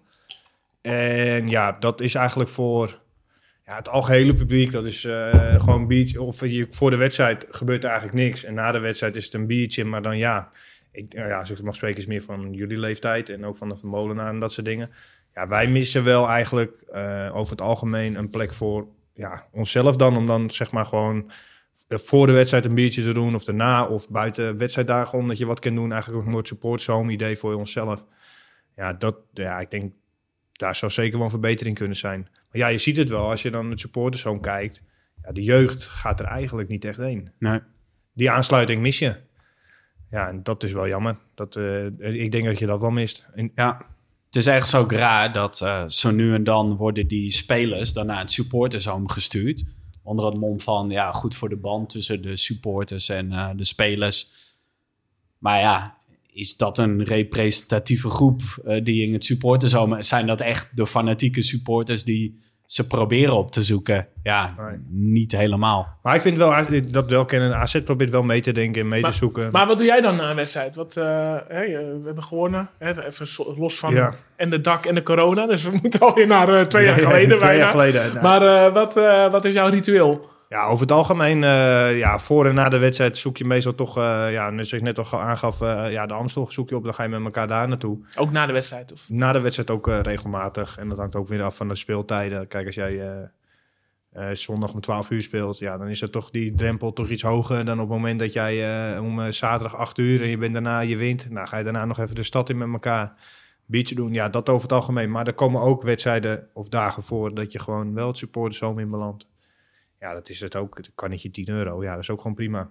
En 0.82 1.48
ja, 1.48 1.72
dat 1.80 2.02
is 2.02 2.16
eigenlijk 2.16 2.50
voor 2.50 3.00
ja, 3.70 3.76
het 3.76 3.90
algehele 3.90 4.34
publiek, 4.34 4.72
dat 4.72 4.86
is 4.86 5.04
uh, 5.04 5.60
gewoon 5.60 5.88
beach. 5.88 6.18
Of 6.18 6.46
je, 6.46 6.68
voor 6.70 6.90
de 6.90 6.96
wedstrijd 6.96 7.48
gebeurt 7.50 7.84
er 7.84 7.90
eigenlijk 7.90 8.20
niks. 8.20 8.44
En 8.44 8.54
na 8.54 8.72
de 8.72 8.80
wedstrijd 8.80 9.16
is 9.16 9.26
het 9.26 9.34
een 9.34 9.48
biertje. 9.48 9.86
Maar 9.86 10.02
dan 10.02 10.18
ja, 10.18 10.52
ik, 10.92 11.14
nou 11.14 11.30
ja 11.30 11.40
als 11.40 11.52
ik 11.52 11.62
mag 11.62 11.76
spreken, 11.76 12.00
is 12.00 12.08
meer 12.08 12.22
van 12.22 12.54
jullie 12.54 12.78
leeftijd. 12.78 13.30
En 13.30 13.46
ook 13.46 13.58
van 13.58 13.70
de 13.70 13.76
Molenaar 13.82 14.30
en 14.30 14.40
dat 14.40 14.52
soort 14.52 14.66
dingen. 14.66 14.90
Ja, 15.34 15.48
wij 15.48 15.68
missen 15.68 16.04
wel 16.04 16.28
eigenlijk 16.28 16.84
uh, 16.92 17.36
over 17.36 17.52
het 17.52 17.62
algemeen 17.62 18.16
een 18.16 18.30
plek 18.30 18.54
voor 18.54 18.88
ja, 19.20 19.48
onszelf 19.52 19.96
dan. 19.96 20.18
Om 20.18 20.26
dan 20.26 20.50
zeg 20.50 20.72
maar 20.72 20.86
gewoon 20.86 21.32
voor 21.90 22.28
de 22.28 22.34
wedstrijd 22.34 22.66
een 22.66 22.74
biertje 22.74 23.04
te 23.04 23.14
doen. 23.14 23.36
Of 23.36 23.44
daarna 23.44 23.86
of 23.86 24.10
buiten 24.10 24.58
wedstrijddagen. 24.58 25.18
Omdat 25.18 25.38
je 25.38 25.46
wat 25.46 25.60
kan 25.60 25.76
doen. 25.76 25.92
Eigenlijk 25.92 26.28
ook 26.28 26.34
een 26.34 26.46
support 26.46 26.86
home 26.86 27.12
idee 27.12 27.38
voor 27.38 27.54
onszelf. 27.54 28.06
Ja, 28.76 28.94
dat, 28.94 29.16
ja, 29.34 29.60
ik 29.60 29.72
denk 29.72 29.94
daar 30.52 30.76
zou 30.76 30.92
zeker 30.92 31.16
wel 31.16 31.26
een 31.26 31.32
verbetering 31.32 31.78
kunnen 31.78 31.98
zijn. 31.98 32.22
Maar 32.22 32.62
ja, 32.62 32.68
je 32.68 32.78
ziet 32.78 32.98
het 32.98 33.10
wel 33.10 33.30
als 33.30 33.42
je 33.42 33.52
dan 33.52 33.70
het 33.70 33.80
supporterzoon 33.80 34.42
kijkt. 34.42 34.84
Ja, 35.24 35.32
de 35.32 35.44
jeugd 35.44 35.84
gaat 35.84 36.20
er 36.20 36.26
eigenlijk 36.26 36.70
niet 36.70 36.86
echt 36.86 36.98
heen. 36.98 37.32
Nee. 37.40 37.60
Die 38.14 38.32
aansluiting 38.32 38.82
mis 38.82 39.00
je. 39.00 39.16
Ja, 40.10 40.28
en 40.28 40.44
dat 40.44 40.64
is 40.64 40.72
wel 40.72 40.88
jammer. 40.88 41.18
Dat, 41.36 41.56
uh, 41.56 41.86
ik 42.00 42.32
denk 42.32 42.46
dat 42.46 42.60
je 42.60 42.66
dat 42.66 42.80
wel 42.80 42.90
mist. 42.90 43.30
En, 43.34 43.52
ja, 43.56 43.86
het 44.30 44.38
is 44.38 44.48
echt 44.48 44.70
zo 44.70 44.86
raar 44.88 45.34
dat 45.34 45.62
uh, 45.64 45.84
zo 45.88 46.12
nu 46.12 46.34
en 46.34 46.44
dan 46.44 46.76
worden 46.76 47.08
die 47.08 47.32
spelers 47.32 47.94
dan 47.94 48.06
naar 48.06 48.20
het 48.20 48.32
supportershome 48.32 49.10
gestuurd. 49.10 49.64
Onder 50.04 50.26
het 50.26 50.38
mom 50.38 50.60
van, 50.60 50.90
ja, 50.90 51.12
goed 51.12 51.36
voor 51.36 51.50
de 51.50 51.58
band 51.58 51.90
tussen 51.90 52.22
de 52.22 52.36
supporters 52.36 53.10
en 53.10 53.32
uh, 53.32 53.50
de 53.56 53.64
spelers. 53.64 54.32
Maar 55.38 55.60
ja, 55.60 55.98
is 56.32 56.58
dat 56.58 56.78
een 56.78 57.04
representatieve 57.04 58.10
groep 58.10 58.42
uh, 58.66 58.84
die 58.84 59.06
in 59.06 59.14
het 59.14 59.24
supportersome... 59.24 60.02
Zijn 60.02 60.28
dat 60.28 60.42
echt 60.42 60.76
de 60.76 60.88
fanatieke 60.88 61.42
supporters 61.42 62.04
die 62.04 62.40
ze 62.72 62.88
proberen 62.88 63.38
op 63.38 63.52
te 63.52 63.64
zoeken? 63.64 64.08
Ja, 64.24 64.56
niet 64.90 65.32
helemaal. 65.32 65.98
Maar 66.02 66.16
ik 66.16 66.22
vind 66.22 66.38
wel 66.38 66.54
dat 66.92 67.10
wel 67.10 67.26
kennen. 67.26 67.56
AZ 67.56 67.82
probeert 67.82 68.10
wel 68.10 68.24
mee 68.24 68.42
te 68.42 68.52
denken 68.52 68.82
en 68.82 68.88
mee 68.88 69.04
te 69.04 69.12
zoeken. 69.12 69.52
Maar 69.52 69.68
wat 69.68 69.78
doe 69.78 69.88
jij 69.88 70.02
dan 70.02 70.16
na 70.16 70.30
een 70.30 70.36
wedstrijd? 70.36 70.76
Wat, 70.76 70.96
uh, 70.98 71.04
hè, 71.48 71.66
we 71.68 72.02
hebben 72.06 72.24
gewonnen. 72.24 72.70
Hè, 72.78 73.06
even 73.06 73.28
los 73.58 73.80
van 73.80 73.94
ja. 73.94 74.14
en 74.36 74.50
de 74.50 74.62
dak 74.62 74.86
en 74.86 74.96
de 74.96 75.04
corona. 75.04 75.46
Dus 75.46 75.64
we 75.64 75.72
moeten 75.82 76.00
alweer 76.00 76.28
naar 76.28 76.50
uh, 76.50 76.62
twee 76.62 76.86
jaar 76.86 77.00
geleden. 77.10 77.38
twee 77.38 77.58
jaar 77.58 77.72
geleden. 77.72 78.14
Nou. 78.14 78.22
Maar 78.22 78.72
wat, 78.72 78.94
wat 79.32 79.46
is 79.46 79.54
jouw 79.54 79.70
ritueel? 79.70 80.30
Ja, 80.50 80.66
over 80.66 80.82
het 80.82 80.92
algemeen, 80.92 81.42
uh, 81.42 81.98
ja, 81.98 82.20
voor 82.20 82.46
en 82.46 82.56
na 82.56 82.70
de 82.70 82.78
wedstrijd 82.78 83.18
zoek 83.18 83.38
je 83.38 83.46
meestal 83.46 83.76
toch, 83.76 83.98
uh, 83.98 84.32
ja, 84.32 84.52
zoals 84.52 84.74
ik 84.74 84.82
net 84.82 85.00
al 85.00 85.20
aangaf, 85.20 85.62
uh, 85.62 85.92
ja, 85.92 86.06
de 86.06 86.14
Amstel 86.14 86.52
zoek 86.52 86.70
je 86.70 86.76
op, 86.76 86.84
dan 86.84 86.94
ga 86.94 87.04
je 87.04 87.10
met 87.10 87.24
elkaar 87.24 87.48
daar 87.48 87.68
naartoe. 87.68 88.00
Ook 88.18 88.32
na 88.32 88.46
de 88.46 88.54
wedstrijd? 88.54 88.94
Of? 88.94 89.10
Na 89.10 89.32
de 89.32 89.40
wedstrijd 89.40 89.70
ook 89.70 89.88
regelmatig. 89.88 90.78
En 90.78 90.90
dat 90.90 90.98
hangt 90.98 91.16
ook 91.16 91.28
weer 91.28 91.44
af 91.44 91.56
van 91.56 91.68
de 91.68 91.76
speeltijden. 91.76 92.48
Kijk, 92.48 92.66
als 92.66 92.76
jij 92.76 93.30
zondag 94.34 94.74
om 94.74 94.82
12 94.82 95.10
uur 95.10 95.22
speelt, 95.22 95.58
ja, 95.58 95.78
dan 95.78 95.88
is 95.88 96.02
er 96.02 96.10
toch 96.10 96.30
die 96.30 96.56
drempel 96.56 96.94
toch 96.94 97.10
iets 97.10 97.22
hoger 97.22 97.66
dan 97.66 97.80
op 97.80 97.90
het 97.90 97.98
moment 97.98 98.20
dat 98.20 98.34
jij 98.34 98.98
om 99.00 99.32
zaterdag 99.32 99.76
8 99.76 99.98
uur 99.98 100.22
en 100.22 100.28
je 100.28 100.38
bent 100.38 100.54
daarna, 100.54 100.80
je 100.80 100.98
wint. 100.98 101.30
Nou, 101.30 101.48
ga 101.48 101.58
je 101.58 101.64
daarna 101.64 101.86
nog 101.86 102.00
even 102.00 102.16
de 102.16 102.24
stad 102.24 102.50
in 102.50 102.58
met 102.58 102.70
elkaar. 102.72 103.14
Biertje 103.66 103.96
doen, 103.96 104.14
ja, 104.14 104.30
dat 104.30 104.50
over 104.50 104.64
het 104.64 104.74
algemeen. 104.74 105.12
Maar 105.12 105.28
er 105.28 105.34
komen 105.34 105.62
ook 105.62 105.84
wedstrijden 105.84 106.48
of 106.54 106.70
dagen 106.70 107.04
voor 107.04 107.34
dat 107.34 107.52
je 107.52 107.60
gewoon 107.60 107.94
wel 107.94 108.08
het 108.08 108.18
supportershome 108.18 108.82
in 108.82 108.90
belandt. 108.90 109.28
Ja, 110.00 110.14
dat 110.14 110.30
is 110.30 110.40
het 110.40 110.56
ook. 110.56 110.78
Het 110.78 110.92
kan 110.96 111.10
niet 111.10 111.22
je 111.22 111.32
10 111.32 111.50
euro. 111.50 111.84
Ja, 111.84 111.92
dat 111.92 112.02
is 112.02 112.10
ook 112.10 112.22
gewoon 112.22 112.36
prima. 112.36 112.70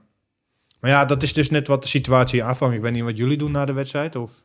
Maar 0.81 0.91
ja, 0.91 1.05
dat 1.05 1.23
is 1.23 1.33
dus 1.33 1.51
net 1.51 1.69
wat 1.69 1.83
de 1.83 1.89
situatie 1.89 2.45
aanvangt. 2.45 2.75
Ik 2.75 2.81
weet 2.81 2.93
niet 2.93 3.03
wat 3.03 3.17
jullie 3.17 3.37
doen 3.39 3.51
na 3.51 3.65
de 3.65 3.73
wedstrijd. 3.73 4.17
Of... 4.17 4.43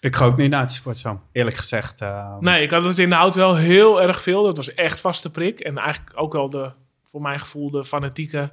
Ik 0.00 0.16
ga 0.16 0.24
ook 0.24 0.36
niet 0.36 0.50
naar 0.50 0.60
het 0.60 0.72
sportzaal, 0.72 1.22
eerlijk 1.32 1.56
gezegd. 1.56 2.00
eh, 2.00 2.36
Nee, 2.38 2.62
ik 2.62 2.70
had 2.70 2.84
het 2.84 2.98
in 2.98 3.08
de 3.08 3.14
hout 3.14 3.34
wel 3.34 3.56
heel 3.56 4.02
erg 4.02 4.22
veel. 4.22 4.42
Dat 4.42 4.56
was 4.56 4.74
echt 4.74 5.00
vaste 5.00 5.30
prik. 5.30 5.60
En 5.60 5.78
eigenlijk 5.78 6.12
ook 6.20 6.32
wel 6.32 6.50
de, 6.50 6.70
voor 7.04 7.20
mijn 7.22 7.40
gevoel, 7.40 7.70
de 7.70 7.84
fanatieke 7.84 8.52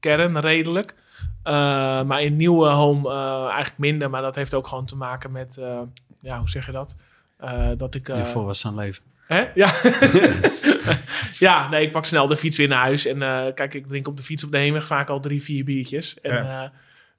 kern 0.00 0.38
redelijk. 0.40 0.94
Eh, 1.42 1.52
maar 2.02 2.22
in 2.22 2.36
nieuwe 2.36 2.68
home 2.68 3.08
eh, 3.10 3.42
eigenlijk 3.44 3.78
minder. 3.78 4.10
Maar 4.10 4.22
dat 4.22 4.34
heeft 4.34 4.54
ook 4.54 4.66
gewoon 4.66 4.86
te 4.86 4.96
maken 4.96 5.32
met, 5.32 5.56
eh, 5.56 5.80
ja, 6.20 6.38
hoe 6.38 6.48
zeg 6.48 6.66
je 6.66 6.72
dat? 6.72 6.96
Eh, 7.36 7.68
dat 7.76 7.94
ik... 7.94 8.08
eh, 8.08 8.16
je 8.18 8.26
volwassen 8.26 8.74
leven. 8.74 9.02
Hè? 9.32 9.44
Ja. 9.54 9.68
ja, 11.38 11.68
nee, 11.68 11.86
ik 11.86 11.92
pak 11.92 12.04
snel 12.06 12.26
de 12.26 12.36
fiets 12.36 12.56
weer 12.56 12.68
naar 12.68 12.78
huis. 12.82 13.06
En 13.06 13.22
eh, 13.22 13.54
kijk, 13.54 13.74
ik 13.74 13.86
drink 13.86 14.08
op 14.08 14.16
de 14.16 14.22
fiets 14.22 14.44
op 14.44 14.52
de 14.52 14.58
heenweg 14.58 14.86
vaak 14.86 15.08
al 15.08 15.20
drie, 15.20 15.42
vier 15.42 15.64
biertjes. 15.64 16.20
En 16.20 16.34
Ja. 16.34 16.72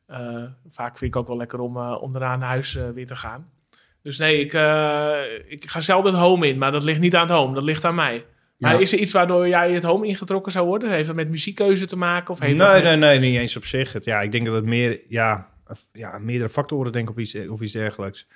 eh, 0.08 0.18
eh, 0.36 0.44
vaak 0.70 0.98
vind 0.98 1.14
ik 1.16 1.20
ook 1.22 1.28
wel 1.28 1.38
lekker 1.38 1.60
om, 1.60 1.78
om 1.78 2.12
daarna 2.12 2.36
naar 2.36 2.50
huis 2.50 2.78
weer 2.94 3.08
te 3.08 3.16
gaan. 3.16 3.50
Dus 4.04 4.18
nee, 4.18 4.40
ik, 4.40 4.46
ik 5.48 5.70
ga 5.70 5.82
zelf 5.82 6.04
het 6.06 6.14
home 6.14 6.48
in. 6.48 6.58
Maar 6.58 6.72
dat 6.72 6.84
ligt 6.84 7.00
niet 7.00 7.16
aan 7.16 7.28
het 7.28 7.38
home, 7.38 7.54
dat 7.54 7.64
ligt 7.64 7.86
aan 7.86 7.96
mij. 7.96 8.26
Maar 8.58 8.74
Ja. 8.74 8.80
is 8.80 8.94
er 8.94 9.00
iets 9.00 9.12
waardoor 9.12 9.48
jij 9.48 9.72
het 9.72 9.84
home 9.84 10.08
ingetrokken 10.08 10.52
zou 10.52 10.66
worden? 10.68 10.92
Heeft 10.92 11.08
dat 11.08 11.16
met 11.16 11.30
muziekkeuze 11.30 11.86
te 11.86 11.96
maken? 11.98 12.34
Of 12.34 12.40
heeft 12.40 12.58
dat 12.58 12.68
Nee, 12.74 12.82
met- 12.84 13.00
nee, 13.00 13.20
nee, 13.20 13.30
niet 13.32 13.40
eens 13.40 13.56
op 13.56 13.66
zich. 13.66 13.94
Het, 13.94 14.06
ja, 14.06 14.22
ik 14.22 14.32
denk 14.32 14.46
dat 14.46 14.56
het 14.56 14.66
meer, 14.66 15.00
ja, 15.08 15.48
ja, 15.94 16.20
meerdere 16.20 16.50
factoren 16.50 16.92
denk 16.92 17.10
ik, 17.10 17.16
of 17.16 17.22
iets, 17.22 17.48
of 17.48 17.62
iets 17.62 17.72
dergelijks. 17.72 18.28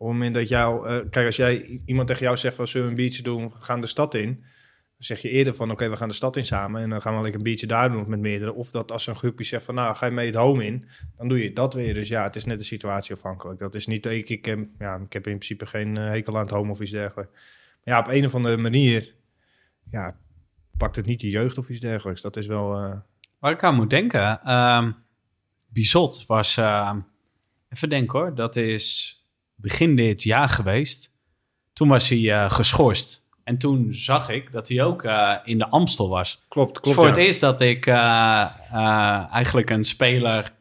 Op 0.00 0.06
het 0.06 0.16
moment 0.16 0.34
dat 0.34 0.48
jou, 0.48 0.88
eh, 0.88 0.96
kijk, 1.10 1.26
als 1.26 1.36
jij 1.36 1.82
iemand 1.84 2.08
tegen 2.08 2.22
jou 2.24 2.36
zegt 2.36 2.56
van 2.56 2.68
zullen 2.68 2.86
we 2.86 2.92
een 2.92 2.98
biertje 2.98 3.22
doen, 3.22 3.48
we 3.48 3.54
gaan 3.58 3.80
de 3.80 3.86
stad 3.86 4.14
in. 4.14 4.34
Dan 4.34 5.08
zeg 5.08 5.18
je 5.22 5.28
eerder 5.28 5.54
van 5.54 5.70
oké, 5.70 5.88
we 5.88 5.96
gaan 5.96 6.08
de 6.08 6.14
stad 6.14 6.36
in 6.36 6.44
samen 6.46 6.82
en 6.82 6.90
dan 6.90 7.02
gaan 7.02 7.14
we 7.14 7.20
lekker 7.20 7.38
een 7.38 7.44
biertje 7.46 7.66
daar 7.66 7.90
doen 7.92 8.08
met 8.08 8.18
meerdere. 8.20 8.52
Of 8.52 8.70
dat 8.70 8.92
als 8.92 9.06
een 9.06 9.16
groepje 9.16 9.44
zegt 9.44 9.64
van 9.64 9.74
nou, 9.74 9.96
ga 9.96 10.06
je 10.06 10.12
mee 10.12 10.26
het 10.26 10.34
home 10.34 10.64
in, 10.64 10.88
dan 11.16 11.28
doe 11.28 11.42
je 11.42 11.52
dat 11.52 11.74
weer. 11.74 11.94
Dus 11.94 12.08
ja, 12.08 12.22
het 12.22 12.36
is 12.36 12.44
net 12.44 12.58
de 12.58 12.64
situatie 12.64 13.14
afhankelijk. 13.14 13.58
Dat 13.58 13.74
is 13.74 13.86
niet, 13.86 14.06
ik, 14.06 14.28
ik, 14.28 14.44
heb- 14.44 14.68
ja, 14.78 14.94
ik 14.94 15.12
heb 15.12 15.26
in 15.26 15.36
principe 15.36 15.66
geen 15.66 15.96
eh, 15.96 16.08
hekel 16.08 16.34
aan 16.36 16.42
het 16.44 16.50
home 16.54 16.70
of 16.70 16.80
iets 16.80 16.90
dergelijks. 16.90 17.32
Maar 17.84 17.94
ja, 17.94 17.98
op 18.00 18.08
een 18.08 18.24
of 18.24 18.34
andere 18.34 18.56
manier, 18.56 19.14
ja, 19.90 20.16
pakt 20.76 20.96
het 20.96 21.06
niet 21.06 21.20
de 21.20 21.30
jeugd 21.30 21.58
of 21.58 21.68
iets 21.68 21.80
dergelijks. 21.80 22.20
Dat 22.20 22.36
is 22.36 22.46
wel... 22.46 22.76
eh, 22.76 22.96
Waar 23.38 23.52
ik 23.52 23.64
aan 23.64 23.74
moet 23.74 23.90
denken, 23.90 24.40
ehm 24.42 24.90
Bizot 25.68 26.26
was, 26.26 26.56
ehm, 26.56 27.00
even 27.68 27.88
denken 27.88 28.18
hoor, 28.18 28.34
dat 28.34 28.56
is 28.56 29.18
begin 29.60 29.96
dit 29.96 30.22
jaar 30.22 30.48
geweest. 30.48 31.12
Toen 31.72 31.88
was 31.88 32.08
hij 32.08 32.32
eh, 32.32 32.50
geschorst. 32.50 33.22
En 33.44 33.58
toen 33.58 33.88
zag 33.90 34.28
ik 34.28 34.52
dat 34.52 34.68
hij 34.68 34.82
ook 34.82 35.02
eh, 35.04 35.32
in 35.44 35.58
de 35.58 35.68
Amstel 35.68 36.08
was. 36.08 36.42
Klopt, 36.48 36.72
Dus 36.72 36.82
klopt. 36.82 36.96
voor 36.96 37.06
ja. 37.06 37.12
het 37.12 37.20
eerst 37.20 37.40
dat 37.40 37.60
ik 37.60 37.86
eh, 37.86 38.46
eigenlijk 39.32 39.70
een 39.70 39.84
speler, 39.84 40.52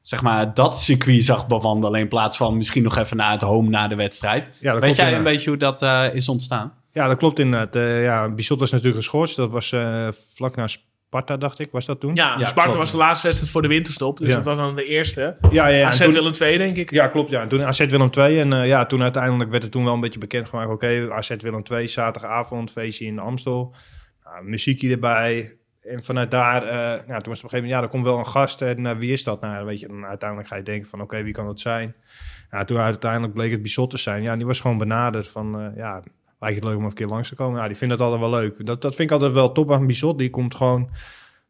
zeg 0.00 0.22
maar, 0.22 0.54
dat 0.54 0.78
circuit 0.78 1.24
zag 1.24 1.46
bewandelen. 1.46 2.00
In 2.00 2.08
plaats 2.08 2.36
van 2.36 2.56
misschien 2.56 2.82
nog 2.82 2.96
even 2.96 3.16
naar 3.16 3.30
het 3.30 3.42
home 3.42 3.68
na 3.68 3.88
de 3.88 3.94
wedstrijd. 3.94 4.50
Ja, 4.60 4.78
Weet 4.78 4.96
jij 4.96 5.14
een 5.14 5.22
beetje 5.22 5.48
hoe 5.48 5.58
dat 5.58 5.82
is 6.14 6.28
ontstaan? 6.28 6.72
Ja, 6.92 7.08
dat 7.08 7.18
klopt 7.18 7.38
inderdaad. 7.38 7.74
Ja, 8.02 8.28
Bizot 8.28 8.60
was 8.60 8.70
natuurlijk 8.70 8.96
geschorst. 8.96 9.36
Dat 9.36 9.50
was 9.50 9.74
vlak 10.34 10.56
na 10.56 10.66
Sparta, 11.14 11.36
dacht 11.36 11.58
ik. 11.58 11.68
Was 11.70 11.86
dat 11.86 12.00
toen? 12.00 12.14
Ja, 12.14 12.34
Ja, 12.38 12.46
Sparta 12.46 12.62
klopt. 12.62 12.76
was 12.76 12.90
de 12.90 12.96
laatste 12.96 13.26
wedstrijd 13.26 13.52
voor 13.52 13.62
de 13.62 13.68
winterstop. 13.68 14.18
Dus 14.18 14.28
Ja. 14.28 14.34
dat 14.34 14.44
was 14.44 14.56
dan 14.56 14.74
de 14.74 14.84
eerste. 14.84 15.36
ja, 15.50 15.66
ja. 15.68 15.76
ja. 15.76 15.88
AZ 15.88 15.98
toen- 16.02 16.12
Willem 16.12 16.32
II, 16.40 16.58
denk 16.58 16.76
ik. 16.76 16.90
ja, 16.90 17.06
klopt. 17.08 17.30
Ja. 17.30 17.40
En 17.40 17.48
toen 17.48 17.64
AZ 17.64 17.86
Willem 17.86 18.10
2. 18.10 18.40
En 18.40 18.52
eh, 18.52 18.66
ja, 18.66 18.84
toen 18.86 19.02
uiteindelijk 19.02 19.50
werd 19.50 19.62
het 19.62 19.72
toen 19.72 19.84
wel 19.84 19.94
een 19.94 20.00
beetje 20.00 20.18
bekendgemaakt. 20.18 20.70
Oké, 20.70 21.06
AZ 21.12 21.30
Willem 21.38 21.62
2, 21.64 21.86
zaterdagavond, 21.86 22.70
feestje 22.70 23.04
in 23.04 23.18
Amstel. 23.18 23.74
Nou, 24.24 24.44
muziekje 24.44 24.90
erbij. 24.90 25.56
En 25.82 26.04
vanuit 26.04 26.30
daar, 26.30 26.62
eh, 26.62 26.76
nou, 26.76 26.96
toen 26.96 27.06
was 27.06 27.16
het 27.16 27.26
op 27.26 27.28
een 27.28 27.34
gegeven 27.34 27.56
moment, 27.62 27.72
ja, 27.74 27.82
er 27.82 27.88
komt 27.88 28.04
wel 28.04 28.18
een 28.18 28.26
gast. 28.26 28.62
En 28.62 28.98
wie 28.98 29.12
is 29.12 29.24
dat? 29.24 29.40
Nou, 29.40 29.64
weet 29.66 29.80
je, 29.80 29.86
dan 29.86 30.04
uiteindelijk 30.06 30.48
ga 30.48 30.56
je 30.56 30.62
denken 30.62 30.88
van, 30.90 31.00
oké, 31.00 31.22
wie 31.22 31.32
kan 31.32 31.46
dat 31.46 31.60
zijn? 31.60 31.94
Ja, 32.50 32.64
toen 32.64 32.78
uiteindelijk 32.78 33.32
bleek 33.32 33.50
het 33.50 33.62
Bizot 33.62 33.90
te 33.90 33.96
zijn. 33.98 34.22
Ja, 34.22 34.36
die 34.36 34.46
was 34.46 34.60
gewoon 34.60 34.78
benaderd 34.78 35.28
van, 35.28 35.60
eh, 35.60 35.76
ja, 35.76 36.02
lijkt 36.44 36.60
het 36.60 36.68
leuk 36.68 36.76
om 36.76 36.84
een 36.84 36.92
keer 36.92 37.06
langs 37.06 37.28
te 37.28 37.34
komen? 37.34 37.60
Ja, 37.60 37.66
die 37.66 37.76
vindt 37.76 37.94
het 37.94 38.02
altijd 38.02 38.20
wel 38.20 38.30
leuk. 38.30 38.66
Dat, 38.66 38.82
dat 38.82 38.94
vind 38.94 39.08
ik 39.10 39.14
altijd 39.14 39.32
wel 39.32 39.52
top 39.52 39.72
aan 39.72 39.86
Bizot. 39.86 40.18
Die 40.18 40.30
komt 40.30 40.54
gewoon 40.54 40.88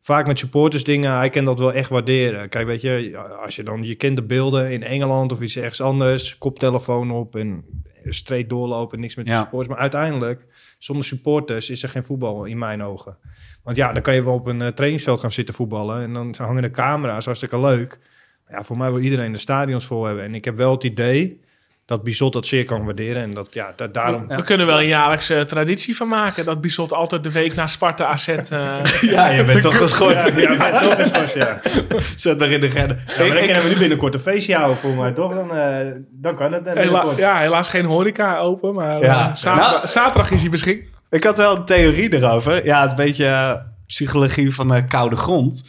vaak 0.00 0.26
met 0.26 0.38
supporters 0.38 0.84
dingen. 0.84 1.16
Hij 1.16 1.30
kan 1.30 1.44
dat 1.44 1.58
wel 1.58 1.72
echt 1.72 1.88
waarderen. 1.90 2.48
Kijk, 2.48 2.66
weet 2.66 2.80
je, 2.80 3.18
als 3.44 3.56
je 3.56 3.62
dan, 3.62 3.82
je 3.82 3.94
kent 3.94 4.16
de 4.16 4.22
beelden 4.22 4.70
in 4.70 4.82
Engeland 4.82 5.32
of 5.32 5.40
iets 5.40 5.56
ergens 5.56 5.80
anders. 5.80 6.38
Koptelefoon 6.38 7.10
op 7.10 7.36
en 7.36 7.64
streed 8.04 8.48
doorlopen, 8.48 9.00
niks 9.00 9.14
met 9.14 9.24
de 9.24 9.30
Ja. 9.30 9.38
supporters. 9.38 9.68
Maar 9.68 9.78
uiteindelijk, 9.78 10.46
zonder 10.78 11.04
supporters 11.04 11.70
is 11.70 11.82
er 11.82 11.88
geen 11.88 12.04
voetbal 12.04 12.44
in 12.44 12.58
mijn 12.58 12.82
ogen. 12.82 13.16
Want 13.62 13.76
ja, 13.76 13.92
dan 13.92 14.02
kan 14.02 14.14
je 14.14 14.24
wel 14.24 14.34
op 14.34 14.46
een 14.46 14.62
eh, 14.62 14.68
trainingsveld 14.68 15.20
gaan 15.20 15.30
zitten 15.30 15.54
voetballen. 15.54 16.02
En 16.02 16.12
dan 16.12 16.34
hangen 16.38 16.62
de 16.62 16.70
camera's, 16.70 17.24
hartstikke 17.24 17.60
leuk. 17.60 17.98
Ja, 18.48 18.64
voor 18.64 18.76
mij 18.76 18.90
wil 18.92 19.00
iedereen 19.00 19.32
de 19.32 19.38
stadions 19.38 19.84
vol 19.84 20.04
hebben. 20.04 20.24
En 20.24 20.34
ik 20.34 20.44
heb 20.44 20.56
wel 20.56 20.72
het 20.72 20.84
idee 20.84 21.40
dat 21.86 22.02
Bizot 22.02 22.32
dat 22.32 22.46
zeer 22.46 22.64
kan 22.64 22.84
waarderen. 22.84 23.22
En 23.22 23.30
dat, 23.30 23.54
ja, 23.54 23.72
da- 23.76 23.86
daarom... 23.86 24.26
We 24.28 24.42
kunnen 24.42 24.66
wel 24.66 24.80
een 24.80 24.86
jaarlijkse 24.86 25.44
traditie 25.46 25.96
van 25.96 26.08
maken. 26.08 26.44
Dat 26.44 26.60
Bizot 26.60 26.92
altijd 26.92 27.22
de 27.22 27.32
week 27.32 27.54
naar 27.54 27.68
Sparta 27.68 28.06
AZ... 28.06 28.28
eh, 28.28 28.38
Ja, 29.00 29.28
je 29.28 29.44
bent 29.44 29.62
toch 29.62 29.76
geschorst. 29.76 30.26
Ja, 30.28 30.38
ja, 30.50 30.56
maar 30.56 30.80
toch 30.82 31.08
vast, 31.08 31.34
ja. 31.34 31.60
Zet 32.16 32.40
er 32.40 32.50
in 32.52 32.60
de 32.60 32.66
agenda. 32.68 32.94
Ja, 33.06 33.18
maar 33.26 33.36
dan 33.36 33.44
kunnen 33.44 33.62
we 33.62 33.68
nu 33.68 33.78
binnenkort 33.78 34.14
een 34.14 34.20
feestje 34.20 34.54
houden 34.54 34.76
voor 34.76 34.94
mij, 34.94 35.12
toch? 35.12 35.34
Dan, 35.34 35.56
eh, 35.56 35.92
dan 36.10 36.36
kan 36.36 36.52
het. 36.52 36.66
eh, 36.66 36.74
hela- 36.74 37.04
ja, 37.16 37.38
helaas 37.38 37.68
geen 37.68 37.84
horeca 37.84 38.38
open, 38.38 38.74
maar 38.74 39.00
Ja. 39.00 39.28
eh, 39.28 39.34
zaterdag, 39.36 39.72
Nou- 39.72 39.86
zaterdag 39.88 40.30
is 40.30 40.40
hij 40.40 40.50
beschikbaar. 40.50 40.92
Ik 41.10 41.24
had 41.24 41.36
wel 41.36 41.56
een 41.56 41.64
theorie 41.64 42.14
erover. 42.14 42.64
Ja, 42.64 42.76
het 42.80 42.84
is 42.92 42.98
een 42.98 43.04
beetje 43.04 43.26
eh, 43.26 43.52
psychologie 43.86 44.54
van 44.54 44.68
de 44.68 44.84
koude 44.84 45.16
grond. 45.16 45.62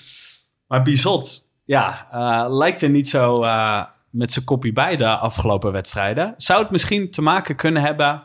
Maar 0.68 0.82
Bizot, 0.82 1.41
ja, 1.66 2.07
eh, 2.11 2.45
lijkt 2.57 2.82
er 2.82 2.89
niet 2.89 3.09
zo 3.09 3.43
eh, 3.43 3.82
met 4.16 4.32
zijn 4.32 4.45
kopie 4.45 4.74
bij 4.74 4.95
de 4.95 5.07
afgelopen 5.07 5.72
wedstrijden. 5.72 6.34
Zou 6.38 6.61
het 6.61 6.72
misschien 6.72 7.11
te 7.11 7.22
maken 7.22 7.55
kunnen 7.55 7.82
hebben 7.82 8.24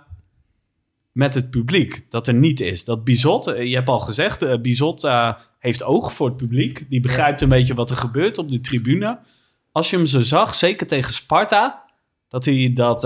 met 1.12 1.34
het 1.34 1.51
publiek 1.51 2.07
dat 2.09 2.26
er 2.26 2.34
niet 2.34 2.61
is? 2.61 2.84
Dat 2.84 3.05
Bizot, 3.05 3.47
eh, 3.47 3.64
je 3.64 3.74
hebt 3.74 3.88
al 3.88 3.99
gezegd, 3.99 4.43
eh, 4.43 4.61
Bizot 4.61 5.05
eh, 5.05 5.32
heeft 5.59 5.82
oog 5.82 6.12
voor 6.12 6.28
het 6.28 6.36
publiek. 6.36 6.86
Die 6.88 7.01
begrijpt 7.01 7.41
een 7.41 7.49
beetje 7.49 7.74
wat 7.74 7.91
er 7.91 7.97
gebeurt 7.97 8.38
op 8.38 8.51
de 8.51 8.61
tribune. 8.61 9.18
Als 9.72 9.91
je 9.91 9.97
hem 9.97 10.07
zo 10.07 10.20
zag, 10.20 10.55
zeker 10.55 10.86
tegen 10.86 11.12
Sparta, 11.12 11.84
dat 12.28 12.45
hij 12.45 12.72
dat 12.74 13.03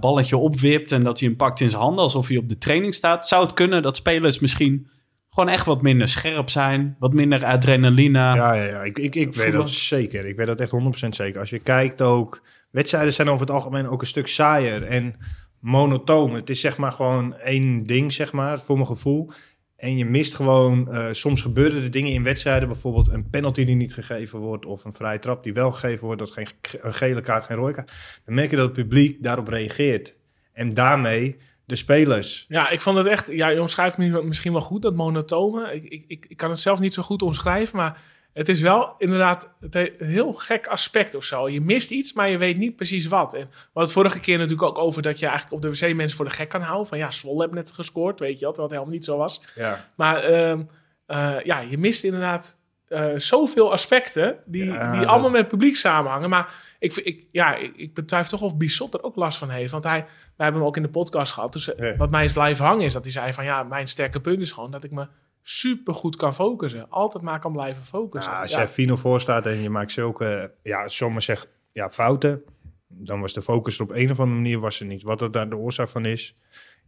balletje 0.00 0.36
opwipt 0.36 0.92
en 0.92 1.00
dat 1.00 1.18
hij 1.18 1.28
hem 1.28 1.36
pakt 1.36 1.60
in 1.60 1.70
zijn 1.70 1.82
handen 1.82 2.02
alsof 2.02 2.28
hij 2.28 2.36
op 2.36 2.48
de 2.48 2.58
training 2.58 2.94
staat. 2.94 3.28
Zou 3.28 3.42
het 3.42 3.52
kunnen 3.52 3.82
dat 3.82 3.96
spelers 3.96 4.38
misschien 4.38 4.88
gewoon 5.30 5.48
echt 5.48 5.66
wat 5.66 5.82
minder 5.82 6.08
scherp 6.08 6.50
zijn, 6.50 6.96
wat 6.98 7.12
minder 7.12 7.44
adrenaline? 7.44 8.18
Ja, 8.18 8.52
ja, 8.52 8.62
ja. 8.64 8.82
Ik, 8.82 8.98
ik, 8.98 9.14
ik 9.14 9.34
weet 9.34 9.52
dat 9.52 9.70
zeker. 9.70 10.26
Ik 10.26 10.36
weet 10.36 10.46
dat 10.46 10.60
echt 10.60 10.72
100% 11.04 11.08
zeker. 11.08 11.40
Als 11.40 11.50
je 11.50 11.58
kijkt 11.58 12.02
ook... 12.02 12.42
Wedstrijden 12.70 13.12
zijn 13.12 13.28
over 13.28 13.46
het 13.46 13.54
algemeen 13.54 13.88
ook 13.88 14.00
een 14.00 14.06
stuk 14.06 14.26
saaier 14.26 14.82
en 14.82 15.14
monotoom. 15.60 16.34
Het 16.34 16.50
is 16.50 16.60
zeg 16.60 16.76
maar 16.76 16.92
gewoon 16.92 17.36
één 17.38 17.86
ding, 17.86 18.12
zeg 18.12 18.32
maar, 18.32 18.60
voor 18.60 18.74
mijn 18.74 18.86
gevoel. 18.86 19.30
En 19.76 19.96
je 19.96 20.04
mist 20.04 20.34
gewoon... 20.34 20.92
eh, 20.92 21.06
soms 21.12 21.42
gebeuren 21.42 21.82
er 21.82 21.90
dingen 21.90 22.12
in 22.12 22.22
wedstrijden. 22.22 22.68
Bijvoorbeeld 22.68 23.08
een 23.08 23.30
penalty 23.30 23.64
die 23.64 23.74
niet 23.76 23.94
gegeven 23.94 24.38
wordt... 24.38 24.66
of 24.66 24.84
een 24.84 24.92
vrije 24.92 25.18
trap 25.18 25.42
die 25.42 25.52
wel 25.52 25.72
gegeven 25.72 26.04
wordt. 26.04 26.20
Dat 26.20 26.30
geen 26.30 26.46
ge- 26.62 26.78
een 26.82 26.94
gele 26.94 27.20
kaart, 27.20 27.44
geen 27.44 27.56
rode 27.56 27.72
kaart. 27.74 27.92
Dan 28.24 28.34
merk 28.34 28.50
je 28.50 28.56
dat 28.56 28.64
het 28.64 28.74
publiek 28.74 29.22
daarop 29.22 29.48
reageert. 29.48 30.16
En 30.52 30.72
daarmee 30.72 31.36
de 31.68 31.76
spelers... 31.76 32.44
Ja, 32.48 32.68
ik 32.68 32.80
vond 32.80 32.96
het 32.96 33.06
echt... 33.06 33.26
Ja, 33.26 33.48
je 33.48 33.60
omschrijft 33.60 33.98
me 33.98 34.22
misschien 34.22 34.52
wel 34.52 34.60
goed, 34.60 34.82
dat 34.82 34.94
monotome. 34.94 35.74
Ik, 35.74 36.04
ik, 36.06 36.26
ik, 36.28 36.36
kan 36.36 36.50
het 36.50 36.58
zelf 36.58 36.80
niet 36.80 36.94
zo 36.94 37.02
goed 37.02 37.22
omschrijven, 37.22 37.76
maar... 37.76 38.00
Het 38.32 38.48
is 38.48 38.60
wel 38.60 38.94
inderdaad 38.98 39.50
een 39.70 39.92
heel 39.98 40.32
gek 40.32 40.66
aspect 40.66 41.14
of 41.14 41.24
zo. 41.24 41.48
Je 41.48 41.60
mist 41.60 41.90
iets, 41.90 42.12
maar 42.12 42.30
je 42.30 42.38
weet 42.38 42.56
niet 42.56 42.76
precies 42.76 43.06
wat. 43.06 43.34
En 43.34 43.50
we 43.74 43.80
het 43.80 43.92
vorige 43.92 44.20
keer 44.20 44.38
natuurlijk 44.38 44.68
ook 44.68 44.78
over 44.78 45.02
dat 45.02 45.18
je 45.18 45.26
eigenlijk 45.26 45.56
op 45.56 45.62
de 45.62 45.70
wc 45.70 45.94
mensen 45.94 46.16
voor 46.16 46.24
de 46.24 46.34
gek 46.34 46.48
kan 46.48 46.60
houden. 46.60 46.86
Van 46.86 46.98
ja, 46.98 47.10
Zwolle 47.10 47.42
heeft 47.42 47.54
net 47.54 47.72
gescoord, 47.72 48.20
weet 48.20 48.38
je 48.38 48.46
wat, 48.46 48.56
wat 48.56 48.70
helemaal 48.70 48.92
niet 48.92 49.04
zo 49.04 49.16
was. 49.16 49.42
Ja, 49.54 49.88
Maar 49.94 50.22
ehm, 50.22 50.62
eh, 51.06 51.36
ja, 51.44 51.60
je 51.60 51.78
mist 51.78 52.04
inderdaad 52.04 52.57
eh, 52.88 53.06
zoveel 53.16 53.72
aspecten 53.72 54.38
die, 54.44 54.64
Ja, 54.64 54.92
die 54.98 55.06
allemaal 55.06 55.30
met 55.30 55.40
het 55.40 55.50
publiek 55.50 55.76
samenhangen. 55.76 56.30
Maar 56.30 56.54
ik, 56.78 56.96
ik, 56.96 57.26
ja, 57.32 57.54
ik, 57.56 57.76
ik 57.76 57.94
betwijfel 57.94 58.38
toch 58.38 58.46
of 58.50 58.56
Bissot 58.56 58.94
er 58.94 59.02
ook 59.02 59.16
last 59.16 59.38
van 59.38 59.50
heeft. 59.50 59.72
Want 59.72 59.84
hij, 59.84 60.00
wij 60.00 60.10
hebben 60.36 60.60
hem 60.60 60.64
ook 60.70 60.76
in 60.76 60.82
de 60.82 60.88
podcast 60.88 61.32
gehad. 61.32 61.52
Dus 61.52 61.74
eh, 61.74 61.96
wat 61.98 62.10
mij 62.10 62.24
is 62.24 62.32
blijven 62.32 62.64
hangen 62.64 62.84
is 62.84 62.92
dat 62.92 63.02
hij 63.02 63.12
zei 63.12 63.32
van 63.32 63.44
ja, 63.44 63.62
mijn 63.62 63.88
sterke 63.88 64.20
punt 64.20 64.40
is 64.40 64.52
gewoon 64.52 64.70
dat 64.70 64.84
ik 64.84 64.90
me 64.90 65.06
super 65.42 65.94
goed 65.94 66.16
kan 66.16 66.34
focussen. 66.34 66.90
Altijd 66.90 67.22
maar 67.24 67.40
kan 67.40 67.52
blijven 67.52 67.82
focussen. 67.84 68.30
Nou, 68.32 68.42
als 68.44 68.52
Ja. 68.52 68.68
jij 68.76 68.86
4-0 68.88 68.92
voor 68.92 69.20
staat 69.20 69.46
en 69.46 69.62
je 69.62 69.70
maakt 69.70 69.92
zulke, 69.92 70.52
ja, 70.62 70.88
sommigen 70.88 71.22
zeggen, 71.22 71.48
ja, 71.72 71.90
fouten, 71.90 72.42
dan 72.88 73.20
was 73.20 73.32
de 73.32 73.42
focus 73.42 73.76
er 73.78 73.82
op 73.84 73.90
een 73.90 74.10
of 74.10 74.20
andere 74.20 74.40
manier 74.40 74.58
was 74.58 74.80
er 74.80 74.86
niet. 74.86 75.02
Wat 75.02 75.20
er 75.20 75.30
daar 75.30 75.48
de 75.48 75.56
oorzaak 75.56 75.88
van 75.88 76.04
is, 76.04 76.34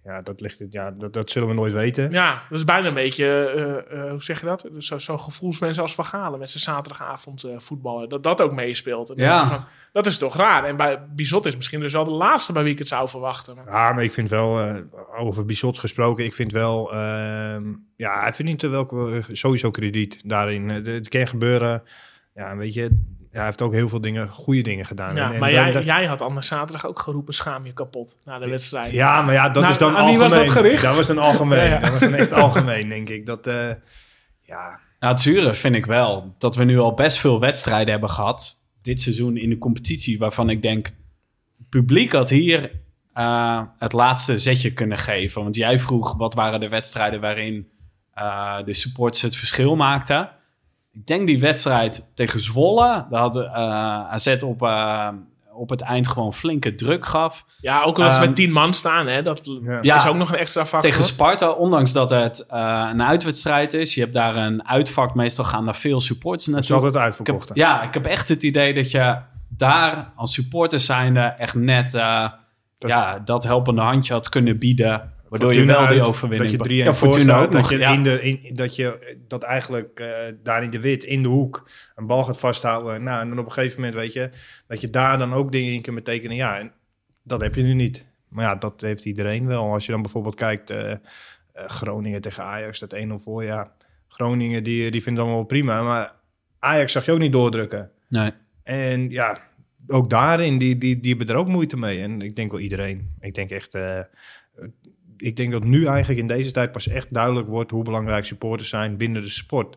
ja, 0.04 0.22
dat, 0.22 0.40
ligt, 0.40 0.64
ja, 0.70 0.90
dat, 0.90 1.12
dat 1.12 1.30
zullen 1.30 1.48
we 1.48 1.54
nooit 1.54 1.72
weten. 1.72 2.10
Ja, 2.10 2.42
dat 2.50 2.58
is 2.58 2.64
bijna 2.64 2.88
een 2.88 2.94
beetje, 2.94 3.26
eh, 3.26 3.98
eh, 4.04 4.10
hoe 4.10 4.22
zeg 4.22 4.40
je 4.40 4.46
dat? 4.46 4.68
Zo'n 4.78 5.00
zo 5.00 5.18
gevoelsmensen 5.18 5.82
als 5.82 5.94
Van 5.94 6.04
Galen 6.04 6.38
met 6.38 6.50
zijn 6.50 6.62
zaterdagavond 6.62 7.44
eh, 7.44 7.58
voetballen. 7.58 8.08
Dat 8.08 8.22
dat 8.22 8.40
ook 8.42 8.52
meespeelt. 8.52 9.10
En 9.10 9.16
Ja. 9.16 9.46
van, 9.46 9.64
dat 9.92 10.06
is 10.06 10.18
toch 10.18 10.36
raar. 10.36 10.64
En 10.64 10.76
bij 10.76 11.06
Bizot 11.14 11.46
is 11.46 11.56
misschien 11.56 11.80
dus 11.80 11.92
wel 11.92 12.04
de 12.04 12.10
laatste 12.10 12.52
bij 12.52 12.62
wie 12.62 12.72
ik 12.72 12.78
het 12.78 12.88
zou 12.88 13.08
verwachten. 13.08 13.54
Maar- 13.56 13.66
Ja, 13.66 13.92
maar 13.92 14.04
ik 14.04 14.12
vind 14.12 14.28
wel, 14.30 14.60
eh, 14.60 14.76
over 15.18 15.44
Bissot 15.44 15.78
gesproken, 15.78 16.24
ik 16.24 16.34
vind 16.34 16.52
wel, 16.52 16.92
ehm, 16.92 17.64
ja, 17.96 18.20
hij 18.20 18.32
verdient 18.32 18.62
er 18.62 18.70
wel 18.70 19.22
sowieso 19.28 19.70
krediet 19.70 20.28
daarin. 20.28 20.68
Het 20.68 21.08
kan 21.08 21.26
gebeuren, 21.28 21.82
ja, 22.34 22.56
weet 22.56 22.74
je, 22.74 22.90
hij 23.30 23.44
heeft 23.44 23.62
ook 23.62 23.72
heel 23.72 23.88
veel 23.88 24.00
dingen, 24.00 24.28
goede 24.28 24.60
dingen 24.62 24.86
gedaan. 24.86 25.14
Ja, 25.14 25.26
En- 25.26 25.32
en 25.32 25.38
maar 25.40 25.52
jij, 25.52 25.72
dat- 25.72 25.84
jij 25.84 26.06
had 26.06 26.20
anders 26.20 26.46
zaterdag 26.46 26.86
ook 26.86 26.98
geroepen, 26.98 27.34
schaam 27.34 27.66
je 27.66 27.72
kapot 27.72 28.16
na 28.24 28.38
de 28.38 28.48
wedstrijd. 28.48 28.92
Ja, 28.92 29.22
maar 29.22 29.34
ja, 29.34 29.44
dat 29.48 29.62
Nou, 29.62 29.72
is 29.74 29.78
dan 29.78 29.88
aan 29.88 29.94
wie 29.94 30.02
algemeen. 30.18 30.28
was 30.28 30.38
dat 30.38 30.50
gericht? 30.50 30.82
Dat 30.82 30.96
was 30.96 31.06
dan 31.06 31.18
algemeen. 31.18 31.58
Ja, 31.64 31.64
ja. 31.64 31.78
Dat 31.78 31.90
was 31.90 32.00
dan 32.00 32.14
echt 32.14 32.32
algemeen, 32.32 32.88
denk 32.88 33.08
ik. 33.08 33.26
Dat, 33.26 33.46
eh, 33.46 33.68
ja, 34.40 34.80
Nou, 35.00 35.12
het 35.12 35.22
zure 35.22 35.52
vind 35.54 35.74
ik 35.74 35.86
wel 35.86 36.34
dat 36.38 36.56
we 36.56 36.64
nu 36.64 36.78
al 36.78 36.94
best 36.94 37.18
veel 37.18 37.40
wedstrijden 37.40 37.90
hebben 37.90 38.10
gehad. 38.10 38.54
Dit 38.82 39.00
seizoen 39.00 39.36
in 39.36 39.48
de 39.50 39.58
competitie, 39.58 40.18
waarvan 40.18 40.50
ik 40.50 40.62
denk... 40.62 40.86
Het 40.86 41.68
publiek 41.68 42.12
had 42.12 42.30
hier 42.30 42.70
eh, 43.12 43.62
het 43.78 43.92
laatste 43.92 44.38
zetje 44.38 44.72
kunnen 44.72 44.98
geven. 44.98 45.42
Want 45.42 45.56
jij 45.56 45.78
vroeg, 45.78 46.16
wat 46.16 46.34
waren 46.34 46.60
de 46.60 46.68
wedstrijden 46.68 47.20
waarin 47.20 47.68
eh, 48.14 48.56
de 48.64 48.74
supporters 48.74 49.22
het 49.22 49.36
verschil 49.36 49.76
maakten? 49.76 50.30
Ik 50.92 51.06
denk 51.06 51.26
die 51.26 51.40
wedstrijd 51.40 52.10
tegen 52.14 52.40
Zwolle, 52.40 53.06
daar 53.10 53.20
had 53.20 53.36
eh, 53.36 53.52
AZ 54.12 54.36
op, 54.44 54.62
eh, 54.62 55.08
op 55.52 55.70
het 55.70 55.80
eind 55.80 56.08
gewoon 56.08 56.34
flinke 56.34 56.74
druk 56.74 57.06
gaf. 57.06 57.44
Ja, 57.60 57.82
ook 57.82 57.96
omdat 57.96 58.12
ze 58.14 58.18
Ehm, 58.18 58.26
met 58.28 58.36
tien 58.36 58.52
man 58.52 58.74
staan, 58.74 59.06
hè. 59.06 59.22
Dat 59.22 59.40
Ja. 59.82 59.96
Is 59.96 60.06
ook 60.06 60.16
nog 60.16 60.32
een 60.32 60.38
extra 60.38 60.66
factor. 60.66 60.90
Tegen 60.90 61.04
Sparta, 61.04 61.50
ondanks 61.50 61.92
dat 61.92 62.10
het 62.10 62.46
eh, 62.46 62.88
een 62.92 63.02
uitwedstrijd 63.02 63.74
is. 63.74 63.94
Je 63.94 64.00
hebt 64.00 64.12
daar 64.12 64.36
een 64.36 64.68
uitvak, 64.68 65.14
meestal 65.14 65.44
gaan 65.44 65.64
daar 65.64 65.76
veel 65.76 66.00
supporters 66.00 66.48
is 66.48 66.54
naartoe. 66.54 66.88
Ik 66.88 66.96
uitverkocht. 66.96 67.48
heb, 67.48 67.56
ja, 67.56 67.82
ik 67.82 67.94
heb 67.94 68.06
echt 68.06 68.28
het 68.28 68.42
idee 68.42 68.74
dat 68.74 68.90
je 68.90 69.16
daar 69.48 70.12
als 70.16 70.32
supporter 70.34 70.80
zijnde 70.80 71.20
echt 71.20 71.54
net 71.54 71.94
eh, 71.94 72.28
Dat- 72.78 72.90
ja, 72.90 73.18
dat 73.24 73.44
helpende 73.44 73.80
handje 73.80 74.12
had 74.12 74.28
kunnen 74.28 74.58
bieden. 74.58 75.12
Waardoor 75.30 75.54
je 75.54 75.64
wel 75.64 75.86
die 75.86 76.02
overwinning... 76.02 76.56
Dat 76.56 76.66
je 76.66 76.74
3-1 76.74 76.84
ja, 76.84 76.94
voor 76.94 77.20
staat, 77.20 77.44
ook 77.44 77.52
dat 77.52 77.60
nog. 77.60 77.70
je, 77.70 77.78
ja. 77.78 77.92
in 77.92 78.02
de, 78.02 78.22
in, 78.22 78.54
dat 78.54 78.76
je 78.76 79.16
dat 79.28 79.42
eigenlijk 79.42 80.00
eh, 80.00 80.08
daar 80.42 80.62
in 80.62 80.70
de 80.70 80.80
wit, 80.80 81.04
in 81.04 81.22
de 81.22 81.28
hoek, 81.28 81.70
een 81.94 82.06
bal 82.06 82.24
gaat 82.24 82.38
vasthouden. 82.38 83.02
Nou, 83.02 83.20
en 83.20 83.28
dan 83.28 83.38
op 83.38 83.46
een 83.46 83.52
gegeven 83.52 83.76
moment 83.76 83.94
weet 83.94 84.12
je, 84.12 84.30
dat 84.66 84.80
je 84.80 84.90
daar 84.90 85.18
dan 85.18 85.32
ook 85.32 85.52
dingen 85.52 85.72
in 85.72 85.82
kan 85.82 85.94
betekenen. 85.94 86.36
Ja, 86.36 86.58
en 86.58 86.72
dat 87.22 87.40
heb 87.40 87.54
je 87.54 87.62
nu 87.62 87.74
niet. 87.74 88.06
Maar 88.28 88.44
ja, 88.44 88.54
dat 88.54 88.80
heeft 88.80 89.04
iedereen 89.04 89.46
wel. 89.46 89.72
Als 89.72 89.86
je 89.86 89.92
dan 89.92 90.02
bijvoorbeeld 90.02 90.34
kijkt, 90.34 90.70
eh, 90.70 90.90
eh, 90.90 90.98
Groningen 91.52 92.20
tegen 92.20 92.44
Ajax, 92.44 92.78
dat 92.78 92.94
1-0 92.94 93.18
voor. 93.18 93.44
Ja, 93.44 93.72
Groningen 94.08 94.64
die, 94.64 94.90
die 94.90 95.02
vindt 95.02 95.18
het 95.18 95.18
allemaal 95.18 95.36
wel 95.36 95.44
prima. 95.44 95.82
Maar 95.82 96.12
Ajax 96.58 96.92
zag 96.92 97.04
je 97.04 97.12
ook 97.12 97.18
niet 97.18 97.32
doordrukken. 97.32 97.90
Nee. 98.08 98.30
En 98.62 99.10
ja, 99.10 99.40
ook 99.86 100.10
daarin, 100.10 100.58
die, 100.58 100.78
die, 100.78 101.00
die 101.00 101.14
hebben 101.16 101.34
er 101.34 101.40
ook 101.40 101.48
moeite 101.48 101.76
mee. 101.76 102.02
En 102.02 102.22
ik 102.22 102.36
denk 102.36 102.50
wel 102.50 102.60
iedereen. 102.60 103.14
Ik 103.20 103.34
denk 103.34 103.50
echt, 103.50 103.74
eh, 103.74 104.00
ik 105.20 105.36
denk 105.36 105.52
dat 105.52 105.64
nu 105.64 105.86
eigenlijk 105.86 106.20
in 106.20 106.26
deze 106.26 106.50
tijd 106.50 106.72
pas 106.72 106.88
echt 106.88 107.06
duidelijk 107.10 107.48
wordt 107.48 107.70
hoe 107.70 107.84
belangrijk 107.84 108.24
supporters 108.24 108.68
zijn 108.68 108.96
binnen 108.96 109.22
de 109.22 109.28
sport. 109.28 109.76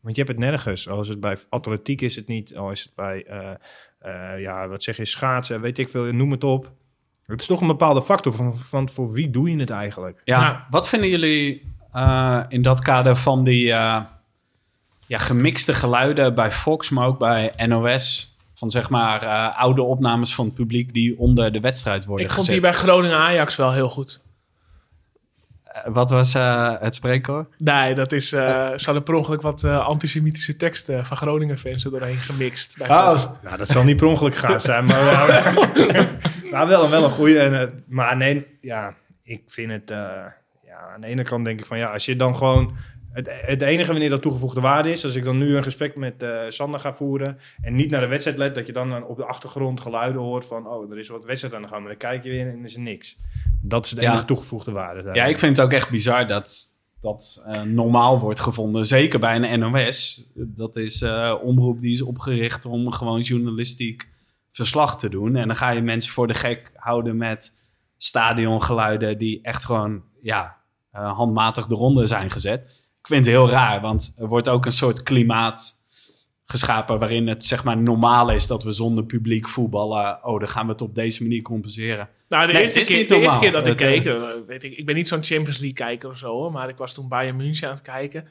Want 0.00 0.16
je 0.16 0.22
hebt 0.22 0.36
het 0.36 0.44
nergens. 0.50 0.88
Al 0.88 1.00
is 1.00 1.08
het 1.08 1.20
bij 1.20 1.36
atletiek 1.48 2.00
is 2.00 2.16
het 2.16 2.26
niet, 2.26 2.56
al 2.56 2.70
is 2.70 2.82
het 2.82 2.94
bij, 2.94 3.24
eh, 3.26 3.50
eh, 3.98 4.40
ja, 4.40 4.68
wat 4.68 4.82
zeg 4.82 4.96
je, 4.96 5.04
schaatsen, 5.04 5.60
weet 5.60 5.78
ik 5.78 5.88
veel, 5.88 6.04
noem 6.12 6.30
het 6.30 6.44
op. 6.44 6.72
Het 7.26 7.40
is 7.40 7.46
toch 7.46 7.60
een 7.60 7.66
bepaalde 7.66 8.02
factor 8.02 8.32
van, 8.32 8.56
van 8.58 8.88
voor 8.88 9.12
wie 9.12 9.30
doe 9.30 9.50
je 9.50 9.56
het 9.58 9.70
eigenlijk? 9.70 10.20
Ja, 10.24 10.40
Ja. 10.40 10.66
wat 10.70 10.88
vinden 10.88 11.08
jullie 11.08 11.72
eh, 11.92 12.40
in 12.48 12.62
dat 12.62 12.80
kader 12.82 13.16
van 13.16 13.44
die 13.44 13.72
eh, 13.72 14.00
ja, 15.06 15.18
gemixte 15.18 15.74
geluiden 15.74 16.34
bij 16.34 16.50
Fox, 16.50 16.90
maar 16.90 17.06
ook 17.06 17.18
bij 17.18 17.52
NOS? 17.66 18.36
Van 18.54 18.70
zeg 18.70 18.90
maar 18.90 19.22
eh, 19.22 19.58
oude 19.60 19.82
opnames 19.82 20.34
van 20.34 20.44
het 20.44 20.54
publiek 20.54 20.92
die 20.92 21.18
onder 21.18 21.52
de 21.52 21.60
wedstrijd 21.60 22.04
worden 22.04 22.26
Ik 22.26 22.32
vond 22.32 22.46
gezet. 22.46 22.62
die 22.62 22.70
bij 22.70 22.80
Groningen-Ajax 22.80 23.56
wel 23.56 23.72
heel 23.72 23.88
goed. 23.88 24.20
Eh, 25.84 25.92
wat 25.92 26.10
was 26.10 26.34
eh, 26.34 26.74
het 26.80 26.94
spreekwoord? 26.94 27.54
Nee, 27.58 27.94
dat 27.94 28.12
is... 28.12 28.32
eh 28.32 28.40
ze 28.76 28.84
hadden 28.84 29.02
per 29.02 29.14
ongeluk 29.14 29.42
wat 29.42 29.64
eh, 29.64 29.86
antisemitische 29.86 30.56
teksten 30.56 31.06
van 31.06 31.16
Groningen-fans 31.16 31.84
er 31.84 31.90
doorheen 31.90 32.16
gemixt. 32.16 32.76
Bij 32.78 32.86
Fox. 32.86 33.28
Nou, 33.42 33.56
dat 33.56 33.68
zal 33.68 33.84
niet 33.84 33.96
per 33.96 34.06
ongeluk 34.06 34.34
gaan 34.36 34.60
zijn, 34.60 34.84
maar, 34.84 35.02
maar, 35.04 35.54
maar 36.50 36.66
wel, 36.68 36.90
wel 36.96 37.04
een 37.04 37.10
goede. 37.10 37.38
En, 37.38 37.60
eh, 37.60 37.66
maar 37.88 38.16
nee, 38.16 38.46
ja, 38.60 38.94
ik 39.22 39.42
vind 39.46 39.70
het... 39.72 39.90
eh, 39.90 39.96
ja, 40.64 40.78
aan 40.94 41.00
de 41.00 41.06
ene 41.06 41.22
kant 41.22 41.44
denk 41.44 41.58
ik 41.60 41.66
van 41.66 41.78
ja, 41.78 41.92
als 41.92 42.04
je 42.04 42.16
dan 42.16 42.36
gewoon... 42.36 42.76
Het, 43.12 43.28
het 43.30 43.62
enige 43.62 43.90
wanneer 43.90 44.10
dat 44.10 44.22
toegevoegde 44.22 44.60
waarde 44.60 44.92
is, 44.92 45.04
als 45.04 45.14
ik 45.14 45.24
dan 45.24 45.38
nu 45.38 45.56
een 45.56 45.62
gesprek 45.62 45.96
met 45.96 46.22
eh, 46.22 46.40
Sander 46.48 46.80
ga 46.80 46.94
voeren 46.94 47.38
en 47.60 47.74
niet 47.74 47.90
naar 47.90 48.00
de 48.00 48.06
wedstrijd 48.06 48.38
let, 48.38 48.54
dat 48.54 48.66
je 48.66 48.72
dan 48.72 49.04
op 49.06 49.16
de 49.16 49.24
achtergrond 49.24 49.80
geluiden 49.80 50.20
hoort 50.20 50.44
van 50.44 50.66
oh, 50.66 50.90
er 50.90 50.98
is 50.98 51.08
wat 51.08 51.24
wedstrijd 51.24 51.54
aan 51.54 51.62
de 51.62 51.68
gang, 51.68 51.80
maar 51.80 51.90
dan 51.90 51.98
kijk 51.98 52.24
je 52.24 52.30
weer 52.30 52.48
en 52.48 52.64
is 52.64 52.74
er 52.74 52.80
niks. 52.80 53.16
Dat 53.62 53.84
is 53.84 53.90
de 53.90 54.00
Ja. 54.00 54.10
enige 54.10 54.24
toegevoegde 54.24 54.72
waarde. 54.72 55.02
daar. 55.02 55.14
Ja, 55.14 55.24
ik 55.24 55.38
vind 55.38 55.56
het 55.56 55.66
ook 55.66 55.72
echt 55.72 55.90
bizar 55.90 56.26
dat 56.26 56.76
dat 57.00 57.44
eh, 57.46 57.62
normaal 57.62 58.18
wordt 58.20 58.40
gevonden. 58.40 58.86
Zeker 58.86 59.18
bij 59.18 59.36
een 59.36 59.58
NOS. 59.58 60.26
Dat 60.34 60.76
is 60.76 61.02
eh 61.02 61.34
omroep 61.42 61.80
die 61.80 61.92
is 61.92 62.02
opgericht 62.02 62.64
om 62.64 62.92
gewoon 62.92 63.20
journalistiek 63.20 64.08
verslag 64.50 64.98
te 64.98 65.08
doen. 65.08 65.36
En 65.36 65.46
dan 65.46 65.56
ga 65.56 65.70
je 65.70 65.80
mensen 65.80 66.12
voor 66.12 66.26
de 66.26 66.34
gek 66.34 66.70
houden 66.74 67.16
met 67.16 67.52
stadiongeluiden 67.96 69.18
die 69.18 69.38
echt 69.42 69.64
gewoon 69.64 70.02
ja, 70.22 70.56
handmatig 70.90 71.66
de 71.66 71.74
ronde 71.74 72.06
zijn 72.06 72.30
gezet. 72.30 72.77
Ik 73.08 73.14
vind 73.14 73.26
het 73.26 73.34
heel 73.34 73.50
raar, 73.50 73.80
want 73.80 74.14
er 74.18 74.26
wordt 74.26 74.48
ook 74.48 74.66
een 74.66 74.72
soort 74.72 75.02
klimaat 75.02 75.72
geschapen 76.44 76.98
waarin 76.98 77.26
het 77.26 77.44
zeg 77.44 77.64
maar 77.64 77.76
normaal 77.76 78.30
is 78.30 78.46
dat 78.46 78.62
we 78.62 78.72
zonder 78.72 79.04
publiek 79.04 79.48
voetballen. 79.48 80.24
Oh, 80.24 80.38
dan 80.38 80.48
gaan 80.48 80.66
we 80.66 80.72
het 80.72 80.80
op 80.80 80.94
deze 80.94 81.22
manier 81.22 81.42
compenseren. 81.42 82.08
Nou, 82.28 82.46
de, 82.46 82.52
Nee, 82.52 82.62
eerste, 82.62 82.80
keer, 82.80 83.08
de 83.08 83.16
eerste 83.16 83.38
keer 83.38 83.52
dat 83.52 83.66
ik 83.66 83.78
Het, 83.78 83.88
keek, 83.88 84.04
eh, 84.04 84.22
weet 84.46 84.64
ik, 84.64 84.76
ik 84.76 84.86
ben 84.86 84.94
niet 84.94 85.08
zo'n 85.08 85.24
Champions 85.24 85.58
League 85.58 85.72
kijker 85.72 86.10
of 86.10 86.16
zo, 86.16 86.50
maar 86.50 86.68
ik 86.68 86.76
was 86.76 86.94
toen 86.94 87.08
Bayern 87.08 87.36
München 87.36 87.68
aan 87.68 87.74
het 87.74 87.82
kijken. 87.82 88.28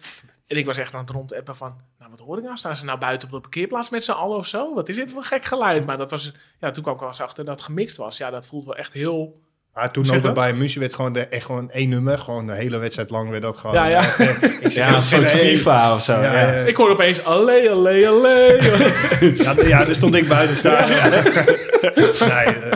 En 0.48 0.58
ik 0.58 0.66
was 0.66 0.78
echt 0.78 0.94
aan 0.94 1.02
het 1.02 1.10
rondappen 1.10 1.56
van, 1.56 1.76
nou 2.00 2.12
wat 2.12 2.20
hoor 2.20 2.38
ik 2.38 2.44
nou? 2.44 2.58
Staan 2.58 2.76
ze 2.76 2.86
nou 2.86 3.00
buiten 3.00 3.28
op 3.28 3.34
de 3.34 3.42
parkeerplaats 3.42 3.90
met 3.90 4.04
z'n 4.04 4.12
allen 4.12 4.38
of 4.38 4.48
zo? 4.48 4.74
Wat 4.74 4.90
is 4.90 4.96
dit 4.96 5.12
voor 5.12 5.20
een 5.20 5.28
gek 5.28 5.46
geluid? 5.46 5.86
Maar 5.86 5.98
dat 5.98 6.12
was, 6.12 6.34
ja, 6.60 6.72
toen 6.72 6.84
kwam 6.84 6.96
ik 6.96 7.00
wel 7.00 7.10
eens 7.10 7.22
achter 7.22 7.46
dat 7.46 7.56
het 7.56 7.66
gemixt 7.66 7.98
was. 7.98 8.18
Ja, 8.18 8.30
dat 8.30 8.48
voelt 8.48 8.66
wel 8.66 8.76
echt 8.76 8.94
heel... 8.94 9.46
Maar 9.78 9.92
toen 9.92 10.06
Zeg 10.06 10.26
ook 10.26 10.34
bij 10.34 10.54
München 10.54 10.80
werd 10.80 10.94
gewoon 10.94 11.14
de, 11.14 11.20
echt 11.28 11.46
gewoon 11.46 11.72
één 11.72 11.90
nummer, 11.90 12.18
gewoon 12.18 12.48
de 12.48 12.54
hele 12.54 12.78
wedstrijd 12.78 13.10
lang 13.10 13.30
werd 13.30 13.42
dat 13.42 13.58
gewoon. 13.58 13.76
Ja, 13.76 13.86
ja. 13.86 14.18
eh, 14.18 14.44
ik 14.66 14.72
zeg, 14.72 14.74
Ja, 14.74 14.94
een 14.96 15.02
soort 15.02 15.30
FIFA 15.32 15.94
of 15.94 16.02
zo. 16.04 16.14
Ja, 16.14 16.24
ja. 16.42 16.54
ja. 16.54 16.66
Ik 16.66 16.76
hoorde 16.76 16.94
opeens, 16.94 17.24
allee, 17.24 17.70
allee, 17.72 18.08
allee. 18.10 18.62
Ja, 19.44 19.56
ja, 19.66 19.86
daar 19.86 19.96
stond 19.96 20.16
ik 20.16 20.28
buiten 20.28 20.56
staan. 20.58 20.90
nee, 20.90 22.56
eh, 22.56 22.72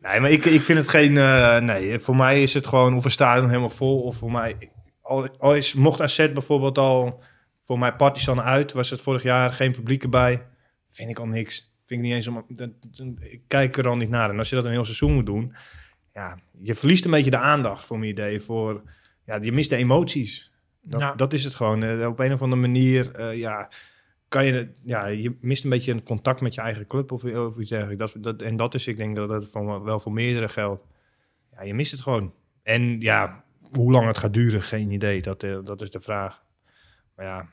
nee, 0.00 0.20
maar 0.20 0.30
ik, 0.30 0.44
ik 0.44 0.60
vind 0.62 0.78
het 0.78 0.88
geen... 0.88 1.16
eh, 1.16 1.58
nee, 1.58 1.98
voor 1.98 2.16
mij 2.16 2.42
is 2.42 2.54
het 2.54 2.66
gewoon 2.66 2.96
of 2.96 3.04
een 3.04 3.10
stadion 3.10 3.48
helemaal 3.48 3.70
vol. 3.70 4.00
Of 4.02 4.16
voor 4.16 4.30
mij... 4.32 4.56
Al, 5.02 5.28
al 5.38 5.54
is, 5.54 5.74
mocht 5.74 6.00
AZ 6.00 6.32
bijvoorbeeld 6.32 6.78
al... 6.78 7.22
Voor 7.64 7.78
mij 7.78 7.92
Partizan 7.92 8.40
uit, 8.40 8.72
was 8.72 8.90
het 8.90 9.00
vorig 9.00 9.22
jaar 9.22 9.52
geen 9.52 9.72
publiek 9.72 10.02
erbij. 10.02 10.46
Vind 10.90 11.10
ik 11.10 11.18
al 11.18 11.26
niks. 11.26 11.56
Vind 11.86 12.00
ik 12.00 12.06
niet 12.06 12.14
eens 12.14 12.26
om... 12.26 12.44
dat- 12.48 12.70
dat- 12.80 13.06
ik 13.20 13.40
kijk 13.48 13.76
er 13.76 13.88
al 13.88 13.96
niet 13.96 14.10
naar. 14.10 14.30
En 14.30 14.38
als 14.38 14.48
je 14.48 14.54
dat 14.56 14.64
een 14.64 14.70
heel 14.70 14.84
seizoen 14.84 15.12
moet 15.14 15.26
doen... 15.26 15.54
Ja, 16.18 16.38
je 16.58 16.74
verliest 16.74 17.04
een 17.04 17.10
beetje 17.10 17.30
de 17.30 17.38
aandacht 17.38 17.84
voor 17.84 17.98
mijn 17.98 18.10
idee. 18.10 18.40
Voor, 18.40 18.82
ja, 19.24 19.38
je 19.42 19.52
mist 19.52 19.70
de 19.70 19.76
emoties. 19.76 20.52
Dat, 20.82 21.00
Ja. 21.00 21.14
dat 21.14 21.32
is 21.32 21.44
het 21.44 21.54
gewoon. 21.54 21.82
Eh, 21.82 22.06
op 22.06 22.18
een 22.18 22.32
of 22.32 22.42
andere 22.42 22.60
manier, 22.60 23.14
eh, 23.14 23.36
ja, 23.36 23.70
kan 24.28 24.44
je, 24.44 24.68
ja, 24.84 25.06
je 25.06 25.36
mist 25.40 25.64
een 25.64 25.70
beetje 25.70 25.92
een 25.92 26.02
contact 26.02 26.40
met 26.40 26.54
je 26.54 26.60
eigen 26.60 26.86
club 26.86 27.12
of, 27.12 27.24
of 27.24 27.58
iets 27.58 27.70
dergelijks. 27.70 28.12
Dat, 28.12 28.22
dat, 28.22 28.42
en 28.42 28.56
dat 28.56 28.74
is, 28.74 28.86
ik 28.86 28.96
denk 28.96 29.16
dat 29.16 29.28
dat 29.28 29.50
van, 29.50 29.82
wel 29.82 30.00
voor 30.00 30.12
meerdere 30.12 30.48
geldt. 30.48 30.84
Ja, 31.52 31.62
je 31.62 31.74
mist 31.74 31.90
het 31.90 32.00
gewoon. 32.00 32.32
En 32.62 33.00
ja, 33.00 33.44
hoe 33.72 33.92
lang 33.92 34.06
het 34.06 34.18
gaat 34.18 34.34
duren, 34.34 34.62
geen 34.62 34.90
idee. 34.90 35.22
Dat, 35.22 35.42
eh, 35.42 35.58
dat 35.64 35.82
is 35.82 35.90
de 35.90 36.00
vraag. 36.00 36.42
Maar 37.16 37.26
ja, 37.26 37.48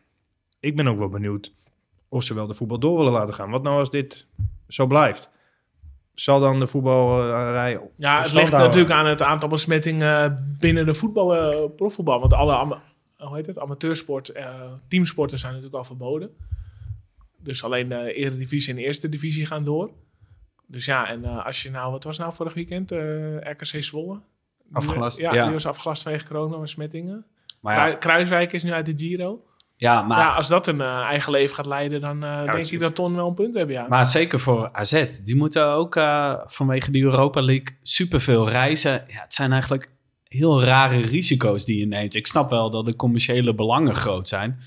ik 0.59 0.75
ben 0.75 0.87
ook 0.87 0.97
wel 0.97 1.09
benieuwd 1.09 1.53
of 2.09 2.23
ze 2.23 2.33
wel 2.33 2.47
de 2.47 2.53
voetbal 2.53 2.79
door 2.79 2.97
willen 2.97 3.13
laten 3.13 3.33
gaan. 3.33 3.49
Wat 3.49 3.63
nou 3.63 3.79
als 3.79 3.89
dit 3.89 4.27
zo 4.67 4.85
blijft? 4.85 5.33
Zal 6.15 6.39
dan 6.39 6.59
de 6.59 6.67
voetbalrij... 6.67 7.79
Ja, 7.97 8.21
het 8.21 8.33
ligt 8.33 8.49
houden? 8.49 8.59
natuurlijk 8.59 8.93
aan 8.93 9.05
het 9.05 9.21
aantal 9.21 9.49
besmettingen 9.49 10.45
binnen 10.59 10.85
de 10.85 10.93
voetbal, 10.93 11.35
eh, 11.35 11.69
profvoetbal. 11.75 12.19
Want 12.19 12.33
alle 12.33 12.77
hoe 13.17 13.35
heet 13.35 13.45
het? 13.45 13.59
amateursport, 13.59 14.29
eh, 14.29 14.53
teamsporten 14.87 15.39
zijn 15.39 15.51
natuurlijk 15.51 15.77
al 15.77 15.83
verboden. 15.83 16.29
Dus 17.39 17.63
alleen 17.63 17.89
de 17.89 18.13
Eredivisie 18.13 18.69
en 18.73 18.79
de 18.79 18.85
Eerste 18.85 19.09
Divisie 19.09 19.45
gaan 19.45 19.63
door. 19.63 19.89
Dus 20.67 20.85
ja, 20.85 21.07
en 21.09 21.23
eh, 21.25 21.45
als 21.45 21.63
je 21.63 21.71
nou, 21.71 21.91
wat 21.91 22.03
was 22.03 22.17
nou 22.17 22.33
vorig 22.33 22.53
weekend? 22.53 22.91
RKC 23.41 23.83
Zwolle. 23.83 24.13
Die- 24.63 24.75
Afgelast, 24.75 25.19
Ja, 25.19 25.33
ja. 25.33 25.43
die 25.43 25.53
was 25.53 25.65
afgelast 25.65 26.03
vanwege 26.03 26.27
corona-besmettingen. 26.27 27.25
Maar 27.61 27.75
ja, 27.75 27.81
Krui- 27.81 27.97
Kruiswijk 27.97 28.53
is 28.53 28.63
nu 28.63 28.71
uit 28.71 28.85
de 28.85 28.93
Giro. 28.95 29.43
Ja, 29.77 30.01
maar, 30.01 30.19
ja, 30.19 30.33
als 30.33 30.47
dat 30.47 30.67
een 30.67 30.81
eh, 30.81 30.99
eigen 31.01 31.31
leven 31.31 31.55
gaat 31.55 31.65
leiden, 31.65 32.01
dan 32.01 32.23
eh, 32.23 32.51
denk 32.51 32.67
ik 32.67 32.79
dat 32.79 32.95
Ton 32.95 33.15
wel 33.15 33.27
een 33.27 33.33
punt 33.33 33.53
hebben, 33.53 33.75
ja. 33.75 33.85
maar 33.87 34.05
zeker 34.05 34.39
voor 34.39 34.69
AZ. 34.71 35.19
Die 35.23 35.35
moeten 35.35 35.67
ook 35.67 35.95
eh, 35.95 36.33
vanwege 36.45 36.91
die 36.91 37.03
Europa 37.03 37.41
League 37.41 37.77
superveel 37.81 38.49
reizen. 38.49 38.91
Ja, 38.91 39.21
het 39.21 39.33
zijn 39.33 39.51
eigenlijk 39.51 39.89
heel 40.23 40.63
rare 40.63 40.97
risico's 40.97 41.65
die 41.65 41.79
je 41.79 41.87
neemt. 41.87 42.15
Ik 42.15 42.27
snap 42.27 42.49
wel 42.49 42.69
dat 42.69 42.85
de 42.85 42.95
commerciële 42.95 43.55
belangen 43.55 43.95
groot 43.95 44.27
zijn. 44.27 44.59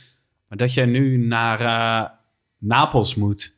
Maar 0.49 0.59
dat 0.59 0.75
je 0.75 0.87
nu 0.87 1.17
naar 1.17 2.11
Napels 2.59 3.15
moet. 3.15 3.57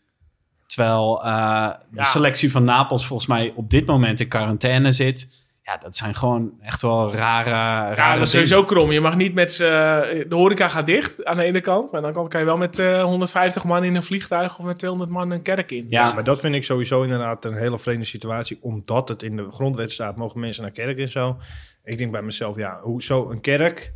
Terwijl 0.66 1.18
de 1.22 1.96
Ja. 1.96 2.04
selectie 2.04 2.50
van 2.50 2.64
Napels 2.64 3.06
volgens 3.06 3.28
mij 3.28 3.52
op 3.56 3.70
dit 3.70 3.86
moment 3.86 4.20
in 4.20 4.28
quarantaine 4.28 4.92
zit. 4.92 5.48
Ja, 5.62 5.76
dat 5.76 5.96
zijn 5.96 6.14
gewoon 6.14 6.52
echt 6.60 6.82
wel 6.82 7.12
rare, 7.14 7.50
rare 7.50 7.96
Ja, 7.96 8.14
dat 8.14 8.22
is 8.22 8.30
sowieso 8.30 8.64
krom. 8.64 8.92
Je 8.92 9.00
mag 9.00 9.16
niet 9.16 9.34
met 9.34 9.52
z'n... 9.52 9.62
De 9.62 10.26
horeca 10.28 10.68
gaat 10.68 10.86
dicht 10.86 11.24
aan 11.24 11.36
de 11.36 11.42
ene 11.42 11.60
kant. 11.60 11.92
Maar 11.92 12.00
dan 12.00 12.28
kan 12.28 12.40
je 12.40 12.46
wel 12.46 12.56
met 12.56 12.78
eh 12.78 13.02
150 13.02 13.64
man 13.64 13.84
in 13.84 13.94
een 13.94 14.02
vliegtuig... 14.02 14.58
of 14.58 14.64
met 14.64 14.78
200 14.78 15.10
man 15.10 15.30
een 15.30 15.42
kerk 15.42 15.70
in. 15.70 15.86
Ja, 15.88 16.06
Ja, 16.06 16.14
maar 16.14 16.24
dat 16.24 16.40
vind 16.40 16.54
ik 16.54 16.64
sowieso 16.64 17.02
inderdaad 17.02 17.44
een 17.44 17.54
hele 17.54 17.78
vreemde 17.78 18.04
situatie. 18.04 18.58
Omdat 18.60 19.08
het 19.08 19.22
in 19.22 19.36
de 19.36 19.50
grondwet 19.50 19.92
staat, 19.92 20.16
mogen 20.16 20.40
mensen 20.40 20.62
naar 20.62 20.72
kerk 20.72 20.98
en 20.98 21.08
zo. 21.08 21.36
Ik 21.84 21.98
denk 21.98 22.12
bij 22.12 22.22
mezelf, 22.22 22.56
ja, 22.56 22.78
hoezo 22.82 23.30
een 23.30 23.40
kerk? 23.40 23.92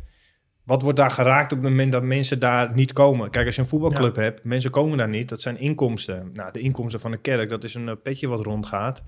Wat 0.63 0.81
wordt 0.81 0.97
daar 0.97 1.11
geraakt 1.11 1.51
op 1.51 1.61
het 1.61 1.69
moment 1.69 1.91
dat 1.91 2.03
mensen 2.03 2.39
daar 2.39 2.73
niet 2.73 2.93
komen? 2.93 3.29
Kijk, 3.29 3.45
als 3.45 3.55
je 3.55 3.61
een 3.61 3.67
voetbalclub 3.67 4.15
hebt, 4.15 4.43
mensen 4.43 4.71
komen 4.71 4.97
daar 4.97 5.09
niet. 5.09 5.29
Dat 5.29 5.41
zijn 5.41 5.57
inkomsten. 5.57 6.29
Nou, 6.33 6.51
de 6.51 6.59
inkomsten 6.59 6.99
van 6.99 7.11
een 7.11 7.21
kerk, 7.21 7.49
dat 7.49 7.63
is 7.63 7.73
een 7.73 7.89
eh, 7.89 7.95
petje 8.03 8.27
wat 8.27 8.41
rondgaat. 8.41 9.03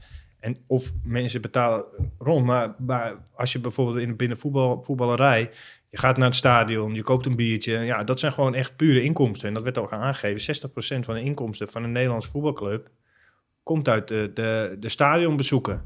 En 0.48 0.58
of 0.68 0.92
mensen 1.04 1.42
betalen 1.42 1.86
rond. 2.20 2.46
Maar, 2.46 2.76
maar 2.78 3.14
als 3.36 3.52
je 3.52 3.60
bijvoorbeeld 3.60 3.98
in 4.08 4.16
binnen 4.16 4.38
voetbal, 4.38 4.82
voetballerij... 4.84 5.50
Je 5.90 5.98
gaat 5.98 6.18
naar 6.18 6.28
het 6.28 6.36
stadion, 6.36 6.94
je 6.94 7.02
koopt 7.04 7.26
een 7.26 7.36
biertje. 7.36 7.78
Ja, 7.80 8.04
dat 8.04 8.20
zijn 8.20 8.34
gewoon 8.34 8.56
echt 8.56 8.76
pure 8.76 9.04
inkomsten. 9.04 9.48
En 9.48 9.54
dat 9.54 9.64
werd 9.64 9.78
ook 9.78 9.92
aangegeven. 9.92 10.56
60% 10.70 11.00
van 11.06 11.14
de 11.16 11.22
inkomsten 11.22 11.68
van 11.68 11.84
een 11.84 11.92
Nederlandse 11.92 12.30
voetbalclub 12.30 12.88
komt 13.64 13.90
uit 13.90 14.08
de, 14.08 14.32
de, 14.34 14.76
de 14.80 14.90
stadionbezoeken. 14.90 15.84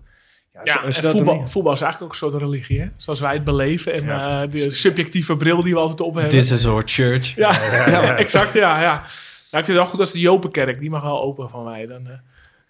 Ja, 0.64 0.84
en 0.84 0.94
voetbal, 0.94 1.40
niet- 1.40 1.50
voetbal 1.50 1.74
is 1.74 1.82
eigenlijk 1.82 2.14
ook 2.14 2.22
een 2.22 2.30
soort 2.30 2.42
religie, 2.44 2.80
hè? 2.82 2.88
Zoals 2.98 3.20
wij 3.20 3.34
het 3.34 3.44
beleven. 3.44 3.94
En 3.94 4.04
Ja. 4.04 4.44
eh, 4.44 4.52
de 4.52 4.72
subjectieve 4.72 5.38
bril 5.38 5.64
die 5.64 5.74
we 5.74 5.80
altijd 5.80 6.02
op 6.02 6.14
hebben. 6.14 6.32
This 6.40 6.52
is 6.52 6.66
our 6.68 6.84
church. 6.86 7.36
Ja, 7.36 7.52
Ja, 7.52 7.88
ja. 8.04 8.18
exact, 8.18 8.54
ja, 8.54 8.82
ja. 8.82 8.94
Nou, 8.94 9.04
ik 9.04 9.10
vind 9.52 9.68
het 9.68 9.76
wel 9.76 9.86
goed 9.86 10.00
als 10.00 10.12
de 10.12 10.20
Jopenkerk, 10.20 10.80
die 10.80 10.90
mag 10.90 11.04
wel 11.04 11.22
open 11.22 11.50
van 11.50 11.64
mij. 11.64 11.86
Dan, 11.86 12.08
eh, 12.08 12.14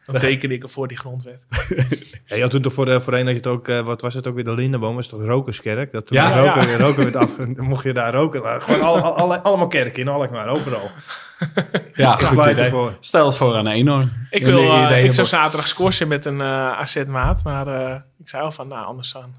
dan 0.03 0.17
teken 0.19 0.51
ik 0.51 0.63
er 0.63 0.69
voor 0.69 0.87
die 0.87 0.97
grondwet. 0.97 1.45
Ja, 2.25 2.35
je 2.37 2.41
had 2.43 2.51
toen 2.51 2.61
toch 2.61 2.73
voor 2.73 2.85
de, 2.85 3.01
voorheen 3.01 3.25
dat 3.25 3.31
je 3.33 3.37
het 3.39 3.47
ook, 3.47 3.67
eh, 3.67 3.79
wat 3.79 4.01
was 4.01 4.13
het 4.13 4.27
ook 4.27 4.35
weer, 4.35 4.43
de 4.43 4.53
Lindenboom, 4.53 4.95
was 4.95 5.07
toch 5.07 5.21
Rokerskerk? 5.21 5.91
Dat 5.91 6.07
toen 6.07 6.17
Ja, 6.17 6.39
roken, 6.39 6.69
ja. 6.69 6.77
roken 6.77 7.03
werd 7.03 7.15
af, 7.15 7.35
dan 7.35 7.65
mocht 7.65 7.83
je 7.83 7.93
daar 7.93 8.13
roken. 8.13 8.61
Gewoon 8.61 8.81
al, 8.81 8.97
al- 8.99 9.15
alle- 9.15 9.41
allemaal 9.41 9.67
kerken 9.67 10.01
in 10.01 10.07
Alkmaar, 10.07 10.47
overal. 10.47 10.89
Ja, 11.93 12.19
Ik 12.19 12.25
goed 12.25 12.45
idee. 12.45 12.63
ervoor. 12.63 12.97
Stel 12.99 13.25
het 13.25 13.35
voor 13.35 13.55
aan 13.55 13.67
Eenhoorn. 13.67 14.27
Ik, 14.29 14.45
wil, 14.45 14.71
eh, 14.87 15.03
ik 15.05 15.13
zou 15.13 15.27
zaterdag 15.27 15.67
scorsen 15.67 16.07
met 16.07 16.25
een 16.25 16.41
eh 16.41 16.47
AZ-maat. 16.79 17.43
Maar 17.43 17.67
eh, 17.67 17.95
ik 18.19 18.29
zei 18.29 18.43
al 18.43 18.51
van, 18.51 18.67
nou, 18.67 18.85
anders 18.85 19.11
dan 19.13 19.33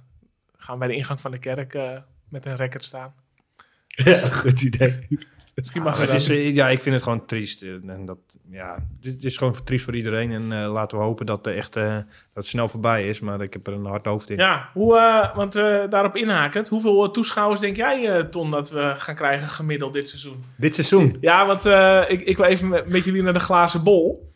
gaan 0.56 0.74
we 0.74 0.78
bij 0.80 0.88
de 0.88 0.94
ingang 0.94 1.20
van 1.20 1.30
de 1.30 1.38
kerk 1.38 1.74
eh, 1.74 1.90
met 2.28 2.46
een 2.46 2.56
record 2.56 2.84
staan. 2.84 3.14
Ja, 3.88 4.16
goed 4.16 4.62
idee. 4.62 5.06
Misschien 5.62 5.82
mag 5.82 6.00
het 6.00 6.10
is, 6.10 6.28
eh, 6.28 6.54
ja, 6.54 6.68
ik 6.68 6.82
vind 6.82 6.94
het 6.94 7.04
gewoon 7.04 7.26
triest. 7.26 7.62
eh, 7.62 7.72
En 7.86 8.04
dat, 8.06 8.18
ja, 8.50 8.78
dit 9.00 9.24
is 9.24 9.36
gewoon 9.36 9.54
triest 9.64 9.84
voor 9.84 9.94
iedereen. 9.94 10.30
En 10.30 10.52
eh, 10.52 10.72
laten 10.72 10.98
we 10.98 11.04
hopen 11.04 11.26
dat, 11.26 11.44
het 11.44 11.54
echt, 11.54 11.72
dat 11.72 12.04
het 12.34 12.46
snel 12.46 12.68
voorbij 12.68 13.08
is. 13.08 13.20
Maar 13.20 13.40
ik 13.40 13.52
heb 13.52 13.66
er 13.66 13.72
een 13.72 13.84
hard 13.84 14.06
hoofd 14.06 14.30
in. 14.30 14.36
Ja, 14.36 14.68
hoe, 14.72 15.30
want 15.34 15.52
daarop 15.90 16.16
inhakend. 16.16 16.68
Hoeveel 16.68 17.10
toeschouwers 17.10 17.60
denk 17.60 17.76
jij, 17.76 18.24
Ton, 18.24 18.50
dat 18.50 18.70
we 18.70 18.94
gaan 18.96 19.14
krijgen 19.14 19.48
gemiddeld 19.48 19.92
dit 19.92 20.08
seizoen? 20.08 20.44
Dit 20.56 20.74
seizoen. 20.74 21.16
Ja, 21.20 21.46
want 21.46 21.64
ik, 22.10 22.20
ik 22.20 22.36
wil 22.36 22.46
even 22.46 22.68
met, 22.68 22.88
met 22.88 23.04
jullie 23.04 23.22
naar 23.22 23.32
de 23.32 23.40
glazen 23.40 23.82
bol. 23.82 24.31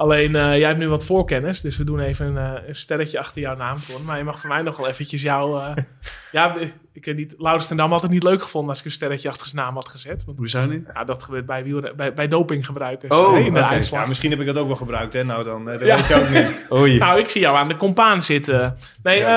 Alleen, 0.00 0.34
eh, 0.36 0.58
jij 0.58 0.66
hebt 0.66 0.78
nu 0.78 0.88
wat 0.88 1.04
voorkennis, 1.04 1.60
dus 1.60 1.76
we 1.76 1.84
doen 1.84 2.00
even 2.00 2.26
een, 2.26 2.36
eh, 2.56 2.68
een 2.68 2.76
sterretje 2.76 3.18
achter 3.18 3.40
jouw 3.40 3.56
naam, 3.56 3.76
Ton. 3.88 4.04
Maar 4.04 4.18
je 4.18 4.24
mag 4.24 4.40
voor 4.40 4.48
mij 4.48 4.62
nog 4.62 4.76
wel 4.76 4.88
eventjes 4.88 5.22
jou... 5.22 5.62
eh, 5.62 5.84
ja, 6.32 6.56
ik 6.92 7.04
heb 7.04 7.16
niet, 7.16 7.34
Laurens 7.38 7.66
ten 7.66 7.76
Dam 7.76 7.90
had 7.90 8.02
het 8.02 8.10
niet 8.10 8.22
leuk 8.22 8.42
gevonden 8.42 8.70
als 8.70 8.78
ik 8.78 8.84
een 8.84 8.90
sterretje 8.90 9.28
achter 9.28 9.46
zijn 9.46 9.64
naam 9.64 9.74
had 9.74 9.88
gezet. 9.88 10.24
Want 10.24 10.38
Hoezo 10.38 10.66
niet? 10.66 10.90
ja, 10.94 11.04
dat 11.04 11.22
gebeurt 11.22 11.46
bij, 11.46 11.64
wielren- 11.64 11.96
bij, 11.96 12.14
bij 12.14 12.28
dopinggebruikers 12.28 13.12
Oh, 13.16 13.38
in 13.38 13.54
de. 13.54 13.86
Ja, 13.90 14.06
misschien 14.06 14.30
heb 14.30 14.40
ik 14.40 14.46
dat 14.46 14.56
ook 14.58 14.66
wel 14.66 14.76
gebruikt. 14.76 15.12
Hè? 15.12 15.24
Nou, 15.24 15.44
dan, 15.44 15.70
eh, 15.70 15.78
dat 15.78 15.86
Ja. 15.88 15.96
weet 15.96 16.06
je 16.06 16.14
ook 16.14 16.28
niet. 16.28 16.66
Oei. 16.78 16.98
Nou, 16.98 17.18
ik 17.18 17.28
zie 17.28 17.40
jou 17.40 17.56
aan 17.56 17.68
de 17.68 17.76
compaan 17.76 18.22
zitten. 18.22 18.76
Nee, 19.02 19.20
eh, 19.20 19.28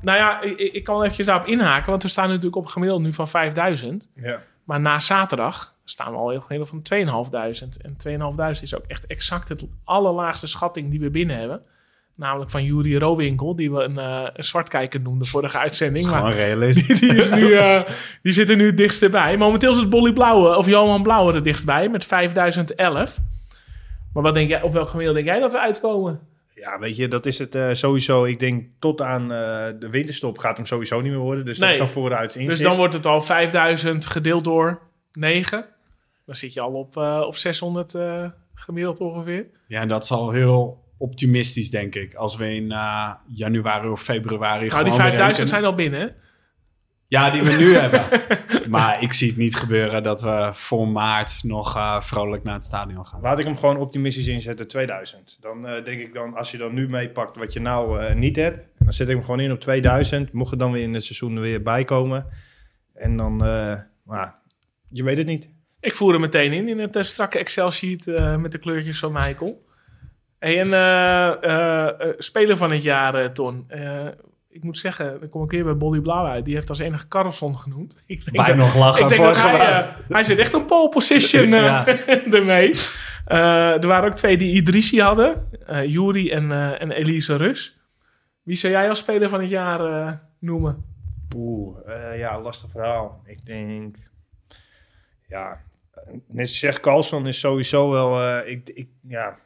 nou 0.00 0.18
ja, 0.18 0.40
ik, 0.40 0.58
ik 0.58 0.84
kan 0.84 0.94
wel 0.94 1.02
eventjes 1.02 1.26
daarop 1.26 1.46
inhaken. 1.46 1.90
Want 1.90 2.02
we 2.02 2.08
staan 2.08 2.28
natuurlijk 2.28 2.56
op 2.56 2.66
gemiddeld 2.66 3.02
nu 3.02 3.12
van 3.12 3.28
5000. 3.28 4.08
Ja. 4.14 4.42
Maar 4.64 4.80
na 4.80 5.00
zaterdag 5.00 5.74
staan 5.92 6.12
we 6.12 6.18
al 6.18 6.30
heel 6.30 6.40
gemiddeld 6.40 6.68
van 6.68 6.82
2500. 6.82 7.82
En 7.82 7.96
2500 7.96 8.62
is 8.62 8.74
ook 8.76 8.84
echt 8.86 9.06
exact 9.06 9.48
het 9.48 9.66
allerlaagste 9.84 10.46
schatting 10.46 10.90
die 10.90 11.00
we 11.00 11.10
binnen 11.10 11.36
hebben. 11.38 11.62
Namelijk 12.14 12.50
van 12.50 12.64
Juri 12.64 12.98
Rowinkel, 12.98 13.56
die 13.56 13.70
we 13.72 13.82
een, 13.82 13.96
een 13.96 14.44
zwartkijker 14.44 15.00
noemden 15.00 15.26
vorige 15.26 15.58
uitzending. 15.58 16.06
Maar 16.06 16.18
Gewoon 16.18 16.32
realistisch. 16.32 16.86
die, 17.00 17.10
die 17.10 17.18
is 17.18 17.30
nu, 17.30 17.52
eh, 17.52 17.80
die 18.22 18.32
zit 18.32 18.48
er 18.48 18.56
nu 18.56 18.66
het 18.66 18.76
dichtst 18.76 19.10
bij. 19.10 19.36
Momenteel 19.36 19.70
is 19.70 19.76
het 19.76 19.90
Bolly 19.90 20.12
Blauwe, 20.12 20.56
of 20.56 20.66
Johan 20.66 21.02
Blauwe 21.02 21.32
er 21.32 21.42
dichtst 21.42 21.64
bij, 21.64 21.88
met 21.88 22.04
5011. 22.04 23.18
Maar 24.12 24.22
wat 24.22 24.34
denk 24.34 24.48
jij, 24.48 24.62
op 24.62 24.72
welk 24.72 24.88
gemiddelde 24.88 25.22
denk 25.22 25.32
jij 25.32 25.40
dat 25.42 25.52
we 25.52 25.60
uitkomen? 25.60 26.20
Ja, 26.54 26.78
weet 26.78 26.96
je, 26.96 27.08
dat 27.08 27.26
is 27.26 27.38
het 27.38 27.54
eh, 27.54 27.68
sowieso. 27.72 28.24
Ik 28.24 28.38
denk 28.38 28.70
tot 28.78 29.00
aan 29.00 29.28
de 29.28 29.88
winterstop 29.90 30.38
gaat 30.38 30.56
hem 30.56 30.66
sowieso 30.66 31.00
niet 31.00 31.12
meer 31.12 31.20
worden. 31.20 31.44
Dus 31.44 31.58
Nee. 31.58 31.68
dat 31.68 31.76
is 31.76 31.82
al 31.84 31.92
vooruit. 32.02 32.32
Dus 32.46 32.58
dan 32.58 32.76
wordt 32.76 32.94
het 32.94 33.06
al 33.06 33.20
5000 33.20 34.06
gedeeld 34.06 34.44
door 34.44 34.80
9. 35.12 35.64
Dan 36.32 36.40
zit 36.40 36.52
je 36.52 36.60
al 36.60 36.72
op, 36.72 36.96
eh, 36.96 37.22
op 37.26 37.36
600 37.36 37.94
eh, 37.94 38.24
gemiddeld 38.54 39.00
ongeveer. 39.00 39.46
Ja, 39.66 39.80
en 39.80 39.88
dat 39.88 40.02
is 40.04 40.10
al 40.10 40.30
heel 40.30 40.84
optimistisch, 40.98 41.70
denk 41.70 41.94
ik. 41.94 42.14
Als 42.14 42.36
we 42.36 42.54
in 42.54 42.72
eh, 42.72 43.10
januari 43.26 43.88
of 43.88 44.02
februari 44.02 44.58
Nou, 44.58 44.70
gewoon 44.70 44.84
die 44.84 44.92
5000 44.92 45.18
berekenen- 45.20 45.48
zijn 45.48 45.64
al 45.64 45.74
binnen. 45.74 46.00
hè? 46.00 46.06
Ja, 47.08 47.30
die 47.30 47.42
we 47.42 47.52
nu 47.52 47.74
hebben. 47.84 48.04
Maar 48.70 49.02
ik 49.02 49.12
zie 49.12 49.28
het 49.28 49.36
niet 49.36 49.56
gebeuren 49.56 50.02
dat 50.02 50.22
we 50.22 50.50
voor 50.52 50.88
maart 50.88 51.42
nog 51.42 51.76
eh, 51.76 52.00
vrolijk 52.00 52.42
naar 52.44 52.54
het 52.54 52.64
stadion 52.64 53.06
gaan. 53.06 53.20
Laat 53.20 53.38
ik 53.38 53.44
hem 53.44 53.56
gewoon 53.56 53.76
optimistisch 53.76 54.26
inzetten, 54.26 54.68
2000. 54.68 55.36
Dan 55.40 55.66
eh, 55.66 55.84
denk 55.84 56.00
ik 56.00 56.14
dan, 56.14 56.34
als 56.34 56.50
je 56.50 56.58
dan 56.58 56.74
nu 56.74 56.88
meepakt 56.88 57.36
wat 57.36 57.52
je 57.52 57.60
nou 57.60 58.00
eh, 58.00 58.14
niet 58.14 58.36
hebt, 58.36 58.58
dan 58.78 58.92
zet 58.92 59.08
ik 59.08 59.14
hem 59.14 59.24
gewoon 59.24 59.40
in 59.40 59.52
op 59.52 59.60
2000. 59.60 60.32
Mocht 60.32 60.52
er 60.52 60.58
dan 60.58 60.72
weer 60.72 60.82
in 60.82 60.94
het 60.94 61.04
seizoen 61.04 61.34
er 61.36 61.42
weer 61.42 61.62
bij 61.62 61.84
komen. 61.84 62.26
En 62.94 63.16
dan, 63.16 63.44
eh, 63.44 63.78
maar 64.04 64.40
je 64.88 65.02
weet 65.02 65.16
het 65.16 65.26
niet. 65.26 65.50
Ik 65.82 65.94
voer 65.94 66.12
hem 66.12 66.20
meteen 66.20 66.52
in, 66.52 66.68
in 66.68 66.78
het 66.78 66.96
eh, 66.96 67.02
strakke 67.02 67.38
Excel-sheet 67.38 68.06
eh, 68.08 68.36
met 68.36 68.52
de 68.52 68.58
kleurtjes 68.58 68.98
van 68.98 69.12
Michael. 69.12 69.64
Hey, 70.38 70.60
en 70.60 70.72
eh, 70.72 72.08
speler 72.18 72.56
van 72.56 72.70
het 72.72 72.82
jaar, 72.82 73.32
Ton. 73.32 73.64
Eh, 73.68 74.06
ik 74.48 74.62
moet 74.62 74.78
zeggen, 74.78 75.20
dan 75.20 75.28
kom 75.28 75.44
ik 75.44 75.50
weer 75.50 75.64
bij 75.64 75.76
Bolly 75.76 76.00
Blauw 76.00 76.26
uit. 76.26 76.44
Die 76.44 76.54
heeft 76.54 76.68
als 76.68 76.78
enige 76.78 77.08
Carlson 77.08 77.58
genoemd. 77.58 78.02
Ik 78.06 78.32
denk 78.32 78.46
dat- 78.46 78.56
nog 78.56 78.76
lachen 78.76 79.02
ik 79.02 79.08
denk 79.08 79.20
dat 79.20 79.36
hij, 79.42 79.90
hij 80.08 80.22
zit 80.24 80.38
echt 80.38 80.54
op 80.54 80.66
pole 80.66 80.88
position 80.88 81.52
eh, 81.52 81.86
ermee. 82.38 82.70
Eh, 83.24 83.72
er 83.82 83.86
waren 83.86 84.08
ook 84.10 84.16
twee 84.16 84.36
die 84.36 84.54
Idrissi 84.54 85.00
hadden. 85.00 85.48
eh 85.66 85.84
Juri 85.84 86.30
en, 86.30 86.52
eh, 86.52 86.80
en 86.82 86.90
Elise 86.90 87.36
Rus. 87.36 87.78
Wie 88.42 88.56
zou 88.56 88.72
jij 88.72 88.88
als 88.88 88.98
speler 88.98 89.28
van 89.28 89.40
het 89.40 89.50
jaar 89.50 89.80
eh, 90.06 90.12
noemen? 90.38 90.84
Oeh, 91.36 91.76
eh, 91.86 92.18
ja, 92.18 92.40
lastig 92.40 92.70
verhaal. 92.70 93.22
Ik 93.26 93.46
denk, 93.46 93.96
ja, 95.28 95.60
net 96.28 96.50
zeg 96.50 96.80
Carlson 96.80 97.26
is 97.26 97.38
sowieso 97.40 97.90
wel, 97.90 98.20
eh, 98.22 98.50
ik, 98.50 98.68
ik, 98.74 98.88
ja, 99.08 99.36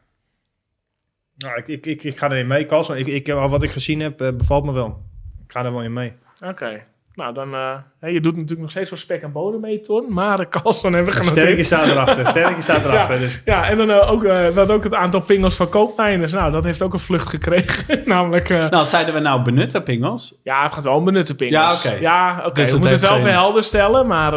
nou, 1.37 1.57
ik, 1.59 1.66
ik, 1.69 1.87
ik, 1.87 2.03
ik 2.05 2.19
ga 2.19 2.31
erin 2.31 2.47
mee. 2.47 2.66
Carlson, 2.66 2.97
ik, 2.97 3.07
ik, 3.07 3.27
wat 3.33 3.62
ik 3.62 3.70
gezien 3.70 4.01
heb, 4.01 4.20
eh, 4.20 4.28
bevalt 4.37 4.65
me 4.65 4.73
wel. 4.73 5.03
Ik 5.47 5.53
ga 5.53 5.65
er 5.65 5.73
wel 5.73 5.83
in 5.83 5.93
mee. 5.93 6.12
Oké. 6.45 6.83
Nou, 7.15 7.35
dan... 7.35 7.55
eh, 7.55 7.74
hè, 8.01 8.09
je 8.09 8.20
doet 8.20 8.33
natuurlijk 8.33 8.61
nog 8.61 8.70
steeds 8.70 8.91
wel 8.91 8.99
spek 8.99 9.23
en 9.23 9.33
bodem 9.33 9.61
mee, 9.61 9.81
Ton. 9.81 10.12
Maar 10.12 10.37
de 10.37 10.49
Carlson 10.49 10.93
hebben 10.95 11.12
we 11.12 11.19
genoteerd. 11.20 11.45
Sterkje 11.47 11.65
staat 11.65 11.87
erachter, 11.87 12.27
sterkje 12.37 12.62
staat 12.62 12.85
erachter. 12.85 13.19
Dus. 13.19 13.43
Ja, 13.45 13.69
en 13.69 13.77
dan 13.77 13.91
ook, 13.91 14.24
eh, 14.24 14.47
we 14.49 14.53
hadden 14.55 14.77
ook 14.77 14.85
het 14.85 14.95
aantal 14.95 15.20
pingels 15.20 15.55
van 15.57 15.69
koopmijners. 15.69 16.33
Nou, 16.33 16.53
dat 16.53 16.65
heeft 16.65 16.83
ook 16.83 16.93
een 16.93 16.99
vlucht 16.99 17.28
gekregen. 17.28 18.03
Namelijk, 18.09 18.49
eh, 18.51 18.69
Nou, 18.69 18.85
zeiden 18.85 19.15
we 19.15 19.20
nou 19.20 19.43
benutten 19.43 19.83
pingels? 19.83 20.41
ja, 20.43 20.62
het 20.62 20.73
gaat 20.73 20.85
wel 20.85 20.95
om 20.95 21.05
benutte 21.05 21.35
pingels. 21.35 21.83
Ja, 21.83 21.91
oké. 21.93 22.01
Ja, 22.01 22.43
oké. 22.45 22.53
Dus 22.53 22.70
we 22.73 22.78
moeten 22.78 22.93
het 22.97 23.03
wel 23.03 23.11
geen- 23.11 23.20
even 23.20 23.33
helder 23.33 23.62
stellen. 23.62 24.07
Maar 24.07 24.33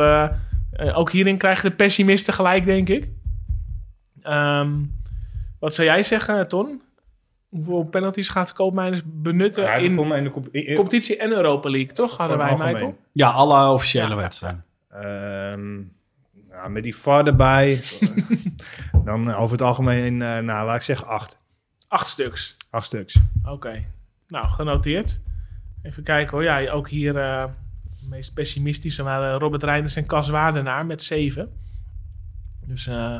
eh, 0.79 0.97
ook 0.97 1.11
hierin 1.11 1.37
krijgen 1.37 1.69
de 1.69 1.75
pessimisten 1.75 2.33
gelijk, 2.33 2.65
denk 2.65 2.89
ik. 2.89 3.09
Ehm, 4.21 4.71
wat 5.59 5.75
zou 5.75 5.87
jij 5.87 6.03
zeggen, 6.03 6.47
Ton? 6.47 6.81
Hoeveel 7.49 7.83
penalties 7.83 8.29
gaat 8.29 8.47
de 8.47 8.53
koopmijners 8.53 9.01
benutten 9.05 9.63
Ja, 9.63 9.73
in 9.75 9.93
voor 9.95 10.07
mij 10.07 10.17
in 10.17 10.23
de 10.23 10.29
comp- 10.29 10.47
in- 10.51 10.65
in- 10.65 10.75
competitie 10.75 11.17
en 11.17 11.31
Europa 11.31 11.69
League, 11.69 11.91
toch? 11.91 12.17
Hadden 12.17 12.37
wij, 12.37 12.49
algemeen. 12.49 12.73
Michael? 12.73 12.97
Ja, 13.11 13.29
alle 13.29 13.69
officiële 13.71 14.09
Ja. 14.09 14.15
wedstrijden. 14.15 14.63
Ehm, 14.89 15.75
nou, 16.49 16.69
met 16.69 16.83
die 16.83 16.95
VAR 16.95 17.25
erbij, 17.27 17.81
dan 19.05 19.33
over 19.33 19.51
het 19.51 19.61
algemeen, 19.61 20.21
eh, 20.21 20.37
nou, 20.37 20.65
laat 20.65 20.75
ik 20.75 20.81
zeggen 20.81 21.07
acht. 21.07 21.39
Acht 21.87 22.07
stuks. 22.07 22.57
Acht 22.69 22.85
stuks. 22.85 23.15
Oké, 23.45 23.85
nou 24.27 24.47
genoteerd. 24.47 25.21
Even 25.83 26.03
kijken 26.03 26.31
hoor. 26.31 26.43
Ja, 26.43 26.71
ook 26.71 26.89
hier 26.89 27.17
eh, 27.17 27.43
de 27.99 28.07
meest 28.07 28.33
pessimistische 28.33 29.03
waren 29.03 29.39
Robert 29.39 29.63
Reinders 29.63 29.95
en 29.95 30.05
Cas 30.05 30.29
Waardenaar 30.29 30.85
met 30.85 31.03
7. 31.03 31.53
Dus 32.65 32.87
eh, 32.87 33.19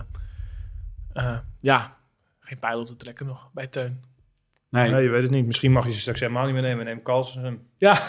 eh, 1.14 1.38
ja, 1.60 1.98
geen 2.40 2.60
pijl 2.60 2.80
op 2.80 2.86
te 2.86 2.96
trekken 2.96 3.26
nog 3.26 3.50
bij 3.54 3.68
Teun. 3.68 4.04
Nee. 4.70 4.92
Nee, 4.92 5.04
je 5.04 5.10
weet 5.10 5.22
het 5.22 5.32
niet. 5.32 5.46
Misschien 5.46 5.72
mag 5.72 5.86
je 5.86 5.92
ze 5.92 6.00
straks 6.00 6.20
helemaal 6.20 6.46
niet 6.46 6.54
meer 6.54 6.62
nemen. 6.62 6.86
Neem 6.86 7.02
Carlsen 7.02 7.44
hem. 7.44 7.68
Ja, 7.78 7.98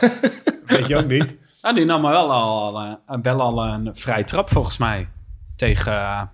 Weet 0.66 0.86
je 0.86 0.96
ook 0.96 1.06
niet. 1.06 1.36
Nou, 1.62 1.74
die 1.74 1.84
nam 1.84 2.02
wel 2.02 2.32
al, 2.32 2.80
eh, 2.80 3.18
wel 3.22 3.40
al 3.40 3.64
een 3.64 3.96
vrij 3.96 4.24
trap 4.24 4.50
volgens 4.50 4.78
mij. 4.78 5.08
Tegen, 5.56 6.30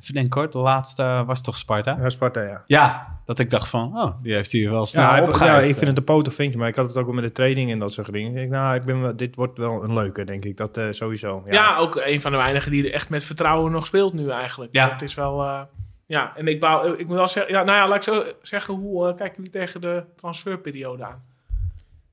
even 0.00 0.14
denken 0.14 0.40
hoor, 0.40 0.50
de 0.50 0.58
laatste 0.58 1.22
was 1.26 1.42
toch 1.42 1.56
Sparta? 1.56 1.96
Ja, 2.00 2.08
Sparta, 2.08 2.42
ja. 2.42 2.64
Ja, 2.66 3.20
Dat 3.24 3.38
ik 3.38 3.50
dacht 3.50 3.68
van, 3.68 3.98
oh, 3.98 4.22
die 4.22 4.34
heeft 4.34 4.52
hier 4.52 4.70
wel 4.70 4.86
snel 4.86 5.02
Ja, 5.04 5.16
ja, 5.44 5.58
ik 5.58 5.74
vind 5.74 5.86
het 5.86 5.96
een 5.98 6.04
poten 6.04 6.32
vindje, 6.32 6.58
maar 6.58 6.68
ik 6.68 6.76
had 6.76 6.88
het 6.88 6.96
ook 6.96 7.04
wel 7.06 7.14
met 7.14 7.24
de 7.24 7.32
training 7.32 7.70
en 7.70 7.78
dat 7.78 7.92
soort 7.92 8.12
dingen. 8.12 8.30
Ik 8.30 8.36
denk, 8.36 8.50
nou, 8.50 8.74
ik 8.76 8.84
ben, 8.84 9.00
wel- 9.00 9.16
dit 9.16 9.34
wordt 9.36 9.58
wel 9.58 9.84
een 9.84 9.92
leuke, 9.92 10.24
denk 10.24 10.44
ik. 10.44 10.56
Dat 10.56 10.76
eh, 10.76 10.86
sowieso. 10.90 11.42
Ja. 11.46 11.76
ook 11.76 11.96
een 12.04 12.20
van 12.20 12.30
de 12.32 12.36
weinigen 12.38 12.70
die 12.70 12.84
er 12.86 12.92
echt 12.92 13.10
met 13.10 13.24
vertrouwen 13.24 13.72
nog 13.72 13.86
speelt 13.86 14.12
nu 14.12 14.30
eigenlijk. 14.30 14.72
Ja. 14.74 14.88
Dat 14.88 15.02
is 15.02 15.14
wel... 15.14 15.42
eh, 15.42 15.60
ja, 16.06 16.36
en 16.36 16.46
ik, 16.48 16.60
bouw, 16.60 16.82
ik 16.94 17.06
moet 17.06 17.16
wel 17.16 17.28
zeggen... 17.28 17.52
Ja, 17.52 17.62
nou 17.62 17.76
ja, 17.78 17.88
laat 17.88 17.96
ik 17.96 18.02
zo 18.02 18.24
zeggen. 18.42 18.74
Hoe 18.74 19.08
eh, 19.08 19.16
kijken 19.16 19.36
jullie 19.36 19.50
tegen 19.50 19.80
de 19.80 20.04
transferperiode 20.16 21.04
aan? 21.04 21.22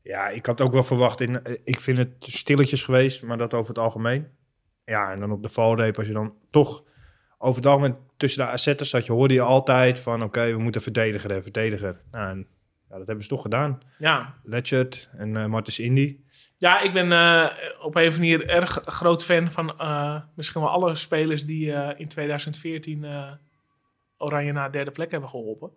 Ja, 0.02 0.28
ik 0.28 0.45
had 0.45 0.62
ook 0.62 0.72
wel 0.72 0.84
verwacht. 0.84 1.22
In, 1.22 1.41
ik 1.64 1.82
vind 1.82 1.98
het 1.98 2.10
stilletjes 2.20 2.82
geweest, 2.84 3.24
maar 3.24 3.38
dat 3.38 3.53
over 3.53 3.70
het 3.70 3.80
algemeen. 3.80 4.28
Ja, 4.86 5.12
en 5.12 5.20
dan 5.20 5.32
op 5.32 5.44
de 5.44 5.49
valreep, 5.49 5.98
als 5.98 6.07
je 6.07 6.14
dan 6.14 6.34
toch 6.49 6.84
over 7.38 7.62
het 7.62 7.72
algemeen 7.72 7.95
tussen 8.18 8.45
de 8.45 8.52
assetten 8.52 8.86
zat, 8.86 9.06
je 9.06 9.12
hoorde 9.12 9.34
je 9.34 9.41
altijd 9.41 9.99
van, 9.99 10.24
oké, 10.24 10.52
we 10.52 10.57
moeten 10.57 10.82
verdediger 10.82 11.32
en 11.32 11.44
verdediger. 11.44 12.02
Nou, 12.12 12.30
en, 12.30 12.48
ja, 12.90 12.98
dat 12.98 13.07
hebben 13.07 13.24
ze 13.24 13.30
toch 13.30 13.41
gedaan. 13.41 13.80
Ja, 13.98 14.36
Letchert 14.44 15.10
en 15.18 15.49
Martens 15.49 15.80
Indy. 15.80 16.18
Ja, 16.57 16.82
ik 16.82 16.94
ben 16.94 17.12
eh, 17.12 17.45
op 17.82 17.95
een 17.95 18.07
of 18.07 18.14
andere 18.14 18.38
manier 18.38 18.49
erg 18.49 18.80
groot 18.84 19.26
fan 19.26 19.52
van 19.52 19.80
eh, 19.80 20.22
misschien 20.36 20.62
wel 20.62 20.70
alle 20.70 20.95
spelers 20.95 21.45
die 21.45 21.72
in 21.98 22.07
2014 22.07 23.03
eh, 23.03 23.32
Oranje 24.18 24.52
naar 24.52 24.72
derde 24.72 24.91
plek 24.91 25.12
hebben 25.12 25.30
geholpen. 25.30 25.72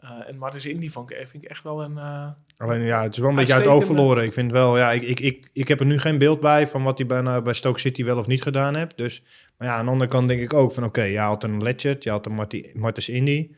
Eh, 0.00 0.10
en 0.28 0.38
Martens 0.38 0.66
Indy 0.66 0.88
vond 0.88 1.10
ik, 1.10 1.16
vind 1.28 1.42
ik 1.44 1.50
echt 1.50 1.62
wel 1.62 1.82
een... 1.82 1.98
eh, 1.98 2.26
Alleen 2.56 2.82
ja, 2.82 3.02
het 3.02 3.12
is 3.12 3.18
wel 3.18 3.30
een 3.30 3.34
beetje 3.36 3.54
uit 3.54 3.66
oog 3.66 3.84
verloren. 3.84 4.24
Ik 4.24 4.32
vind 4.32 4.52
wel, 4.52 4.78
ja, 4.78 4.90
ik, 4.92 5.02
ik, 5.02 5.20
ik, 5.20 5.48
ik 5.52 5.68
heb 5.68 5.80
er 5.80 5.86
nu 5.86 5.98
geen 5.98 6.18
beeld 6.18 6.40
bij 6.40 6.66
van 6.66 6.82
wat 6.82 6.98
hij 6.98 7.06
bij, 7.06 7.42
bij 7.42 7.52
Stoke 7.52 7.78
City 7.78 8.04
wel 8.04 8.18
of 8.18 8.26
niet 8.26 8.42
gedaan 8.42 8.76
heeft. 8.76 8.96
Dus, 8.96 9.22
maar 9.58 9.68
ja, 9.68 9.74
aan 9.76 9.84
de 9.84 9.90
andere 9.90 10.10
kant 10.10 10.28
denk 10.28 10.40
ik 10.40 10.54
ook 10.54 10.72
van, 10.72 10.84
oké, 10.84 11.02
je 11.02 11.18
had 11.18 11.44
een 11.44 11.62
Letchert, 11.62 12.04
je 12.04 12.10
had 12.10 12.26
een 12.26 12.32
Marti, 12.34 12.70
Martens 12.74 13.08
Indy. 13.08 13.50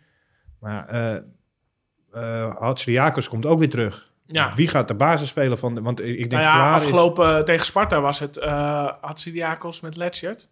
Maar 0.60 0.86
eh, 0.88 2.56
Hatsriakos 2.58 3.28
komt 3.28 3.46
ook 3.46 3.58
weer 3.58 3.68
terug. 3.68 4.12
ja, 4.26 4.52
Wie 4.54 4.68
gaat 4.68 4.88
de 4.88 4.94
basis 4.94 5.28
spelen 5.28 5.58
van, 5.58 5.74
de, 5.74 5.82
want 5.82 6.00
ik 6.00 6.16
denk 6.18 6.30
nou 6.30 6.44
ja, 6.44 6.76
is- 6.76 6.82
afgelopen 6.82 7.44
tegen 7.44 7.66
Sparta 7.66 8.00
was 8.00 8.18
het 8.18 8.36
uh, 8.38 8.88
Hatsidiakos 9.00 9.80
met 9.80 9.96
Letchert, 9.96 10.48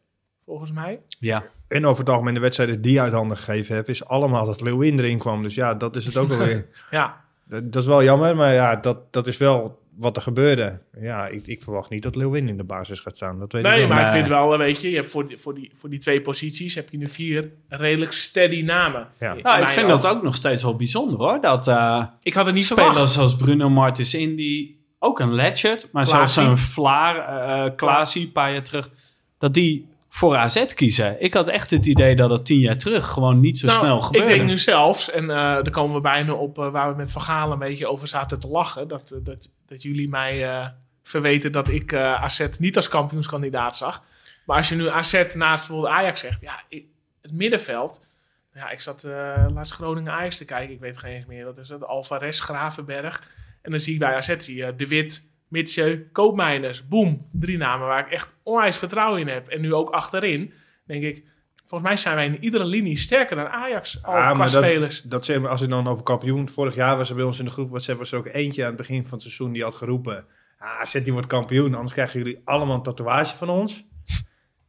volgens 0.50 0.72
mij. 0.72 0.94
Ja, 1.18 1.44
En 1.68 1.86
over 1.86 1.98
het 2.04 2.12
algemeen 2.12 2.34
de 2.34 2.40
wedstrijden 2.40 2.80
die 2.80 2.92
je 2.92 3.00
uit 3.00 3.12
handen 3.12 3.36
gegeven 3.36 3.74
hebt, 3.74 3.88
is 3.88 4.04
allemaal 4.04 4.46
dat 4.46 4.60
Leeuwin 4.60 4.98
erin 4.98 5.18
kwam. 5.18 5.42
Dus 5.42 5.54
ja, 5.54 5.74
dat 5.74 5.96
is 5.96 6.06
het 6.06 6.16
ook 6.16 6.30
alweer. 6.30 6.66
Ja, 6.90 7.20
dat, 7.44 7.72
dat 7.72 7.82
is 7.82 7.88
wel 7.88 8.02
jammer, 8.02 8.36
maar 8.36 8.54
ja, 8.54 8.76
dat, 8.76 9.12
dat 9.12 9.26
is 9.26 9.36
wel 9.36 9.78
wat 9.96 10.16
er 10.16 10.22
gebeurde. 10.22 10.80
Ja, 11.00 11.26
ik, 11.26 11.46
ik 11.46 11.62
verwacht 11.62 11.90
niet 11.90 12.02
dat 12.02 12.16
Leeuwin 12.16 12.48
in 12.48 12.56
de 12.56 12.64
basis 12.64 13.00
gaat 13.00 13.16
staan. 13.16 13.38
Dat 13.38 13.52
weet 13.52 13.64
ik 13.64 13.70
nee, 13.70 13.78
wel. 13.78 13.88
maar 13.88 14.06
ik 14.06 14.12
vind 14.12 14.28
wel, 14.28 14.52
eh, 14.52 14.58
weet 14.58 14.80
je, 14.80 14.90
je 14.90 14.96
hebt 14.96 15.10
voor 15.10 15.28
die, 15.28 15.38
voor, 15.38 15.54
die, 15.54 15.70
voor 15.74 15.90
die 15.90 15.98
twee 15.98 16.20
posities 16.20 16.74
heb 16.74 16.90
je 16.90 16.96
nu 16.96 17.08
vier 17.08 17.50
redelijk 17.68 18.12
steady 18.12 18.62
namen. 18.62 19.08
Ja. 19.20 19.34
Nou, 19.42 19.62
ik 19.62 19.68
vind 19.68 19.88
dat 19.88 20.06
ook 20.06 20.22
nog 20.22 20.34
steeds 20.34 20.62
wel 20.62 20.76
bijzonder 20.76 21.18
hoor. 21.18 21.40
Dat 21.40 21.68
eh, 21.68 22.04
Ik 22.22 22.34
had 22.34 22.46
het 22.46 22.54
niet 22.54 22.66
verwacht. 22.66 22.90
spelers 22.90 23.12
zoals 23.12 23.36
Bruno 23.36 23.68
Martens 23.68 24.14
Indy, 24.14 24.74
ook 24.98 25.18
een 25.20 25.34
Letchert, 25.34 25.88
maar 25.92 26.04
Klaasie. 26.04 26.42
zelfs 26.42 26.50
een 26.50 26.58
Vlaar, 26.66 27.16
eh 27.16 27.76
Klaasie, 27.76 28.24
een 28.26 28.32
paar 28.32 28.52
jaar 28.52 28.62
terug, 28.62 28.90
dat 29.38 29.54
die 29.54 29.88
voor 30.12 30.36
AZ 30.36 30.64
kiezen. 30.74 31.22
Ik 31.22 31.34
had 31.34 31.48
echt 31.48 31.70
het 31.70 31.86
idee 31.86 32.16
dat 32.16 32.30
het 32.30 32.44
tien 32.44 32.58
jaar 32.58 32.76
terug 32.76 33.06
gewoon 33.06 33.40
niet 33.40 33.58
zo 33.58 33.66
Nou, 33.66 33.78
snel 33.78 34.00
gebeurde. 34.00 34.28
Ik 34.32 34.36
denk 34.38 34.48
nu 34.50 34.58
zelfs, 34.58 35.10
en 35.10 35.22
eh 35.30 35.36
daar 35.36 35.70
komen 35.70 35.94
we 35.94 36.00
bijna 36.00 36.32
op 36.32 36.58
eh, 36.58 36.70
waar 36.70 36.90
we 36.90 36.96
met 36.96 37.12
Van 37.12 37.22
Gaal 37.22 37.52
een 37.52 37.58
beetje 37.58 37.86
over 37.86 38.08
zaten 38.08 38.40
te 38.40 38.48
lachen, 38.48 38.88
dat, 38.88 39.10
eh, 39.10 39.18
dat, 39.22 39.48
dat 39.66 39.82
jullie 39.82 40.08
mij 40.08 40.72
verweten 41.02 41.52
dat 41.52 41.68
ik 41.68 41.94
AZ 41.94 42.46
niet 42.58 42.76
als 42.76 42.88
kampioenskandidaat 42.88 43.76
zag. 43.76 44.02
Maar 44.46 44.56
als 44.56 44.68
je 44.68 44.74
nu 44.74 44.88
AZ 44.88 45.12
naast 45.34 45.66
bijvoorbeeld 45.66 45.92
Ajax 45.94 46.20
zegt, 46.20 46.40
ja, 46.40 46.60
ik- 46.68 46.84
het 47.22 47.32
middenveld. 47.32 48.06
Ja, 48.54 48.70
ik 48.70 48.80
zat 48.80 49.06
laatst 49.54 49.72
Groningen 49.72 50.12
Ajax 50.12 50.36
te 50.36 50.44
kijken, 50.44 50.74
ik 50.74 50.80
weet 50.80 50.98
geen 50.98 51.14
eens 51.14 51.26
meer. 51.26 51.44
Dat 51.44 51.58
is 51.58 51.68
het 51.68 51.84
Alvarez, 51.84 52.40
Gravenberg. 52.40 53.22
En 53.62 53.70
dan 53.70 53.80
zie 53.80 53.92
je 53.92 53.98
bij 53.98 54.14
AZ 54.16 54.36
zie 54.36 54.56
je 54.56 54.76
De 54.76 54.86
Wit, 54.86 55.29
Mitchell, 55.50 56.08
Koopmeiners. 56.12 56.88
Boom, 56.88 57.26
drie 57.32 57.56
namen 57.58 57.86
waar 57.86 58.06
ik 58.06 58.12
echt 58.12 58.32
onwijs 58.42 58.76
vertrouwen 58.76 59.20
in 59.20 59.28
heb. 59.28 59.48
En 59.48 59.60
nu 59.60 59.74
ook 59.74 59.90
achterin, 59.90 60.52
denk 60.84 61.02
ik, 61.02 61.24
volgens 61.56 61.90
mij 61.90 61.96
zijn 61.98 62.14
wij 62.14 62.26
in 62.26 62.44
iedere 62.44 62.64
linie 62.64 62.96
sterker 62.96 63.36
dan 63.36 63.48
Ajax 63.48 63.98
al 64.02 64.14
Ah, 64.14 64.30
qua 64.30 64.38
dat- 64.42 64.50
spelers. 64.50 65.02
Dat 65.02 65.24
zeg 65.24 65.40
maar, 65.40 65.50
als 65.50 65.60
het 65.60 65.70
dan 65.70 65.88
over 65.88 66.04
kampioen... 66.04 66.48
Vorig 66.48 66.74
jaar 66.74 66.96
was 66.96 67.10
er 67.10 67.16
bij 67.16 67.24
ons 67.24 67.38
in 67.38 67.44
de 67.44 67.50
groep... 67.50 67.70
Was 67.70 67.86
was 67.86 68.12
er 68.12 68.18
ook 68.18 68.26
eentje 68.26 68.62
aan 68.62 68.68
het 68.68 68.76
begin 68.76 69.02
van 69.02 69.12
het 69.12 69.22
seizoen 69.22 69.52
die 69.52 69.62
had 69.62 69.74
geroepen... 69.74 70.26
Ah, 70.58 70.84
zet 70.84 71.04
die 71.04 71.12
wordt 71.12 71.28
kampioen, 71.28 71.74
anders 71.74 71.92
krijgen 71.92 72.18
jullie 72.22 72.40
allemaal 72.44 72.76
een 72.76 72.82
tatoeage 72.82 73.36
van 73.36 73.48
ons. 73.48 73.84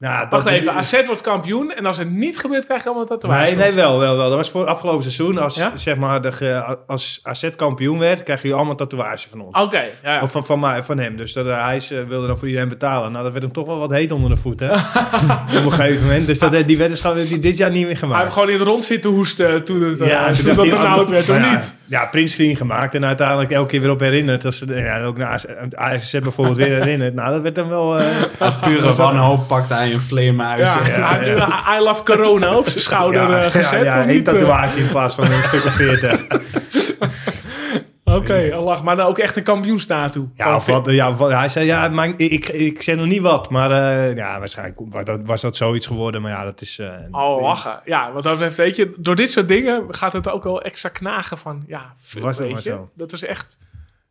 Nou, 0.01 0.27
Wacht 0.29 0.45
even, 0.47 0.73
AZ 0.73 1.05
wordt 1.05 1.21
kampioen 1.21 1.71
en 1.71 1.85
als 1.85 1.97
het 1.97 2.09
niet 2.11 2.39
gebeurt, 2.39 2.65
krijg 2.65 2.79
je 2.81 2.85
allemaal 2.85 3.03
een 3.03 3.09
tatoeage. 3.19 3.43
Nee, 3.45 3.55
nee, 3.55 3.71
wel, 3.73 3.99
wel, 3.99 4.17
wel. 4.17 4.27
Dat 4.27 4.37
was 4.37 4.49
voor 4.49 4.65
afgelopen 4.65 5.01
seizoen. 5.03 5.37
Als, 5.37 5.55
Ja? 5.55 5.71
zeg 5.75 5.95
maar, 5.95 6.21
de, 6.21 6.63
als 6.87 7.19
AZ 7.23 7.49
kampioen 7.55 7.99
werd, 7.99 8.23
krijgen 8.23 8.43
jullie 8.43 8.57
allemaal 8.57 8.75
tatoeage 8.75 9.29
van 9.29 9.41
ons. 9.41 9.59
Oké, 9.61 9.77
ja, 10.03 10.13
ja. 10.13 10.21
Of 10.21 10.31
van, 10.31 10.45
van, 10.45 10.59
mij, 10.59 10.83
van 10.83 10.97
hem. 10.97 11.17
Dus 11.17 11.33
dat, 11.33 11.47
eh, 11.47 11.63
hij 11.65 11.77
eh, 11.77 12.03
wilde 12.07 12.27
dan 12.27 12.37
voor 12.37 12.47
iedereen 12.47 12.69
betalen. 12.69 13.11
Nou, 13.11 13.23
dat 13.23 13.31
werd 13.31 13.43
hem 13.43 13.53
toch 13.53 13.65
wel 13.65 13.77
wat 13.79 13.91
heet 13.91 14.11
onder 14.11 14.29
de 14.29 14.35
voeten. 14.35 14.71
Op 15.57 15.65
een 15.65 15.71
gegeven 15.71 16.01
moment. 16.01 16.27
Dus 16.27 16.39
dat, 16.39 16.53
eh, 16.53 16.67
die 16.67 16.77
weddenschap 16.77 17.13
heeft 17.15 17.29
hij 17.29 17.39
dit 17.39 17.57
jaar 17.57 17.69
niet 17.71 17.79
meer 17.79 17.87
Hij 17.89 17.95
gemaakt. 17.95 18.21
heeft 18.21 18.33
gewoon 18.33 18.49
in 18.49 18.57
het 18.59 18.67
rond 18.67 18.85
zitten 18.85 19.09
hoesten 19.09 19.63
toen 19.63 19.81
het, 19.83 20.01
eh, 20.01 20.07
toen 20.25 20.33
toen 20.35 20.45
dacht 20.45 20.55
dat 20.57 20.65
hij, 20.65 20.69
benauwd 20.75 21.05
oh, 21.05 21.09
werd, 21.09 21.29
of 21.29 21.37
nou 21.37 21.41
ja, 21.49 21.55
niet? 21.55 21.75
Ja, 21.85 22.05
printscreen 22.05 22.55
gemaakt 22.57 22.95
en 22.95 23.05
uiteindelijk 23.05 23.51
elke 23.51 23.67
keer 23.69 23.81
weer 23.81 23.89
op 23.91 23.99
herinnerd. 23.99 24.45
Als 24.45 24.57
ze 24.57 24.65
ja, 24.75 25.03
ook 25.03 25.17
naar 25.17 25.43
AZ 25.75 26.19
bijvoorbeeld 26.19 26.57
weer 26.57 26.67
herinnerd. 26.75 27.13
Nou, 27.13 27.31
dat 27.33 27.41
werd 27.41 27.55
dan 27.55 27.67
wel... 27.69 27.99
eh, 27.99 28.05
Uit 28.39 28.61
pure 28.61 28.93
wanhoop 29.03 29.47
pakte 29.47 29.73
hij 29.73 29.90
een 29.93 30.01
vleermuis. 30.01 30.73
Ja, 30.73 31.21
ja, 31.21 31.77
I 31.77 31.79
love 31.79 32.03
corona 32.03 32.57
op 32.57 32.67
zijn 32.67 32.79
schouder 32.81 33.21
ja, 33.29 33.43
eh, 33.43 33.51
gezet. 33.51 33.83
ja, 33.83 33.97
één 33.97 34.07
niet? 34.07 34.27
eh? 34.27 34.33
tatoeage 34.33 34.79
in 34.79 34.87
plaats 34.89 35.15
van 35.15 35.31
een 35.31 35.43
stuk 35.43 35.65
of 35.65 35.73
veertig. 35.73 36.25
Oké, 38.03 38.51
al 38.53 38.63
lach. 38.63 38.83
Maar 38.83 38.95
dan 38.95 39.05
ook 39.05 39.17
echt 39.17 39.35
een 39.35 39.43
kampioenstatu. 39.43 40.29
Ja, 40.35 40.55
of 40.55 40.65
wat, 40.65 40.85
ja, 40.91 41.13
wat- 41.13 41.31
hij 41.31 41.49
zei, 41.49 41.65
ja, 41.65 41.87
maar 41.87 42.07
ik, 42.07 42.31
ik, 42.31 42.49
ik 42.49 42.81
zeg 42.81 42.95
nog 42.95 43.05
niet 43.05 43.21
wat. 43.21 43.49
Maar 43.49 43.71
eh, 43.71 44.15
ja, 44.15 44.39
waarschijnlijk 44.39 44.79
was 44.89 45.03
dat, 45.03 45.19
was 45.23 45.41
dat 45.41 45.55
zoiets 45.57 45.85
geworden. 45.85 46.21
Maar 46.21 46.31
ja, 46.31 46.43
dat 46.43 46.61
is... 46.61 46.79
eh, 46.79 46.91
Oh, 47.11 47.41
lachen. 47.41 47.81
Ja, 47.85 48.11
wat 48.11 48.23
dat 48.23 48.31
betreft, 48.31 48.57
weet 48.57 48.75
je, 48.75 48.93
door 48.97 49.15
dit 49.15 49.31
soort 49.31 49.47
dingen 49.47 49.83
gaat 49.89 50.13
het 50.13 50.29
ook 50.29 50.43
wel 50.43 50.61
extra 50.61 50.89
knagen 50.89 51.37
van, 51.37 51.63
ja, 51.67 51.93
fuck, 51.99 52.21
Was 52.23 52.37
weet 52.37 52.51
maar 52.51 52.61
zo. 52.61 52.89
Dat 52.95 53.13
is 53.13 53.23
echt 53.23 53.57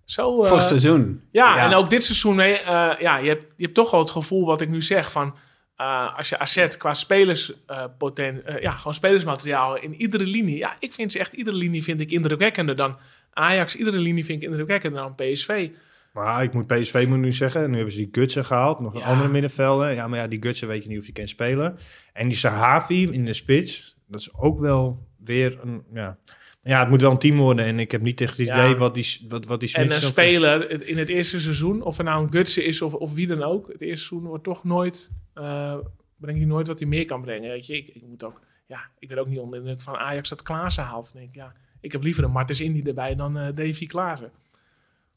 zo... 0.04 0.42
eh, 0.42 0.48
Voor 0.48 0.62
seizoen. 0.62 1.22
Ja, 1.32 1.56
en 1.58 1.74
ook 1.74 1.90
dit 1.90 2.04
seizoen, 2.04 2.36
nee, 2.36 2.58
eh, 2.58 2.88
ja, 2.98 3.16
je 3.16 3.28
hebt, 3.28 3.44
je 3.56 3.62
hebt 3.64 3.74
toch 3.74 3.90
wel 3.90 4.00
het 4.00 4.10
gevoel 4.10 4.46
wat 4.46 4.60
ik 4.60 4.68
nu 4.68 4.82
zeg 4.82 5.12
van... 5.12 5.34
eh, 5.80 6.16
als 6.16 6.28
je 6.28 6.38
AZ 6.38 6.76
qua 6.76 6.94
spelers, 6.94 7.52
eh, 7.66 7.84
poten, 7.98 8.46
eh, 8.46 8.62
ja, 8.62 8.72
gewoon 8.72 8.94
spelersmateriaal 8.94 9.76
in 9.76 9.94
iedere 9.94 10.24
linie... 10.24 10.56
Ja, 10.56 10.76
ik 10.78 10.92
vind 10.92 11.12
ze 11.12 11.18
echt, 11.18 11.32
iedere 11.32 11.56
linie 11.56 11.82
vind 11.82 12.00
ik 12.00 12.10
indrukwekkender 12.10 12.76
dan 12.76 12.96
Ajax. 13.32 13.76
Iedere 13.76 13.98
linie 13.98 14.24
vind 14.24 14.42
ik 14.42 14.48
indrukwekkender 14.48 15.00
dan 15.00 15.14
PSV. 15.14 15.68
Maar 16.12 16.42
ik 16.42 16.54
moet 16.54 16.66
PSV 16.66 17.06
moet 17.08 17.18
nu 17.18 17.32
zeggen, 17.32 17.70
nu 17.70 17.74
hebben 17.74 17.92
ze 17.92 17.98
die 17.98 18.08
Gutsen 18.12 18.44
gehaald, 18.44 18.80
nog 18.80 18.94
een 18.94 19.00
Ja. 19.00 19.06
andere 19.06 19.28
middenvelder. 19.28 19.92
Ja, 19.94 20.08
maar 20.08 20.18
ja, 20.18 20.26
die 20.26 20.42
Gutsen 20.42 20.68
weet 20.68 20.82
je 20.82 20.88
niet 20.88 20.98
of 20.98 21.06
je 21.06 21.12
kan 21.12 21.28
spelen. 21.28 21.78
En 22.12 22.28
die 22.28 22.36
Sahavi 22.36 23.10
in 23.10 23.24
de 23.24 23.32
spits, 23.32 23.96
dat 24.06 24.20
is 24.20 24.34
ook 24.34 24.60
wel 24.60 25.06
weer 25.24 25.58
een, 25.62 25.82
ja... 25.92 26.18
Ja, 26.62 26.80
het 26.80 26.88
moet 26.88 27.00
wel 27.00 27.10
een 27.10 27.18
team 27.18 27.36
worden 27.36 27.64
en 27.64 27.78
ik 27.78 27.90
heb 27.90 28.00
niet 28.00 28.20
echt 28.20 28.36
het 28.36 28.46
Ja. 28.46 28.64
idee 28.64 28.76
wat 28.76 28.94
die, 28.94 29.26
wat, 29.28 29.46
wat 29.46 29.60
die 29.60 29.72
En 29.72 29.94
een 29.94 30.02
speler 30.02 30.88
in 30.88 30.98
het 30.98 31.08
eerste 31.08 31.40
seizoen, 31.40 31.82
of 31.82 31.98
er 31.98 32.04
nou 32.04 32.22
een 32.22 32.30
Gutsen 32.30 32.64
is 32.64 32.82
of, 32.82 32.94
of 32.94 33.14
wie 33.14 33.26
dan 33.26 33.42
ook... 33.42 33.68
Het 33.72 33.80
eerste 33.80 34.06
seizoen 34.06 34.28
wordt 34.28 34.44
toch 34.44 34.64
nooit... 34.64 35.10
eh 35.34 35.78
brengt 36.16 36.40
hij 36.40 36.48
nooit 36.48 36.66
wat 36.66 36.78
hij 36.78 36.88
meer 36.88 37.04
kan 37.04 37.22
brengen, 37.22 37.50
weet 37.50 37.66
je. 37.66 37.76
Ik, 37.76 37.88
ik 37.88 38.02
moet 38.06 38.24
ook... 38.24 38.40
Ja, 38.66 38.80
ik 38.98 39.08
ben 39.08 39.18
ook 39.18 39.26
niet 39.26 39.40
onder 39.40 39.58
de 39.58 39.64
indruk 39.64 39.80
van 39.80 39.96
Ajax 39.96 40.28
dat 40.28 40.42
Klaassen 40.42 40.84
haalt. 40.84 41.12
Dan 41.12 41.22
denk 41.22 41.34
ik, 41.34 41.40
ja, 41.40 41.52
ik 41.80 41.92
heb 41.92 42.02
liever 42.02 42.24
een 42.24 42.30
Martens 42.30 42.60
Indy 42.60 42.88
erbij 42.88 43.14
dan 43.14 43.38
eh 43.38 43.54
Davy 43.54 43.86
Klaassen. 43.86 44.30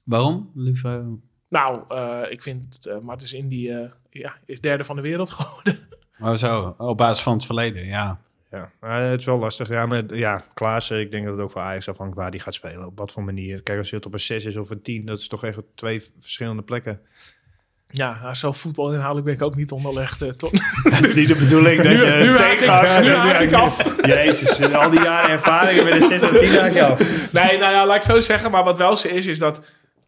Waarom? 0.03 0.52
Lieve... 0.53 1.18
Nou, 1.48 1.84
eh, 1.88 2.22
ik 2.31 2.41
vind 2.41 2.88
uh, 2.88 2.99
Martens 2.99 3.34
Indy 3.34 3.69
eh, 3.69 3.90
ja, 4.10 4.35
is 4.45 4.61
derde 4.61 4.84
van 4.84 4.95
de 4.95 5.02
wereld 5.02 5.31
geworden. 5.38 5.88
Oh 6.19 6.34
zo, 6.34 6.76
op 6.77 6.98
basis 6.98 7.23
van 7.23 7.34
het 7.34 7.45
verleden, 7.45 7.85
ja. 7.85 8.19
Ja, 8.52 8.72
maar 8.80 9.02
het 9.02 9.19
is 9.19 9.26
wel 9.26 9.38
lastig. 9.38 9.68
Ja, 9.68 9.85
maar 9.85 10.15
ja, 10.15 10.45
Klaassen, 10.53 10.99
ik 10.99 11.11
denk 11.11 11.26
dat 11.26 11.34
het 11.34 11.44
ook 11.44 11.52
voor 11.52 11.61
Ajax 11.61 11.90
afhangt 11.90 12.15
waar 12.15 12.31
die 12.31 12.40
gaat 12.40 12.53
spelen. 12.53 12.85
Op 12.85 12.98
wat 12.98 13.11
voor 13.11 13.23
manier. 13.23 13.64
Kijk, 13.64 13.77
als 13.77 13.90
je 13.90 13.95
het 13.95 14.06
op 14.06 14.14
een 14.14 14.19
6 14.19 14.45
is 14.45 14.57
of 14.57 14.69
een 14.69 14.81
10, 14.81 15.06
dat 15.06 15.19
is 15.19 15.27
toch 15.27 15.44
echt 15.44 15.60
twee 15.76 16.03
verschillende 16.19 16.61
plekken. 16.61 17.02
Ja, 17.95 18.20
nou, 18.22 18.36
zo 18.36 18.52
voetbalinhoudelijk 18.52 19.26
ben 19.26 19.36
ik 19.36 19.41
ook 19.41 19.56
niet 19.56 19.72
onderlegd, 19.72 20.18
Ton. 20.38 20.52
Dat 20.84 21.03
is 21.03 21.14
niet 21.14 21.28
de 21.28 21.36
bedoeling 21.36 21.82
dat 21.82 21.91
Nu- 21.91 22.06
je 22.06 22.24
nu 22.24 22.38
haak 23.14 23.40
ik 23.40 23.53
af. 23.53 23.95
Jezus, 24.07 24.61
al 24.74 24.90
die 24.90 25.02
jaren 25.02 25.30
ervaring 25.30 25.84
met 25.84 25.95
een 25.95 26.02
6 26.07 26.22
en 26.22 26.40
10 26.40 26.60
haak 26.60 26.74
je 26.74 26.84
af. 26.86 26.99
Nee, 27.32 27.57
nou 27.60 27.74
ja, 27.74 27.86
laat 27.86 27.95
ik 27.95 28.03
zo 28.03 28.20
zeggen. 28.20 28.52
Maar 28.52 28.64
wat 28.64 28.78
wel 28.78 28.95
zo 28.95 29.07
is, 29.07 29.26
is 29.26 29.40
dat... 29.40 29.61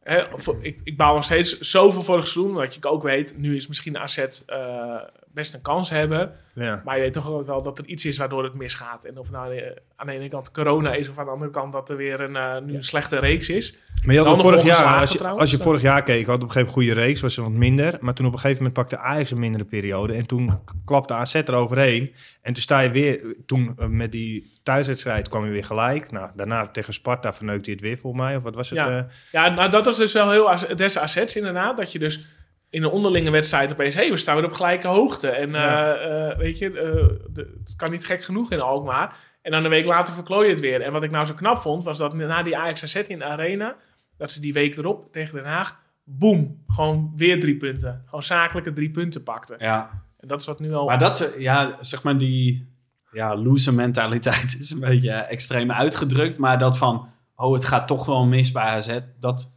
Hè, 0.04 0.22
ik, 0.62 0.78
ik 0.84 0.98
baal 0.98 1.14
nog 1.14 1.24
steeds 1.24 1.60
zoveel 1.60 2.02
voor 2.02 2.18
het 2.18 2.28
seizoen. 2.28 2.54
Wat 2.54 2.76
je 2.76 2.84
ook 2.90 3.04
weet, 3.04 3.34
nu 3.38 3.56
is 3.56 3.68
misschien 3.68 3.98
AZ... 3.98 4.18
eh, 4.18 4.96
best 5.36 5.54
een 5.54 5.62
kans 5.62 5.90
hebben. 5.90 6.32
Ja. 6.54 6.82
Maar 6.86 6.96
je 6.96 7.02
weet 7.02 7.14
toch 7.14 7.32
ook 7.32 7.46
wel 7.46 7.62
dat 7.62 7.78
er 7.78 7.86
iets 7.86 8.06
is 8.06 8.18
waardoor 8.18 8.44
het 8.44 8.54
misgaat. 8.54 9.04
En 9.06 9.18
of 9.18 9.32
nou 9.32 9.56
eh, 9.56 9.72
aan 9.96 10.08
de 10.08 10.14
ene 10.14 10.28
kant 10.28 10.52
corona 10.52 10.94
is 10.94 11.10
of 11.10 11.18
aan 11.18 11.26
de 11.26 11.32
andere 11.32 11.52
kant 11.52 11.74
dat 11.74 11.90
er 11.90 11.98
weer 11.98 12.22
een, 12.22 12.36
eh, 12.36 12.62
nu 12.62 12.76
een 12.76 12.84
slechte 12.84 13.20
reeks 13.20 13.50
is. 13.50 13.78
Maar 14.04 14.16
je 14.16 14.22
had 14.22 14.42
vorig 14.42 14.64
jaar, 14.64 15.00
als 15.00 15.12
je, 15.12 15.18
trouwens, 15.18 15.42
als 15.42 15.52
je 15.52 15.58
ja. 15.58 15.64
vorig 15.64 15.82
jaar 15.82 16.04
keek, 16.04 16.26
had 16.26 16.36
op 16.36 16.42
een 16.42 16.52
gegeven 16.52 16.74
moment 16.74 16.88
een 16.88 16.94
goede 16.94 17.08
reeks, 17.08 17.22
was 17.22 17.38
er 17.38 17.44
wat 17.44 17.52
minder. 17.52 17.98
Maar 18.00 18.14
toen 18.14 18.26
op 18.26 18.34
een 18.34 18.40
gegeven 18.40 18.64
moment 18.64 18.80
pakte 18.80 18.98
Ajax 18.98 19.32
een 19.32 19.40
mindere 19.40 19.64
periode. 19.64 20.14
En 20.14 20.26
toen 20.26 20.60
klapte 20.86 21.14
AZ 21.14 21.34
eroverheen. 21.34 22.14
En 22.42 22.54
toen 22.54 22.62
sta 22.62 22.80
je 22.80 22.90
weer, 22.90 23.36
toen 23.46 23.74
eh, 23.78 23.88
met 23.88 24.12
die 24.12 24.52
thuiswedstrijd 24.64 25.30
kwam 25.30 25.46
je 25.46 25.52
weer 25.52 25.66
gelijk. 25.66 26.12
Nou, 26.12 26.30
daarna 26.36 26.68
tegen 26.68 26.94
Sparta 26.94 27.34
verneukte 27.34 27.64
hij 27.64 27.74
het 27.74 27.82
weer 27.82 27.98
voor 27.98 28.16
mij. 28.16 28.36
Of 28.36 28.44
wat 28.44 28.56
was 28.56 28.70
het? 28.70 28.80
Ja. 28.80 28.98
eh? 28.98 29.04
Ja, 29.32 29.50
nou 29.50 29.70
dat 29.70 29.88
is 29.88 29.96
dus 29.96 30.14
wel 30.14 30.32
heel 30.32 30.76
des 30.76 30.98
assets 30.98 31.36
inderdaad. 31.36 31.78
Dat 31.78 31.92
je 31.92 32.00
dus 32.00 32.26
in 32.70 32.84
een 32.84 32.90
onderlinge 32.90 33.30
wedstrijd 33.30 33.72
opeens... 33.72 33.96
hé, 33.96 34.02
hey, 34.02 34.10
we 34.12 34.18
staan 34.18 34.36
weer 34.36 34.46
op 34.46 34.54
gelijke 34.54 34.88
hoogte. 34.88 35.28
En 35.30 35.50
Ja. 35.52 35.94
eh, 35.94 36.30
eh, 36.32 36.38
weet 36.38 36.58
je, 36.58 36.66
eh, 36.66 37.26
de- 37.34 37.54
het 37.60 37.76
kan 37.76 37.92
niet 37.92 38.06
gek 38.06 38.24
genoeg 38.24 38.52
in 38.52 38.62
Alkmaar. 38.62 39.18
En 39.42 39.52
dan 39.52 39.64
een 39.64 39.70
week 39.70 39.86
later 39.86 40.14
verklooi 40.14 40.46
je 40.48 40.52
het 40.52 40.62
weer. 40.62 40.82
En 40.82 40.92
wat 40.92 41.04
ik 41.04 41.12
nou 41.12 41.26
zo 41.26 41.34
knap 41.34 41.58
vond, 41.62 41.84
was 41.84 41.98
dat 41.98 42.14
na 42.14 42.44
die 42.44 42.58
Ajax 42.58 42.84
AZ 42.84 42.96
in 42.96 43.20
de 43.20 43.26
arena... 43.26 43.76
dat 44.18 44.32
ze 44.32 44.42
die 44.42 44.54
week 44.54 44.78
erop 44.78 45.12
tegen 45.12 45.36
Den 45.36 45.46
Haag... 45.46 45.78
boem, 46.04 46.64
gewoon 46.68 47.12
weer 47.16 47.40
drie 47.40 47.58
punten. 47.58 48.02
Gewoon 48.06 48.24
zakelijke 48.24 48.74
drie 48.74 48.92
punten 48.92 49.24
pakten. 49.24 49.56
Ja. 49.60 50.04
En 50.20 50.28
dat 50.28 50.40
is 50.40 50.46
wat 50.46 50.60
nu 50.60 50.74
al... 50.74 50.86
Maar 50.86 51.00
dat, 51.00 51.20
eh, 51.20 51.42
ja, 51.42 51.78
zeg 51.80 52.04
maar 52.04 52.18
die 52.18 52.70
ja, 53.12 53.36
loser 53.38 53.74
mentaliteit 53.74 54.58
is 54.60 54.72
een 54.72 54.80
beetje 54.80 55.12
extreem 55.12 55.72
uitgedrukt. 55.72 56.38
Maar 56.38 56.60
dat 56.60 56.78
van, 56.78 57.10
oh, 57.36 57.54
het 57.54 57.66
gaat 57.66 57.88
toch 57.88 58.06
wel 58.06 58.26
mis 58.26 58.52
bij 58.52 58.64
AZ, 58.64 59.00
dat, 59.20 59.55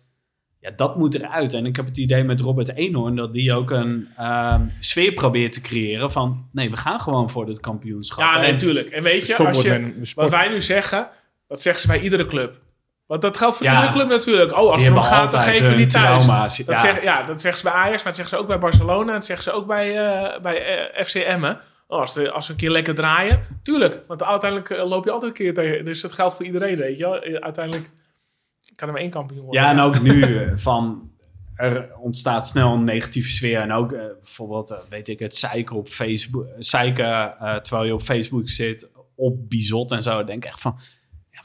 ja, 0.60 0.70
dat 0.76 0.96
moet 0.96 1.14
eruit. 1.14 1.54
En 1.54 1.66
ik 1.66 1.76
heb 1.76 1.86
het 1.86 1.98
idee 1.98 2.24
met 2.24 2.40
Robert 2.40 2.74
Eenhoorn 2.74 3.16
dat 3.16 3.32
die 3.32 3.52
ook 3.52 3.70
een 3.70 4.08
ehm, 4.16 4.62
sfeer 4.80 5.12
probeert 5.12 5.52
te 5.52 5.60
creëren 5.60 6.12
van, 6.12 6.48
nee, 6.52 6.70
we 6.70 6.76
gaan 6.76 7.00
gewoon 7.00 7.30
voor 7.30 7.46
het 7.46 7.60
kampioenschap. 7.60 8.24
ja, 8.24 8.34
nee, 8.38 8.44
En- 8.46 8.52
natuurlijk. 8.52 8.88
En 8.88 9.02
weet 9.02 9.26
je, 9.26 9.36
als 9.36 9.62
je, 9.62 9.92
wat 10.14 10.30
wij 10.30 10.48
nu 10.48 10.60
zeggen... 10.60 11.08
dat 11.48 11.62
zeggen 11.62 11.80
ze 11.82 11.86
bij 11.86 12.00
iedere 12.00 12.26
club. 12.26 12.60
Want 13.06 13.22
dat 13.22 13.36
geldt 13.36 13.56
voor 13.56 13.66
Ja. 13.66 13.74
iedere 13.74 13.92
club 13.92 14.10
natuurlijk. 14.12 14.52
Oh, 14.52 14.56
als 14.58 14.66
die 14.66 14.76
om 14.76 14.82
hebben 14.94 15.02
gaat, 15.02 15.30
dan 15.30 15.40
geven 15.40 15.76
niet 15.76 15.90
thuis. 15.90 16.24
trauma's. 16.24 16.56
Dat, 16.56 16.66
ja. 16.66 16.78
Zeg, 16.80 17.02
ja, 17.02 17.22
dat 17.22 17.40
zeggen 17.40 17.60
ze 17.62 17.68
bij 17.70 17.78
Ajax, 17.78 17.96
maar 17.96 18.04
dat 18.04 18.16
zeggen 18.16 18.36
ze 18.36 18.42
ook 18.42 18.48
bij 18.48 18.58
Barcelona. 18.58 19.12
Dat 19.12 19.24
zeggen 19.24 19.44
ze 19.44 19.52
ook 19.52 19.66
bij, 19.66 20.04
eh 20.06 20.40
bij 20.40 20.64
eh, 20.94 21.04
FC 21.04 21.14
Emmen. 21.14 21.60
Oh, 21.86 22.00
als, 22.00 22.14
de, 22.14 22.30
als 22.30 22.46
we 22.46 22.52
een 22.52 22.58
keer 22.58 22.70
lekker 22.70 22.94
draaien. 22.94 23.40
Tuurlijk, 23.62 24.00
want 24.06 24.24
uiteindelijk 24.24 24.70
eh, 24.70 24.88
loop 24.88 25.04
je 25.04 25.10
altijd 25.10 25.30
een 25.30 25.36
keer 25.44 25.54
tegen. 25.54 25.84
Dus 25.84 26.00
dat 26.00 26.12
geldt 26.12 26.34
voor 26.34 26.44
iedereen, 26.44 26.76
weet 26.76 26.98
je 26.98 27.02
wel. 27.04 27.40
Uiteindelijk 27.42 27.90
kan 28.78 28.88
er 28.88 28.94
maar 28.94 29.02
één 29.02 29.10
kampioen 29.10 29.44
worden. 29.44 29.62
Ja, 29.62 29.70
en 29.70 29.80
ook 29.80 30.02
nu 30.02 30.22
eh, 30.24 30.52
van 30.56 31.10
er 31.54 31.96
ontstaat 31.96 32.46
snel 32.46 32.72
een 32.72 32.84
negatieve 32.84 33.30
sfeer. 33.30 33.60
En 33.60 33.72
ook 33.72 33.92
eh, 33.92 34.04
bijvoorbeeld, 34.20 34.70
eh, 34.70 34.78
weet 34.88 35.08
ik 35.08 35.18
het, 35.18 35.36
zeiken 35.36 35.76
op 35.76 35.88
Facebook. 35.88 36.48
Zeiken 36.58 37.34
terwijl 37.62 37.84
je 37.84 37.94
op 37.94 38.02
Facebook 38.02 38.48
zit 38.48 38.90
op 39.14 39.48
Bizot 39.48 39.92
en 39.92 40.02
zo. 40.02 40.16
Dan 40.16 40.26
denk 40.26 40.44
ik 40.44 40.50
echt 40.50 40.60
van, 40.60 40.78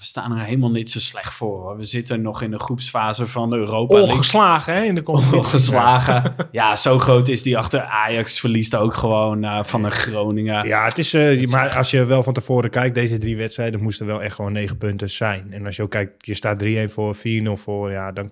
we 0.04 0.10
staan 0.10 0.32
er 0.38 0.44
helemaal 0.46 0.72
niet 0.72 0.92
zo 0.92 1.00
slecht 1.00 1.34
voor. 1.34 1.62
hoor. 1.62 1.78
We 1.78 1.84
zitten 1.84 2.22
nog 2.22 2.42
in 2.42 2.52
de 2.52 2.60
groepsfase 2.60 3.28
van 3.28 3.50
de 3.50 3.56
Europa 3.56 3.94
League. 3.96 4.12
Ongeslagen, 4.14 4.74
hè, 4.76 4.84
in 4.84 4.96
de 4.96 5.04
competitie. 5.04 5.38
Ongeslagen. 5.38 6.36
Ja, 6.52 6.76
zo 6.86 7.00
groot 7.00 7.28
is 7.28 7.42
die 7.44 7.58
achter. 7.58 7.82
Ajax 7.82 8.40
verliest 8.40 8.76
ook 8.76 8.94
gewoon 8.94 9.44
eh, 9.44 9.64
van 9.64 9.82
de 9.82 9.90
Groningen. 9.92 10.68
Ja, 10.68 10.84
het 10.86 10.98
is, 10.98 11.14
eh, 11.14 11.42
is 11.42 11.52
maar 11.52 11.66
echt- 11.66 11.78
als 11.78 11.92
je 11.92 12.04
wel 12.06 12.24
van 12.24 12.34
tevoren 12.34 12.70
kijkt, 12.70 12.96
deze 12.96 13.18
drie 13.18 13.38
wedstrijden 13.38 13.82
moesten 13.82 14.06
wel 14.06 14.22
echt 14.22 14.36
gewoon 14.36 14.52
negen 14.52 14.78
punten 14.78 15.10
zijn. 15.10 15.54
En 15.54 15.66
als 15.66 15.76
je 15.76 15.82
ook 15.84 15.90
kijkt, 15.92 16.26
je 16.26 16.34
staat 16.34 16.60
3-1 16.60 16.90
voor, 16.90 17.16
4-0 17.16 17.58
voor, 17.58 17.92
ja, 17.92 18.12
dan, 18.12 18.32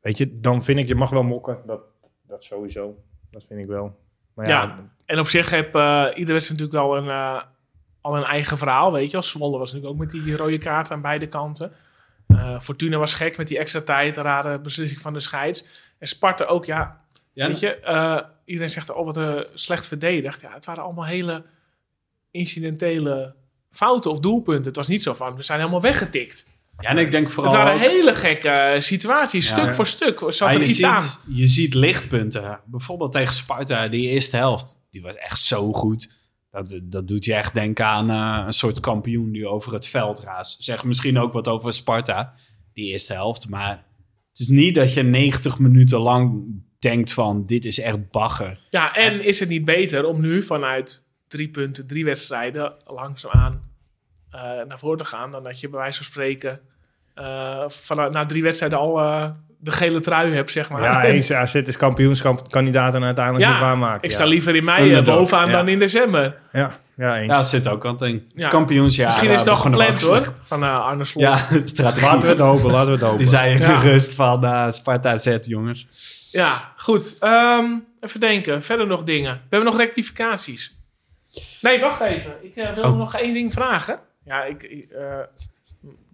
weet 0.00 0.18
je, 0.18 0.40
dan 0.40 0.64
vind 0.64 0.78
ik, 0.78 0.88
je 0.88 0.94
mag 0.94 1.10
wel 1.10 1.24
mokken. 1.24 1.58
Dat, 1.66 1.80
dat 2.28 2.44
sowieso, 2.44 2.94
dat 3.30 3.44
vind 3.48 3.60
ik 3.60 3.66
wel. 3.66 3.96
Maar 4.34 4.48
ja, 4.48 4.62
Ja. 4.62 4.78
En 5.04 5.18
op 5.18 5.28
zich 5.28 5.50
heb 5.50 5.74
eh 5.74 6.04
iedere 6.14 6.32
wedstrijd 6.32 6.60
natuurlijk 6.60 6.84
al 6.84 6.96
een, 6.96 7.08
eh, 7.08 7.42
al 8.06 8.16
een 8.16 8.24
eigen 8.24 8.58
verhaal, 8.58 8.92
weet 8.92 9.06
je 9.06 9.12
wel. 9.12 9.22
Zwolle 9.22 9.58
was 9.58 9.72
natuurlijk 9.72 10.00
ook 10.02 10.12
met 10.12 10.24
die 10.24 10.36
rode 10.36 10.58
kaart 10.58 10.90
aan 10.90 11.00
beide 11.00 11.26
kanten. 11.26 11.72
Eh, 12.26 12.60
Fortuna 12.60 12.96
was 12.98 13.14
gek 13.14 13.36
met 13.36 13.48
die 13.48 13.58
extra 13.58 13.80
tijd, 13.80 14.16
een 14.16 14.22
rare 14.22 14.58
beslissing 14.60 15.00
van 15.00 15.12
de 15.12 15.20
scheids. 15.20 15.64
En 15.98 16.06
Sparta 16.06 16.44
ook, 16.44 16.64
ja, 16.64 17.00
Ja, 17.32 17.46
Weet 17.46 17.58
je, 17.60 17.74
eh, 17.74 18.18
iedereen 18.44 18.70
zegt, 18.70 18.90
oh 18.90 19.04
wat 19.04 19.16
eh, 19.16 19.34
slecht 19.54 19.86
verdedigd. 19.86 20.40
Ja, 20.40 20.52
het 20.52 20.64
waren 20.64 20.82
allemaal 20.82 21.04
hele 21.04 21.44
incidentele 22.30 23.34
fouten 23.70 24.10
of 24.10 24.20
doelpunten. 24.20 24.64
Het 24.64 24.76
was 24.76 24.88
niet 24.88 25.02
zo 25.02 25.12
van, 25.14 25.36
we 25.36 25.42
zijn 25.42 25.58
helemaal 25.58 25.80
weggetikt. 25.80 26.46
ja, 26.78 26.88
en 26.88 26.98
ik 26.98 27.10
denk 27.10 27.30
vooral. 27.30 27.52
het 27.52 27.62
waren 27.62 27.74
ook- 27.76 27.88
hele 27.90 28.14
gekke 28.14 28.76
situaties. 28.78 29.48
Ja. 29.48 29.56
Stuk 29.56 29.74
voor 29.74 29.86
stuk 29.86 30.18
zat 30.28 30.54
er 30.54 30.60
je, 30.60 30.66
iets 30.66 30.82
aan. 30.82 31.00
ziet, 31.00 31.20
je 31.26 31.46
ziet 31.46 31.74
lichtpunten. 31.74 32.60
Bijvoorbeeld 32.64 33.12
tegen 33.12 33.34
Sparta, 33.34 33.88
die 33.88 34.08
eerste 34.08 34.36
helft. 34.36 34.78
Die 34.90 35.02
was 35.02 35.14
echt 35.16 35.40
zo 35.40 35.72
goed. 35.72 36.08
Dat, 36.56 36.80
dat 36.82 37.08
doet 37.08 37.24
je 37.24 37.34
echt 37.34 37.54
denken 37.54 37.86
aan 37.86 38.10
eh, 38.10 38.46
een 38.46 38.52
soort 38.52 38.80
kampioen 38.80 39.32
die 39.32 39.48
over 39.48 39.72
het 39.72 39.86
veld 39.86 40.20
raast. 40.20 40.62
Zeg 40.62 40.84
misschien 40.84 41.18
ook 41.18 41.32
wat 41.32 41.48
over 41.48 41.72
Sparta, 41.72 42.34
die 42.72 42.92
eerste 42.92 43.12
helft. 43.12 43.48
Maar 43.48 43.84
het 44.28 44.38
is 44.38 44.48
niet 44.48 44.74
dat 44.74 44.94
je 44.94 45.02
90 45.02 45.58
minuten 45.58 45.98
lang 45.98 46.44
denkt 46.78 47.12
van 47.12 47.46
dit 47.46 47.64
is 47.64 47.80
echt 47.80 48.10
bagger. 48.10 48.66
Ja, 48.70 48.94
en 48.94 49.24
is 49.24 49.40
het 49.40 49.48
niet 49.48 49.64
beter 49.64 50.04
om 50.04 50.20
nu 50.20 50.42
vanuit 50.42 51.04
drie 51.26 51.48
punten, 51.48 51.86
drie 51.86 52.04
wedstrijden 52.04 52.74
langzaamaan 52.84 53.74
eh 54.30 54.40
naar 54.40 54.78
voren 54.78 54.98
te 54.98 55.04
gaan... 55.04 55.30
dan 55.30 55.42
dat 55.42 55.60
je 55.60 55.68
bij 55.68 55.78
wijze 55.78 55.96
van 55.96 56.06
spreken 56.06 56.58
eh, 57.14 57.68
vanuit, 57.68 58.12
na 58.12 58.26
drie 58.26 58.42
wedstrijden 58.42 58.78
al 58.78 59.00
de 59.66 59.72
gele 59.72 60.00
trui 60.00 60.34
hebt, 60.34 60.50
zeg 60.50 60.70
maar. 60.70 60.82
ja 60.82 61.02
eens 61.12 61.32
AZ 61.32 61.54
is 61.54 61.76
kampioenschapkandidaat 61.76 62.94
en 62.94 63.04
uiteindelijk 63.04 63.44
Ja, 63.44 63.60
waarmaken. 63.60 64.02
Ik 64.02 64.10
ja. 64.10 64.16
sta 64.16 64.24
liever 64.24 64.54
in 64.54 64.64
mei 64.64 64.76
eh, 64.76 64.84
Underdog, 64.86 65.16
bovenaan 65.16 65.46
ja. 65.48 65.52
dan 65.52 65.68
in 65.68 65.78
december. 65.78 66.36
Ja, 66.52 66.78
ja, 66.96 67.16
eens. 67.18 67.26
Ja, 67.26 67.34
dat 67.36 67.46
zit 67.48 67.68
ook 67.68 67.84
aan 67.84 67.90
het 67.90 67.98
ding. 68.00 68.22
Het 68.34 68.42
Ja. 68.42 68.48
kampioensjaar. 68.48 69.06
Misschien 69.06 69.30
is 69.30 69.38
het 69.38 69.46
eh, 69.48 69.52
al 69.52 69.70
begonnen 69.70 69.80
gepland 69.98 70.24
hoor, 70.26 70.34
van 70.42 70.62
eh, 70.64 70.80
Arne 70.86 71.04
Slot. 71.04 71.22
Ja, 71.22 71.36
strategie. 71.64 72.08
Laten 72.08 72.20
we 72.20 72.28
het 72.28 72.38
hopen, 72.38 72.70
laten 72.70 72.86
we 72.86 72.92
het 72.92 73.00
hopen. 73.02 73.18
Die 73.18 73.26
zei 73.26 73.58
Ja. 73.58 73.78
gerust 73.78 74.14
van 74.14 74.44
eh, 74.44 74.70
Sparta 74.70 75.16
Z, 75.16 75.36
jongens. 75.40 75.86
Ja, 76.32 76.72
goed. 76.76 77.16
Ehm, 77.20 77.64
even 78.00 78.20
denken. 78.20 78.62
Verder 78.62 78.86
nog 78.86 79.04
dingen. 79.04 79.32
We 79.34 79.40
hebben 79.56 79.68
nog 79.68 79.78
rectificaties. 79.78 80.74
Nee, 81.60 81.80
wacht 81.80 82.00
even. 82.00 82.30
Ik 82.42 82.56
eh, 82.56 82.72
wil 82.74 82.84
Oh. 82.84 82.96
nog 82.98 83.14
één 83.16 83.34
ding 83.34 83.52
vragen. 83.52 83.98
Ja, 84.24 84.44
ik, 84.44 84.62
ik, 84.62 84.90
eh, 84.90 85.02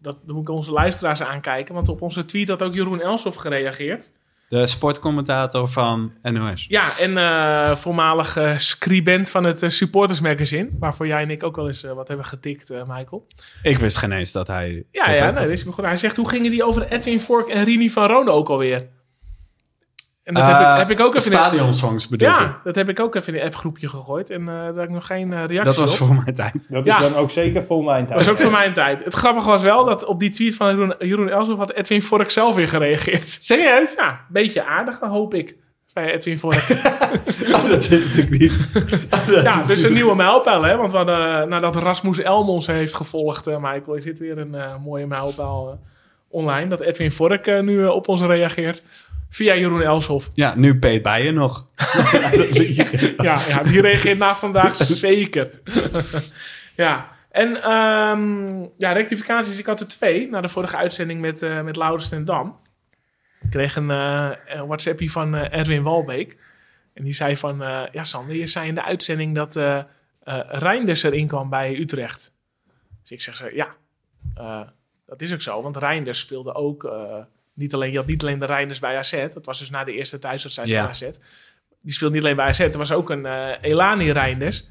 dat, 0.00 0.18
dan 0.24 0.34
moet 0.34 0.48
ik 0.48 0.54
onze 0.54 0.72
luisteraars 0.72 1.22
aankijken. 1.22 1.74
Want 1.74 1.88
op 1.88 2.02
onze 2.02 2.24
tweet 2.24 2.48
had 2.48 2.62
ook 2.62 2.74
Jeroen 2.74 3.00
Elsof 3.00 3.34
gereageerd. 3.34 4.12
De 4.48 4.66
sportcommentator 4.66 5.68
van 5.68 6.12
NOS. 6.22 6.66
Ja, 6.68 6.98
en 6.98 7.16
eh, 7.16 7.76
voormalig 7.76 8.36
eh, 8.36 8.58
scribent 8.58 9.30
van 9.30 9.44
het 9.44 9.62
eh, 9.62 9.70
Supporters 9.70 10.20
Magazine. 10.20 10.68
Waarvoor 10.78 11.06
jij 11.06 11.22
en 11.22 11.30
ik 11.30 11.42
ook 11.42 11.56
wel 11.56 11.68
eens 11.68 11.84
eh, 11.84 11.92
wat 11.92 12.08
hebben 12.08 12.26
getikt, 12.26 12.70
Michael. 12.86 13.26
Ik 13.62 13.78
wist 13.78 13.96
geen 13.96 14.12
eens 14.12 14.32
dat 14.32 14.46
hij... 14.46 14.84
Ja, 14.90 15.06
dat 15.06 15.18
ja 15.18 15.30
nee, 15.30 15.42
dat 15.42 15.50
is 15.50 15.62
goed. 15.62 15.84
Hij 15.84 15.96
zegt, 15.96 16.16
hoe 16.16 16.28
gingen 16.28 16.50
die 16.50 16.64
over 16.64 16.88
Edwin 16.88 17.20
Vork 17.20 17.48
en 17.48 17.64
Rini 17.64 17.90
van 17.90 18.06
Rone 18.08 18.30
ook 18.30 18.48
alweer? 18.48 18.88
En 20.24 20.34
dat 20.34 20.42
Eh, 20.42 20.48
heb, 20.58 20.60
ik, 20.72 20.76
heb 20.88 20.90
ik 20.90 21.00
ook 21.06 21.14
even... 21.14 21.30
in- 21.32 21.38
Stadionsongs 21.38 22.08
bedoel 22.08 22.28
ik. 22.28 22.34
Ja, 22.38 22.60
dat 22.64 22.74
heb 22.74 22.88
ik 22.88 23.00
ook 23.00 23.14
even 23.14 23.34
in 23.34 23.40
een 23.40 23.46
appgroepje 23.46 23.88
gegooid. 23.88 24.30
En 24.30 24.40
eh, 24.40 24.46
daar 24.54 24.64
heb 24.74 24.84
ik 24.84 24.90
nog 24.90 25.06
geen 25.06 25.32
eh, 25.32 25.38
reactie 25.38 25.64
Dat 25.64 25.76
was 25.76 25.90
op. 25.90 25.96
voor 25.96 26.14
mijn 26.14 26.34
tijd. 26.34 26.66
Dat 26.70 26.84
Ja. 26.84 26.98
is 26.98 27.10
dan 27.12 27.20
ook 27.22 27.30
zeker 27.30 27.64
voor 27.64 27.84
mijn 27.84 28.06
tijd. 28.06 28.18
Dat 28.18 28.26
was 28.26 28.34
ook 28.36 28.40
voor 28.42 28.50
mijn 28.52 28.72
tijd. 28.72 29.04
Het 29.04 29.14
grappige 29.14 29.48
was 29.48 29.62
wel 29.62 29.84
dat 29.84 30.04
op 30.04 30.20
die 30.20 30.30
tweet 30.30 30.54
van 30.54 30.68
Jeroen, 30.68 30.94
Jeroen 30.98 31.28
Elshoff 31.28 31.58
had 31.58 31.72
Edwin 31.72 32.02
Vork 32.02 32.30
zelf 32.30 32.54
weer 32.54 32.68
gereageerd. 32.68 33.28
Serieus? 33.40 33.94
Ja, 33.94 34.08
een 34.10 34.16
beetje 34.28 34.64
aardig, 34.64 34.98
dan 34.98 35.10
hoop 35.10 35.34
ik. 35.34 35.56
Zei 35.86 36.10
Edwin 36.10 36.38
Vork. 36.38 36.62
Oh, 37.52 37.68
dat 37.68 37.90
is 37.90 38.14
natuurlijk 38.14 38.38
niet. 38.38 38.68
Oh, 39.14 39.42
ja, 39.42 39.60
is 39.60 39.66
dus 39.66 39.82
een 39.82 39.92
nieuwe 39.92 40.14
mijlpaal, 40.14 40.62
hè. 40.62 40.76
Want 40.76 40.90
we 40.90 40.96
hadden, 40.96 41.40
eh, 41.42 41.46
nadat 41.48 41.76
Rasmus 41.76 42.18
Elmons 42.18 42.66
heeft 42.66 42.94
gevolgd, 42.94 43.46
eh, 43.46 43.56
Michael, 43.56 43.94
is 43.94 44.04
dit 44.04 44.18
weer 44.18 44.38
een 44.38 44.54
eh, 44.54 44.74
mooie 44.84 45.06
mijlpaal 45.06 45.68
eh, 45.68 45.74
online. 46.28 46.68
Dat 46.68 46.80
Edwin 46.80 47.12
Vork 47.12 47.46
eh, 47.46 47.60
nu 47.60 47.84
eh, 47.84 47.90
op 47.90 48.08
ons 48.08 48.20
reageert. 48.22 48.82
Via 49.32 49.56
Jeroen 49.56 49.82
Elshoff. 49.82 50.28
Ja, 50.34 50.54
nu 50.54 50.78
Peet 50.78 51.02
Bijen 51.02 51.34
nog. 51.34 51.66
Ja, 53.16 53.40
ja, 53.48 53.62
die 53.62 53.80
reageert 53.80 54.18
na 54.18 54.34
vandaag 54.34 54.76
zeker. 54.76 55.60
ja, 56.76 57.10
en 57.30 57.62
ehm, 57.62 58.60
ja, 58.78 58.92
rectificaties. 58.92 59.59
Ik 59.59 59.66
had 59.66 59.80
er 59.80 59.88
twee 59.88 60.28
na 60.28 60.40
de 60.40 60.48
vorige 60.48 60.76
uitzending 60.76 61.20
met, 61.20 61.42
eh 61.42 61.62
met 61.62 61.76
Laurens 61.76 62.09
ten 62.09 62.24
Dam. 62.24 62.59
Ik 63.42 63.50
kreeg 63.50 63.76
een, 63.76 63.90
eh, 63.90 64.30
WhatsAppie 64.66 65.10
van 65.10 65.34
eh, 65.34 65.59
Erwin 65.59 65.82
Walbeek. 65.82 66.36
En 66.94 67.04
die 67.04 67.14
zei 67.14 67.36
van, 67.36 67.59
ja 67.92 68.04
Sander, 68.04 68.36
je 68.36 68.46
zei 68.46 68.68
in 68.68 68.74
de 68.74 68.84
uitzending 68.84 69.34
dat 69.34 69.59
Reinders 70.48 71.02
erin 71.02 71.26
kwam 71.26 71.50
bij 71.50 71.78
Utrecht. 71.78 72.32
Dus 73.00 73.10
ik 73.10 73.20
zeg 73.20 73.36
zo, 73.36 73.48
ja, 73.52 73.76
dat 75.06 75.20
is 75.22 75.32
ook 75.32 75.42
zo. 75.42 75.62
Want 75.62 75.76
Reinders 75.76 76.18
speelde 76.18 76.54
ook, 76.54 76.82
niet 77.54 77.74
alleen, 77.74 77.90
je 77.90 77.96
had 77.96 78.06
niet 78.06 78.22
alleen 78.22 78.38
de 78.38 78.46
Reinders 78.46 78.78
bij 78.78 78.96
AZ. 78.98 79.26
Dat 79.34 79.46
was 79.46 79.58
dus 79.58 79.70
na 79.70 79.84
de 79.84 79.92
eerste 79.92 80.18
thuiswedstrijd 80.18 80.68
Ja. 80.68 80.80
van 80.80 80.88
AZ. 80.90 81.08
Die 81.82 81.92
speelde 81.92 82.14
niet 82.14 82.24
alleen 82.24 82.36
bij 82.36 82.46
AZ, 82.46 82.60
er 82.60 82.78
was 82.78 82.92
ook 82.92 83.10
een 83.10 83.26
eh, 83.26 83.48
Elani 83.60 84.12
Reinders. 84.12 84.68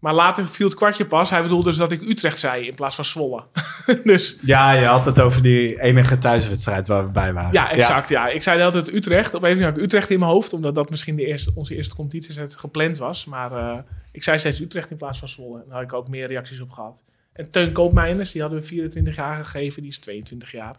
Maar 0.00 0.14
later 0.14 0.46
viel 0.48 0.66
het 0.66 0.76
kwartje 0.76 1.06
pas. 1.06 1.30
Hij 1.30 1.42
bedoelde 1.42 1.68
dus 1.68 1.76
dat 1.78 1.92
ik 1.92 2.00
Utrecht 2.00 2.38
zei 2.38 2.66
in 2.66 2.74
plaats 2.74 2.94
van 2.94 3.04
Zwolle. 3.04 3.44
dus 4.04 4.38
Ja, 4.40 4.72
je 4.72 4.84
had 4.84 5.04
het 5.04 5.20
over 5.20 5.42
die 5.42 5.80
enige 5.80 6.18
thuiswedstrijd 6.18 6.88
waar 6.88 7.04
we 7.04 7.10
bij 7.10 7.32
waren. 7.32 7.52
ja, 7.52 7.70
exact. 7.70 8.08
Ja. 8.08 8.28
Ik 8.28 8.42
zei 8.42 8.62
altijd 8.62 8.92
Utrecht. 8.94 9.34
Op 9.34 9.42
een 9.42 9.62
had 9.62 9.76
ik 9.76 9.82
Utrecht 9.82 10.10
in 10.10 10.18
mijn 10.18 10.30
hoofd, 10.30 10.52
omdat 10.52 10.74
dat 10.74 10.90
misschien 10.90 11.16
de 11.16 11.26
eerste, 11.26 11.52
onze 11.54 11.74
eerste 11.76 11.94
competitiezet 11.94 12.56
gepland 12.56 12.98
was. 12.98 13.24
Maar 13.24 13.52
eh, 13.52 13.78
ik 14.12 14.24
zei 14.24 14.38
steeds 14.38 14.60
Utrecht 14.60 14.90
in 14.90 14.96
plaats 14.96 15.18
van 15.18 15.28
Zwolle. 15.28 15.58
En 15.58 15.64
daar 15.66 15.74
had 15.74 15.82
ik 15.84 15.92
ook 15.92 16.08
meer 16.08 16.26
reacties 16.26 16.60
op 16.60 16.70
gehad. 16.70 16.96
En 17.32 17.50
Teun 17.50 17.72
Koopmeiners, 17.72 18.32
die 18.32 18.40
hadden 18.40 18.60
we 18.60 18.66
24 18.66 19.16
jaar 19.16 19.44
gegeven, 19.44 19.82
die 19.82 19.90
is 19.90 19.98
22 19.98 20.52
jaar. 20.52 20.76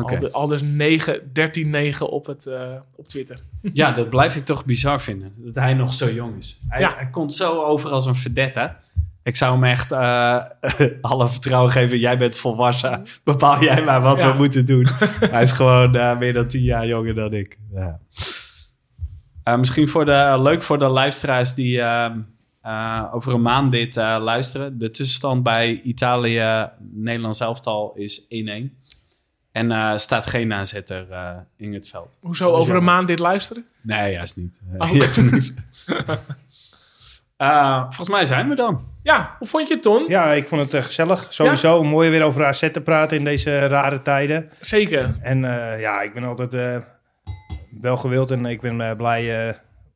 Oké. 0.00 0.18
Al, 0.18 0.30
al 0.30 0.46
dus 0.46 0.62
9, 0.62 1.20
13-9 1.94 1.98
op, 1.98 2.26
het, 2.26 2.46
eh, 2.46 2.72
op 2.96 3.08
Twitter. 3.08 3.40
Ja, 3.72 3.92
dat 3.92 4.10
blijf 4.10 4.36
ik 4.36 4.44
toch 4.44 4.64
bizar 4.64 5.00
vinden. 5.00 5.32
Dat 5.36 5.54
hij 5.54 5.74
nog 5.74 5.92
zo 5.92 6.10
jong 6.10 6.36
is. 6.36 6.60
Hij, 6.68 6.80
Ja. 6.80 6.94
hij 6.96 7.10
komt 7.10 7.32
zo 7.34 7.62
over 7.64 7.90
als 7.90 8.06
een 8.06 8.14
verdette. 8.16 8.76
Ik 9.22 9.36
zou 9.36 9.52
hem 9.52 9.64
echt 9.64 9.92
eh, 9.92 10.38
alle 11.00 11.28
vertrouwen 11.28 11.70
geven. 11.72 11.98
Jij 11.98 12.18
bent 12.18 12.36
volwassen. 12.36 13.02
Bepaal 13.24 13.62
jij 13.62 13.82
maar 13.84 14.00
wat 14.00 14.20
Ja. 14.20 14.32
we 14.32 14.38
moeten 14.38 14.66
doen. 14.66 14.86
hij 15.30 15.42
is 15.42 15.52
gewoon 15.52 15.94
eh, 15.96 16.18
meer 16.18 16.32
dan 16.32 16.46
tien 16.46 16.62
jaar 16.62 16.86
jonger 16.86 17.14
dan 17.14 17.32
ik. 17.32 17.58
Ja. 17.74 17.98
Misschien 19.56 19.88
voor 19.88 20.04
de, 20.04 20.36
leuk 20.38 20.62
voor 20.62 20.78
de 20.78 20.86
luisteraars 20.88 21.54
die 21.54 21.80
eh, 21.80 22.10
eh, 22.62 23.02
over 23.12 23.34
een 23.34 23.42
maand 23.42 23.72
dit 23.72 23.96
luisteren. 23.96 24.78
De 24.78 24.90
tussenstand 24.90 25.42
bij 25.42 25.80
Italië, 25.80 26.68
Nederlands 26.92 27.40
elftal 27.40 27.92
is 27.94 28.26
1-1. 28.28 28.78
En 29.56 29.70
eh 29.72 29.96
staat 29.96 30.26
geen 30.26 30.52
aanzetter 30.52 31.10
eh, 31.10 31.30
in 31.56 31.74
het 31.74 31.88
veld. 31.88 32.18
Hoezo 32.20 32.50
over 32.52 32.76
een 32.76 32.84
maand 32.84 33.08
dit 33.08 33.18
luisteren? 33.18 33.64
Nee, 33.82 34.12
juist 34.12 34.36
niet. 34.36 34.60
Oh. 34.78 34.90
Eh, 37.36 37.80
volgens 37.82 38.08
mij 38.08 38.26
zijn 38.26 38.48
we 38.48 38.54
dan. 38.54 38.80
Ja, 39.02 39.36
hoe 39.38 39.48
vond 39.48 39.68
je 39.68 39.74
het, 39.74 39.82
Ton? 39.82 40.04
Ja, 40.08 40.32
ik 40.32 40.48
vond 40.48 40.62
het 40.62 40.74
eh, 40.74 40.82
gezellig. 40.82 41.26
Sowieso 41.32 41.82
mooi 41.84 42.10
weer 42.10 42.22
over 42.22 42.44
AZ 42.44 42.70
te 42.70 42.80
praten 42.80 43.16
in 43.16 43.24
deze 43.24 43.66
rare 43.66 44.02
tijden. 44.02 44.50
Zeker. 44.60 45.16
En 45.20 45.44
eh, 45.44 45.80
ja, 45.80 46.02
ik 46.02 46.14
ben 46.14 46.24
altijd 46.24 46.54
eh, 46.54 46.76
wel 47.80 47.96
gewild 47.96 48.30
en 48.30 48.46
ik 48.46 48.60
ben 48.60 48.96
blij 48.96 49.48
eh, 49.48 49.54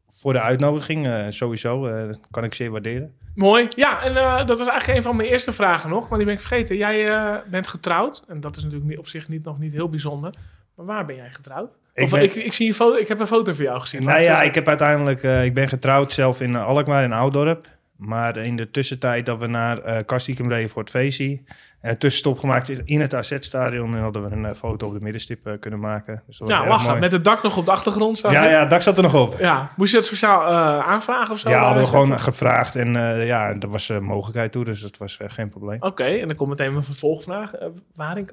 voor 0.09 0.33
de 0.33 0.41
uitnodiging. 0.41 1.07
eh, 1.07 1.25
sowieso, 1.29 1.87
eh, 1.87 2.07
dat 2.07 2.21
kan 2.31 2.45
ik 2.45 2.55
zeer 2.55 2.71
waarderen. 2.71 3.15
Mooi. 3.35 3.69
Ja, 3.77 4.03
en 4.03 4.17
eh, 4.17 4.47
dat 4.47 4.59
was 4.59 4.69
eigenlijk 4.69 4.99
een 4.99 5.05
van 5.05 5.17
mijn 5.17 5.29
eerste 5.29 5.53
vragen 5.53 5.91
nog, 5.91 6.09
maar 6.09 6.19
die 6.19 6.27
ben 6.27 6.37
ik 6.37 6.41
vergeten. 6.41 6.77
Jij 6.77 7.09
eh, 7.09 7.37
bent 7.51 7.67
getrouwd 7.67 8.25
en 8.29 8.41
dat 8.41 8.57
is 8.57 8.65
natuurlijk 8.65 8.99
op 8.99 9.09
zich 9.09 9.29
niet, 9.29 9.45
nog 9.45 9.59
niet 9.59 9.73
heel 9.73 9.89
bijzonder. 9.89 10.35
Maar 10.75 10.87
waar 10.87 11.07
ben 11.07 11.17
jij 11.17 11.31
getrouwd? 11.31 11.71
Ik 11.95 12.03
of, 12.05 12.11
ben- 12.11 12.23
ik, 12.23 12.35
ik, 12.35 12.53
zie 12.53 12.69
een 12.69 12.75
foto, 12.75 12.97
ik 12.97 13.09
heb 13.09 13.21
een 13.21 13.27
foto 13.27 13.53
van 13.53 13.65
jou 13.65 13.81
gezien. 13.81 14.05
Nou 14.05 14.19
ja, 14.19 14.25
zeggen. 14.25 14.47
ik 14.47 14.55
heb 14.55 14.69
uiteindelijk, 14.69 15.23
eh, 15.23 15.45
ik 15.45 15.55
ben 15.55 15.69
getrouwd 15.69 16.13
zelf 16.13 16.41
in 16.41 16.55
eh, 16.55 16.65
Alkmaar 16.65 17.05
in 17.05 17.13
Oudorp. 17.13 17.69
Maar 17.97 18.37
in 18.37 18.57
de 18.57 18.71
tussentijd 18.71 19.27
dat 19.27 19.39
we 19.39 19.47
naar 19.47 19.87
uh, 19.87 19.99
Kastikum 20.07 20.49
reden 20.49 20.71
voor 20.71 20.83
het 20.83 20.91
feestje, 20.91 21.41
een 21.81 21.99
tussenstop 21.99 22.39
gemaakt 22.39 22.69
is 22.69 22.81
in 22.85 23.01
het 23.01 23.15
AZ-stadion. 23.15 23.95
En 23.95 24.03
hadden 24.03 24.29
we 24.29 24.37
een 24.37 24.45
eh, 24.45 24.55
foto 24.55 24.87
op 24.87 24.93
de 24.93 25.01
middenstip 25.01 25.47
eh, 25.47 25.53
kunnen 25.61 25.81
maken. 25.81 26.23
Dus 26.27 26.41
Ja, 26.47 26.67
lachen. 26.67 26.99
Met 27.01 27.13
het 27.13 27.25
dak 27.25 27.43
nog 27.43 27.57
op 27.57 27.65
de 27.65 27.71
achtergrond 27.71 28.19
staan. 28.19 28.33
Ja, 28.33 28.49
ja, 28.51 28.61
het 28.61 28.71
dak 28.71 28.83
zat 28.83 28.97
er 28.97 29.03
nog 29.03 29.15
op. 29.15 29.37
Ja, 29.39 29.71
Moest 29.77 29.91
je 29.91 29.97
dat 29.97 30.07
speciaal 30.07 30.41
eh, 30.43 30.87
aanvragen 30.89 31.33
of 31.33 31.39
zo? 31.39 31.49
Ja, 31.49 31.59
hadden 31.59 31.77
we 31.83 31.89
Eh, 31.89 31.95
gewoon 31.95 32.21
gevraagd 32.21 32.77
en 32.77 32.97
eh, 32.97 33.27
ja, 33.27 33.49
er 33.61 33.69
was 33.69 33.89
eh, 33.89 33.99
mogelijkheid 33.99 34.53
toe, 34.53 34.65
dus 34.65 34.81
dat 34.81 34.97
was 34.99 35.17
eh, 35.17 35.27
geen 35.31 35.49
probleem. 35.49 35.83
Oké, 35.83 36.05
en 36.05 36.27
dan 36.27 36.37
komt 36.37 36.49
meteen 36.49 36.73
mijn 36.73 36.85
vervolgvraag. 36.85 37.55
Eh, 37.55 37.67
waar 37.95 38.19
in 38.19 38.27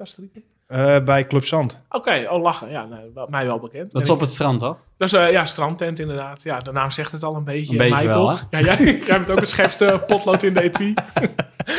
Eh, 0.68 0.98
bij 1.04 1.26
Club 1.26 1.44
Zand. 1.44 1.80
Oké, 1.90 2.26
oh 2.30 2.42
lachen. 2.42 2.70
Ja, 2.70 2.88
wel- 3.14 3.26
mij 3.30 3.46
wel 3.46 3.58
bekend. 3.58 3.92
Dat 3.92 4.02
is 4.02 4.10
op 4.10 4.20
het 4.20 4.30
strand, 4.30 4.58
toch? 4.60 4.76
Dat 4.98 5.08
is 5.08 5.14
eh, 5.18 5.30
ja, 5.30 5.44
strandtent 5.44 5.98
inderdaad. 5.98 6.42
Ja, 6.42 6.58
de 6.58 6.72
naam 6.72 6.90
zegt 6.90 7.12
het 7.12 7.22
al 7.22 7.34
een 7.36 7.44
beetje. 7.44 7.72
Een 7.72 7.76
beetje 7.78 7.94
Michael. 7.94 8.26
wel, 8.26 8.36
hè? 8.50 8.58
Ja, 8.58 8.64
jij, 8.64 8.84
jij 9.06 9.16
bent 9.16 9.30
ook 9.30 9.40
het 9.40 9.48
scherpste 9.48 10.02
potlood 10.06 10.42
in 10.42 10.54
de 10.54 10.62
etui. 10.62 10.94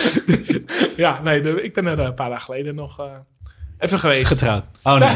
ja, 1.04 1.22
nee, 1.22 1.42
de- 1.42 1.62
ik 1.62 1.74
ben 1.74 1.86
er 1.86 2.00
eh, 2.00 2.06
een 2.06 2.14
paar 2.14 2.30
dagen 2.30 2.44
geleden 2.44 2.76
nog 2.76 3.00
eh, 3.00 3.06
even 3.80 4.00
geweest. 4.00 4.28
Getrouwd. 4.28 4.66
Oh 4.84 4.98
nee, 4.98 5.16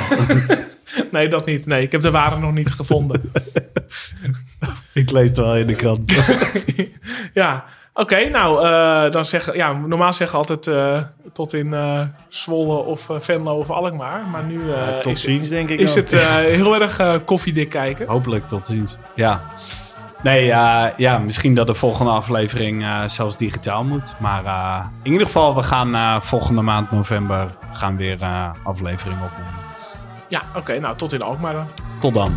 Nee, 1.12 1.28
dat 1.28 1.46
niet. 1.46 1.66
Nee, 1.66 1.82
ik 1.82 1.92
heb 1.92 2.02
de 2.02 2.12
ware 2.12 2.40
nog 2.40 2.54
niet 2.54 2.72
gevonden. 2.72 3.32
ik 4.94 5.12
lees 5.12 5.28
het 5.30 5.38
wel 5.38 5.56
in 5.58 5.68
de 5.68 5.76
krant. 5.76 6.14
ja, 7.34 7.66
oké. 7.94 8.30
nou, 8.30 8.68
eh, 8.68 9.12
dan 9.12 9.26
zeggen... 9.26 9.56
Ja, 9.56 9.74
normaal 9.74 10.14
zeggen 10.14 10.38
altijd 10.38 10.68
eh, 10.68 10.98
tot 11.34 11.54
in 11.54 11.74
eh 11.74 12.02
Zwolle 12.28 12.78
of 12.78 13.10
Venlo 13.12 13.58
of 13.58 13.70
Alkmaar. 13.70 14.26
Maar 14.32 14.44
nu 14.44 14.62
Tot 15.02 15.12
is, 15.12 15.22
ziens, 15.22 15.50
denk 15.50 15.70
ik. 15.70 15.80
is 15.80 15.96
het 15.96 16.12
heel 16.38 16.82
erg 16.82 17.24
koffiedik 17.26 17.70
kijken. 17.70 18.08
Hopelijk 18.08 18.48
tot 18.48 18.66
ziens. 18.66 18.98
Ja. 19.16 19.42
Nee, 20.24 20.46
ja, 20.98 21.18
misschien 21.24 21.56
dat 21.56 21.68
de 21.68 21.74
volgende 21.74 22.12
aflevering 22.12 22.86
zelfs 23.06 23.38
digitaal 23.38 23.84
moet. 23.84 24.16
Maar 24.18 24.44
in 25.04 25.12
ieder 25.12 25.28
geval, 25.28 25.56
we 25.56 25.64
gaan 25.64 26.22
volgende 26.22 26.62
maand 26.62 26.92
november 26.92 27.48
gaan 27.72 27.98
weer 27.98 28.18
aflevering 28.64 29.18
opnemen. 29.22 29.54
Ja, 30.28 30.42
oké. 30.56 30.80
nou, 30.80 30.98
tot 30.98 31.14
in 31.14 31.22
Alkmaar 31.22 31.54
dan. 31.54 31.68
Tot 32.00 32.14
dan. 32.14 32.34